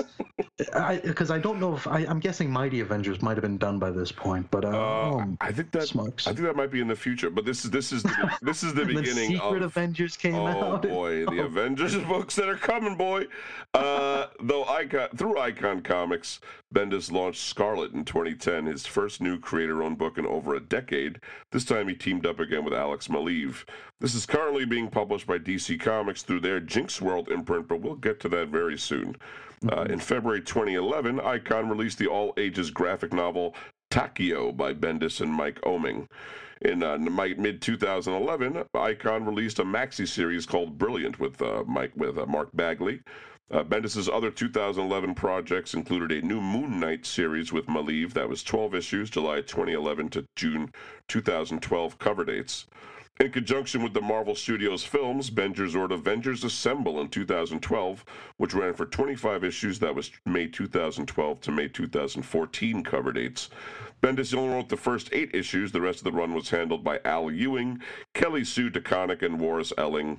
because 0.59 1.30
I, 1.30 1.36
I, 1.36 1.38
don't 1.38 1.61
know 1.61 1.74
if 1.74 1.86
I, 1.86 2.00
am 2.00 2.20
guessing 2.20 2.50
Mighty 2.50 2.80
Avengers 2.80 3.22
might 3.22 3.36
have 3.36 3.42
been 3.42 3.59
done 3.59 3.78
by 3.78 3.90
this 3.90 4.11
point, 4.11 4.50
but 4.50 4.64
uh, 4.64 4.68
uh, 4.68 4.72
oh, 4.72 5.36
I 5.40 5.52
think 5.52 5.70
that 5.72 5.88
smokes. 5.88 6.26
I 6.26 6.32
think 6.32 6.46
that 6.46 6.56
might 6.56 6.70
be 6.70 6.80
in 6.80 6.88
the 6.88 6.96
future. 6.96 7.30
But 7.30 7.44
this 7.44 7.64
is 7.64 7.70
this 7.70 7.92
is 7.92 8.02
the, 8.02 8.38
this 8.42 8.62
is 8.62 8.74
the 8.74 8.84
beginning. 8.84 9.32
the 9.32 9.38
Secret 9.38 9.62
of, 9.62 9.76
Avengers 9.76 10.16
came 10.16 10.34
oh, 10.34 10.46
out. 10.46 10.84
Oh 10.84 10.88
boy, 10.88 11.26
the. 11.26 11.42
Avengers 11.48 11.96
books 12.09 12.34
that 12.36 12.48
are 12.48 12.56
coming, 12.56 12.96
boy. 12.96 13.26
Uh, 13.74 14.26
though 14.40 14.64
Icon 14.64 15.09
through 15.16 15.38
Icon 15.38 15.82
Comics, 15.82 16.40
Bendis 16.74 17.11
launched 17.11 17.42
Scarlet 17.42 17.92
in 17.92 18.04
2010, 18.04 18.66
his 18.66 18.86
first 18.86 19.20
new 19.20 19.38
creator-owned 19.38 19.98
book 19.98 20.18
in 20.18 20.26
over 20.26 20.54
a 20.54 20.61
decade. 20.61 21.20
This 21.52 21.64
time 21.64 21.88
he 21.88 21.94
teamed 21.99 22.26
up 22.26 22.40
again 22.40 22.64
with 22.64 22.74
Alex 22.74 23.09
Maleev. 23.09 23.64
This 24.01 24.14
is 24.14 24.26
currently 24.26 24.64
being 24.64 24.88
published 24.88 25.26
by 25.26 25.38
DC 25.38 25.80
Comics 25.80 26.22
through 26.22 26.40
their 26.40 26.61
Jinx 26.61 27.01
World 27.01 27.28
imprint, 27.30 27.68
but 27.68 27.80
we'll 27.80 27.94
get 27.96 28.20
to 28.20 28.28
that 28.30 28.49
very 28.49 28.78
soon. 28.78 29.16
Uh, 29.64 29.76
mm-hmm. 29.76 29.92
in 29.92 29.99
February 29.99 30.40
2011, 30.40 31.20
Icon 31.20 31.68
released 31.68 31.99
the 31.99 32.07
all-ages 32.07 32.70
graphic 32.70 33.12
novel 33.12 33.55
Takio 33.90 34.57
by 34.57 34.72
Bendis 34.72 35.20
and 35.20 35.32
Mike 35.32 35.61
Oeming. 35.62 36.09
In 36.62 36.82
uh, 36.82 36.99
mid 36.99 37.62
2011, 37.62 38.64
Icon 38.74 39.24
released 39.24 39.61
a 39.61 39.64
maxi 39.64 40.07
series 40.07 40.44
called 40.44 40.76
Brilliant 40.76 41.20
with 41.20 41.40
uh, 41.40 41.62
Mike 41.66 41.92
with 41.96 42.18
uh, 42.18 42.26
Mark 42.26 42.51
Bagley. 42.53 43.01
Uh, 43.51 43.64
Bendis' 43.64 44.12
other 44.12 44.30
2011 44.30 45.14
projects 45.14 45.72
included 45.72 46.12
a 46.12 46.26
new 46.26 46.40
Moon 46.40 46.78
Knight 46.78 47.07
series 47.07 47.51
with 47.51 47.66
Maleev 47.66 48.12
that 48.12 48.28
was 48.28 48.42
12 48.42 48.74
issues, 48.74 49.09
July 49.09 49.36
2011 49.36 50.11
to 50.11 50.26
June 50.36 50.70
2012 51.09 51.99
cover 51.99 52.24
dates. 52.26 52.66
In 53.20 53.32
conjunction 53.32 53.82
with 53.82 53.94
the 53.94 54.01
Marvel 54.01 54.36
Studios 54.36 54.84
films, 54.84 55.28
Bendis 55.28 55.74
wrote 55.74 55.90
Avengers 55.90 56.44
Assemble 56.44 57.01
in 57.01 57.09
2012, 57.09 58.05
which 58.36 58.55
ran 58.55 58.74
for 58.74 58.86
25 58.86 59.42
issues. 59.42 59.80
That 59.80 59.96
was 59.96 60.12
May 60.24 60.46
2012 60.46 61.40
to 61.40 61.51
May 61.51 61.66
2014 61.66 62.84
cover 62.84 63.12
dates. 63.12 63.51
Bendis 64.01 64.36
only 64.36 64.55
wrote 64.55 64.68
the 64.68 64.76
first 64.76 65.09
eight 65.12 65.34
issues. 65.34 65.72
The 65.72 65.80
rest 65.80 65.99
of 65.99 66.05
the 66.05 66.12
run 66.12 66.32
was 66.32 66.51
handled 66.51 66.84
by 66.84 67.01
Al 67.05 67.28
Ewing, 67.28 67.80
Kelly 68.14 68.44
Sue 68.44 68.70
DeConnick, 68.70 69.22
and 69.22 69.40
Warren 69.40 69.64
Ellis, 69.76 70.18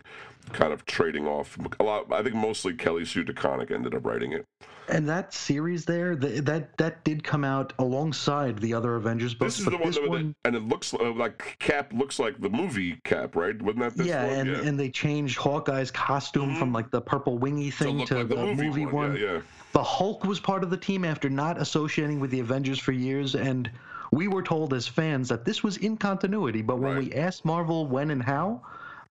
kind 0.54 0.74
of 0.74 0.86
trading 0.86 1.28
off. 1.28 1.58
A 1.80 1.84
lot, 1.84 2.12
I 2.12 2.24
think 2.24 2.36
mostly 2.36 2.74
Kelly 2.74 3.06
Sue 3.06 3.24
DeConnick 3.24 3.72
ended 3.72 3.95
up 3.95 4.06
writing 4.06 4.34
it. 4.34 4.45
And 4.89 5.08
that 5.08 5.34
series 5.34 5.86
there, 5.86 6.16
the, 6.16 6.41
that 6.41 6.76
that 6.78 7.04
did 7.04 7.24
come 7.24 7.43
out 7.43 7.74
alongside 7.78 8.58
the 8.58 8.74
other 8.74 8.95
Avengers 8.95 9.36
books. 9.36 9.58
This 9.58 9.60
is 9.60 9.72
the 9.72 9.78
one, 9.78 9.91
that, 9.91 10.10
one... 10.10 10.36
and 10.45 10.56
it 10.56 10.64
looks 10.64 10.93
uh, 10.95 11.12
like 11.14 11.58
Cap 11.60 11.93
looks 11.93 12.18
like 12.18 12.39
the 12.41 12.50
movie 12.50 13.00
Cap, 13.04 13.36
right? 13.36 13.60
Wasn't 13.62 13.80
that 13.82 13.95
this 13.95 14.08
yeah, 14.08 14.26
one? 14.26 14.34
And, 14.34 14.50
yeah, 14.50 14.62
and 14.64 14.80
they 14.80 14.89
changed 14.89 15.38
Hawkeye's 15.38 15.91
costume 15.91 16.50
mm-hmm. 16.50 16.60
from 16.60 16.74
like 16.74 16.89
the 16.89 17.02
purple 17.02 17.38
wingy 17.38 17.70
thing 17.70 18.00
to, 18.00 18.06
to 18.06 18.16
like 18.16 18.30
the, 18.30 18.36
the, 18.36 18.45
movie, 18.45 18.68
movie 18.68 18.86
one. 18.86 18.93
one. 19.12 19.16
Yeah, 19.16 19.34
yeah. 19.34 19.41
The 19.74 19.84
Hulk 19.84 20.24
was 20.24 20.39
part 20.39 20.64
of 20.64 20.72
the 20.72 20.78
team 20.78 21.06
after 21.06 21.30
not 21.30 21.62
associating 21.62 22.20
with 22.20 22.32
the 22.32 22.39
Avengers 22.39 22.80
for 22.80 22.91
years, 22.91 23.36
and 23.36 23.70
we 24.12 24.28
were 24.28 24.41
told 24.41 24.74
as 24.74 24.88
fans 24.88 25.30
that 25.30 25.45
this 25.45 25.62
was 25.62 25.78
in 25.78 25.97
continuity. 25.97 26.64
But 26.64 26.80
when 26.80 26.95
right. 26.95 27.04
we 27.04 27.14
asked 27.14 27.45
Marvel 27.45 27.86
when 27.86 28.10
and 28.10 28.24
how, 28.24 28.64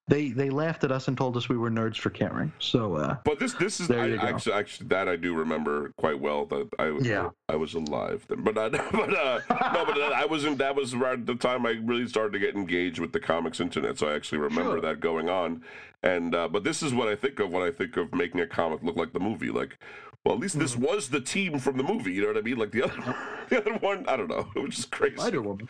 they 0.09 0.31
they 0.31 0.51
laughed 0.51 0.85
at 0.85 0.91
us 0.91 1.09
and 1.09 1.17
told 1.17 1.37
us 1.37 1.49
we 1.49 1.57
were 1.57 1.71
nerds 1.71 1.97
for 1.97 2.11
caring. 2.11 2.53
So, 2.59 2.97
uh, 2.97 3.17
but 3.25 3.39
this 3.39 3.53
this 3.55 3.79
is 3.79 3.91
I, 3.91 4.11
actually, 4.13 4.55
actually 4.55 4.89
that 4.89 5.09
I 5.09 5.17
do 5.17 5.35
remember 5.35 5.93
quite 5.97 6.19
well 6.19 6.47
that 6.47 6.69
I 6.79 6.99
yeah. 7.01 7.31
I 7.49 7.57
was 7.57 7.75
alive 7.75 8.25
then, 8.29 8.43
but 8.43 8.57
I, 8.57 8.69
but 8.93 9.15
uh, 9.15 9.41
no, 9.73 9.85
but 9.85 9.99
I 10.01 10.25
wasn't. 10.25 10.59
That 10.59 10.75
was 10.75 10.95
at 10.95 11.27
the 11.27 11.35
time 11.35 11.67
I 11.67 11.73
really 11.83 12.09
started 12.09 12.33
to 12.33 12.39
get 12.39 12.55
engaged 12.55 12.99
with 12.99 13.13
the 13.13 13.21
comics 13.21 13.61
internet. 13.61 13.99
So 13.99 14.09
I 14.09 14.15
actually 14.15 14.39
remember 14.39 14.73
sure. 14.73 14.81
that 14.81 15.01
going 15.01 15.29
on. 15.29 15.63
And 16.03 16.35
uh, 16.35 16.49
but 16.49 16.65
this 16.65 16.83
is 16.83 16.95
what 16.95 17.09
I 17.09 17.17
think 17.17 17.41
of 17.41 17.51
when 17.51 17.63
I 17.63 17.71
think 17.71 17.97
of 17.97 18.15
making 18.15 18.41
a 18.41 18.47
comic 18.47 18.83
look 18.83 18.97
like 18.97 19.13
the 19.13 19.21
movie. 19.21 19.51
Like, 19.51 19.79
well, 20.25 20.35
at 20.35 20.41
least 20.41 20.59
this 20.59 20.77
was 20.77 21.09
the 21.09 21.21
team 21.21 21.59
from 21.59 21.77
the 21.77 21.83
movie. 21.83 22.13
You 22.13 22.23
know 22.23 22.29
what 22.29 22.37
I 22.37 22.43
mean? 22.43 22.57
Like 22.57 22.71
the 22.71 22.85
other 22.85 23.17
the 23.49 23.59
other 23.59 23.75
one, 23.79 24.07
I 24.09 24.17
don't 24.17 24.29
know. 24.29 24.49
It 24.57 24.63
was 24.63 24.77
just 24.77 24.91
crazy. 24.91 25.17
Spider 25.17 25.43
Woman. 25.43 25.69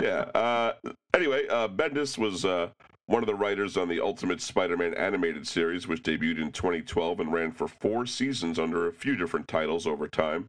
yeah. 0.00 0.20
Uh, 0.34 0.72
anyway, 1.14 1.46
uh, 1.48 1.68
Bendis 1.68 2.16
was 2.16 2.44
uh, 2.44 2.70
one 3.06 3.22
of 3.22 3.28
the 3.28 3.34
writers 3.34 3.76
on 3.76 3.88
the 3.88 4.00
Ultimate 4.00 4.40
Spider 4.40 4.76
Man 4.76 4.92
animated 4.94 5.46
series, 5.46 5.86
which 5.86 6.02
debuted 6.02 6.42
in 6.42 6.50
2012 6.50 7.20
and 7.20 7.32
ran 7.32 7.52
for 7.52 7.68
four 7.68 8.04
seasons 8.04 8.58
under 8.58 8.86
a 8.86 8.92
few 8.92 9.16
different 9.16 9.46
titles 9.46 9.86
over 9.86 10.08
time. 10.08 10.48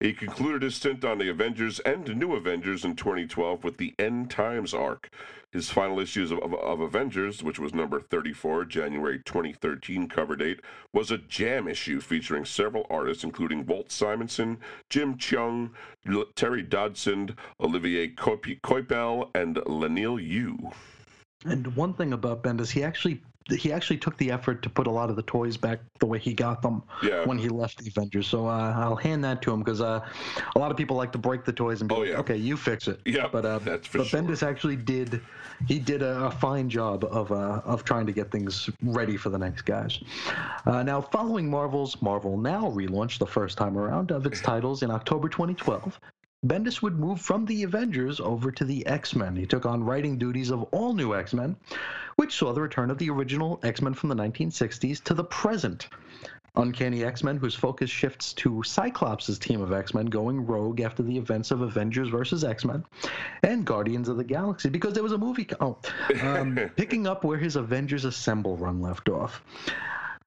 He 0.00 0.12
concluded 0.12 0.62
his 0.62 0.74
stint 0.74 1.04
on 1.04 1.18
the 1.18 1.28
Avengers 1.28 1.78
and 1.80 2.16
New 2.16 2.32
Avengers 2.34 2.84
in 2.84 2.96
2012 2.96 3.62
with 3.62 3.76
the 3.76 3.94
End 4.00 4.30
Times 4.30 4.74
arc. 4.74 5.10
His 5.52 5.70
final 5.70 6.00
issues 6.00 6.32
of, 6.32 6.40
of, 6.42 6.54
of, 6.54 6.80
Avengers, 6.80 7.40
which 7.40 7.60
was 7.60 7.72
number 7.72 8.00
34, 8.00 8.64
January 8.64 9.20
2013 9.24 10.08
cover 10.08 10.34
date, 10.34 10.58
was 10.92 11.12
a 11.12 11.18
jam 11.18 11.68
issue 11.68 12.00
featuring 12.00 12.44
several 12.44 12.84
artists, 12.90 13.22
including 13.22 13.64
Walt 13.64 13.92
Simonson, 13.92 14.58
Jim 14.90 15.16
Cheung, 15.18 15.70
Terry 16.34 16.62
Dodson, 16.62 17.36
Olivier 17.60 18.08
Coipel, 18.08 19.30
and 19.36 19.56
Leinil 19.56 20.20
Yu. 20.20 20.72
And 21.44 21.74
one 21.76 21.94
thing 21.94 22.12
about 22.12 22.42
Bendis, 22.42 22.70
he 22.70 22.82
actually 22.82 23.20
he 23.50 23.72
actually 23.72 23.96
took 23.96 24.16
the 24.18 24.30
effort 24.30 24.62
to 24.62 24.70
put 24.70 24.86
a 24.86 24.90
lot 24.90 25.10
of 25.10 25.16
the 25.16 25.22
toys 25.22 25.56
back 25.56 25.80
the 25.98 26.06
way 26.06 26.18
he 26.18 26.32
got 26.32 26.62
them 26.62 26.82
yeah. 27.02 27.24
when 27.24 27.38
he 27.38 27.48
left 27.48 27.78
the 27.78 27.88
Avengers. 27.88 28.26
So 28.26 28.46
uh, 28.46 28.74
I'll 28.76 28.96
hand 28.96 29.24
that 29.24 29.42
to 29.42 29.52
him 29.52 29.60
because 29.60 29.80
uh, 29.80 30.00
a 30.54 30.58
lot 30.58 30.70
of 30.70 30.76
people 30.76 30.96
like 30.96 31.12
to 31.12 31.18
break 31.18 31.44
the 31.44 31.52
toys 31.52 31.80
and 31.80 31.88
be 31.88 31.94
oh, 31.94 31.98
like, 31.98 32.08
yeah. 32.10 32.18
"Okay, 32.18 32.36
you 32.36 32.56
fix 32.56 32.88
it." 32.88 33.00
Yeah, 33.04 33.28
but 33.30 33.44
uh, 33.44 33.58
but 33.64 33.84
sure. 33.84 34.04
Bendis 34.04 34.42
actually 34.42 34.76
did 34.76 35.20
he 35.66 35.78
did 35.78 36.02
a, 36.02 36.26
a 36.26 36.30
fine 36.30 36.68
job 36.68 37.04
of 37.04 37.32
uh, 37.32 37.60
of 37.64 37.84
trying 37.84 38.06
to 38.06 38.12
get 38.12 38.30
things 38.30 38.70
ready 38.82 39.16
for 39.16 39.28
the 39.30 39.38
next 39.38 39.62
guys. 39.62 39.98
Uh, 40.66 40.82
now, 40.82 41.00
following 41.00 41.50
Marvel's 41.50 42.00
Marvel 42.02 42.36
Now 42.36 42.70
relaunch 42.70 43.18
the 43.18 43.26
first 43.26 43.58
time 43.58 43.76
around 43.76 44.10
of 44.10 44.26
its 44.26 44.40
titles 44.40 44.82
in 44.82 44.90
October 44.90 45.28
2012, 45.28 45.98
Bendis 46.44 46.82
would 46.82 46.98
move 46.98 47.20
from 47.20 47.46
the 47.46 47.62
Avengers 47.62 48.18
over 48.18 48.50
to 48.50 48.64
the 48.64 48.84
X 48.86 49.14
Men. 49.14 49.36
He 49.36 49.46
took 49.46 49.64
on 49.64 49.84
writing 49.84 50.18
duties 50.18 50.50
of 50.50 50.64
all 50.72 50.92
new 50.92 51.14
X 51.14 51.32
Men, 51.32 51.56
which 52.16 52.36
saw 52.36 52.52
the 52.52 52.60
return 52.60 52.90
of 52.90 52.98
the 52.98 53.10
original 53.10 53.60
X 53.62 53.80
Men 53.80 53.94
from 53.94 54.08
the 54.08 54.16
1960s 54.16 55.02
to 55.04 55.14
the 55.14 55.24
present. 55.24 55.88
Uncanny 56.56 57.02
X 57.04 57.22
Men, 57.22 57.36
whose 57.38 57.54
focus 57.54 57.88
shifts 57.88 58.34
to 58.34 58.62
Cyclops' 58.62 59.38
team 59.38 59.62
of 59.62 59.72
X 59.72 59.94
Men 59.94 60.06
going 60.06 60.44
rogue 60.44 60.80
after 60.80 61.02
the 61.02 61.16
events 61.16 61.50
of 61.50 61.62
Avengers 61.62 62.08
vs. 62.08 62.44
X 62.44 62.64
Men, 62.64 62.84
and 63.42 63.64
Guardians 63.64 64.08
of 64.08 64.16
the 64.16 64.24
Galaxy, 64.24 64.68
because 64.68 64.92
there 64.92 65.02
was 65.02 65.12
a 65.12 65.18
movie. 65.18 65.48
Oh, 65.60 65.78
um, 66.22 66.56
picking 66.76 67.06
up 67.06 67.24
where 67.24 67.38
his 67.38 67.56
Avengers 67.56 68.04
Assemble 68.04 68.56
run 68.56 68.82
left 68.82 69.08
off. 69.08 69.42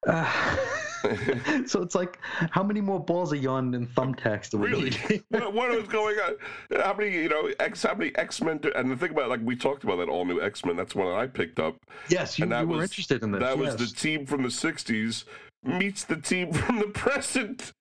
Uh, 0.07 0.57
so 1.65 1.81
it's 1.81 1.95
like, 1.95 2.19
how 2.51 2.63
many 2.63 2.81
more 2.81 2.99
balls 2.99 3.33
of 3.33 3.41
yarn 3.41 3.73
and 3.73 3.87
thumbtacks 3.95 4.49
do 4.49 4.57
we 4.57 4.69
really? 4.69 4.89
need? 5.09 5.23
what, 5.29 5.53
what 5.53 5.71
is 5.71 5.87
going 5.87 6.17
on? 6.19 6.35
How 6.81 6.93
many, 6.93 7.13
you 7.13 7.29
know, 7.29 7.49
X? 7.59 7.83
How 7.83 7.95
many 7.95 8.15
X 8.15 8.41
Men? 8.41 8.59
And 8.75 8.91
the 8.91 8.95
thing 8.95 9.11
about, 9.11 9.29
like 9.29 9.41
we 9.43 9.55
talked 9.55 9.83
about 9.83 9.97
that 9.97 10.09
all 10.09 10.25
new 10.25 10.41
X 10.41 10.65
Men. 10.65 10.75
That's 10.75 10.95
one 10.95 11.07
that 11.07 11.15
I 11.17 11.27
picked 11.27 11.59
up. 11.59 11.75
Yes, 12.09 12.37
you, 12.37 12.43
and 12.43 12.51
that 12.51 12.61
you 12.61 12.67
were 12.67 12.77
was, 12.77 12.91
interested 12.91 13.23
in 13.23 13.31
this. 13.31 13.41
That 13.41 13.57
yes. 13.57 13.79
was 13.79 13.91
the 13.91 13.95
team 13.95 14.25
from 14.25 14.43
the 14.43 14.49
'60s 14.49 15.25
meets 15.63 16.03
the 16.03 16.17
team 16.17 16.53
from 16.53 16.79
the 16.79 16.87
present. 16.87 17.73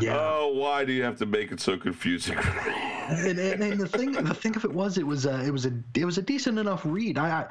Yeah. 0.00 0.16
Oh, 0.18 0.52
why 0.54 0.84
do 0.84 0.92
you 0.92 1.02
have 1.02 1.18
to 1.18 1.26
make 1.26 1.52
it 1.52 1.60
so 1.60 1.76
confusing 1.76 2.38
for 2.38 2.70
me? 2.70 2.91
And, 3.08 3.38
and, 3.38 3.62
and, 3.62 3.80
the 3.80 3.88
thing, 3.88 4.12
the 4.12 4.34
thing 4.34 4.56
of 4.56 4.64
it 4.64 4.72
was, 4.72 4.98
it 4.98 5.06
was 5.06 5.26
a, 5.26 5.42
it 5.44 5.50
was 5.50 5.66
a, 5.66 5.72
it 5.94 6.04
was 6.04 6.18
a 6.18 6.22
decent 6.22 6.58
enough 6.58 6.82
read. 6.84 7.18
I, 7.18 7.46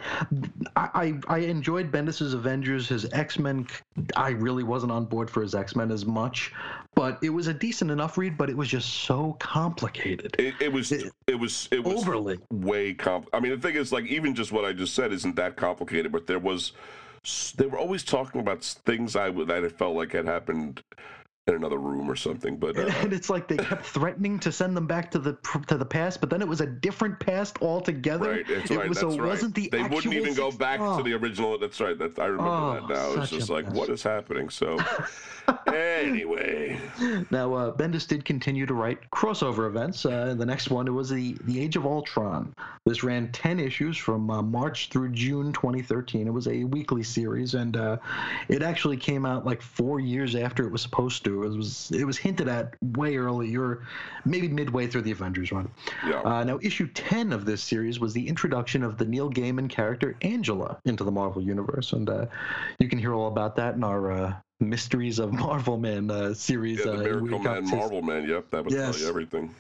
I, 0.76 0.90
I, 0.94 1.14
I 1.28 1.38
enjoyed 1.40 1.92
Bendis's 1.92 2.34
Avengers, 2.34 2.88
his 2.88 3.12
X 3.14 3.40
Men. 3.40 3.68
I 4.16 4.30
really 4.32 4.64
wasn't 4.64 4.92
on 4.92 5.06
board 5.06 5.30
for 5.30 5.42
his 5.42 5.56
X 5.56 5.76
Men 5.76 5.92
as 5.92 6.06
much, 6.06 6.54
but 6.96 7.20
it 7.22 7.30
was 7.30 7.48
a 7.48 7.54
decent 7.54 7.92
enough 7.92 8.18
read. 8.18 8.38
But 8.38 8.50
it 8.50 8.58
was 8.58 8.70
just 8.70 8.90
so 8.90 9.36
complicated. 9.40 10.36
It, 10.40 10.56
it 10.60 10.72
was, 10.72 10.92
it, 10.92 11.12
it, 11.28 11.36
was, 11.36 11.68
it 11.72 11.84
was 11.84 12.02
overly 12.02 12.40
way 12.52 12.94
comp. 12.94 13.30
I 13.34 13.40
mean, 13.40 13.52
the 13.52 13.58
thing 13.58 13.76
is, 13.76 13.92
like, 13.92 14.06
even 14.06 14.36
just 14.36 14.52
what 14.52 14.66
I 14.66 14.74
just 14.74 14.94
said 14.94 15.12
isn't 15.12 15.36
that 15.36 15.56
complicated, 15.56 16.12
but 16.12 16.28
there 16.28 16.40
was. 16.40 16.74
They 17.56 17.68
were 17.68 17.78
always 17.78 18.04
talking 18.04 18.42
about 18.42 18.64
things 18.64 19.16
I 19.16 19.30
that 19.30 19.64
I 19.64 19.70
felt 19.70 19.96
like 19.96 20.14
had 20.14 20.26
happened 20.26 20.82
in 21.48 21.56
another 21.56 21.78
room 21.78 22.10
or 22.10 22.16
something. 22.16 22.58
But 22.58 22.78
uh, 22.78 22.92
and 23.02 23.14
it's 23.14 23.30
like 23.30 23.48
they 23.48 23.58
kept 23.58 23.86
threatening 23.98 24.40
to 24.40 24.52
send 24.52 24.78
them 24.78 24.86
back 24.86 25.10
to 25.12 25.20
the 25.20 25.38
to 25.68 25.78
the 25.78 25.86
past, 25.86 26.22
but 26.22 26.30
then 26.30 26.42
it 26.42 26.48
was 26.48 26.62
a 26.62 26.68
different 26.68 27.20
past 27.20 27.58
altogether. 27.62 28.32
Right, 28.32 28.48
that's 28.48 28.70
it 28.70 28.78
right. 28.78 28.90
Was, 28.90 29.00
that's 29.00 29.14
so 29.16 29.20
right. 29.20 29.28
wasn't 29.28 29.56
the 29.56 29.70
they 29.70 29.84
wouldn't 29.84 30.14
even 30.14 30.36
go 30.36 30.52
back 30.52 30.80
oh. 30.80 30.98
to 30.98 31.04
the 31.04 31.14
original. 31.14 31.58
That's 31.58 31.80
right. 31.80 31.98
That's 31.98 32.20
I 32.20 32.26
remember 32.26 32.52
oh, 32.52 32.88
that 32.88 32.94
now. 32.94 33.22
It's 33.22 33.32
just 33.32 33.50
like 33.50 33.66
mess. 33.66 33.76
what 33.76 33.90
is 33.90 34.04
happening. 34.04 34.50
So 34.50 34.78
anyway, 35.68 36.80
now 37.32 37.54
uh, 37.54 37.76
Bendis 37.76 38.08
did 38.08 38.24
continue 38.24 38.68
to 38.68 38.76
write 38.76 39.00
crossover 39.10 39.68
events. 39.68 40.06
Uh, 40.06 40.36
the 40.38 40.46
next 40.46 40.70
one 40.70 40.94
was 40.94 41.10
the 41.10 41.36
the 41.46 41.60
Age 41.60 41.76
of 41.76 41.88
Ultron. 41.88 42.54
This 42.86 43.04
ran 43.04 43.32
ten 43.32 43.60
issues 43.60 43.98
from 43.98 44.30
uh, 44.30 44.44
March 44.44 44.90
through 44.90 45.10
June 45.10 45.54
2013. 45.54 46.28
It 46.28 46.32
was 46.32 46.48
a 46.48 46.66
weekly 46.66 47.02
series, 47.02 47.56
and 47.56 47.76
uh, 47.78 47.98
it 48.48 48.62
actually 48.62 48.98
came 48.98 49.26
out 49.26 49.44
like 49.44 49.62
four 49.62 50.00
years 50.00 50.36
after 50.36 50.68
it 50.68 50.72
was 50.72 50.84
supposed 50.84 51.24
to. 51.24 51.31
It 51.32 51.58
was 51.58 51.92
it 51.92 52.04
was 52.04 52.18
hinted 52.18 52.48
at 52.48 52.76
way 52.82 53.18
earlier, 53.18 53.84
maybe 54.26 54.48
midway 54.48 54.88
through 54.88 55.04
the 55.04 55.12
Avengers 55.12 55.52
run. 55.52 55.70
Yeah. 56.06 56.22
Uh, 56.22 56.44
now, 56.44 56.60
issue 56.62 56.88
10 56.88 57.32
of 57.34 57.46
this 57.46 57.62
series 57.62 58.00
was 58.00 58.14
the 58.14 58.28
introduction 58.28 58.84
of 58.84 58.98
the 58.98 59.06
Neil 59.06 59.32
Gaiman 59.32 59.70
character 59.70 60.16
Angela 60.22 60.80
into 60.86 61.04
the 61.04 61.12
Marvel 61.12 61.42
Universe, 61.42 61.94
and 61.94 62.10
uh, 62.10 62.26
you 62.80 62.90
can 62.90 63.00
hear 63.00 63.14
all 63.14 63.28
about 63.28 63.56
that 63.56 63.76
in 63.76 63.84
our 63.84 64.12
uh, 64.12 64.34
Mysteries 64.60 65.20
of 65.20 65.34
Marvel 65.34 65.78
Man 65.78 66.10
uh, 66.10 66.34
series. 66.34 66.80
Yeah, 66.80 66.86
the 66.86 66.94
uh, 66.94 66.98
Miracle 66.98 67.40
Man, 67.40 67.70
Marvel 67.70 68.02
Man. 68.02 68.28
Yep, 68.28 68.52
that 68.52 68.66
would 68.66 68.74
yes. 68.74 68.96
tell 68.96 69.04
you 69.04 69.10
everything. 69.10 69.54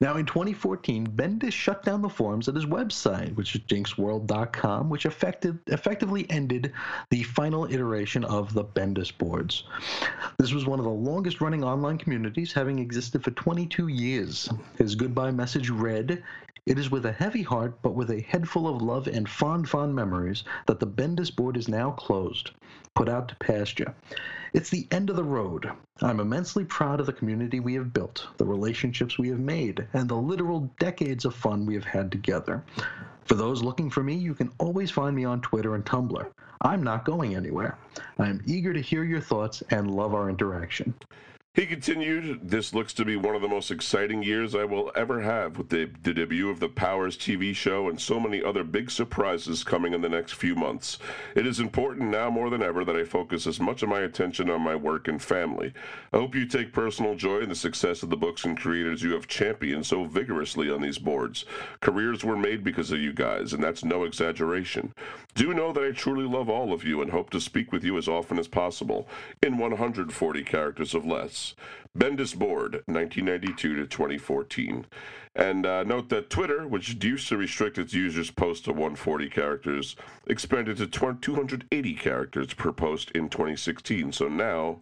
Now, 0.00 0.16
in 0.16 0.26
2014, 0.26 1.06
Bendis 1.08 1.52
shut 1.52 1.84
down 1.84 2.02
the 2.02 2.08
forums 2.08 2.48
at 2.48 2.54
his 2.54 2.66
website, 2.66 3.34
which 3.34 3.54
is 3.54 3.60
jinxworld.com, 3.62 4.88
which 4.88 5.06
effective, 5.06 5.58
effectively 5.66 6.28
ended 6.30 6.72
the 7.10 7.22
final 7.22 7.66
iteration 7.66 8.24
of 8.24 8.52
the 8.54 8.64
Bendis 8.64 9.16
boards. 9.16 9.64
This 10.38 10.52
was 10.52 10.66
one 10.66 10.78
of 10.78 10.84
the 10.84 10.90
longest 10.90 11.40
running 11.40 11.62
online 11.62 11.98
communities, 11.98 12.52
having 12.52 12.78
existed 12.78 13.22
for 13.22 13.30
22 13.32 13.88
years. 13.88 14.48
His 14.78 14.94
goodbye 14.94 15.30
message 15.30 15.70
read, 15.70 16.22
it 16.64 16.78
is 16.78 16.90
with 16.90 17.06
a 17.06 17.12
heavy 17.12 17.42
heart, 17.42 17.82
but 17.82 17.94
with 17.94 18.10
a 18.10 18.20
head 18.20 18.48
full 18.48 18.68
of 18.68 18.80
love 18.82 19.08
and 19.08 19.28
fond, 19.28 19.68
fond 19.68 19.94
memories, 19.94 20.44
that 20.66 20.80
the 20.80 20.86
Bendis 20.86 21.34
board 21.34 21.56
is 21.56 21.68
now 21.68 21.90
closed, 21.90 22.52
put 22.94 23.08
out 23.08 23.28
to 23.28 23.36
pasture. 23.36 23.94
It's 24.54 24.68
the 24.68 24.86
end 24.90 25.08
of 25.08 25.16
the 25.16 25.24
road. 25.24 25.70
I'm 26.02 26.20
immensely 26.20 26.66
proud 26.66 27.00
of 27.00 27.06
the 27.06 27.12
community 27.14 27.58
we 27.58 27.72
have 27.72 27.94
built, 27.94 28.26
the 28.36 28.44
relationships 28.44 29.18
we 29.18 29.30
have 29.30 29.38
made, 29.38 29.86
and 29.94 30.06
the 30.06 30.14
literal 30.14 30.70
decades 30.78 31.24
of 31.24 31.34
fun 31.34 31.64
we 31.64 31.72
have 31.72 31.86
had 31.86 32.12
together. 32.12 32.62
For 33.24 33.34
those 33.34 33.62
looking 33.62 33.88
for 33.88 34.02
me, 34.02 34.14
you 34.14 34.34
can 34.34 34.52
always 34.58 34.90
find 34.90 35.16
me 35.16 35.24
on 35.24 35.40
Twitter 35.40 35.74
and 35.74 35.86
Tumblr. 35.86 36.26
I'm 36.60 36.82
not 36.82 37.06
going 37.06 37.34
anywhere. 37.34 37.78
I 38.18 38.28
am 38.28 38.42
eager 38.44 38.74
to 38.74 38.80
hear 38.82 39.04
your 39.04 39.22
thoughts 39.22 39.62
and 39.70 39.90
love 39.90 40.14
our 40.14 40.28
interaction. 40.28 40.92
He 41.54 41.66
continued, 41.66 42.48
This 42.48 42.72
looks 42.72 42.94
to 42.94 43.04
be 43.04 43.14
one 43.14 43.34
of 43.34 43.42
the 43.42 43.46
most 43.46 43.70
exciting 43.70 44.22
years 44.22 44.54
I 44.54 44.64
will 44.64 44.90
ever 44.96 45.20
have 45.20 45.58
with 45.58 45.68
the, 45.68 45.90
the, 46.02 46.14
debut 46.14 46.48
of 46.48 46.60
the 46.60 46.68
Powers 46.70 47.14
TV 47.14 47.54
show 47.54 47.90
and 47.90 48.00
so 48.00 48.18
many 48.18 48.42
other 48.42 48.64
big 48.64 48.90
surprises 48.90 49.62
coming 49.62 49.92
in 49.92 50.00
the 50.00 50.08
next 50.08 50.32
few 50.32 50.54
months. 50.54 50.98
It 51.34 51.46
is 51.46 51.60
important 51.60 52.08
now 52.08 52.30
more 52.30 52.48
than 52.48 52.62
ever 52.62 52.86
that 52.86 52.96
I 52.96 53.04
focus 53.04 53.46
as 53.46 53.60
much 53.60 53.82
of 53.82 53.90
my 53.90 54.00
attention 54.00 54.48
on 54.48 54.62
my 54.62 54.74
work 54.74 55.08
and 55.08 55.20
family. 55.20 55.74
I 56.14 56.16
hope 56.16 56.34
you 56.34 56.46
take 56.46 56.72
personal 56.72 57.16
joy 57.16 57.40
in 57.40 57.50
the 57.50 57.54
success 57.54 58.02
of 58.02 58.08
the 58.08 58.16
books 58.16 58.46
and 58.46 58.58
creators 58.58 59.02
you 59.02 59.12
have 59.12 59.28
championed 59.28 59.84
so 59.84 60.04
vigorously 60.04 60.70
on 60.70 60.80
these 60.80 60.98
boards. 60.98 61.44
Careers 61.82 62.24
were 62.24 62.34
made 62.34 62.64
because 62.64 62.90
of 62.92 63.00
you 63.00 63.12
guys, 63.12 63.52
and 63.52 63.62
that's 63.62 63.84
no 63.84 64.04
exaggeration. 64.04 64.94
Do 65.34 65.52
know 65.52 65.70
that 65.72 65.84
I 65.84 65.90
truly 65.90 66.24
love 66.24 66.48
all 66.48 66.72
of 66.72 66.82
you 66.82 67.02
and 67.02 67.10
hope 67.10 67.28
to 67.28 67.40
speak 67.42 67.72
with 67.72 67.84
you 67.84 67.98
as 67.98 68.08
often 68.08 68.38
as 68.38 68.48
possible, 68.48 69.06
in 69.42 69.58
140 69.58 70.44
characters 70.44 70.94
of 70.94 71.04
less. 71.04 71.41
Bendis 71.96 72.36
Board, 72.36 72.82
1992 72.86 73.76
to 73.76 73.86
2014. 73.86 74.86
And 75.34 75.64
uh, 75.64 75.82
note 75.84 76.08
that 76.10 76.30
Twitter, 76.30 76.66
which 76.66 77.02
used 77.02 77.28
to 77.28 77.36
restrict 77.36 77.78
its 77.78 77.94
users' 77.94 78.30
posts 78.30 78.64
to 78.64 78.70
140 78.70 79.28
characters, 79.28 79.96
expanded 80.26 80.76
to 80.78 80.86
280 80.86 81.94
characters 81.94 82.52
per 82.54 82.72
post 82.72 83.10
in 83.12 83.28
2016. 83.28 84.12
So 84.12 84.28
now 84.28 84.80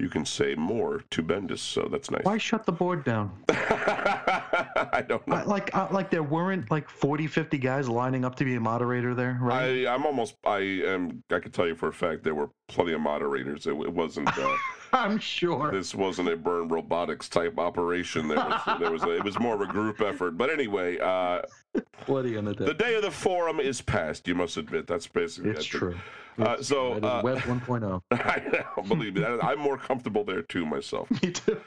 you 0.00 0.08
can 0.08 0.24
say 0.24 0.56
more 0.56 1.04
to 1.10 1.22
Bendis. 1.22 1.60
So 1.60 1.88
that's 1.90 2.10
nice. 2.10 2.24
Why 2.24 2.38
shut 2.38 2.66
the 2.66 2.72
board 2.72 3.04
down? 3.04 3.30
I 3.48 5.04
don't 5.06 5.26
know. 5.28 5.36
I, 5.36 5.42
like, 5.44 5.72
I, 5.74 5.88
like 5.92 6.10
there 6.10 6.24
weren't 6.24 6.68
like 6.70 6.88
40, 6.88 7.28
50 7.28 7.58
guys 7.58 7.88
lining 7.88 8.24
up 8.24 8.34
to 8.36 8.44
be 8.44 8.56
a 8.56 8.60
moderator 8.60 9.14
there, 9.14 9.38
right? 9.40 9.86
I, 9.86 9.94
I'm 9.94 10.04
almost. 10.04 10.34
I 10.44 10.58
am. 10.58 11.22
I 11.30 11.38
can 11.38 11.52
tell 11.52 11.68
you 11.68 11.76
for 11.76 11.88
a 11.88 11.92
fact 11.92 12.24
there 12.24 12.34
were 12.34 12.50
plenty 12.66 12.92
of 12.92 13.00
moderators. 13.00 13.66
It, 13.66 13.74
it 13.74 13.92
wasn't. 13.92 14.36
Uh, 14.36 14.56
I'm 14.94 15.18
sure 15.18 15.70
this 15.72 15.94
wasn't 15.94 16.28
a 16.28 16.36
burn 16.36 16.68
robotics 16.68 17.28
type 17.28 17.58
operation. 17.58 18.28
There 18.28 18.36
was. 18.36 18.78
there 18.78 18.90
was. 18.90 19.02
A, 19.02 19.16
it 19.16 19.24
was 19.24 19.38
more 19.40 19.54
of 19.54 19.60
a 19.60 19.66
group 19.66 20.00
effort. 20.00 20.38
But 20.38 20.50
anyway. 20.50 20.98
Uh, 20.98 21.42
what 22.06 22.24
are 22.24 22.28
you 22.28 22.36
gonna 22.36 22.54
do? 22.54 22.64
The 22.64 22.74
day 22.74 22.94
of 22.94 23.02
the 23.02 23.10
forum 23.10 23.58
is 23.58 23.80
past. 23.80 24.28
You 24.28 24.34
must 24.34 24.56
admit 24.56 24.86
that's 24.86 25.06
basically. 25.08 25.50
It's 25.50 25.64
true. 25.64 25.96
Uh, 26.38 26.60
so 26.60 26.94
uh, 26.94 27.20
Web 27.22 27.38
1.0. 27.38 28.02
I 28.10 28.42
know, 28.52 28.82
believe 28.82 29.14
me, 29.14 29.24
I'm 29.24 29.58
more 29.58 29.78
comfortable 29.78 30.24
there 30.24 30.42
too 30.42 30.66
myself. 30.66 31.08
me 31.22 31.30
too. 31.30 31.60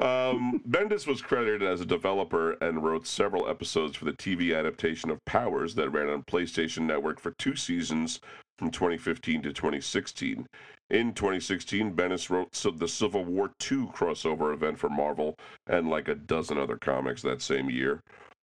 um, 0.00 0.62
Bendis 0.68 1.06
was 1.06 1.20
credited 1.20 1.62
as 1.62 1.80
a 1.80 1.86
developer 1.86 2.52
and 2.52 2.84
wrote 2.84 3.06
several 3.06 3.48
episodes 3.48 3.96
for 3.96 4.04
the 4.04 4.12
TV 4.12 4.56
adaptation 4.56 5.10
of 5.10 5.24
Powers 5.24 5.74
that 5.74 5.90
ran 5.90 6.08
on 6.08 6.22
PlayStation 6.22 6.82
Network 6.82 7.20
for 7.20 7.32
two 7.32 7.56
seasons 7.56 8.20
from 8.58 8.70
2015 8.70 9.42
to 9.42 9.52
2016. 9.52 10.48
In 10.88 11.12
2016, 11.14 11.94
Bendis 11.94 12.30
wrote 12.30 12.52
the 12.78 12.88
Civil 12.88 13.24
War 13.24 13.48
II 13.70 13.88
crossover 13.92 14.54
event 14.54 14.78
for 14.78 14.88
Marvel 14.88 15.36
and 15.66 15.90
like 15.90 16.08
a 16.08 16.14
dozen 16.14 16.58
other 16.58 16.76
comics 16.76 17.22
that 17.22 17.42
same 17.42 17.68
year. 17.68 18.02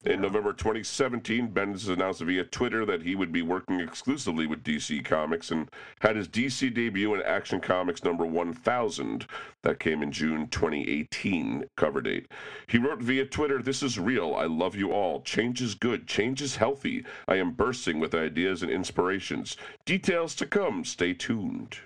In 0.09 0.23
November 0.23 0.55
2017, 0.55 1.51
Bendis 1.51 1.87
announced 1.87 2.23
via 2.23 2.43
Twitter 2.43 2.87
that 2.87 3.03
he 3.03 3.15
would 3.15 3.31
be 3.31 3.43
working 3.43 3.79
exclusively 3.79 4.47
with 4.47 4.65
DC 4.65 5.05
Comics 5.05 5.51
and 5.51 5.71
had 6.01 6.17
his 6.17 6.27
DC 6.29 6.73
debut 6.73 7.13
in 7.13 7.21
Action 7.21 7.61
Comics 7.61 8.03
number 8.03 8.25
1000 8.25 9.27
that 9.65 9.79
came 9.79 10.03
in 10.03 10.11
June 10.11 10.49
2018 10.49 11.67
cover 11.77 12.01
date. 12.01 12.27
He 12.69 12.79
wrote 12.79 13.03
via 13.03 13.27
Twitter, 13.27 13.61
This 13.61 13.83
is 13.83 13.99
real. 13.99 14.35
I 14.35 14.47
love 14.47 14.75
you 14.75 14.93
all. 14.93 15.21
Change 15.21 15.61
is 15.61 15.75
good. 15.75 16.07
Change 16.07 16.41
is 16.41 16.57
healthy. 16.57 17.05
I 17.27 17.37
am 17.37 17.53
bursting 17.53 18.01
with 18.01 18.15
ideas 18.15 18.63
and 18.63 18.73
inspirations. 18.73 19.59
Details 19.85 20.35
to 20.37 20.47
come. 20.47 20.87
Stay 20.87 21.13
tuned. 21.13 21.81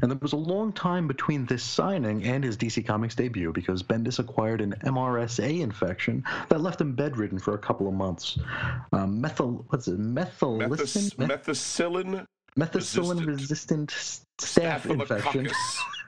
And 0.00 0.10
there 0.10 0.18
was 0.20 0.32
a 0.32 0.36
long 0.36 0.72
time 0.72 1.06
between 1.06 1.46
this 1.46 1.62
signing 1.62 2.24
and 2.24 2.42
his 2.42 2.56
DC 2.56 2.86
Comics 2.86 3.14
debut 3.14 3.52
because 3.52 3.82
Bendis 3.82 4.18
acquired 4.18 4.60
an 4.60 4.74
MRSA 4.84 5.60
infection 5.60 6.24
that 6.48 6.60
left 6.60 6.80
him 6.80 6.94
bedridden 6.94 7.38
for 7.38 7.54
a 7.54 7.58
couple 7.58 7.88
of 7.88 7.94
months. 7.94 8.38
Um, 8.92 9.20
methyl, 9.20 9.64
what's 9.68 9.88
it? 9.88 9.98
Methylicin? 9.98 11.14
methicillin. 11.16 12.26
Methicillin 12.58 13.26
resistant, 13.26 13.90
staph 13.90 14.86
infection. 14.86 15.50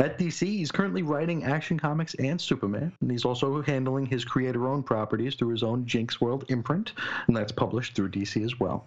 At 0.00 0.18
DC, 0.18 0.46
he's 0.46 0.72
currently 0.72 1.02
writing 1.02 1.44
Action 1.44 1.78
Comics 1.78 2.14
and 2.14 2.40
Superman, 2.40 2.90
and 3.02 3.10
he's 3.10 3.26
also 3.26 3.60
handling 3.60 4.06
his 4.06 4.24
creator-owned 4.24 4.86
properties 4.86 5.34
through 5.34 5.50
his 5.50 5.62
own 5.62 5.84
Jinx 5.84 6.22
World 6.22 6.46
imprint, 6.48 6.94
and 7.26 7.36
that's 7.36 7.52
published 7.52 7.94
through 7.94 8.08
DC 8.08 8.42
as 8.42 8.58
well. 8.58 8.86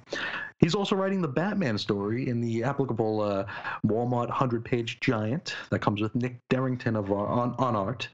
He's 0.58 0.74
also 0.74 0.96
writing 0.96 1.22
the 1.22 1.28
Batman 1.28 1.78
story 1.78 2.30
in 2.30 2.42
the 2.42 2.64
applicable 2.64 3.22
uh, 3.22 3.46
Walmart 3.86 4.32
100-page 4.32 5.02
giant 5.02 5.56
that 5.70 5.80
comes 5.80 6.02
with 6.02 6.16
Nick 6.16 6.38
Derington 6.50 6.98
of 6.98 7.12
uh, 7.12 7.16
on, 7.16 7.54
on 7.60 7.76
art. 7.76 8.08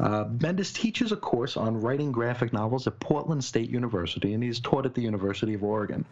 Uh, 0.00 0.24
Bendis 0.24 0.74
teaches 0.74 1.12
a 1.12 1.16
course 1.16 1.56
on 1.56 1.80
writing 1.80 2.12
graphic 2.12 2.52
novels 2.52 2.86
at 2.86 2.98
Portland 3.00 3.42
State 3.42 3.70
University, 3.70 4.34
and 4.34 4.42
he's 4.42 4.60
taught 4.60 4.84
at 4.84 4.92
the 4.92 5.00
University 5.00 5.54
of 5.54 5.62
Oregon. 5.62 6.04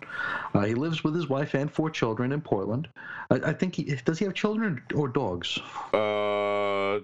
Uh, 0.54 0.60
he 0.60 0.74
lives 0.74 1.02
with 1.02 1.14
his 1.14 1.28
wife 1.28 1.54
and 1.54 1.70
four 1.70 1.90
children 1.90 2.32
in 2.32 2.40
Portland. 2.40 2.88
I, 3.30 3.34
I 3.36 3.52
think 3.52 3.74
he 3.74 3.82
does. 4.04 4.18
He 4.18 4.24
have 4.24 4.34
children 4.34 4.80
or 4.94 5.08
dogs? 5.08 5.58
Uh, 5.92 6.21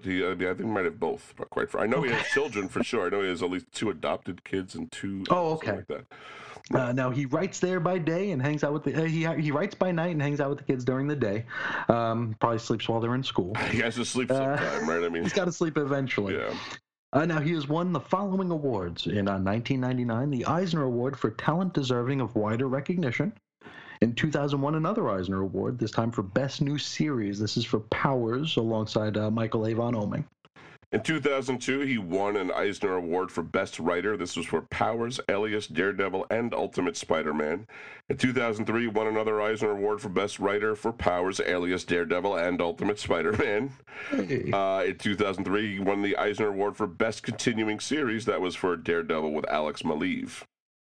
he, 0.03 0.25
I 0.25 0.35
think 0.35 0.61
he 0.61 0.65
might 0.65 0.85
have 0.85 1.01
both. 1.01 1.35
Quite. 1.51 1.71
For, 1.71 1.81
I 1.81 1.87
know 1.87 1.99
okay. 1.99 2.09
he 2.09 2.15
has 2.15 2.27
children 2.27 2.69
for 2.69 2.83
sure. 2.83 3.07
I 3.07 3.09
know 3.11 3.23
he 3.23 3.29
has 3.29 3.43
at 3.43 3.51
least 3.51 3.67
two 3.73 3.91
adopted 3.91 4.45
kids 4.45 4.75
and 4.75 4.91
two. 4.91 5.25
Oh, 5.31 5.53
okay. 5.53 5.77
Like 5.77 5.87
that. 5.89 6.05
Uh, 6.75 6.93
now 6.93 7.11
he 7.11 7.25
writes 7.27 7.61
there 7.61 7.81
by 7.81 7.97
day 7.97 8.33
and 8.33 8.43
hangs 8.43 8.63
out 8.63 8.73
with 8.73 8.85
the. 8.85 8.95
Uh, 8.95 9.05
he 9.05 9.27
he 9.43 9.51
writes 9.51 9.75
by 9.75 9.91
night 9.91 10.11
and 10.11 10.21
hangs 10.21 10.41
out 10.41 10.51
with 10.51 10.59
the 10.59 10.65
kids 10.65 10.85
during 10.85 11.07
the 11.07 11.17
day. 11.17 11.47
Um, 11.89 12.37
probably 12.41 12.59
sleeps 12.59 12.89
while 12.89 13.01
they're 13.01 13.15
in 13.15 13.23
school. 13.23 13.55
He 13.71 13.79
has 13.79 13.95
to 13.95 14.05
sleep 14.05 14.29
sometime, 14.29 14.85
uh, 14.85 14.93
right? 14.93 15.05
I 15.05 15.09
mean, 15.13 15.23
he's 15.23 15.33
got 15.33 15.47
to 15.47 15.53
sleep 15.53 15.79
eventually. 15.79 16.37
Yeah. 16.37 16.55
Uh, 17.13 17.25
now, 17.25 17.41
he 17.41 17.53
has 17.53 17.69
won 17.69 17.93
the 17.93 18.01
following 18.01 18.51
awards. 18.51 19.07
In 19.07 19.29
uh, 19.29 19.39
1999, 19.39 20.31
the 20.31 20.45
Eisner 20.45 20.83
Award 20.83 21.19
for 21.19 21.31
Talent 21.31 21.73
Deserving 21.73 22.21
of 22.21 22.35
Wider 22.35 22.69
Recognition. 22.69 23.33
In 24.01 24.15
2001, 24.15 24.77
another 24.77 25.11
Eisner 25.11 25.41
Award, 25.41 25.79
this 25.79 25.91
time 25.91 26.13
for 26.13 26.23
Best 26.23 26.61
New 26.61 26.79
Series. 26.79 27.41
This 27.41 27.57
is 27.57 27.65
for 27.65 27.81
Powers, 27.81 28.57
alongside 28.57 29.17
uh, 29.17 29.31
Michael 29.31 29.67
Avon 29.67 29.95
Oeming. 29.95 30.25
In 30.91 31.03
2002, 31.03 31.81
he 31.81 31.99
won 31.99 32.37
an 32.37 32.51
Eisner 32.53 32.95
Award 32.95 33.31
for 33.31 33.43
Best 33.43 33.79
Writer. 33.79 34.17
This 34.17 34.37
was 34.37 34.47
for 34.47 34.63
Powers, 34.63 35.21
Alias, 35.29 35.67
Daredevil, 35.67 36.27
and 36.31 36.55
Ultimate 36.55 36.97
Spider 36.97 37.35
Man. 37.35 37.67
In 38.09 38.17
2003, 38.17 38.83
he 38.83 38.87
won 38.87 39.09
another 39.09 39.43
Eisner 39.43 39.73
Award 39.73 40.01
for 40.01 40.09
Best 40.09 40.39
Writer 40.39 40.75
for 40.75 40.93
Powers, 40.93 41.41
Alias, 41.41 41.85
Daredevil, 41.85 42.37
and 42.37 42.63
Ultimate 42.63 42.99
Spider 42.99 43.33
Man. 43.33 43.73
Hey. 44.11 44.51
Uh, 44.51 44.85
in 44.85 44.97
2003, 44.97 45.75
he 45.75 45.81
won 45.81 46.01
the 46.03 46.17
Eisner 46.17 46.49
Award 46.49 46.77
for 46.77 46.87
Best 46.87 47.23
Continuing 47.23 47.81
Series. 47.81 48.25
That 48.25 48.41
was 48.41 48.55
for 48.55 48.75
Daredevil 48.77 49.33
with 49.33 49.47
Alex 49.51 49.83
Maleev. 49.83 50.45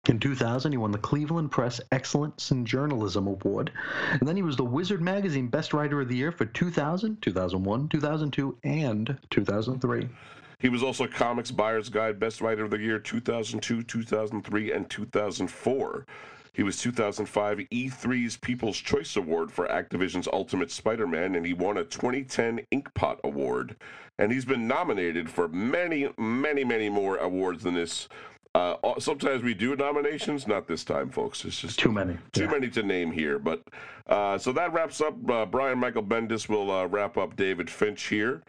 In 0.09 0.19
2000, 0.19 0.71
he 0.71 0.79
won 0.79 0.91
the 0.91 0.97
Cleveland 0.97 1.51
Press 1.51 1.79
Excellence 1.91 2.49
in 2.49 2.65
Journalism 2.65 3.27
Award. 3.27 3.71
And 4.09 4.27
then 4.27 4.35
he 4.35 4.41
was 4.41 4.55
the 4.55 4.65
Wizard 4.65 4.99
Magazine 4.99 5.47
Best 5.47 5.73
Writer 5.73 6.01
of 6.01 6.09
the 6.09 6.17
Year 6.17 6.31
for 6.31 6.45
2000, 6.45 7.21
2001, 7.21 7.87
2002, 7.87 8.57
and 8.63 9.15
2003. 9.29 10.09
He 10.57 10.69
was 10.69 10.81
also 10.81 11.05
Comics 11.05 11.51
Buyer's 11.51 11.89
Guide 11.89 12.19
Best 12.19 12.41
Writer 12.41 12.63
of 12.63 12.71
the 12.71 12.79
Year 12.79 12.97
2002, 12.97 13.83
2003, 13.83 14.71
and 14.71 14.89
2004. 14.89 16.05
He 16.53 16.63
was 16.63 16.77
2005 16.77 17.59
E3's 17.71 18.37
People's 18.37 18.77
Choice 18.77 19.15
Award 19.15 19.51
for 19.51 19.67
Activision's 19.67 20.27
Ultimate 20.33 20.71
Spider 20.71 21.05
Man, 21.05 21.35
and 21.35 21.45
he 21.45 21.53
won 21.53 21.77
a 21.77 21.83
2010 21.83 22.65
Inkpot 22.71 23.19
Award. 23.23 23.75
And 24.17 24.31
he's 24.31 24.45
been 24.45 24.67
nominated 24.67 25.29
for 25.29 25.47
many, 25.47 26.09
many, 26.17 26.63
many 26.63 26.89
more 26.89 27.17
awards 27.17 27.63
than 27.63 27.75
this 27.75 28.09
uh, 28.53 28.75
sometimes 28.99 29.43
we 29.43 29.53
do 29.53 29.75
nominations, 29.75 30.47
not 30.47 30.67
this 30.67 30.83
time, 30.83 31.09
folks. 31.09 31.45
It's 31.45 31.59
just 31.59 31.79
too 31.79 31.91
many, 31.91 32.17
too 32.33 32.43
yeah. 32.43 32.51
many 32.51 32.69
to 32.69 32.83
name 32.83 33.11
here. 33.11 33.39
But 33.39 33.63
uh, 34.07 34.37
so 34.37 34.51
that 34.51 34.73
wraps 34.73 34.99
up. 34.99 35.15
Uh, 35.29 35.45
Brian 35.45 35.79
Michael 35.79 36.03
Bendis 36.03 36.49
will 36.49 36.69
uh, 36.69 36.85
wrap 36.85 37.17
up 37.17 37.35
David 37.35 37.69
Finch 37.69 38.03
here. 38.03 38.43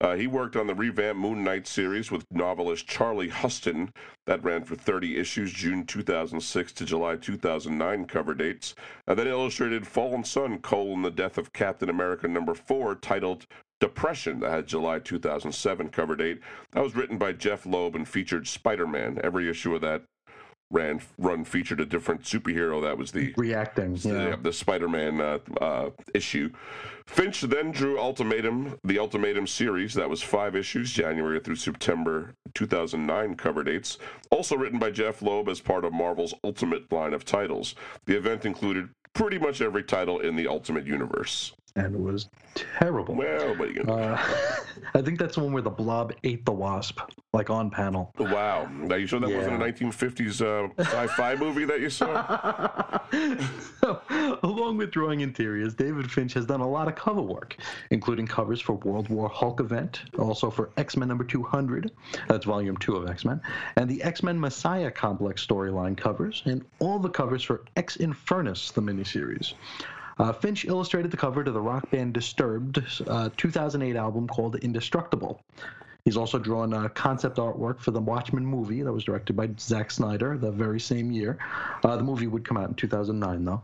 Uh, 0.00 0.14
he 0.14 0.28
worked 0.28 0.54
on 0.54 0.68
the 0.68 0.74
revamped 0.74 1.20
Moon 1.20 1.42
Knight 1.42 1.66
series 1.66 2.12
with 2.12 2.24
novelist 2.30 2.86
Charlie 2.86 3.28
Huston. 3.28 3.92
That 4.26 4.44
ran 4.44 4.62
for 4.62 4.76
30 4.76 5.18
issues, 5.18 5.52
June 5.52 5.84
2006 5.84 6.72
to 6.72 6.84
July 6.84 7.16
2009 7.16 8.04
cover 8.04 8.34
dates. 8.34 8.76
And 9.08 9.18
then 9.18 9.26
illustrated 9.26 9.88
Fallen 9.88 10.22
Sun, 10.22 10.58
colon, 10.58 11.02
the 11.02 11.10
death 11.10 11.36
of 11.36 11.52
Captain 11.52 11.88
America 11.88 12.28
number 12.28 12.54
four, 12.54 12.94
titled 12.94 13.46
Depression, 13.80 14.40
that 14.40 14.50
had 14.50 14.66
July 14.66 14.98
2007 14.98 15.88
cover 15.90 16.16
date. 16.16 16.40
That 16.72 16.82
was 16.82 16.96
written 16.96 17.18
by 17.18 17.32
Jeph 17.32 17.66
Loeb 17.66 17.94
and 17.94 18.08
featured 18.08 18.48
Spider 18.48 18.86
Man. 18.86 19.20
Every 19.22 19.48
issue 19.48 19.74
of 19.74 19.80
that 19.82 20.02
ran 20.70 21.00
run 21.16 21.44
featured 21.44 21.80
a 21.80 21.86
different 21.86 22.22
superhero. 22.22 22.82
That 22.82 22.98
was 22.98 23.12
the 23.12 23.32
reacting 23.36 23.96
yeah. 23.96 24.30
the, 24.30 24.38
the 24.42 24.52
Spider-Man 24.52 25.20
uh, 25.20 25.38
uh, 25.60 25.90
issue. 26.14 26.50
Finch 27.06 27.40
then 27.40 27.70
drew 27.70 27.98
Ultimatum, 27.98 28.78
the 28.84 28.98
Ultimatum 28.98 29.46
series. 29.46 29.94
That 29.94 30.10
was 30.10 30.22
five 30.22 30.54
issues, 30.54 30.92
January 30.92 31.40
through 31.40 31.56
September 31.56 32.34
2009 32.54 33.34
cover 33.36 33.64
dates. 33.64 33.98
Also 34.30 34.56
written 34.56 34.78
by 34.78 34.90
Jeph 34.90 35.22
Loeb 35.22 35.48
as 35.48 35.60
part 35.60 35.84
of 35.84 35.92
Marvel's 35.92 36.34
Ultimate 36.44 36.90
line 36.92 37.14
of 37.14 37.24
titles. 37.24 37.74
The 38.04 38.16
event 38.16 38.44
included 38.44 38.90
pretty 39.14 39.38
much 39.38 39.62
every 39.62 39.82
title 39.82 40.20
in 40.20 40.36
the 40.36 40.46
Ultimate 40.46 40.86
Universe 40.86 41.54
and 41.78 41.94
it 41.94 42.00
was 42.00 42.28
terrible. 42.54 43.14
Well, 43.14 43.54
what 43.54 43.68
are 43.68 43.70
you 43.70 43.84
gonna 43.84 44.02
uh, 44.14 44.34
I 44.94 45.02
think 45.02 45.18
that's 45.18 45.36
the 45.36 45.42
one 45.42 45.52
where 45.52 45.62
the 45.62 45.70
blob 45.70 46.12
ate 46.24 46.44
the 46.44 46.52
wasp, 46.52 47.00
like 47.32 47.50
on 47.50 47.70
panel. 47.70 48.12
Wow. 48.18 48.68
Now 48.72 48.96
you 48.96 49.06
sure 49.06 49.20
that 49.20 49.28
yeah. 49.28 49.36
wasn't 49.36 49.62
a 49.62 49.64
1950s 49.64 50.40
uh, 50.40 50.82
sci-fi 50.82 51.34
movie 51.38 51.64
that 51.64 51.80
you 51.80 51.90
saw? 51.90 53.00
so, 53.80 54.00
along 54.42 54.78
with 54.78 54.90
drawing 54.90 55.20
interiors, 55.20 55.74
David 55.74 56.10
Finch 56.10 56.32
has 56.34 56.46
done 56.46 56.60
a 56.60 56.68
lot 56.68 56.88
of 56.88 56.94
cover 56.94 57.22
work, 57.22 57.56
including 57.90 58.26
covers 58.26 58.60
for 58.60 58.74
World 58.74 59.08
War 59.08 59.28
Hulk 59.28 59.60
event, 59.60 60.02
also 60.18 60.50
for 60.50 60.70
X-Men 60.76 61.08
number 61.08 61.24
200, 61.24 61.90
that's 62.28 62.46
volume 62.46 62.76
two 62.78 62.96
of 62.96 63.08
X-Men, 63.08 63.40
and 63.76 63.88
the 63.88 64.02
X-Men 64.02 64.38
Messiah 64.40 64.90
Complex 64.90 65.46
storyline 65.46 65.96
covers, 65.96 66.42
and 66.46 66.64
all 66.78 66.98
the 66.98 67.08
covers 67.10 67.42
for 67.42 67.64
X 67.76 67.96
Infernus, 67.98 68.72
the 68.72 68.80
miniseries. 68.80 69.54
Uh, 70.18 70.32
Finch 70.32 70.64
illustrated 70.64 71.10
the 71.10 71.16
cover 71.16 71.44
to 71.44 71.52
the 71.52 71.60
rock 71.60 71.88
band 71.90 72.12
Disturbed's 72.12 73.00
uh, 73.02 73.30
2008 73.36 73.94
album 73.96 74.26
called 74.26 74.56
Indestructible. 74.56 75.40
He's 76.04 76.16
also 76.16 76.38
drawn 76.38 76.72
uh, 76.72 76.88
concept 76.88 77.36
artwork 77.36 77.80
for 77.80 77.90
the 77.90 78.00
Watchmen 78.00 78.44
movie 78.44 78.82
that 78.82 78.92
was 78.92 79.04
directed 79.04 79.36
by 79.36 79.50
Zack 79.58 79.90
Snyder 79.90 80.38
the 80.38 80.50
very 80.50 80.80
same 80.80 81.12
year. 81.12 81.38
Uh, 81.84 81.96
the 81.96 82.02
movie 82.02 82.26
would 82.26 82.44
come 82.44 82.56
out 82.56 82.68
in 82.68 82.74
2009, 82.74 83.44
though. 83.44 83.62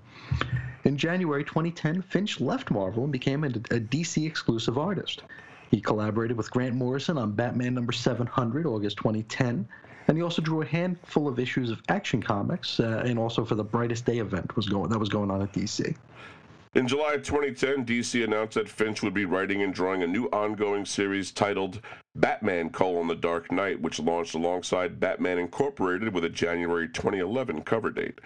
In 0.85 0.99
January 0.99 1.43
2010, 1.43 2.03
Finch 2.03 2.41
left 2.41 2.71
Marvel 2.71 3.05
and 3.05 3.13
became 3.13 3.45
a, 3.45 3.49
a 3.49 3.81
DC 3.81 4.27
exclusive 4.27 4.77
artist. 4.77 5.23
He 5.71 5.81
collaborated 5.81 6.37
with 6.37 6.51
Grant 6.51 6.75
Morrison 6.75 7.19
on 7.19 7.33
Batman 7.33 7.75
number 7.75 7.93
700, 7.93 8.67
August 8.67 8.99
2010, 8.99 9.67
and 10.07 10.17
he 10.17 10.23
also 10.23 10.43
drew 10.43 10.61
a 10.61 10.67
handful 10.67 11.27
of 11.27 11.39
issues 11.39 11.71
of 11.71 11.81
Action 11.89 12.23
Comics, 12.23 12.79
uh, 12.79 13.03
and 13.07 13.19
also 13.19 13.45
for 13.45 13.55
the 13.55 13.65
Brightest 13.65 14.05
Day 14.05 14.19
event 14.19 14.55
was 14.55 14.69
going 14.69 14.91
that 14.91 14.99
was 14.99 15.09
going 15.09 15.31
on 15.31 15.41
at 15.41 15.53
DC. 15.53 15.97
In 16.75 16.89
July 16.89 17.19
2010, 17.19 17.87
DC 17.87 18.25
announced 18.25 18.55
that 18.55 18.69
Finch 18.69 19.01
would 19.01 19.15
be 19.15 19.25
writing 19.25 19.63
and 19.63 19.73
drawing 19.73 20.03
a 20.03 20.09
new 20.09 20.25
ongoing 20.33 20.85
series 20.85 21.31
titled 21.31 21.81
Batman: 22.17 22.71
Colon 22.71 23.07
the 23.07 23.15
Dark 23.15 23.53
Knight, 23.53 23.81
which 23.81 24.01
launched 24.01 24.35
alongside 24.35 24.99
Batman 24.99 25.39
Incorporated 25.39 26.13
with 26.13 26.25
a 26.25 26.29
January 26.29 26.89
2011 26.89 27.63
cover 27.63 27.91
date. 27.91 28.21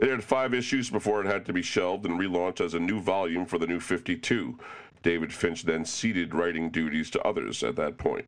It 0.00 0.08
had 0.08 0.24
five 0.24 0.52
issues 0.52 0.90
before 0.90 1.20
it 1.20 1.28
had 1.28 1.46
to 1.46 1.52
be 1.52 1.62
shelved 1.62 2.04
and 2.04 2.18
relaunched 2.18 2.60
as 2.60 2.74
a 2.74 2.80
new 2.80 3.00
volume 3.00 3.46
for 3.46 3.58
the 3.58 3.68
New 3.68 3.78
52. 3.78 4.58
David 5.04 5.32
Finch 5.32 5.62
then 5.62 5.84
ceded 5.84 6.34
writing 6.34 6.70
duties 6.70 7.08
to 7.10 7.22
others 7.22 7.62
at 7.62 7.76
that 7.76 7.98
point. 7.98 8.26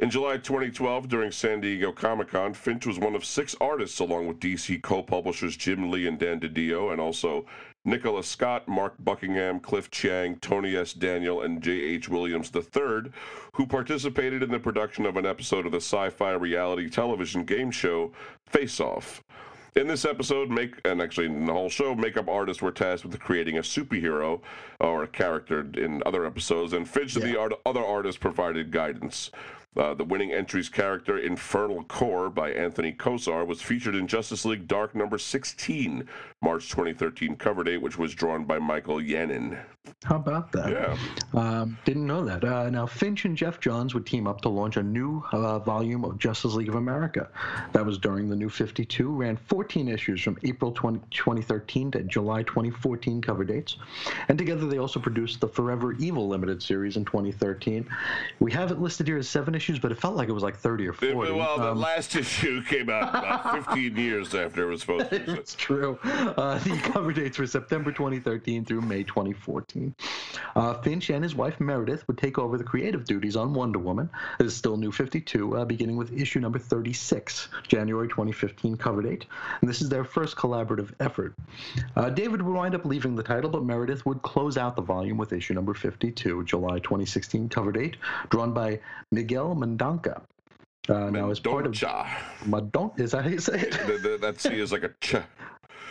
In 0.00 0.08
July 0.08 0.38
2012, 0.38 1.08
during 1.08 1.30
San 1.30 1.60
Diego 1.60 1.92
Comic 1.92 2.28
Con, 2.28 2.54
Finch 2.54 2.86
was 2.86 2.98
one 2.98 3.14
of 3.14 3.22
six 3.22 3.54
artists, 3.60 4.00
along 4.00 4.28
with 4.28 4.40
DC 4.40 4.80
co 4.80 5.02
publishers 5.02 5.58
Jim 5.58 5.90
Lee 5.90 6.06
and 6.06 6.18
Dan 6.18 6.40
DiDio, 6.40 6.90
and 6.90 7.00
also 7.00 7.44
Nicholas 7.84 8.26
Scott, 8.26 8.68
Mark 8.68 8.94
Buckingham, 8.98 9.58
Cliff 9.60 9.90
Chiang, 9.90 10.36
Tony 10.36 10.76
S. 10.76 10.92
Daniel, 10.92 11.42
and 11.42 11.62
J.H. 11.62 12.08
Williams 12.08 12.52
III, 12.54 13.10
who 13.52 13.66
participated 13.66 14.42
in 14.42 14.50
the 14.50 14.58
production 14.58 15.06
of 15.06 15.16
an 15.16 15.24
episode 15.24 15.64
of 15.64 15.72
the 15.72 15.78
sci 15.78 16.10
fi 16.10 16.32
reality 16.32 16.90
television 16.90 17.44
game 17.44 17.70
show 17.70 18.12
Face 18.46 18.80
Off. 18.80 19.22
In 19.76 19.86
this 19.86 20.04
episode, 20.04 20.50
make 20.50 20.80
and 20.84 21.00
actually 21.00 21.26
in 21.26 21.46
the 21.46 21.52
whole 21.52 21.68
show, 21.68 21.94
makeup 21.94 22.28
artists 22.28 22.60
were 22.60 22.72
tasked 22.72 23.06
with 23.06 23.18
creating 23.20 23.58
a 23.58 23.62
superhero 23.62 24.40
or 24.80 25.04
a 25.04 25.08
character 25.08 25.66
in 25.74 26.02
other 26.04 26.26
episodes, 26.26 26.72
and 26.72 26.88
Finch 26.88 27.16
yeah. 27.16 27.22
and 27.22 27.32
the 27.32 27.38
art- 27.38 27.60
other 27.64 27.84
artists 27.84 28.18
provided 28.18 28.72
guidance. 28.72 29.30
Uh, 29.76 29.94
the 29.94 30.04
winning 30.04 30.32
entry's 30.32 30.68
character, 30.68 31.16
Infernal 31.16 31.84
Core 31.84 32.28
by 32.28 32.50
Anthony 32.50 32.92
Kosar, 32.92 33.46
was 33.46 33.62
featured 33.62 33.94
in 33.94 34.08
Justice 34.08 34.44
League 34.44 34.66
Dark 34.66 34.96
number 34.96 35.16
16, 35.16 36.08
March 36.42 36.68
2013 36.70 37.36
cover 37.36 37.62
date, 37.62 37.80
which 37.80 37.96
was 37.96 38.12
drawn 38.12 38.44
by 38.44 38.58
Michael 38.58 38.96
Yannon. 38.96 39.62
How 40.04 40.16
about 40.16 40.50
that? 40.52 40.70
Yeah. 40.70 40.96
Um, 41.34 41.76
didn't 41.84 42.06
know 42.06 42.24
that. 42.24 42.42
Uh, 42.42 42.70
now, 42.70 42.86
Finch 42.86 43.26
and 43.26 43.36
Geoff 43.36 43.60
Johns 43.60 43.94
would 43.94 44.06
team 44.06 44.26
up 44.26 44.40
to 44.42 44.48
launch 44.48 44.76
a 44.76 44.82
new 44.82 45.22
uh, 45.32 45.58
volume 45.58 46.04
of 46.04 46.18
Justice 46.18 46.54
League 46.54 46.68
of 46.68 46.74
America. 46.74 47.28
That 47.72 47.84
was 47.84 47.98
during 47.98 48.28
the 48.28 48.36
New 48.36 48.48
52, 48.48 49.10
ran 49.10 49.36
14 49.36 49.88
issues 49.88 50.22
from 50.22 50.38
April 50.42 50.72
20, 50.72 51.00
2013 51.10 51.90
to 51.92 52.02
July 52.04 52.42
2014 52.44 53.20
cover 53.20 53.44
dates. 53.44 53.76
And 54.28 54.38
together 54.38 54.66
they 54.66 54.78
also 54.78 55.00
produced 55.00 55.40
the 55.40 55.48
Forever 55.48 55.92
Evil 55.92 56.28
limited 56.28 56.62
series 56.62 56.96
in 56.96 57.04
2013. 57.04 57.86
We 58.38 58.52
have 58.52 58.70
it 58.70 58.80
listed 58.80 59.06
here 59.06 59.18
as 59.18 59.28
seven 59.28 59.54
issues, 59.54 59.78
but 59.78 59.92
it 59.92 59.98
felt 59.98 60.16
like 60.16 60.28
it 60.28 60.32
was 60.32 60.42
like 60.42 60.56
30 60.56 60.88
or 60.88 60.92
40. 60.94 61.32
well, 61.32 61.58
the 61.58 61.72
um, 61.72 61.78
last 61.78 62.16
issue 62.16 62.62
came 62.64 62.88
out 62.88 63.10
about 63.10 63.66
15 63.66 63.96
years 63.96 64.34
after 64.34 64.64
it 64.64 64.70
was 64.70 64.80
supposed 64.80 65.10
to. 65.10 65.20
It's 65.40 65.54
true. 65.54 65.98
Uh, 66.02 66.58
the 66.58 66.76
cover 66.82 67.12
dates 67.12 67.38
were 67.38 67.46
September 67.46 67.92
2013 67.92 68.64
through 68.64 68.82
May 68.82 69.04
2014. 69.04 69.69
Uh, 70.56 70.74
Finch 70.74 71.10
and 71.10 71.22
his 71.22 71.34
wife 71.34 71.60
Meredith 71.60 72.06
would 72.08 72.18
take 72.18 72.38
over 72.38 72.58
the 72.58 72.64
creative 72.64 73.04
duties 73.04 73.36
on 73.36 73.54
Wonder 73.54 73.78
Woman. 73.78 74.08
This 74.38 74.48
is 74.48 74.56
still 74.56 74.76
New 74.76 74.92
52, 74.92 75.56
uh, 75.56 75.64
beginning 75.64 75.96
with 75.96 76.12
issue 76.12 76.40
number 76.40 76.58
36, 76.58 77.48
January 77.66 78.08
2015 78.08 78.76
cover 78.76 79.02
date. 79.02 79.26
And 79.60 79.70
this 79.70 79.80
is 79.80 79.88
their 79.88 80.04
first 80.04 80.36
collaborative 80.36 80.92
effort. 81.00 81.34
Uh, 81.96 82.10
David 82.10 82.42
would 82.42 82.54
wind 82.54 82.74
up 82.74 82.84
leaving 82.84 83.14
the 83.14 83.22
title, 83.22 83.50
but 83.50 83.64
Meredith 83.64 84.04
would 84.06 84.22
close 84.22 84.56
out 84.56 84.76
the 84.76 84.82
volume 84.82 85.16
with 85.16 85.32
issue 85.32 85.54
number 85.54 85.74
52, 85.74 86.44
July 86.44 86.78
2016 86.78 87.48
cover 87.48 87.72
date, 87.72 87.96
drawn 88.30 88.52
by 88.52 88.80
Miguel 89.10 89.54
Mendonca. 89.54 90.22
Uh, 90.88 91.10
now, 91.10 91.30
as 91.30 91.38
part 91.38 91.66
of 91.66 91.72
Madon, 91.72 92.98
is 92.98 93.12
that 93.12 93.24
how 93.24 93.30
you 93.30 93.38
say 93.38 93.60
it? 93.60 94.20
that 94.20 94.40
C 94.40 94.58
is 94.58 94.72
like 94.72 94.82
a 94.82 94.90
ch. 95.00 95.16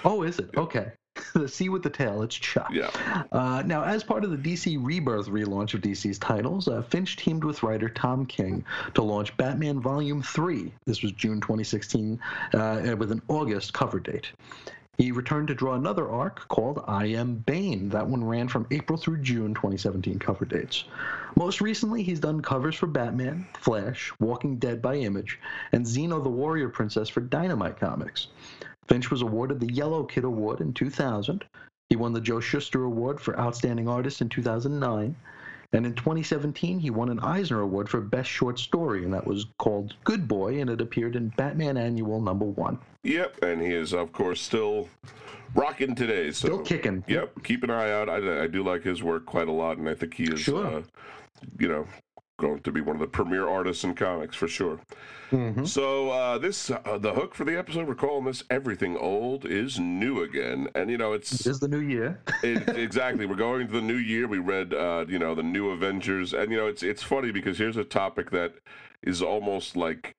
Oh, 0.03 0.23
is 0.23 0.39
it? 0.39 0.49
Okay. 0.57 0.91
the 1.33 1.47
C 1.47 1.69
with 1.69 1.83
the 1.83 1.89
tail, 1.89 2.21
it's 2.21 2.35
Chuck. 2.35 2.69
Yeah. 2.71 2.89
Uh, 3.31 3.63
now, 3.65 3.83
as 3.83 4.03
part 4.03 4.23
of 4.23 4.31
the 4.31 4.37
DC 4.37 4.77
Rebirth 4.81 5.27
relaunch 5.27 5.73
of 5.73 5.81
DC's 5.81 6.17
titles, 6.17 6.67
uh, 6.67 6.81
Finch 6.81 7.15
teamed 7.15 7.43
with 7.43 7.63
writer 7.63 7.89
Tom 7.89 8.25
King 8.25 8.63
to 8.93 9.01
launch 9.01 9.35
Batman 9.37 9.79
Volume 9.79 10.21
3. 10.21 10.71
This 10.85 11.01
was 11.01 11.11
June 11.13 11.41
2016, 11.41 12.19
uh, 12.53 12.95
with 12.97 13.11
an 13.11 13.21
August 13.27 13.73
cover 13.73 13.99
date. 13.99 14.31
He 14.99 15.13
returned 15.13 15.47
to 15.47 15.55
draw 15.55 15.75
another 15.75 16.09
arc 16.09 16.45
called 16.49 16.83
I 16.85 17.05
Am 17.05 17.35
Bane. 17.35 17.87
That 17.87 18.07
one 18.07 18.21
ran 18.21 18.49
from 18.49 18.67
April 18.69 18.97
through 18.97 19.21
June 19.21 19.53
2017 19.53 20.19
cover 20.19 20.43
dates. 20.43 20.83
Most 21.37 21.61
recently, 21.61 22.03
he's 22.03 22.19
done 22.19 22.41
covers 22.41 22.75
for 22.75 22.87
Batman, 22.87 23.47
Flash, 23.57 24.11
Walking 24.19 24.57
Dead 24.57 24.81
by 24.81 24.95
Image, 24.95 25.39
and 25.71 25.85
Xena 25.85 26.21
the 26.21 26.29
Warrior 26.29 26.67
Princess 26.67 27.07
for 27.07 27.21
Dynamite 27.21 27.79
Comics. 27.79 28.27
Finch 28.89 29.11
was 29.11 29.21
awarded 29.21 29.59
the 29.59 29.71
Yellow 29.71 30.03
Kid 30.03 30.23
Award 30.23 30.61
in 30.61 30.73
2000. 30.73 31.45
He 31.89 31.95
won 31.95 32.11
the 32.11 32.21
Joe 32.21 32.39
Shuster 32.39 32.83
Award 32.83 33.21
for 33.21 33.39
Outstanding 33.39 33.87
Artist 33.87 34.21
in 34.21 34.29
2009. 34.29 35.15
And 35.71 35.85
in 35.85 35.93
2017, 35.93 36.79
he 36.79 36.89
won 36.89 37.09
an 37.09 37.19
Eisner 37.19 37.61
Award 37.61 37.87
for 37.87 38.01
Best 38.01 38.29
Short 38.29 38.57
Story, 38.57 39.03
and 39.03 39.13
that 39.13 39.27
was 39.27 39.45
called 39.59 39.95
Good 40.03 40.27
Boy, 40.27 40.59
and 40.59 40.69
it 40.69 40.81
appeared 40.81 41.15
in 41.15 41.29
Batman 41.37 41.77
Annual 41.77 42.21
number 42.21 42.45
one. 42.45 42.79
Yep, 43.03 43.43
and 43.43 43.61
he 43.61 43.69
is, 43.69 43.93
of 43.93 44.11
course, 44.11 44.41
still 44.41 44.89
rocking 45.53 45.93
today. 45.93 46.31
So, 46.31 46.47
still 46.47 46.61
kicking. 46.63 47.03
Yep, 47.07 47.43
keep 47.43 47.63
an 47.63 47.69
eye 47.69 47.91
out. 47.91 48.09
I, 48.09 48.43
I 48.43 48.47
do 48.47 48.63
like 48.63 48.81
his 48.81 49.03
work 49.03 49.27
quite 49.27 49.47
a 49.47 49.51
lot, 49.51 49.77
and 49.77 49.87
I 49.87 49.93
think 49.93 50.15
he 50.15 50.23
is, 50.23 50.39
sure. 50.39 50.65
uh, 50.65 50.81
you 51.59 51.67
know, 51.67 51.87
going 52.39 52.61
to 52.61 52.71
be 52.71 52.81
one 52.81 52.95
of 52.95 52.99
the 52.99 53.07
premier 53.07 53.47
artists 53.47 53.83
in 53.83 53.93
comics 53.93 54.35
for 54.35 54.47
sure. 54.47 54.79
Mm-hmm. 55.31 55.65
So 55.65 56.09
uh, 56.09 56.39
this 56.39 56.71
uh, 56.71 56.97
the 56.97 57.13
hook 57.13 57.35
for 57.35 57.43
the 57.43 57.55
episode 57.55 57.87
we're 57.87 57.93
calling 57.93 58.25
this 58.25 58.43
"Everything 58.49 58.97
Old 58.97 59.45
is 59.45 59.79
New 59.79 60.23
Again," 60.23 60.69
and 60.73 60.89
you 60.89 60.97
know 60.97 61.13
it's 61.13 61.41
it 61.41 61.47
is 61.47 61.59
the 61.59 61.67
new 61.67 61.79
year. 61.79 62.19
it, 62.43 62.67
exactly, 62.69 63.27
we're 63.27 63.35
going 63.35 63.67
to 63.67 63.73
the 63.73 63.81
new 63.81 63.97
year. 63.97 64.27
We 64.27 64.39
read 64.39 64.73
uh, 64.73 65.05
you 65.07 65.19
know 65.19 65.35
the 65.35 65.43
new 65.43 65.69
Avengers, 65.69 66.33
and 66.33 66.51
you 66.51 66.57
know 66.57 66.65
it's 66.65 66.81
it's 66.81 67.03
funny 67.03 67.31
because 67.31 67.59
here's 67.59 67.77
a 67.77 67.83
topic 67.83 68.31
that 68.31 68.55
is 69.03 69.21
almost 69.21 69.75
like 69.75 70.15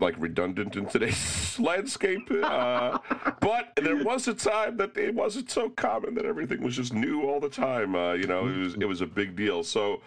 like 0.00 0.14
redundant 0.18 0.76
in 0.76 0.86
today's 0.86 1.56
landscape. 1.60 2.28
Uh, 2.42 2.98
but 3.40 3.72
there 3.76 4.02
was 4.02 4.26
a 4.26 4.34
time 4.34 4.76
that 4.78 4.96
it 4.96 5.14
wasn't 5.14 5.50
so 5.50 5.70
common 5.70 6.14
that 6.14 6.24
everything 6.24 6.60
was 6.62 6.74
just 6.74 6.92
new 6.92 7.22
all 7.22 7.38
the 7.38 7.48
time. 7.48 7.94
Uh, 7.94 8.14
you 8.14 8.26
know, 8.26 8.48
it 8.48 8.56
was 8.56 8.74
it 8.74 8.84
was 8.84 9.00
a 9.00 9.06
big 9.06 9.36
deal. 9.36 9.62
So 9.62 10.00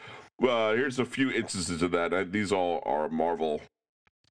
uh, 0.43 0.73
here's 0.73 0.99
a 0.99 1.05
few 1.05 1.31
instances 1.31 1.81
of 1.81 1.91
that. 1.91 2.31
These 2.31 2.51
all 2.51 2.81
are 2.85 3.09
Marvel 3.09 3.61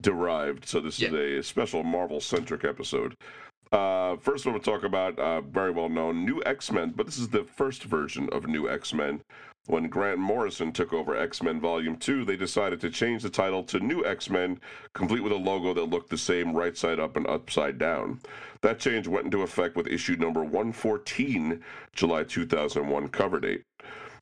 derived. 0.00 0.66
So 0.66 0.80
this 0.80 0.98
yeah. 0.98 1.08
is 1.08 1.14
a 1.14 1.42
special 1.42 1.82
Marvel 1.82 2.20
centric 2.20 2.64
episode. 2.64 3.14
Uh, 3.72 4.16
first, 4.16 4.46
I 4.46 4.52
to 4.52 4.58
talk 4.58 4.82
about 4.82 5.16
uh, 5.18 5.42
very 5.42 5.70
well 5.70 5.88
known 5.88 6.24
New 6.24 6.42
X 6.44 6.72
Men, 6.72 6.92
but 6.96 7.06
this 7.06 7.18
is 7.18 7.28
the 7.28 7.44
first 7.44 7.84
version 7.84 8.28
of 8.32 8.48
New 8.48 8.68
X 8.68 8.92
Men. 8.92 9.20
When 9.66 9.88
Grant 9.88 10.18
Morrison 10.18 10.72
took 10.72 10.92
over 10.92 11.14
X 11.16 11.40
Men 11.42 11.60
Volume 11.60 11.96
2, 11.96 12.24
they 12.24 12.36
decided 12.36 12.80
to 12.80 12.90
change 12.90 13.22
the 13.22 13.30
title 13.30 13.62
to 13.64 13.78
New 13.78 14.04
X 14.04 14.28
Men, 14.28 14.58
complete 14.94 15.22
with 15.22 15.32
a 15.32 15.36
logo 15.36 15.72
that 15.74 15.84
looked 15.84 16.10
the 16.10 16.18
same 16.18 16.52
right 16.52 16.76
side 16.76 16.98
up 16.98 17.16
and 17.16 17.26
upside 17.28 17.78
down. 17.78 18.20
That 18.62 18.80
change 18.80 19.06
went 19.06 19.26
into 19.26 19.42
effect 19.42 19.76
with 19.76 19.86
issue 19.86 20.16
number 20.16 20.42
114, 20.42 21.62
July 21.94 22.24
2001 22.24 23.08
cover 23.08 23.38
date. 23.38 23.62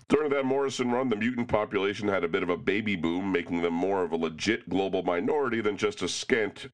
During 0.08 0.30
that 0.30 0.46
Morrison 0.46 0.90
run, 0.90 1.10
the 1.10 1.16
mutant 1.16 1.48
population 1.48 2.08
had 2.08 2.24
a 2.24 2.28
bit 2.28 2.42
of 2.42 2.48
a 2.48 2.56
baby 2.56 2.96
boom, 2.96 3.30
making 3.30 3.60
them 3.60 3.74
more 3.74 4.02
of 4.02 4.12
a 4.12 4.16
legit 4.16 4.66
global 4.68 5.02
minority 5.02 5.60
than 5.60 5.76
just 5.76 6.00
a 6.00 6.08
scant, 6.08 6.68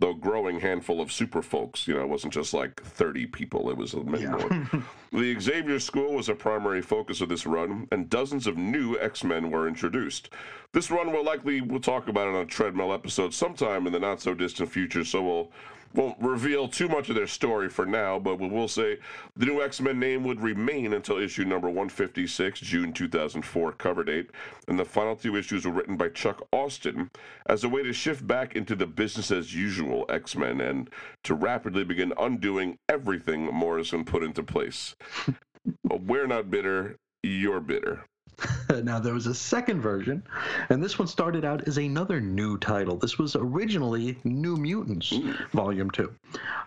though 0.00 0.14
growing 0.14 0.60
handful 0.60 0.98
of 0.98 1.12
super 1.12 1.42
folks. 1.42 1.86
You 1.86 1.94
know, 1.94 2.00
it 2.00 2.08
wasn't 2.08 2.32
just 2.32 2.54
like 2.54 2.82
30 2.82 3.26
people, 3.26 3.68
it 3.68 3.76
was 3.76 3.94
many 3.94 4.22
yeah. 4.22 4.30
more. 4.30 4.84
the 5.12 5.38
Xavier 5.38 5.78
School 5.78 6.14
was 6.14 6.30
a 6.30 6.34
primary 6.34 6.80
focus 6.80 7.20
of 7.20 7.28
this 7.28 7.44
run, 7.44 7.86
and 7.92 8.08
dozens 8.08 8.46
of 8.46 8.56
new 8.56 8.98
X 8.98 9.22
Men 9.22 9.50
were 9.50 9.68
introduced. 9.68 10.30
This 10.72 10.90
run 10.90 11.12
will 11.12 11.24
likely, 11.24 11.60
we'll 11.60 11.80
talk 11.80 12.08
about 12.08 12.28
it 12.28 12.34
on 12.36 12.42
a 12.42 12.46
treadmill 12.46 12.94
episode 12.94 13.34
sometime 13.34 13.86
in 13.86 13.92
the 13.92 14.00
not 14.00 14.22
so 14.22 14.32
distant 14.32 14.70
future, 14.70 15.04
so 15.04 15.22
we'll 15.22 15.52
won't 15.94 16.20
reveal 16.20 16.68
too 16.68 16.88
much 16.88 17.08
of 17.08 17.14
their 17.14 17.26
story 17.26 17.68
for 17.68 17.86
now, 17.86 18.18
but 18.18 18.38
we 18.38 18.48
will 18.48 18.68
say 18.68 18.98
the 19.36 19.46
new 19.46 19.62
X 19.62 19.80
Men 19.80 19.98
name 19.98 20.24
would 20.24 20.40
remain 20.40 20.92
until 20.92 21.18
issue 21.18 21.44
number 21.44 21.68
156, 21.68 22.60
June 22.60 22.92
2004 22.92 23.72
cover 23.72 24.04
date, 24.04 24.30
and 24.66 24.78
the 24.78 24.84
final 24.84 25.16
two 25.16 25.36
issues 25.36 25.64
were 25.64 25.72
written 25.72 25.96
by 25.96 26.08
Chuck 26.08 26.46
Austen 26.52 27.10
as 27.46 27.64
a 27.64 27.68
way 27.68 27.82
to 27.82 27.92
shift 27.92 28.26
back 28.26 28.54
into 28.54 28.74
the 28.74 28.86
business 28.86 29.30
as 29.30 29.54
usual 29.54 30.04
X 30.08 30.36
Men 30.36 30.60
and 30.60 30.90
to 31.24 31.34
rapidly 31.34 31.84
begin 31.84 32.12
undoing 32.18 32.78
everything 32.88 33.46
Morrison 33.46 34.04
put 34.04 34.22
into 34.22 34.42
place. 34.42 34.94
We're 35.90 36.26
not 36.26 36.50
bitter, 36.50 36.96
you're 37.22 37.60
bitter. 37.60 38.04
now, 38.82 38.98
there 38.98 39.14
was 39.14 39.26
a 39.26 39.34
second 39.34 39.80
version, 39.80 40.22
and 40.68 40.82
this 40.82 40.98
one 40.98 41.08
started 41.08 41.44
out 41.44 41.66
as 41.66 41.78
another 41.78 42.20
new 42.20 42.56
title. 42.58 42.96
This 42.96 43.18
was 43.18 43.34
originally 43.34 44.18
New 44.24 44.56
Mutants, 44.56 45.12
Volume 45.52 45.90
2. 45.90 46.12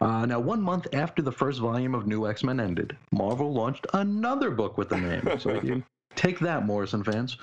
Uh, 0.02 0.26
now, 0.26 0.39
one 0.39 0.61
month 0.61 0.88
after 0.93 1.22
the 1.22 1.31
first 1.31 1.60
volume 1.60 1.95
of 1.95 2.07
New 2.07 2.27
X 2.27 2.43
Men 2.43 2.60
ended, 2.60 2.98
Marvel 3.11 3.53
launched 3.53 3.88
another 3.93 4.52
book 4.52 4.77
with 4.77 4.89
the 4.89 4.98
name. 4.98 5.30
So 5.41 5.60
you 5.61 5.84
Take 6.16 6.40
that, 6.40 6.66
Morrison 6.66 7.04
fans. 7.04 7.38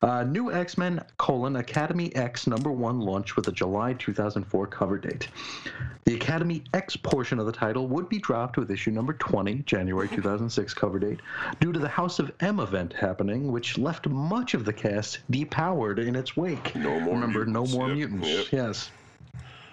Uh, 0.00 0.24
new 0.24 0.52
X 0.52 0.78
Men 0.78 1.02
colon 1.18 1.56
Academy 1.56 2.14
X 2.14 2.46
number 2.46 2.70
one 2.70 3.00
launched 3.00 3.36
with 3.36 3.48
a 3.48 3.52
July 3.52 3.92
2004 3.94 4.66
cover 4.68 4.98
date. 4.98 5.28
The 6.04 6.14
Academy 6.14 6.62
X 6.72 6.96
portion 6.96 7.38
of 7.38 7.46
the 7.46 7.52
title 7.52 7.88
would 7.88 8.08
be 8.08 8.18
dropped 8.18 8.56
with 8.56 8.70
issue 8.70 8.90
number 8.90 9.14
20, 9.14 9.56
January 9.66 10.08
2006 10.08 10.74
cover 10.74 10.98
date, 10.98 11.20
due 11.60 11.72
to 11.72 11.78
the 11.78 11.88
House 11.88 12.18
of 12.18 12.32
M 12.40 12.60
event 12.60 12.92
happening, 12.92 13.50
which 13.50 13.78
left 13.78 14.08
much 14.08 14.54
of 14.54 14.64
the 14.64 14.72
cast 14.72 15.18
depowered 15.30 15.98
in 15.98 16.14
its 16.14 16.36
wake. 16.36 16.74
No 16.76 17.00
more 17.00 17.14
Remember, 17.14 17.44
mutants. 17.44 17.72
no 17.72 17.78
more 17.78 17.88
yep. 17.88 18.10
mutants. 18.10 18.28
Yep. 18.28 18.46
Yes. 18.52 18.90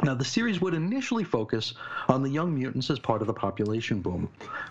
Now, 0.04 0.16
the 0.16 0.26
series 0.26 0.60
would 0.62 0.74
initially 0.74 1.24
focus 1.24 1.76
on 2.08 2.24
the 2.24 2.30
young 2.30 2.56
mutants 2.56 2.90
as 2.90 2.98
part 2.98 3.22
of 3.22 3.28
the 3.28 3.34
population 3.34 4.02
boom. 4.02 4.30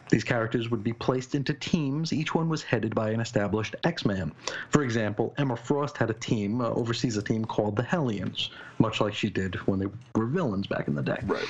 These 0.09 0.25
characters 0.25 0.71
would 0.71 0.83
be 0.83 0.93
placed 0.93 1.35
into 1.37 1.55
teams, 1.55 2.13
each 2.13 2.35
one 2.35 2.49
was 2.49 2.63
headed 2.63 2.95
by 2.95 3.11
an 3.11 3.21
established 3.21 3.77
X 3.85 4.05
Man. 4.05 4.33
For 4.71 4.83
example, 4.83 5.33
Emma 5.39 5.57
Frost 5.57 5.97
had 5.97 6.11
a 6.11 6.15
team, 6.15 6.61
uh, 6.61 6.71
oversees 6.71 7.17
a 7.17 7.23
team 7.23 7.45
called 7.45 7.77
the 7.77 7.83
Hellions, 7.83 8.51
much 8.79 9.01
like 9.01 9.15
she 9.15 9.31
did 9.31 9.55
when 9.67 9.79
they 9.79 9.87
were 10.17 10.27
villains 10.27 10.67
back 10.67 10.89
in 10.89 10.95
the 10.95 11.03
day. 11.03 11.19
Right. 11.25 11.47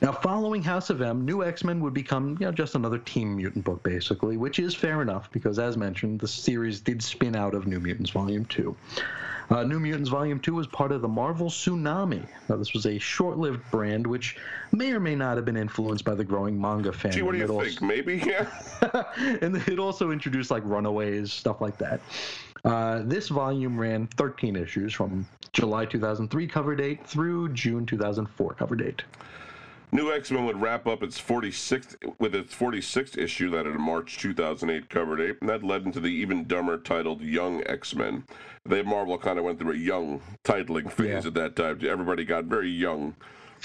Now, 0.00 0.12
following 0.12 0.62
House 0.62 0.90
of 0.90 1.00
M, 1.00 1.24
New 1.24 1.42
X 1.42 1.64
Men 1.64 1.80
would 1.80 1.94
become 1.94 2.36
you 2.40 2.46
know, 2.46 2.52
just 2.52 2.74
another 2.74 2.98
Team 2.98 3.36
Mutant 3.36 3.64
book, 3.64 3.82
basically, 3.82 4.36
which 4.36 4.58
is 4.58 4.74
fair 4.74 5.00
enough 5.02 5.30
because, 5.32 5.58
as 5.58 5.76
mentioned, 5.76 6.20
the 6.20 6.28
series 6.28 6.80
did 6.80 7.02
spin 7.02 7.36
out 7.36 7.54
of 7.54 7.66
New 7.66 7.80
Mutants 7.80 8.10
Volume 8.10 8.44
2. 8.46 8.76
Uh, 9.50 9.62
New 9.62 9.78
Mutants 9.78 10.08
Volume 10.08 10.40
2 10.40 10.54
was 10.54 10.66
part 10.66 10.90
of 10.90 11.02
the 11.02 11.08
Marvel 11.08 11.48
Tsunami. 11.48 12.26
Now, 12.48 12.56
this 12.56 12.72
was 12.72 12.86
a 12.86 12.98
short 12.98 13.36
lived 13.38 13.60
brand 13.70 14.06
which 14.06 14.36
may 14.72 14.92
or 14.92 15.00
may 15.00 15.14
not 15.14 15.36
have 15.36 15.44
been 15.44 15.56
influenced 15.56 16.04
by 16.04 16.14
the 16.14 16.24
growing 16.24 16.58
manga 16.60 16.90
fandom. 16.90 17.12
Gee, 17.12 17.22
what 17.22 17.32
do 17.32 17.38
you 17.38 17.44
It 17.44 17.48
think? 17.48 17.62
also- 17.62 17.84
Maybe? 17.84 18.16
Yeah. 18.24 19.04
and 19.42 19.56
it 19.68 19.78
also 19.78 20.10
introduced 20.10 20.50
like 20.50 20.64
Runaways, 20.64 21.32
stuff 21.32 21.60
like 21.60 21.76
that. 21.78 22.00
Uh, 22.64 23.02
this 23.04 23.28
volume 23.28 23.78
ran 23.78 24.06
13 24.16 24.56
issues 24.56 24.94
from 24.94 25.26
July 25.52 25.84
2003 25.84 26.46
cover 26.46 26.74
date 26.74 27.06
through 27.06 27.50
June 27.52 27.84
2004 27.84 28.54
cover 28.54 28.74
date. 28.74 29.02
New 29.94 30.12
X 30.12 30.32
Men 30.32 30.44
would 30.44 30.60
wrap 30.60 30.88
up 30.88 31.04
its 31.04 31.20
46th 31.20 31.94
with 32.18 32.34
its 32.34 32.52
46th 32.52 33.16
issue 33.16 33.48
that 33.50 33.64
had 33.64 33.76
a 33.76 33.78
March 33.78 34.18
2008 34.18 34.90
cover 34.90 35.16
date, 35.16 35.36
and 35.40 35.48
that 35.48 35.62
led 35.62 35.84
into 35.84 36.00
the 36.00 36.08
even 36.08 36.48
dumber 36.48 36.76
titled 36.78 37.20
Young 37.20 37.62
X 37.64 37.94
Men. 37.94 38.24
They 38.66 38.82
Marvel 38.82 39.16
kind 39.18 39.38
of 39.38 39.44
went 39.44 39.60
through 39.60 39.74
a 39.74 39.76
young 39.76 40.20
titling 40.42 40.90
phase 40.90 41.06
Yeah. 41.22 41.28
at 41.28 41.34
that 41.34 41.54
time. 41.54 41.78
Everybody 41.86 42.24
got 42.24 42.46
very 42.46 42.70
young. 42.70 43.14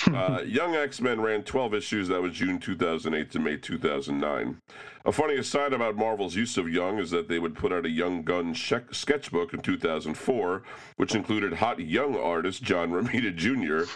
Uh, 0.08 0.42
Young 0.46 0.76
X 0.76 1.02
Men 1.02 1.22
ran 1.22 1.44
12 1.44 1.74
issues. 1.74 2.08
That 2.08 2.22
was 2.22 2.34
June 2.34 2.60
2008 2.60 3.32
to 3.32 3.40
May 3.40 3.58
2009. 3.58 4.62
A 5.06 5.12
funny 5.12 5.36
aside 5.36 5.74
about 5.74 5.96
Marvel's 5.96 6.36
use 6.36 6.58
of 6.58 6.70
Young 6.70 7.00
is 7.00 7.10
that 7.12 7.28
they 7.28 7.40
would 7.40 7.56
put 7.56 7.72
out 7.72 7.86
a 7.86 7.90
Young 7.90 8.22
Gun 8.22 8.54
sketchbook 8.54 9.54
in 9.54 9.62
2004, 9.62 10.64
which 10.98 11.16
included 11.16 11.54
hot 11.54 11.80
young 11.80 12.16
artist 12.18 12.62
John 12.64 12.92
Romita 12.92 13.36
Jr., 13.36 13.90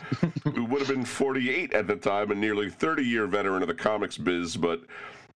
who 0.50 0.66
would 0.66 0.80
have 0.80 0.88
been 0.88 1.06
48 1.06 1.74
at 1.74 1.88
the 1.88 1.96
time 1.96 2.32
and 2.32 2.40
nearly 2.40 2.70
30 2.70 3.04
year 3.04 3.28
veteran 3.28 3.62
of 3.62 3.68
the 3.68 3.74
comics 3.74 4.18
biz, 4.18 4.58
but. 4.58 4.82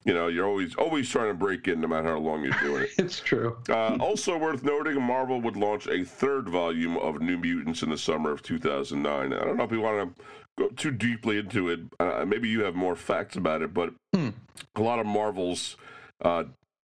You 0.06 0.14
know, 0.14 0.28
you're 0.30 0.48
always 0.48 0.74
always 0.76 1.10
trying 1.10 1.28
to 1.28 1.34
break 1.34 1.68
in, 1.68 1.82
no 1.82 1.88
matter 1.90 2.08
how 2.08 2.20
long 2.20 2.42
you're 2.42 2.54
doing 2.62 2.84
it. 2.84 2.92
It's 2.98 3.20
true. 3.20 3.58
Uh, 3.68 3.98
also 4.00 4.38
worth 4.38 4.64
noting, 4.64 5.02
Marvel 5.02 5.42
would 5.42 5.58
launch 5.58 5.86
a 5.88 6.06
third 6.06 6.48
volume 6.48 6.96
of 6.96 7.20
New 7.20 7.38
Mutants 7.38 7.82
in 7.82 7.90
the 7.90 7.98
summer 7.98 8.32
of 8.32 8.42
2009. 8.42 9.34
I 9.34 9.44
don't 9.44 9.58
know 9.58 9.66
if 9.66 9.72
we 9.72 9.78
want 9.78 10.16
to 10.16 10.24
go 10.58 10.70
too 10.70 10.92
deeply 10.92 11.38
into 11.38 11.70
it. 11.70 11.80
Uh, 12.00 12.26
maybe 12.28 12.48
you 12.50 12.64
have 12.64 12.76
more 12.76 12.96
facts 12.96 13.36
about 13.36 13.62
it, 13.62 13.74
but 13.74 13.94
Hmm. 14.14 14.30
a 14.76 14.82
lot 14.82 15.00
of 15.00 15.06
Marvel's 15.06 15.78
uh, 16.24 16.46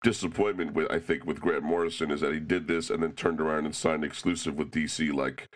disappointment 0.03 0.73
with, 0.75 0.91
I 0.91 0.99
think, 0.99 1.25
with 1.25 1.41
Grant 1.41 1.63
Morrison 1.63 2.11
is 2.11 2.21
that 2.21 2.33
he 2.33 2.41
did 2.41 2.67
this 2.67 2.91
and 2.91 3.03
then 3.03 3.13
turned 3.13 3.41
around 3.41 3.65
and 3.67 3.75
signed 3.75 4.05
exclusive 4.05 4.57
with 4.57 4.71
DC, 4.73 5.13
like 5.13 5.49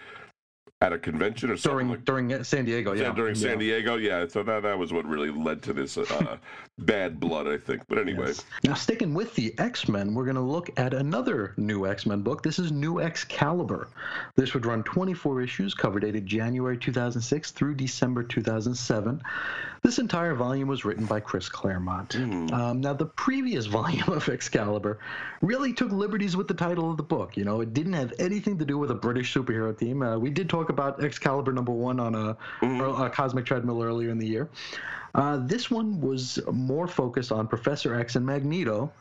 at 0.82 0.92
a 0.92 0.98
convention 0.98 1.50
or 1.50 1.56
something. 1.56 1.88
During 1.88 1.88
like 1.88 2.04
during 2.04 2.44
San 2.44 2.66
Diego, 2.66 2.92
yeah. 2.92 3.04
yeah, 3.04 3.14
during 3.14 3.34
San 3.34 3.52
Yeah. 3.52 3.56
Diego, 3.56 3.96
yeah. 3.96 4.26
So 4.28 4.42
that 4.42 4.62
that 4.62 4.78
was 4.78 4.92
what 4.92 5.06
really 5.06 5.30
led 5.30 5.62
to 5.62 5.72
this 5.72 5.96
uh, 5.96 6.36
bad 6.78 7.18
blood, 7.18 7.46
I 7.48 7.56
think. 7.56 7.82
But 7.88 7.98
anyway, 7.98 8.26
Yes. 8.26 8.44
Now, 8.62 8.74
sticking 8.74 9.14
with 9.14 9.34
the 9.34 9.54
X 9.58 9.88
Men, 9.88 10.12
we're 10.14 10.24
going 10.24 10.36
to 10.36 10.42
look 10.42 10.68
at 10.78 10.92
another 10.92 11.54
new 11.56 11.86
X 11.86 12.04
Men 12.04 12.20
book. 12.20 12.42
This 12.42 12.58
is 12.58 12.72
New 12.72 13.00
Excalibur. 13.00 13.88
This 14.34 14.52
would 14.52 14.66
run 14.66 14.82
24 14.82 15.40
issues, 15.40 15.72
cover 15.72 15.98
dated 15.98 16.26
January 16.26 16.76
2006 16.76 17.52
through 17.52 17.74
December 17.74 18.22
2007. 18.22 19.22
This 19.82 19.98
entire 19.98 20.34
volume 20.34 20.68
was 20.68 20.84
written 20.84 21.06
by 21.06 21.20
Chris 21.20 21.48
Claremont. 21.48 22.14
Um, 22.52 22.80
now, 22.80 22.92
the 22.92 23.06
previous 23.06 23.66
volume 23.78 24.08
of 24.08 24.28
Excalibur 24.28 24.98
really 25.42 25.72
took 25.72 25.90
liberties 25.90 26.36
with 26.36 26.48
the 26.48 26.54
title 26.54 26.90
of 26.90 26.96
the 26.96 27.02
book. 27.02 27.36
You 27.36 27.44
know, 27.44 27.60
it 27.60 27.74
didn't 27.74 27.92
have 27.92 28.12
anything 28.18 28.58
to 28.58 28.64
do 28.64 28.78
with 28.78 28.90
a 28.90 28.94
British 28.94 29.32
superhero 29.32 29.76
team. 29.76 30.02
Uh, 30.02 30.18
we 30.18 30.30
did 30.30 30.48
talk 30.48 30.70
about 30.70 31.02
Excalibur 31.02 31.52
number 31.52 31.72
one 31.72 32.00
on 32.00 32.14
a, 32.14 32.36
a 32.62 33.10
Cosmic 33.10 33.44
Treadmill 33.44 33.82
earlier 33.82 34.10
in 34.10 34.18
the 34.18 34.26
year. 34.26 34.48
Uh, 35.14 35.38
this 35.38 35.70
one 35.70 36.00
was 36.00 36.38
more 36.52 36.86
focused 36.86 37.32
on 37.32 37.48
Professor 37.48 37.94
X 37.98 38.16
and 38.16 38.26
Magneto, 38.26 38.92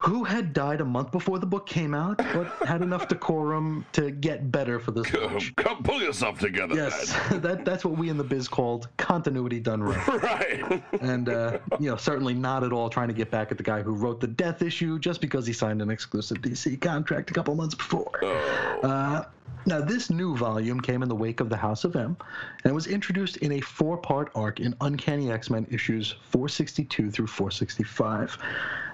who 0.00 0.24
had 0.24 0.52
died 0.52 0.80
a 0.80 0.84
month 0.84 1.10
before 1.10 1.38
the 1.38 1.46
book 1.46 1.66
came 1.66 1.94
out, 1.94 2.18
but 2.18 2.46
had 2.66 2.82
enough 2.82 3.08
decorum 3.08 3.86
to 3.92 4.10
get 4.10 4.50
better 4.50 4.78
for 4.78 4.90
this 4.90 5.12
launch. 5.14 5.54
come 5.56 5.82
pull 5.82 6.02
yourself 6.02 6.38
together. 6.38 6.74
Yes, 6.74 7.12
that, 7.30 7.64
that's 7.64 7.84
what 7.84 7.96
we 7.96 8.10
in 8.10 8.18
the 8.18 8.24
biz 8.24 8.48
called 8.48 8.88
continuity 8.96 9.60
done 9.60 9.82
right. 9.82 10.08
right. 10.22 10.82
And, 11.00 11.28
uh, 11.28 11.58
you 11.80 11.88
know, 11.88 11.96
certainly 11.96 12.34
not 12.34 12.64
at 12.64 12.72
all 12.72 12.90
trying 12.90 13.08
to 13.08 13.14
get 13.14 13.30
back 13.30 13.50
at 13.50 13.56
the 13.56 13.62
guy 13.64 13.82
who 13.82 13.94
wrote 13.94 14.20
the 14.20 14.26
death 14.26 14.62
issue 14.62 14.98
just 14.98 15.20
because 15.20 15.46
he 15.46 15.52
signed 15.52 15.80
an 15.80 15.90
exclusive 15.90 16.38
DC 16.38 16.80
contract 16.80 17.30
a 17.30 17.34
couple 17.34 17.54
months 17.54 17.74
before. 17.74 18.10
Oh. 18.22 18.80
Uh, 18.82 19.24
now, 19.66 19.80
this 19.80 20.10
new 20.10 20.36
volume 20.36 20.80
came 20.80 21.02
in 21.02 21.08
the 21.08 21.14
wake 21.14 21.40
of 21.40 21.48
the 21.48 21.56
House 21.56 21.84
of 21.84 21.96
M 21.96 22.16
and 22.64 22.74
was 22.74 22.86
introduced 22.86 23.38
in 23.38 23.52
a 23.52 23.60
four 23.60 23.96
part 23.96 24.30
arc 24.34 24.60
in 24.60 24.74
Uncanny 24.82 25.30
X 25.30 25.48
Men 25.48 25.66
issues 25.70 26.12
462 26.30 27.10
through 27.10 27.26
465. 27.26 28.36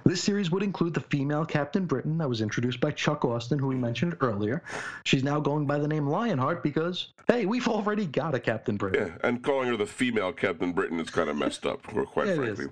This 0.04 0.22
series 0.22 0.50
would 0.50 0.62
include 0.62 0.94
the 0.94 1.00
female 1.00 1.44
Captain 1.44 1.86
Britain 1.86 2.18
that 2.18 2.28
was 2.28 2.40
introduced 2.40 2.80
by 2.80 2.90
Chuck 2.90 3.24
Austen, 3.24 3.58
who 3.58 3.68
we 3.68 3.76
mentioned 3.76 4.16
earlier. 4.20 4.62
She's 5.04 5.22
now 5.22 5.40
going 5.40 5.66
by 5.66 5.78
the 5.78 5.88
name 5.88 6.06
Lionheart 6.06 6.62
because, 6.62 7.08
hey, 7.28 7.46
we've 7.46 7.68
already 7.68 8.06
got 8.06 8.34
a 8.34 8.40
Captain 8.40 8.76
Britain. 8.76 9.08
Yeah, 9.08 9.28
and 9.28 9.42
calling 9.42 9.68
her 9.68 9.76
the 9.76 9.86
female 9.86 10.32
Captain 10.32 10.72
Britain 10.72 10.98
is 11.00 11.10
kind 11.10 11.28
of 11.28 11.36
messed 11.36 11.66
up, 11.66 11.82
quite 11.82 12.28
It 12.28 12.36
frankly. 12.36 12.66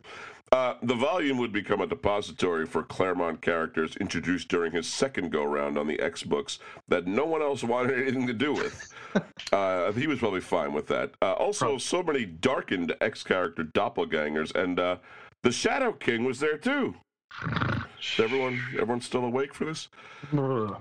Uh, 0.51 0.75
the 0.83 0.95
volume 0.95 1.37
would 1.37 1.53
become 1.53 1.83
a 1.83 1.87
depository 1.87 2.65
for 2.65 2.83
Claremont 2.83 3.43
characters 3.43 3.97
introduced 3.97 4.49
during 4.49 4.73
his 4.73 4.87
second 4.87 5.31
go 5.31 5.45
round 5.45 5.77
on 5.77 5.87
the 5.87 6.01
X 6.01 6.23
books 6.23 6.59
that 6.89 7.07
no 7.07 7.27
one 7.27 7.43
else 7.43 7.63
wanted 7.63 7.99
anything 7.99 8.27
to 8.27 8.33
do 8.33 8.55
with. 8.55 8.95
uh, 9.53 9.93
he 9.93 10.07
was 10.07 10.19
probably 10.19 10.41
fine 10.41 10.73
with 10.73 10.87
that. 10.87 11.13
Uh, 11.21 11.33
also, 11.33 11.77
so 11.77 12.03
many 12.03 12.25
darkened 12.25 12.95
X 13.03 13.23
character 13.23 13.63
doppelgangers, 13.63 14.55
and 14.55 14.81
uh, 14.81 14.97
the 15.43 15.53
Shadow 15.53 15.93
King 15.93 16.25
was 16.25 16.41
there 16.41 16.57
too. 16.57 16.95
Everyone, 18.19 18.61
everyone 18.75 19.01
still 19.01 19.25
awake 19.25 19.55
for 19.55 19.65
this? 19.65 19.89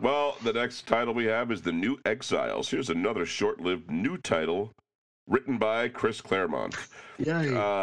Well, 0.01 0.37
the 0.43 0.53
next 0.53 0.87
title 0.87 1.13
we 1.13 1.25
have 1.25 1.51
is 1.51 1.61
The 1.61 1.71
New 1.71 1.99
Exiles. 2.05 2.69
Here's 2.69 2.89
another 2.89 3.25
short 3.25 3.59
lived 3.59 3.91
new 3.91 4.17
title 4.17 4.73
written 5.27 5.57
by 5.57 5.89
Chris 5.89 6.21
Claremont. 6.21 6.75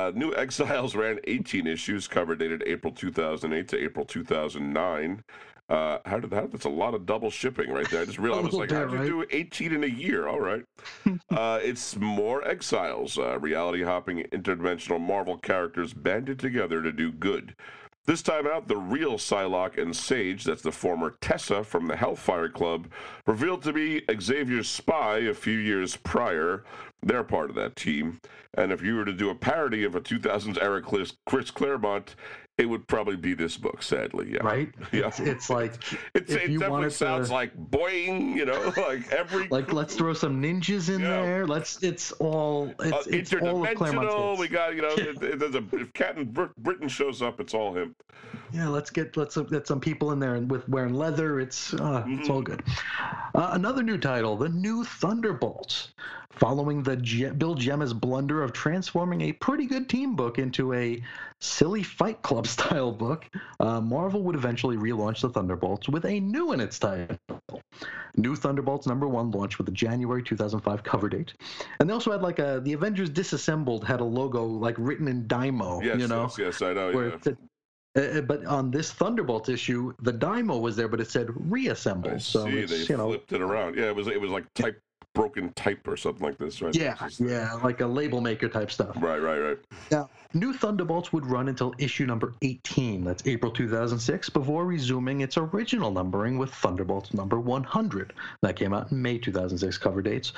Uh, 0.08 0.12
new 0.14 0.34
Exiles 0.34 0.94
ran 0.94 1.18
18 1.24 1.66
issues, 1.66 2.08
cover 2.08 2.34
dated 2.34 2.62
April 2.66 2.92
2008 2.92 3.68
to 3.68 3.78
April 3.82 4.04
2009. 4.04 5.22
Uh, 5.68 5.98
how 6.04 6.18
did 6.18 6.30
that? 6.30 6.52
That's 6.52 6.66
a 6.66 6.70
lot 6.70 6.94
of 6.94 7.06
double 7.06 7.30
shipping 7.30 7.70
right 7.70 7.88
there. 7.90 8.02
I 8.02 8.04
just 8.04 8.18
realized, 8.18 8.42
I 8.42 8.46
was 8.46 8.54
like, 8.54 8.68
bit, 8.68 8.78
how 8.78 8.86
did 8.86 9.06
you 9.06 9.24
do 9.24 9.26
18 9.30 9.72
in 9.72 9.84
a 9.84 9.88
year? 9.88 10.28
All 10.28 10.40
right. 10.40 10.64
uh, 11.30 11.60
it's 11.62 11.96
more 11.96 12.46
Exiles, 12.46 13.18
uh, 13.18 13.38
reality 13.38 13.82
hopping 13.82 14.18
interdimensional 14.32 15.00
Marvel 15.00 15.38
characters 15.38 15.94
banded 15.94 16.38
together 16.38 16.82
to 16.82 16.92
do 16.92 17.12
good. 17.12 17.54
This 18.06 18.20
time 18.20 18.46
out, 18.46 18.68
the 18.68 18.76
real 18.76 19.14
Psylocke 19.14 19.80
and 19.80 19.96
Sage, 19.96 20.44
that's 20.44 20.60
the 20.60 20.70
former 20.70 21.16
Tessa 21.22 21.64
from 21.64 21.86
the 21.86 21.96
Hellfire 21.96 22.50
Club, 22.50 22.88
revealed 23.26 23.62
to 23.62 23.72
be 23.72 24.02
Xavier's 24.20 24.68
spy 24.68 25.20
a 25.20 25.32
few 25.32 25.56
years 25.56 25.96
prior. 25.96 26.64
They're 27.02 27.24
part 27.24 27.48
of 27.48 27.56
that 27.56 27.76
team. 27.76 28.20
And 28.52 28.72
if 28.72 28.82
you 28.82 28.96
were 28.96 29.06
to 29.06 29.12
do 29.14 29.30
a 29.30 29.34
parody 29.34 29.84
of 29.84 29.94
a 29.94 30.02
2000s 30.02 30.60
era 30.60 30.82
Chris, 30.82 31.14
Chris 31.24 31.50
Claremont, 31.50 32.14
it 32.56 32.66
would 32.66 32.86
probably 32.86 33.16
be 33.16 33.34
this 33.34 33.56
book, 33.56 33.82
sadly. 33.82 34.32
Yeah. 34.32 34.42
right? 34.44 34.68
Yeah. 34.92 35.08
It's, 35.08 35.20
it's 35.20 35.50
like 35.50 35.74
It's, 36.14 36.32
if 36.32 36.44
it 36.44 36.50
you 36.50 36.60
definitely 36.60 36.90
sounds 36.90 37.28
to, 37.28 37.34
like 37.34 37.56
boing, 37.56 38.36
you 38.36 38.44
know, 38.44 38.72
like 38.76 39.10
every 39.12 39.48
like 39.48 39.72
let's 39.72 39.96
throw 39.96 40.12
some 40.12 40.40
ninjas 40.40 40.88
in 40.94 41.00
Yeah. 41.00 41.22
there. 41.22 41.46
Let's 41.46 41.82
it's 41.82 42.12
all 42.12 42.72
uh, 42.78 43.02
it's, 43.06 43.06
it's 43.08 43.32
all 43.32 43.66
interdimensional. 43.66 44.38
We 44.38 44.48
got, 44.48 44.76
you 44.76 44.82
know, 44.82 44.90
it, 44.90 45.22
it, 45.22 45.38
there's 45.38 45.54
a, 45.56 45.64
if 45.72 45.92
Captain 45.94 46.24
Britain 46.58 46.88
shows 46.88 47.22
up, 47.22 47.40
it's 47.40 47.54
all 47.54 47.74
him. 47.74 47.94
Yeah, 48.54 48.68
let's 48.68 48.90
get 48.90 49.16
let's 49.16 49.36
get 49.36 49.66
some 49.66 49.80
people 49.80 50.12
in 50.12 50.20
there 50.20 50.36
and 50.36 50.48
with 50.48 50.68
wearing 50.68 50.94
leather. 50.94 51.40
It's 51.40 51.74
uh, 51.74 52.04
it's 52.06 52.22
Mm-hmm. 52.28 52.30
all 52.30 52.42
good. 52.42 52.62
Uh, 53.34 53.50
another 53.52 53.82
new 53.82 53.98
title, 53.98 54.36
the 54.36 54.48
new 54.48 54.84
Thunderbolts, 54.84 55.88
following 56.30 56.82
the 56.82 56.96
Je- 56.96 57.30
Bill 57.30 57.54
Jemas's 57.56 57.92
blunder 57.94 58.44
of 58.44 58.52
transforming 58.52 59.22
a 59.22 59.32
pretty 59.32 59.66
good 59.66 59.88
team 59.88 60.14
book 60.14 60.38
into 60.38 60.72
a 60.72 61.02
silly 61.40 61.82
Fight 61.82 62.22
Club 62.22 62.46
style 62.56 62.92
book. 62.92 63.24
Uh, 63.58 63.80
Marvel 63.80 64.22
would 64.22 64.36
eventually 64.36 64.76
relaunch 64.76 65.22
the 65.22 65.30
Thunderbolts 65.30 65.88
with 65.88 66.04
a 66.04 66.20
new 66.20 66.52
in 66.52 66.60
its 66.60 66.78
title. 66.78 67.18
New 68.16 68.36
Thunderbolts 68.36 68.86
number 68.86 69.08
one 69.08 69.32
launched 69.32 69.58
with 69.58 69.66
a 69.68 69.72
January 69.72 70.22
2005 70.22 70.84
cover 70.84 71.08
date, 71.08 71.34
and 71.80 71.88
they 71.90 71.92
also 71.92 72.12
had 72.12 72.22
like 72.22 72.38
a 72.38 72.60
the 72.62 72.72
Avengers 72.72 73.10
Disassembled 73.10 73.84
had 73.84 73.98
a 74.00 74.04
logo 74.04 74.44
like 74.44 74.76
written 74.78 75.08
in 75.08 75.24
Dymo. 75.24 75.82
Yes, 75.82 75.98
you 75.98 76.06
know, 76.06 76.22
yes, 76.22 76.38
yes, 76.38 76.62
I 76.62 76.72
know. 76.72 76.92
where 76.92 77.08
Yeah. 77.08 77.14
it 77.16 77.24
said, 77.24 77.36
uh, 77.96 78.20
but 78.22 78.44
on 78.46 78.70
this 78.70 78.92
Thunderbolt 78.92 79.48
issue, 79.48 79.94
the 80.02 80.12
Dymo 80.12 80.60
was 80.60 80.76
there, 80.76 80.88
but 80.88 81.00
it 81.00 81.10
said 81.10 81.28
reassemble. 81.50 82.10
I 82.10 82.18
so 82.18 82.46
see. 82.46 82.58
it's 82.58 82.72
They 82.72 82.92
you 82.92 82.96
know 82.96 83.08
flipped 83.08 83.32
it 83.32 83.40
around. 83.40 83.76
Yeah, 83.76 83.84
it 83.84 83.96
was 83.96 84.08
it 84.08 84.20
was 84.20 84.30
like 84.30 84.52
type 84.54 84.80
broken 85.14 85.52
type 85.52 85.86
or 85.86 85.96
something 85.96 86.26
like 86.26 86.36
this, 86.38 86.60
right? 86.60 86.74
Yeah, 86.74 86.96
yeah, 87.18 87.54
like 87.62 87.80
a 87.80 87.86
label 87.86 88.20
maker 88.20 88.48
type 88.48 88.70
stuff. 88.70 88.96
Right, 88.96 89.18
right, 89.18 89.38
right. 89.38 89.58
Now, 89.90 90.10
New 90.34 90.52
Thunderbolts 90.52 91.12
would 91.12 91.24
run 91.24 91.48
until 91.48 91.72
issue 91.78 92.04
number 92.04 92.34
18, 92.42 93.04
that's 93.04 93.24
April 93.26 93.52
2006, 93.52 94.28
before 94.30 94.66
resuming 94.66 95.20
its 95.20 95.36
original 95.36 95.92
numbering 95.92 96.36
with 96.36 96.52
Thunderbolts 96.52 97.14
number 97.14 97.38
100. 97.38 98.12
That 98.42 98.56
came 98.56 98.74
out 98.74 98.90
in 98.90 99.00
May 99.00 99.18
2006 99.18 99.78
cover 99.78 100.02
dates, 100.02 100.32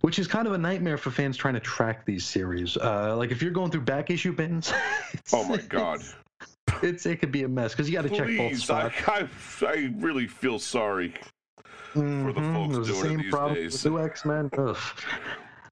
which 0.00 0.18
is 0.18 0.26
kind 0.26 0.46
of 0.46 0.54
a 0.54 0.58
nightmare 0.58 0.96
for 0.96 1.10
fans 1.10 1.36
trying 1.36 1.54
to 1.54 1.60
track 1.60 2.06
these 2.06 2.24
series. 2.24 2.76
Uh, 2.78 3.14
like 3.16 3.30
if 3.30 3.42
you're 3.42 3.52
going 3.52 3.70
through 3.70 3.82
back 3.82 4.10
issue 4.10 4.32
bins. 4.32 4.72
oh 5.34 5.44
my 5.44 5.58
god. 5.58 6.00
It's, 6.00 6.14
it 6.82 7.20
could 7.20 7.32
be 7.32 7.44
a 7.44 7.48
mess 7.48 7.72
because 7.72 7.88
you 7.88 7.94
got 7.94 8.02
to 8.02 8.10
check 8.10 8.28
both 8.36 8.58
spots. 8.58 8.94
I, 9.06 9.28
I, 9.62 9.68
I 9.68 9.92
really 9.96 10.26
feel 10.26 10.58
sorry 10.58 11.14
mm-hmm. 11.94 12.26
for 12.26 12.32
the 12.32 12.40
folks 12.40 12.88
doing 12.88 13.02
the 13.02 13.08
same 13.08 13.20
it 13.20 13.22
these 13.22 13.30
problem 13.30 13.54
days. 13.54 13.84
With 13.84 14.02
X 14.04 14.24
Men. 14.24 14.50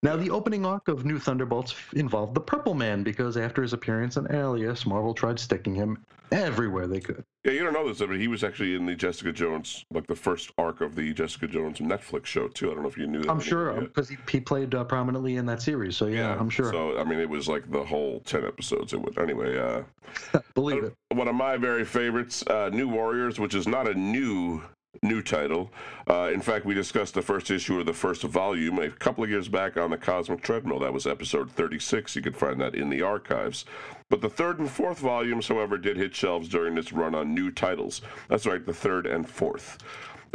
Now, 0.03 0.17
the 0.17 0.31
opening 0.31 0.65
arc 0.65 0.89
of 0.89 1.05
New 1.05 1.19
Thunderbolts 1.19 1.75
involved 1.93 2.35
the 2.35 2.41
Purple 2.41 2.73
Man 2.73 3.03
because 3.03 3.37
after 3.37 3.61
his 3.61 3.75
appearance 3.75 4.17
in 4.17 4.33
Alias, 4.35 4.87
Marvel 4.87 5.13
tried 5.13 5.39
sticking 5.39 5.75
him 5.75 6.03
everywhere 6.33 6.87
they 6.87 7.01
could. 7.01 7.23
Yeah, 7.45 7.53
you 7.53 7.65
don't 7.65 7.75
know 7.75 7.87
this, 7.87 7.99
but 7.99 8.17
he 8.17 8.27
was 8.27 8.43
actually 8.43 8.75
in 8.75 8.87
the 8.87 8.95
Jessica 8.95 9.31
Jones, 9.31 9.85
like 9.91 10.07
the 10.07 10.15
first 10.15 10.53
arc 10.57 10.81
of 10.81 10.95
the 10.95 11.13
Jessica 11.13 11.47
Jones 11.49 11.81
Netflix 11.81 12.27
show 12.27 12.49
too. 12.49 12.71
I 12.71 12.75
don't 12.75 12.83
know 12.83 12.89
if 12.89 12.97
you 12.97 13.07
knew 13.07 13.23
that. 13.23 13.31
I'm 13.31 13.41
sure 13.41 13.79
because 13.79 14.09
he, 14.09 14.17
he 14.31 14.41
played 14.41 14.75
uh, 14.75 14.85
prominently 14.85 15.37
in 15.37 15.45
that 15.47 15.61
series. 15.61 15.99
So 15.99 16.07
yeah, 16.07 16.35
yeah, 16.35 16.39
I'm 16.39 16.51
sure. 16.51 16.73
So 16.73 16.99
I 16.99 17.05
mean, 17.05 17.19
it 17.19 17.29
was 17.29 17.47
like 17.47 17.71
the 17.71 17.85
whole 17.85 18.21
ten 18.21 18.47
episodes. 18.47 18.95
It 18.95 19.03
was 19.03 19.19
anyway. 19.19 19.59
Uh, 19.59 20.41
Believe 20.55 20.85
it. 20.85 20.95
One 21.13 21.29
of 21.29 21.35
my 21.35 21.59
very 21.59 21.85
favorites, 21.85 22.43
uh, 22.47 22.71
New 22.73 22.89
Warriors, 22.89 23.39
which 23.39 23.55
is 23.55 23.69
not 23.69 23.87
a 23.87 23.95
new 23.95 24.63
new 25.03 25.23
title. 25.23 25.71
Uh, 26.09 26.31
in 26.33 26.41
fact, 26.41 26.65
we 26.65 26.75
discussed 26.75 27.15
the 27.15 27.23
first 27.23 27.51
issue 27.51 27.79
of 27.79 27.87
the 27.87 27.93
first 27.93 28.23
volume 28.23 28.79
a 28.79 28.91
couple 28.91 29.25
of 29.25 29.31
years 29.31 29.49
back 29.49 29.77
on 29.77 29.91
the 29.91 29.97
Cosmic 29.97 30.43
Treadmill. 30.43 30.81
That 30.81 30.93
was 30.93 31.07
episode 31.07 31.51
36. 31.51 32.17
You 32.17 32.23
can 32.23 32.33
find 32.33 32.61
that 32.61 32.75
in 32.75 32.91
the 32.91 33.03
archives. 33.03 33.65
But 34.09 34.21
the 34.21 34.29
third 34.29 34.59
and 34.59 34.71
fourth 34.71 34.99
volumes, 34.99 35.49
however, 35.49 35.79
did 35.79 35.97
hit 35.97 36.15
shelves 36.15 36.49
during 36.49 36.75
this 36.75 36.93
run 36.93 37.15
on 37.15 37.35
new 37.35 37.51
titles. 37.51 38.03
That's 38.29 38.47
right, 38.47 38.65
the 38.65 38.75
third 38.75 39.07
and 39.07 39.29
fourth. 39.29 39.79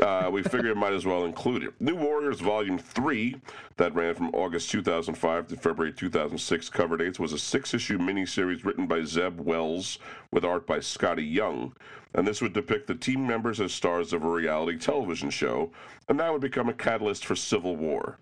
Uh, 0.01 0.29
we 0.29 0.43
figured 0.43 0.75
might 0.75 0.91
as 0.91 1.05
well 1.05 1.23
include 1.23 1.63
it. 1.63 1.73
New 1.79 1.95
Warriors 1.95 2.41
Volume 2.41 2.77
3, 2.77 3.35
that 3.77 3.95
ran 3.95 4.13
from 4.13 4.29
August 4.33 4.69
2005 4.71 5.47
to 5.47 5.55
February 5.55 5.93
2006 5.93 6.69
cover 6.69 6.97
dates, 6.97 7.17
was 7.17 7.31
a 7.31 7.39
six 7.39 7.73
issue 7.73 7.97
miniseries 7.97 8.65
written 8.65 8.87
by 8.87 9.03
Zeb 9.03 9.39
Wells 9.39 9.99
with 10.31 10.43
art 10.43 10.67
by 10.67 10.79
Skottie 10.79 11.31
Young. 11.31 11.73
And 12.15 12.25
this 12.25 12.41
would 12.41 12.53
depict 12.53 12.87
the 12.87 12.95
team 12.95 13.27
members 13.27 13.59
as 13.59 13.73
stars 13.73 14.13
of 14.13 14.23
a 14.23 14.29
reality 14.29 14.77
television 14.77 15.29
show, 15.29 15.71
and 16.07 16.19
that 16.19 16.31
would 16.31 16.41
become 16.41 16.69
a 16.69 16.73
catalyst 16.73 17.25
for 17.25 17.35
civil 17.35 17.75
war. 17.75 18.17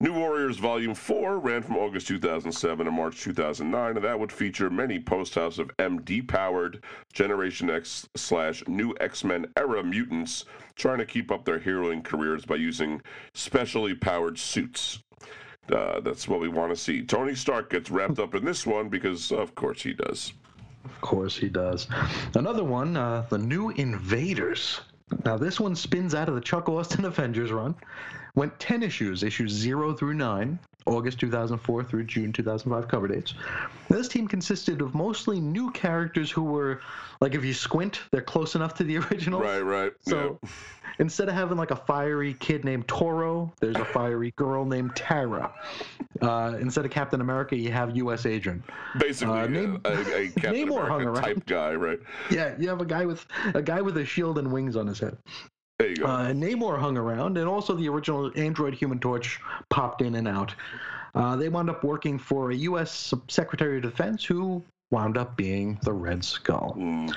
New 0.00 0.12
Warriors 0.12 0.58
Volume 0.58 0.94
4 0.94 1.38
ran 1.38 1.62
from 1.62 1.76
August 1.76 2.08
2007 2.08 2.84
to 2.84 2.92
March 2.92 3.22
2009, 3.22 3.96
and 3.96 4.04
that 4.04 4.18
would 4.18 4.30
feature 4.30 4.68
many 4.68 4.98
post 4.98 5.36
House 5.36 5.58
of 5.58 5.70
M 5.78 6.00
depowered 6.00 6.82
Generation 7.12 7.70
X 7.70 8.06
slash 8.14 8.62
New 8.66 8.94
X 9.00 9.24
Men 9.24 9.46
era 9.56 9.82
mutants 9.82 10.44
trying 10.74 10.98
to 10.98 11.06
keep 11.06 11.30
up 11.30 11.44
their 11.44 11.60
heroing 11.60 12.04
careers 12.04 12.44
by 12.44 12.56
using 12.56 13.00
specially 13.32 13.94
powered 13.94 14.38
suits. 14.38 14.98
Uh, 15.72 16.00
that's 16.00 16.28
what 16.28 16.40
we 16.40 16.48
want 16.48 16.70
to 16.70 16.76
see. 16.76 17.02
Tony 17.02 17.34
Stark 17.34 17.70
gets 17.70 17.90
wrapped 17.90 18.18
up 18.18 18.34
in 18.34 18.44
this 18.44 18.66
one 18.66 18.88
because, 18.88 19.32
of 19.32 19.54
course, 19.54 19.80
he 19.80 19.94
does. 19.94 20.34
Of 20.84 21.00
course, 21.00 21.36
he 21.36 21.48
does. 21.48 21.88
Another 22.34 22.64
one, 22.64 22.96
uh, 22.96 23.26
the 23.28 23.38
New 23.38 23.70
Invaders. 23.70 24.80
Now, 25.24 25.36
this 25.36 25.60
one 25.60 25.74
spins 25.74 26.14
out 26.14 26.28
of 26.28 26.34
the 26.34 26.40
Chuck 26.40 26.68
Austen 26.68 27.04
Avengers 27.04 27.52
run 27.52 27.74
went 28.34 28.58
10 28.58 28.82
issues, 28.82 29.22
issues 29.22 29.52
0 29.52 29.94
through 29.94 30.14
9, 30.14 30.58
August 30.86 31.18
2004 31.20 31.84
through 31.84 32.04
June 32.04 32.32
2005 32.32 32.88
cover 32.88 33.08
dates. 33.08 33.34
This 33.88 34.08
team 34.08 34.28
consisted 34.28 34.82
of 34.82 34.94
mostly 34.94 35.40
new 35.40 35.70
characters 35.70 36.30
who 36.30 36.42
were, 36.42 36.80
like, 37.20 37.34
if 37.34 37.44
you 37.44 37.54
squint, 37.54 38.00
they're 38.10 38.22
close 38.22 38.54
enough 38.54 38.74
to 38.74 38.84
the 38.84 38.98
original. 39.10 39.40
Right, 39.40 39.60
right. 39.60 39.92
So 40.00 40.38
yeah. 40.42 40.48
instead 40.98 41.28
of 41.28 41.34
having, 41.34 41.56
like, 41.56 41.70
a 41.70 41.76
fiery 41.76 42.34
kid 42.34 42.64
named 42.64 42.86
Toro, 42.88 43.52
there's 43.60 43.76
a 43.76 43.84
fiery 43.84 44.32
girl 44.36 44.64
named 44.64 44.94
Tara. 44.94 45.52
Uh, 46.20 46.56
instead 46.60 46.84
of 46.84 46.90
Captain 46.90 47.20
America, 47.20 47.56
you 47.56 47.72
have 47.72 47.96
U.S. 47.96 48.26
Agent. 48.26 48.62
Basically, 48.98 49.40
uh, 49.40 49.46
name, 49.46 49.80
a, 49.84 49.92
a 49.92 50.28
Captain 50.36 50.68
Namor 50.68 50.86
America 50.86 51.20
type 51.20 51.46
guy, 51.46 51.74
right? 51.74 52.00
Yeah, 52.30 52.54
you 52.58 52.68
have 52.68 52.80
a 52.80 52.86
guy 52.86 53.06
with 53.06 53.24
a 53.54 53.62
guy 53.62 53.80
with 53.80 53.96
a 53.96 54.04
shield 54.04 54.38
and 54.38 54.52
wings 54.52 54.76
on 54.76 54.86
his 54.86 54.98
head. 54.98 55.16
There 55.78 55.88
you 55.88 55.96
go. 55.96 56.06
Uh, 56.06 56.32
Namor 56.32 56.78
hung 56.78 56.96
around, 56.96 57.36
and 57.36 57.48
also 57.48 57.74
the 57.74 57.88
original 57.88 58.30
Android 58.36 58.74
Human 58.74 59.00
Torch 59.00 59.40
popped 59.70 60.02
in 60.02 60.14
and 60.14 60.28
out. 60.28 60.54
Uh, 61.14 61.36
they 61.36 61.48
wound 61.48 61.70
up 61.70 61.82
working 61.84 62.18
for 62.18 62.50
a 62.50 62.54
U.S. 62.54 63.12
Secretary 63.28 63.76
of 63.76 63.82
Defense 63.82 64.24
who 64.24 64.62
wound 64.90 65.16
up 65.16 65.36
being 65.36 65.78
the 65.82 65.92
Red 65.92 66.24
Skull. 66.24 66.76
Mm. 66.78 67.16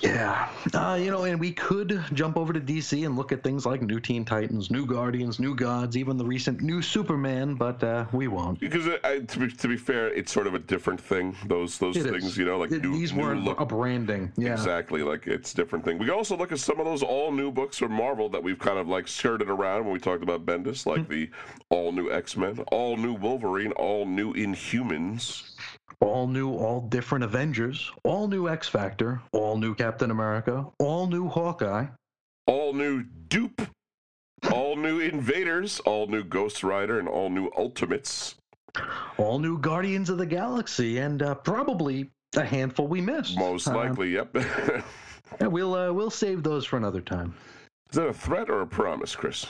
Yeah, 0.00 0.48
uh, 0.72 0.98
you 1.00 1.10
know, 1.10 1.24
and 1.24 1.38
we 1.38 1.52
could 1.52 2.02
jump 2.14 2.36
over 2.38 2.52
to 2.52 2.60
DC 2.60 3.04
and 3.04 3.16
look 3.16 3.32
at 3.32 3.42
things 3.42 3.66
like 3.66 3.82
New 3.82 4.00
Teen 4.00 4.24
Titans, 4.24 4.70
New 4.70 4.86
Guardians, 4.86 5.38
New 5.38 5.54
Gods, 5.54 5.96
even 5.96 6.16
the 6.16 6.24
recent 6.24 6.62
New 6.62 6.80
Superman, 6.80 7.54
but 7.54 7.82
uh, 7.84 8.06
we 8.12 8.26
won't. 8.26 8.58
Because 8.60 8.86
uh, 8.86 9.20
to, 9.26 9.38
be, 9.38 9.50
to 9.50 9.68
be 9.68 9.76
fair, 9.76 10.08
it's 10.08 10.32
sort 10.32 10.46
of 10.46 10.54
a 10.54 10.58
different 10.58 11.00
thing. 11.00 11.36
Those 11.46 11.78
those 11.78 11.96
it 11.96 12.04
things, 12.04 12.24
is. 12.24 12.38
you 12.38 12.46
know, 12.46 12.58
like 12.58 12.72
it, 12.72 12.82
new, 12.82 12.92
these 12.92 13.12
weren't 13.12 13.44
look. 13.44 13.60
a 13.60 13.66
branding. 13.66 14.32
Yeah, 14.36 14.52
exactly. 14.52 15.02
Like 15.02 15.26
it's 15.26 15.52
different 15.52 15.84
thing. 15.84 15.98
We 15.98 16.10
also 16.10 16.36
look 16.36 16.52
at 16.52 16.60
some 16.60 16.80
of 16.80 16.86
those 16.86 17.02
all 17.02 17.30
new 17.30 17.50
books 17.50 17.76
from 17.78 17.92
Marvel 17.92 18.30
that 18.30 18.42
we've 18.42 18.58
kind 18.58 18.78
of 18.78 18.88
like 18.88 19.06
skirted 19.06 19.50
around 19.50 19.84
when 19.84 19.92
we 19.92 19.98
talked 19.98 20.22
about 20.22 20.46
Bendis, 20.46 20.86
like 20.86 21.02
mm-hmm. 21.02 21.12
the 21.12 21.30
all 21.68 21.92
new 21.92 22.10
X 22.10 22.36
Men, 22.36 22.58
all 22.72 22.96
new 22.96 23.12
Wolverine, 23.12 23.72
all 23.72 24.06
new 24.06 24.32
Inhumans 24.32 25.50
all 26.00 26.26
new, 26.26 26.52
all 26.52 26.80
different 26.80 27.24
Avengers, 27.24 27.90
all 28.04 28.28
new 28.28 28.48
X 28.48 28.68
Factor, 28.68 29.20
all 29.32 29.56
new 29.56 29.74
Captain 29.74 30.10
America, 30.10 30.66
all 30.78 31.06
new 31.06 31.28
Hawkeye, 31.28 31.86
all 32.46 32.72
new 32.72 33.02
Dupe, 33.28 33.62
all 34.52 34.76
new 34.76 35.00
Invaders, 35.00 35.80
all 35.80 36.06
new 36.06 36.24
Ghost 36.24 36.62
Rider, 36.62 36.98
and 36.98 37.08
all 37.08 37.30
new 37.30 37.50
Ultimates, 37.56 38.36
all 39.18 39.38
new 39.38 39.58
Guardians 39.58 40.10
of 40.10 40.18
the 40.18 40.26
Galaxy, 40.26 40.98
and 40.98 41.22
uh, 41.22 41.34
probably 41.34 42.10
a 42.36 42.44
handful 42.44 42.86
we 42.86 43.00
missed. 43.00 43.36
Most 43.36 43.68
uh, 43.68 43.74
likely, 43.74 44.18
uh, 44.18 44.24
yep. 44.34 44.84
yeah, 45.40 45.46
we'll 45.46 45.74
uh, 45.74 45.92
we'll 45.92 46.10
save 46.10 46.42
those 46.42 46.64
for 46.64 46.76
another 46.76 47.00
time. 47.00 47.34
Is 47.90 47.96
that 47.96 48.06
a 48.06 48.14
threat 48.14 48.48
or 48.48 48.62
a 48.62 48.66
promise, 48.66 49.16
Chris? 49.16 49.46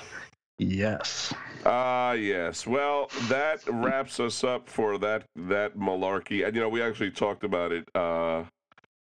Yes. 0.61 1.32
Ah, 1.65 2.11
uh, 2.11 2.12
yes. 2.12 2.66
Well, 2.66 3.09
that 3.28 3.61
wraps 3.66 4.20
us 4.20 4.45
up 4.45 4.69
for 4.69 4.99
that 4.99 5.24
that 5.35 5.78
malarkey. 5.78 6.47
And 6.47 6.55
you 6.55 6.61
know, 6.61 6.69
we 6.69 6.82
actually 6.82 7.12
talked 7.12 7.45
about 7.45 7.73
it 7.73 7.89
uh, 7.95 8.45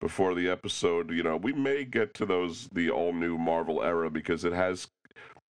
before 0.00 0.34
the 0.34 0.48
episode. 0.48 1.10
You 1.10 1.22
know, 1.22 1.36
we 1.36 1.52
may 1.52 1.84
get 1.84 2.14
to 2.14 2.26
those 2.26 2.68
the 2.72 2.88
all 2.88 3.12
new 3.12 3.36
Marvel 3.36 3.82
era 3.82 4.10
because 4.10 4.46
it 4.46 4.54
has. 4.54 4.88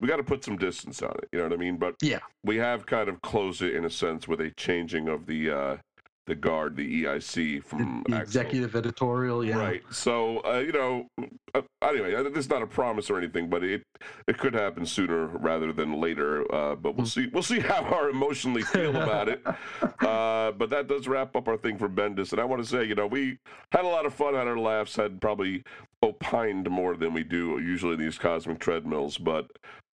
We 0.00 0.08
got 0.08 0.16
to 0.16 0.24
put 0.24 0.42
some 0.42 0.56
distance 0.56 1.02
on 1.02 1.10
it. 1.22 1.28
You 1.32 1.40
know 1.40 1.44
what 1.44 1.52
I 1.52 1.56
mean? 1.56 1.76
But 1.76 1.96
yeah, 2.00 2.20
we 2.42 2.56
have 2.56 2.86
kind 2.86 3.10
of 3.10 3.20
closed 3.20 3.60
it 3.60 3.74
in 3.74 3.84
a 3.84 3.90
sense 3.90 4.26
with 4.26 4.40
a 4.40 4.50
changing 4.52 5.08
of 5.08 5.26
the 5.26 5.50
uh, 5.50 5.76
the 6.26 6.34
guard, 6.34 6.76
the 6.76 7.04
EIC 7.04 7.64
from 7.64 8.02
the, 8.06 8.16
the 8.16 8.20
executive 8.22 8.76
editorial. 8.76 9.44
Yeah. 9.44 9.58
Right. 9.58 9.82
So 9.90 10.38
uh, 10.44 10.58
you 10.58 10.72
know, 10.72 11.06
uh, 11.54 11.62
anyway, 11.82 12.14
this 12.30 12.44
is 12.44 12.50
not 12.50 12.62
a 12.62 12.66
promise 12.66 13.10
or 13.10 13.18
anything, 13.18 13.48
but 13.48 13.64
it 13.64 13.82
it 14.26 14.38
could 14.38 14.54
happen 14.54 14.86
sooner 14.86 15.26
rather 15.26 15.72
than 15.72 16.00
later. 16.00 16.42
Uh, 16.54 16.76
but 16.76 16.94
we'll 16.96 17.06
hmm. 17.06 17.10
see. 17.10 17.26
We'll 17.32 17.42
see 17.42 17.60
how 17.70 17.82
our 17.82 18.10
emotionally 18.10 18.62
feel 18.62 18.96
about 18.96 19.28
it. 19.28 19.44
Uh, 20.00 20.50
but 20.52 20.70
that 20.70 20.88
does 20.88 21.06
wrap 21.06 21.36
up 21.36 21.46
our 21.46 21.56
thing 21.56 21.76
for 21.76 21.88
Bendis, 21.88 22.32
and 22.32 22.40
I 22.40 22.44
want 22.44 22.62
to 22.62 22.68
say, 22.68 22.84
you 22.84 22.94
know, 22.94 23.06
we 23.06 23.38
had 23.70 23.84
a 23.84 23.88
lot 23.88 24.06
of 24.06 24.14
fun, 24.14 24.34
had 24.34 24.48
our 24.48 24.58
laughs, 24.58 24.96
had 24.96 25.20
probably 25.20 25.62
opined 26.02 26.68
more 26.70 26.96
than 26.96 27.12
we 27.12 27.22
do 27.22 27.58
usually 27.58 27.94
in 27.94 28.00
these 28.00 28.18
cosmic 28.18 28.58
treadmills, 28.58 29.18
but 29.18 29.50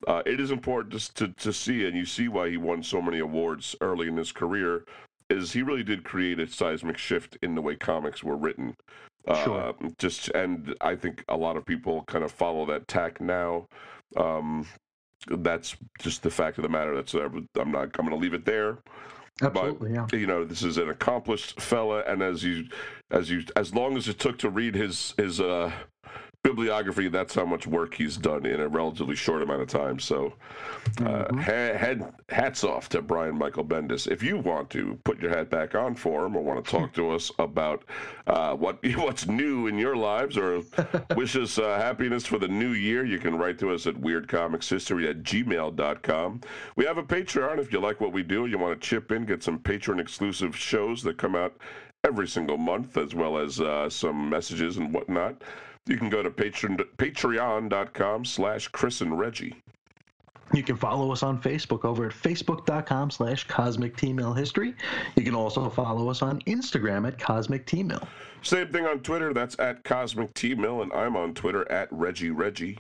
uh, 0.08 0.22
it 0.26 0.40
is 0.40 0.52
important 0.52 0.94
to, 0.94 1.14
to, 1.14 1.34
to 1.34 1.52
see, 1.52 1.86
and 1.86 1.96
you 1.96 2.06
see 2.06 2.28
why 2.28 2.50
he 2.50 2.58
won 2.58 2.82
so 2.82 3.02
many 3.02 3.20
awards 3.20 3.76
early 3.82 4.08
in 4.08 4.16
his 4.16 4.32
career 4.32 4.86
is 5.30 5.54
he 5.54 5.62
really 5.62 5.84
did 5.84 6.04
create 6.04 6.40
a 6.40 6.48
seismic 6.48 6.98
shift 6.98 7.38
in 7.42 7.56
the 7.56 7.62
way 7.62 7.76
comics 7.76 8.24
were 8.24 8.38
written. 8.38 8.76
Sure. 9.44 9.60
Uh, 9.60 9.90
just 9.98 10.30
and 10.30 10.74
I 10.80 10.96
think 10.96 11.24
a 11.28 11.36
lot 11.36 11.58
of 11.58 11.66
people 11.66 12.04
kind 12.04 12.24
of 12.24 12.32
follow 12.32 12.66
that 12.68 12.88
tack 12.88 13.20
now. 13.20 13.68
Um, 14.16 14.66
that's 15.28 15.76
just 16.00 16.24
the 16.24 16.30
fact 16.30 16.58
of 16.58 16.62
the 16.62 16.70
matter. 16.70 16.96
That's 16.96 17.14
uh, 17.14 17.28
I'm 17.60 17.72
not. 17.72 17.90
I'm 18.00 18.06
going 18.06 18.12
to 18.12 18.16
leave 18.16 18.34
it 18.34 18.46
there. 18.46 18.78
Absolutely, 19.42 19.94
but, 19.94 20.14
yeah. 20.14 20.20
You 20.20 20.28
know, 20.28 20.46
this 20.46 20.64
is 20.64 20.78
an 20.78 20.90
accomplished 20.90 21.60
fella, 21.60 22.04
and 22.08 22.22
as 22.22 22.44
you, 22.44 22.68
as 23.12 23.30
you, 23.30 23.44
as 23.56 23.74
long 23.76 23.98
as 23.98 24.08
it 24.08 24.18
took 24.18 24.38
to 24.40 24.50
read 24.50 24.76
his 24.76 25.14
his 25.18 25.42
uh, 25.42 25.72
bibliography. 26.48 27.10
That's 27.10 27.36
how 27.36 27.44
much 27.44 27.68
work 27.68 27.94
he's 27.94 28.16
done 28.16 28.46
in 28.46 28.62
a 28.62 28.68
relatively 28.70 29.16
short 29.16 29.42
amount 29.42 29.62
of 29.62 29.68
time. 29.68 30.00
So, 30.00 30.34
uh, 31.02 31.26
mm-hmm. 31.26 32.02
ha- 32.02 32.12
hats 32.30 32.64
off 32.64 32.88
to 32.90 33.02
Brian 33.02 33.38
Michael 33.38 33.66
Bendis. 33.66 34.08
If 34.08 34.24
you 34.24 34.38
want 34.38 34.70
to 34.70 34.98
put 35.04 35.22
your 35.22 35.30
hat 35.30 35.50
back 35.50 35.76
on 35.76 35.94
for 35.94 36.26
him 36.26 36.38
or 36.38 36.42
want 36.42 36.64
to 36.64 36.72
talk 36.72 36.94
to 36.94 37.12
us 37.12 37.32
about 37.38 37.84
uh, 38.28 38.56
what 38.56 38.80
what's 38.96 39.28
new 39.28 39.68
in 39.68 39.78
your 39.78 39.98
lives 39.98 40.38
or 40.38 40.62
wish 41.18 41.36
us 41.36 41.60
uh, 41.60 41.78
happiness 41.78 42.26
for 42.26 42.40
the 42.40 42.48
new 42.48 42.72
year, 42.72 43.06
you 43.06 43.20
can 43.20 43.38
write 43.38 43.60
to 43.60 43.72
us 43.72 43.86
at 43.86 43.96
weirdcomicshistory 43.96 45.10
at 45.10 45.24
gmail.com. 45.24 46.42
We 46.78 46.86
have 46.86 46.98
a 46.98 47.04
Patreon 47.04 47.60
if 47.60 47.74
you 47.74 47.80
like 47.80 48.00
what 48.00 48.14
we 48.14 48.24
do. 48.24 48.46
You 48.46 48.58
want 48.58 48.80
to 48.80 48.88
chip 48.88 49.12
in, 49.12 49.26
get 49.26 49.44
some 49.44 49.60
patron 49.60 50.00
exclusive 50.00 50.56
shows 50.56 51.04
that 51.04 51.18
come 51.18 51.36
out 51.36 51.58
every 52.06 52.28
single 52.28 52.58
month, 52.58 52.96
as 52.96 53.14
well 53.14 53.38
as 53.38 53.60
uh, 53.60 53.90
some 53.90 54.30
messages 54.30 54.78
and 54.78 54.94
whatnot. 54.94 55.44
You 55.88 55.98
can 55.98 56.10
go 56.10 56.22
to 56.22 56.30
patreon, 56.30 56.84
patreon.com 56.98 58.26
slash 58.26 58.68
Chris 58.70 59.02
and 59.02 59.18
Reggie. 59.18 59.56
You 60.54 60.64
can 60.64 60.78
follow 60.78 61.12
us 61.12 61.24
on 61.24 61.42
Facebook 61.42 61.84
over 61.84 62.06
at 62.06 62.14
facebook.com 62.14 63.12
slash 63.12 63.46
cosmic 63.48 63.98
history. 64.34 64.76
You 65.16 65.24
can 65.24 65.36
also 65.36 65.70
follow 65.70 66.10
us 66.10 66.22
on 66.22 66.40
Instagram 66.42 67.06
at 67.06 67.20
cosmic. 67.20 67.66
Same 68.42 68.72
thing 68.72 68.86
on 68.86 69.00
Twitter. 69.02 69.34
That's 69.34 69.60
at 69.60 69.84
cosmic 69.84 70.34
and 70.82 70.94
I'm 70.94 71.18
on 71.18 71.34
Twitter 71.34 71.70
at 71.70 71.90
Reggie 71.92 72.32
Reggie. 72.32 72.78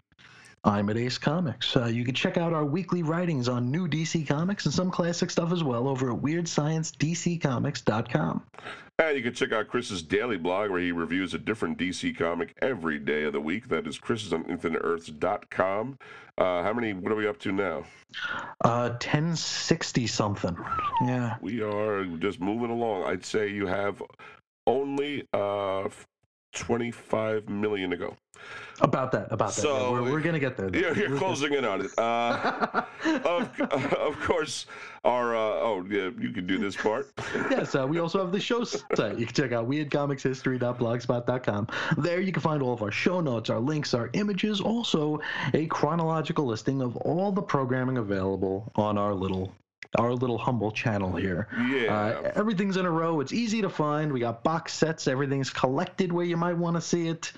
I'm 0.67 0.89
at 0.89 0.97
Ace 0.97 1.17
Comics. 1.17 1.77
Uh, 1.77 1.85
you 1.85 2.03
can 2.03 2.13
check 2.13 2.37
out 2.37 2.51
our 2.51 2.65
weekly 2.65 3.01
writings 3.01 3.47
on 3.47 3.71
new 3.71 3.87
DC 3.87 4.27
Comics 4.27 4.65
and 4.65 4.73
some 4.73 4.91
classic 4.91 5.29
stuff 5.29 5.53
as 5.53 5.63
well 5.63 5.87
over 5.87 6.11
at 6.11 6.17
WeirdScienceDCComics.com. 6.17 8.43
And 8.99 9.15
you 9.15 9.23
can 9.23 9.33
check 9.33 9.53
out 9.53 9.69
Chris's 9.69 10.01
daily 10.01 10.35
blog 10.37 10.69
where 10.69 10.81
he 10.81 10.91
reviews 10.91 11.33
a 11.33 11.37
different 11.37 11.77
DC 11.77 12.17
comic 12.17 12.53
every 12.61 12.99
day 12.99 13.23
of 13.23 13.31
the 13.31 13.39
week. 13.39 13.69
That 13.69 13.87
is 13.87 13.97
Chris's 13.97 14.33
on 14.33 14.43
InfiniteEarths.com. 14.43 15.99
Uh, 16.37 16.63
how 16.63 16.73
many, 16.73 16.91
what 16.93 17.13
are 17.13 17.15
we 17.15 17.27
up 17.27 17.39
to 17.39 17.53
now? 17.53 17.85
Uh, 18.65 18.89
1060 18.89 20.05
something. 20.07 20.57
Yeah. 21.05 21.37
We 21.39 21.61
are 21.61 22.03
just 22.17 22.41
moving 22.41 22.71
along. 22.71 23.05
I'd 23.05 23.23
say 23.23 23.47
you 23.47 23.67
have 23.67 24.03
only 24.65 25.25
uh, 25.31 25.87
25 26.57 27.49
million 27.49 27.89
to 27.89 27.97
go. 27.97 28.15
About 28.79 29.11
that, 29.11 29.27
about 29.31 29.55
that. 29.55 29.61
So 29.61 29.91
we're, 29.91 30.03
we're 30.03 30.21
gonna 30.21 30.39
get 30.39 30.55
there. 30.55 30.69
Though. 30.69 30.77
You're, 30.77 30.95
you're 30.95 31.17
closing 31.17 31.53
in 31.53 31.65
on 31.65 31.81
it. 31.81 31.89
Uh, 31.97 32.83
of, 33.25 33.61
of 33.61 34.19
course, 34.19 34.67
our 35.03 35.35
uh, 35.35 35.39
oh 35.39 35.83
yeah, 35.89 36.11
you 36.19 36.29
can 36.29 36.45
do 36.45 36.59
this 36.59 36.75
part. 36.75 37.11
yes, 37.49 37.73
uh, 37.73 37.87
we 37.87 37.99
also 37.99 38.19
have 38.19 38.31
the 38.31 38.39
show 38.39 38.63
site. 38.63 39.17
You 39.17 39.25
can 39.25 39.33
check 39.33 39.51
out 39.51 39.67
weirdcomicshistory.blogspot.com. 39.67 41.67
There 41.97 42.21
you 42.21 42.31
can 42.31 42.41
find 42.41 42.61
all 42.61 42.73
of 42.73 42.83
our 42.83 42.91
show 42.91 43.19
notes, 43.19 43.49
our 43.49 43.59
links, 43.59 43.95
our 43.95 44.11
images, 44.13 44.61
also 44.61 45.19
a 45.55 45.65
chronological 45.67 46.45
listing 46.45 46.83
of 46.83 46.95
all 46.97 47.31
the 47.31 47.41
programming 47.41 47.97
available 47.97 48.71
on 48.75 48.99
our 48.99 49.15
little 49.15 49.51
our 49.95 50.13
little 50.13 50.37
humble 50.37 50.71
channel 50.71 51.15
here. 51.15 51.47
Yeah. 51.69 52.21
Uh, 52.25 52.31
everything's 52.35 52.77
in 52.77 52.85
a 52.85 52.91
row. 52.91 53.19
It's 53.19 53.33
easy 53.33 53.61
to 53.61 53.69
find. 53.69 54.11
We 54.11 54.19
got 54.19 54.43
box 54.43 54.73
sets. 54.73 55.07
Everything's 55.07 55.49
collected 55.49 56.11
where 56.11 56.25
you 56.25 56.37
might 56.37 56.57
want 56.57 56.75
to 56.75 56.81
see 56.81 57.07
it. 57.07 57.31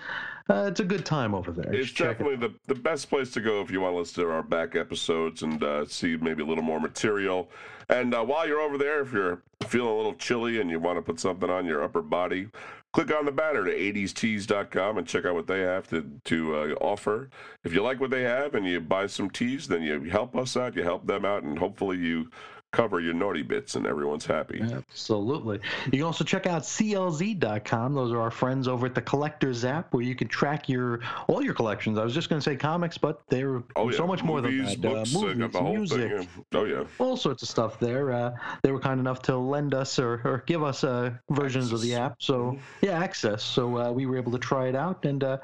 Uh, 0.50 0.66
it's 0.66 0.80
a 0.80 0.84
good 0.84 1.06
time 1.06 1.36
over 1.36 1.52
there. 1.52 1.72
It's 1.72 1.94
definitely 1.94 2.34
it. 2.34 2.40
the, 2.68 2.74
the 2.74 2.80
best 2.80 3.10
place 3.10 3.30
to 3.32 3.42
go 3.42 3.62
if 3.62 3.70
you 3.70 3.82
want 3.82 3.94
to 3.94 4.00
listen 4.00 4.24
to 4.24 4.32
our 4.32 4.42
back 4.42 4.76
episodes 4.76 5.44
and 5.44 5.64
uh, 5.64 5.86
see 5.86 6.18
maybe 6.18 6.42
a 6.42 6.46
little 6.46 6.64
more 6.64 6.80
material. 6.80 7.50
And 7.88 8.16
uh, 8.16 8.24
while 8.24 8.48
you're 8.48 8.60
over 8.62 8.78
there, 8.78 9.02
if 9.02 9.14
you're 9.14 9.44
feeling 9.68 9.92
a 9.92 9.96
little 9.96 10.16
chilly 10.16 10.60
and 10.60 10.70
you 10.70 10.80
want 10.80 10.98
to 10.98 11.02
put 11.04 11.20
something 11.20 11.50
on 11.50 11.66
your 11.66 11.84
upper 11.84 12.02
body, 12.02 12.48
click 12.92 13.14
on 13.14 13.26
the 13.26 13.32
banner 13.32 13.66
to 13.66 13.72
80stees.com 13.72 14.98
and 14.98 15.08
check 15.08 15.26
out 15.26 15.36
what 15.36 15.48
they 15.48 15.60
have 15.60 15.88
to, 15.90 16.10
to 16.26 16.56
uh, 16.56 16.68
offer. 16.82 17.30
If 17.64 17.74
you 17.74 17.84
like 17.84 18.00
what 18.00 18.10
they 18.10 18.24
have 18.24 18.56
and 18.56 18.66
you 18.66 18.80
buy 18.80 19.08
some 19.08 19.30
tees, 19.30 19.68
then 19.68 19.84
you 19.84 20.02
help 20.06 20.36
us 20.36 20.58
out, 20.58 20.76
you 20.76 20.84
help 20.84 21.06
them 21.06 21.26
out, 21.26 21.44
and 21.44 21.60
hopefully 21.60 21.98
you 21.98 22.30
cover 22.72 23.00
your 23.00 23.16
naughty 23.16 23.42
bits 23.42 23.76
and 23.76 23.88
everyone's 23.88 24.26
happy. 24.26 24.62
Absolutely. 24.62 25.60
You 25.86 25.92
can 25.92 26.04
also 26.04 26.24
check 26.24 26.46
out 26.46 26.62
CLZ.com. 26.62 27.96
Those 27.96 28.12
are 28.12 28.22
our 28.22 28.30
friends 28.30 28.68
over 28.68 28.86
at 28.86 28.94
the 28.94 29.02
Collectors 29.02 29.66
app 29.66 29.92
where 29.94 30.04
you 30.04 30.14
can 30.14 30.28
track 30.28 30.70
your 30.70 31.00
all 31.28 31.44
your 31.44 31.56
collections. 31.56 31.98
I 31.98 32.04
was 32.04 32.14
just 32.14 32.30
going 32.30 32.40
to 32.40 32.44
say 32.44 32.56
comics, 32.56 32.98
but 32.98 33.24
they're 33.30 33.64
oh, 33.76 33.90
yeah. 33.90 33.98
so 33.98 34.06
much 34.06 34.24
more 34.24 34.42
than 34.42 34.64
that. 34.64 34.82
Books, 34.82 35.16
uh, 35.16 35.20
movies, 35.20 35.52
music. 35.64 36.12
Thing, 36.12 36.28
yeah. 36.52 36.60
Oh, 36.60 36.66
yeah. 36.66 36.84
All 37.00 37.18
sorts 37.18 37.42
of 37.42 37.50
stuff 37.50 37.80
there. 37.80 38.12
Uh, 38.12 38.38
they 38.62 38.72
were 38.72 38.80
kind 38.80 39.00
enough 39.00 39.22
to 39.24 39.38
lend 39.38 39.74
us 39.74 39.98
or, 39.98 40.22
or 40.24 40.44
give 40.46 40.64
us 40.64 40.84
uh, 40.84 41.12
versions 41.32 41.66
access. 41.66 41.76
of 41.76 41.82
the 41.82 41.96
app. 41.96 42.16
So, 42.20 42.34
mm-hmm. 42.52 42.86
yeah, 42.86 43.00
access. 43.00 43.44
So 43.44 43.78
uh, 43.78 43.92
we 43.92 44.06
were 44.06 44.18
able 44.18 44.32
to 44.34 44.40
try 44.40 44.68
it 44.68 44.76
out. 44.76 45.06
And 45.06 45.24
uh, 45.24 45.38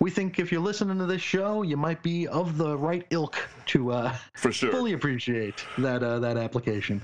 we 0.00 0.10
think 0.10 0.40
if 0.40 0.50
you're 0.50 0.60
listening 0.60 0.98
to 0.98 1.06
this 1.06 1.22
show, 1.22 1.62
you 1.62 1.76
might 1.76 2.02
be 2.02 2.26
of 2.26 2.58
the 2.58 2.76
right 2.76 3.06
ilk 3.10 3.36
to 3.66 3.92
uh, 3.92 4.16
For 4.34 4.50
sure. 4.50 4.72
fully 4.72 4.94
appreciate 4.94 5.64
that, 5.78 6.00
that 6.00 6.36
application 6.36 6.71
vacation. 6.72 7.02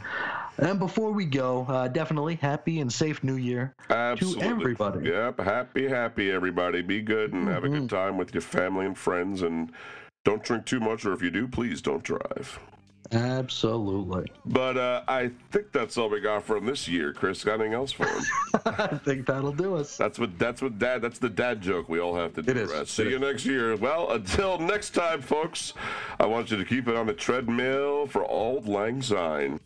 And 0.59 0.79
before 0.79 1.13
we 1.13 1.25
go, 1.25 1.67
uh, 1.69 1.89
definitely 1.89 2.35
happy 2.35 2.81
and 2.81 2.93
safe 2.93 3.23
New 3.23 3.37
Year 3.37 3.75
Absolutely. 3.91 4.43
to 4.43 4.49
everybody. 4.49 5.09
Yep, 5.09 5.41
happy, 5.41 5.89
happy 5.89 6.31
everybody. 6.31 6.83
Be 6.83 7.01
good 7.01 7.33
and 7.33 7.43
mm-hmm. 7.43 7.53
have 7.53 7.65
a 7.65 7.69
good 7.69 7.87
mm-hmm. 7.87 7.97
time 7.97 8.17
with 8.17 8.35
your 8.35 8.41
family 8.41 8.87
and 8.87 8.99
friends, 8.99 9.43
and 9.43 9.71
don't 10.25 10.43
drink 10.43 10.67
too 10.67 10.81
much, 10.81 11.05
or 11.05 11.13
if 11.13 11.23
you 11.23 11.31
do, 11.31 11.47
please 11.47 11.81
don't 11.81 12.03
drive. 12.03 12.59
Absolutely. 13.13 14.31
But 14.45 14.77
uh, 14.77 15.03
I 15.09 15.31
think 15.51 15.73
that's 15.73 15.97
all 15.97 16.11
we 16.11 16.21
got 16.21 16.45
for 16.45 16.57
him 16.57 16.67
this 16.67 16.87
year. 16.87 17.13
Chris, 17.13 17.43
got 17.43 17.55
anything 17.55 17.73
else 17.75 17.93
for 17.93 18.07
him? 18.07 18.23
I 18.67 18.99
think 18.99 19.27
that'll 19.27 19.53
do 19.53 19.77
us. 19.77 19.97
That's 19.97 20.19
what 20.19 20.39
that's 20.39 20.61
what 20.61 20.79
dad 20.79 21.01
that's 21.03 21.19
the 21.19 21.29
dad 21.29 21.63
joke 21.63 21.89
we 21.89 22.01
all 22.01 22.15
have 22.15 22.35
to 22.35 22.43
do. 22.43 22.51
It 22.51 22.57
is. 22.57 22.71
Right? 22.71 22.87
See 22.87 23.05
it 23.05 23.09
you 23.11 23.17
is. 23.17 23.21
next 23.23 23.47
year. 23.47 23.77
Well, 23.77 24.11
until 24.11 24.59
next 24.59 24.91
time, 24.91 25.23
folks. 25.23 25.73
I 26.21 26.27
want 26.27 26.51
you 26.51 26.57
to 26.59 26.65
keep 26.65 26.89
it 26.89 26.97
on 26.97 27.07
the 27.07 27.15
treadmill 27.15 28.07
for 28.07 28.25
Auld 28.25 28.69
Lang 28.69 29.01
Syne. 29.01 29.59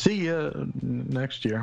See 0.00 0.14
you 0.14 0.72
next 0.80 1.44
year. 1.44 1.58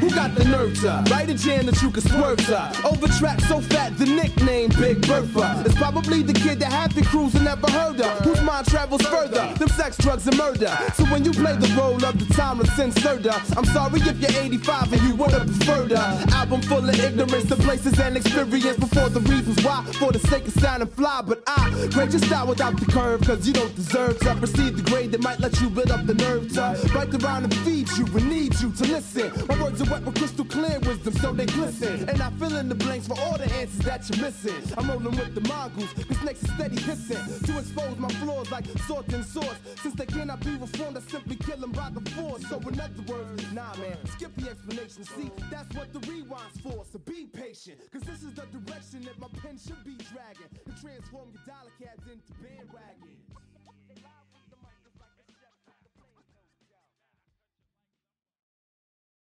Who 0.00 0.10
got 0.10 0.34
the 0.34 0.44
nerve 0.44 0.74
to 0.80 1.04
write 1.10 1.30
a 1.30 1.34
jam 1.34 1.66
that 1.66 1.80
you 1.80 1.90
can 1.92 2.02
swerve 2.02 2.44
to? 2.46 2.82
Over 2.84 3.06
track 3.06 3.40
so 3.42 3.60
fat, 3.60 3.96
the 3.98 4.06
nickname 4.06 4.70
Big 4.70 5.06
Bertha. 5.06 5.62
It's 5.64 5.76
probably 5.76 6.22
the 6.22 6.32
kid 6.32 6.58
that 6.58 6.72
half 6.72 6.92
the 6.92 7.02
crews 7.02 7.34
have 7.34 7.44
never 7.44 7.70
heard 7.70 8.00
of. 8.00 8.18
Whose 8.24 8.40
mind 8.42 8.66
travels 8.66 9.02
further 9.02 9.52
than 9.56 9.68
sex, 9.68 9.96
drugs, 9.98 10.26
and 10.26 10.36
murder. 10.36 10.76
So 10.94 11.04
when 11.04 11.24
you 11.24 11.30
play 11.30 11.54
the 11.54 11.72
role 11.78 12.04
of 12.04 12.18
the 12.18 12.34
timeless 12.34 12.76
inserter, 12.76 13.34
I'm 13.56 13.64
sorry 13.64 14.00
if 14.00 14.18
you're 14.20 14.42
85 14.42 14.92
and 14.92 15.02
you 15.02 15.14
would 15.14 15.30
have 15.30 15.46
preferred 15.46 15.92
a 15.92 16.02
album 16.34 16.62
full 16.62 16.88
of 16.88 16.98
ignorance, 16.98 17.44
the 17.44 17.56
places 17.56 17.98
and 18.00 18.16
experience 18.16 18.76
before 18.76 19.08
the 19.08 19.20
reasons 19.20 19.62
why. 19.64 19.84
For 20.00 20.10
the 20.10 20.18
sake 20.18 20.48
of 20.48 20.54
sounding 20.54 20.88
fly, 20.88 21.22
but 21.24 21.44
I 21.46 21.88
grade 21.92 22.10
your 22.10 22.22
style 22.22 22.48
without 22.48 22.78
the 22.78 22.86
curve, 22.86 23.20
cause 23.22 23.46
you 23.46 23.52
don't 23.52 23.74
deserve 23.76 24.18
to 24.20 24.34
receive 24.34 24.76
the 24.76 24.90
grade 24.90 25.12
that 25.12 25.22
might 25.22 25.38
let 25.38 25.60
you 25.60 25.70
build 25.70 25.92
up 25.92 26.06
the 26.06 26.14
nerve 26.14 26.52
to 26.54 26.90
write 26.92 27.10
around 27.22 27.44
and 27.44 27.54
feed 27.58 27.88
you 27.96 28.04
and 28.06 28.28
need 28.28 28.54
you 28.60 28.70
to 28.72 28.84
listen. 28.84 29.32
My 29.48 29.62
words 29.62 29.80
are 29.82 29.90
wet 29.90 30.02
with 30.02 30.16
crystal 30.16 30.44
clear 30.44 30.78
wisdom, 30.80 31.14
so 31.14 31.32
they 31.32 31.46
glisten. 31.46 32.08
And 32.08 32.20
I 32.20 32.30
fill 32.30 32.56
in 32.56 32.68
the 32.68 32.74
blanks 32.74 33.06
for 33.06 33.18
all 33.20 33.36
the 33.36 33.50
answers 33.54 33.84
that 33.84 34.08
you're 34.08 34.24
missing. 34.24 34.62
I'm 34.76 34.88
rolling 34.90 35.16
with 35.16 35.34
the 35.34 35.40
mongoose, 35.48 35.92
cause 35.92 36.22
next 36.22 36.42
is 36.42 36.52
steady 36.54 36.80
hissing. 36.80 37.44
To 37.46 37.58
expose 37.58 37.96
my 37.98 38.08
flaws 38.20 38.50
like 38.50 38.66
sort 38.86 39.08
and 39.12 39.24
source. 39.24 39.58
Since 39.82 39.94
they 39.94 40.06
cannot 40.06 40.40
be 40.40 40.56
reformed, 40.56 40.96
I 40.96 41.00
simply 41.00 41.36
kill 41.36 41.58
them 41.58 41.72
by 41.72 41.90
the 41.90 42.08
force. 42.10 42.46
So 42.48 42.58
in 42.58 42.80
other 42.80 43.02
words, 43.06 43.52
nah 43.52 43.74
man, 43.76 43.96
skip 44.06 44.34
the 44.36 44.50
explanation. 44.50 45.04
See, 45.04 45.30
that's 45.50 45.74
what 45.76 45.92
the 45.92 46.00
rewind's 46.00 46.60
for. 46.62 46.84
So 46.92 46.98
be 46.98 47.26
patient, 47.26 47.78
cause 47.92 48.02
this 48.02 48.22
is 48.22 48.34
the 48.34 48.46
direction 48.46 49.02
that 49.04 49.18
my 49.18 49.28
pen 49.42 49.58
should 49.58 49.82
be 49.84 49.96
dragging. 50.12 50.50
To 50.66 50.72
transform 50.80 51.28
your 51.32 51.42
dollar 51.46 51.72
cabs 51.80 52.06
into 52.10 52.32
bandwagons. 52.42 52.89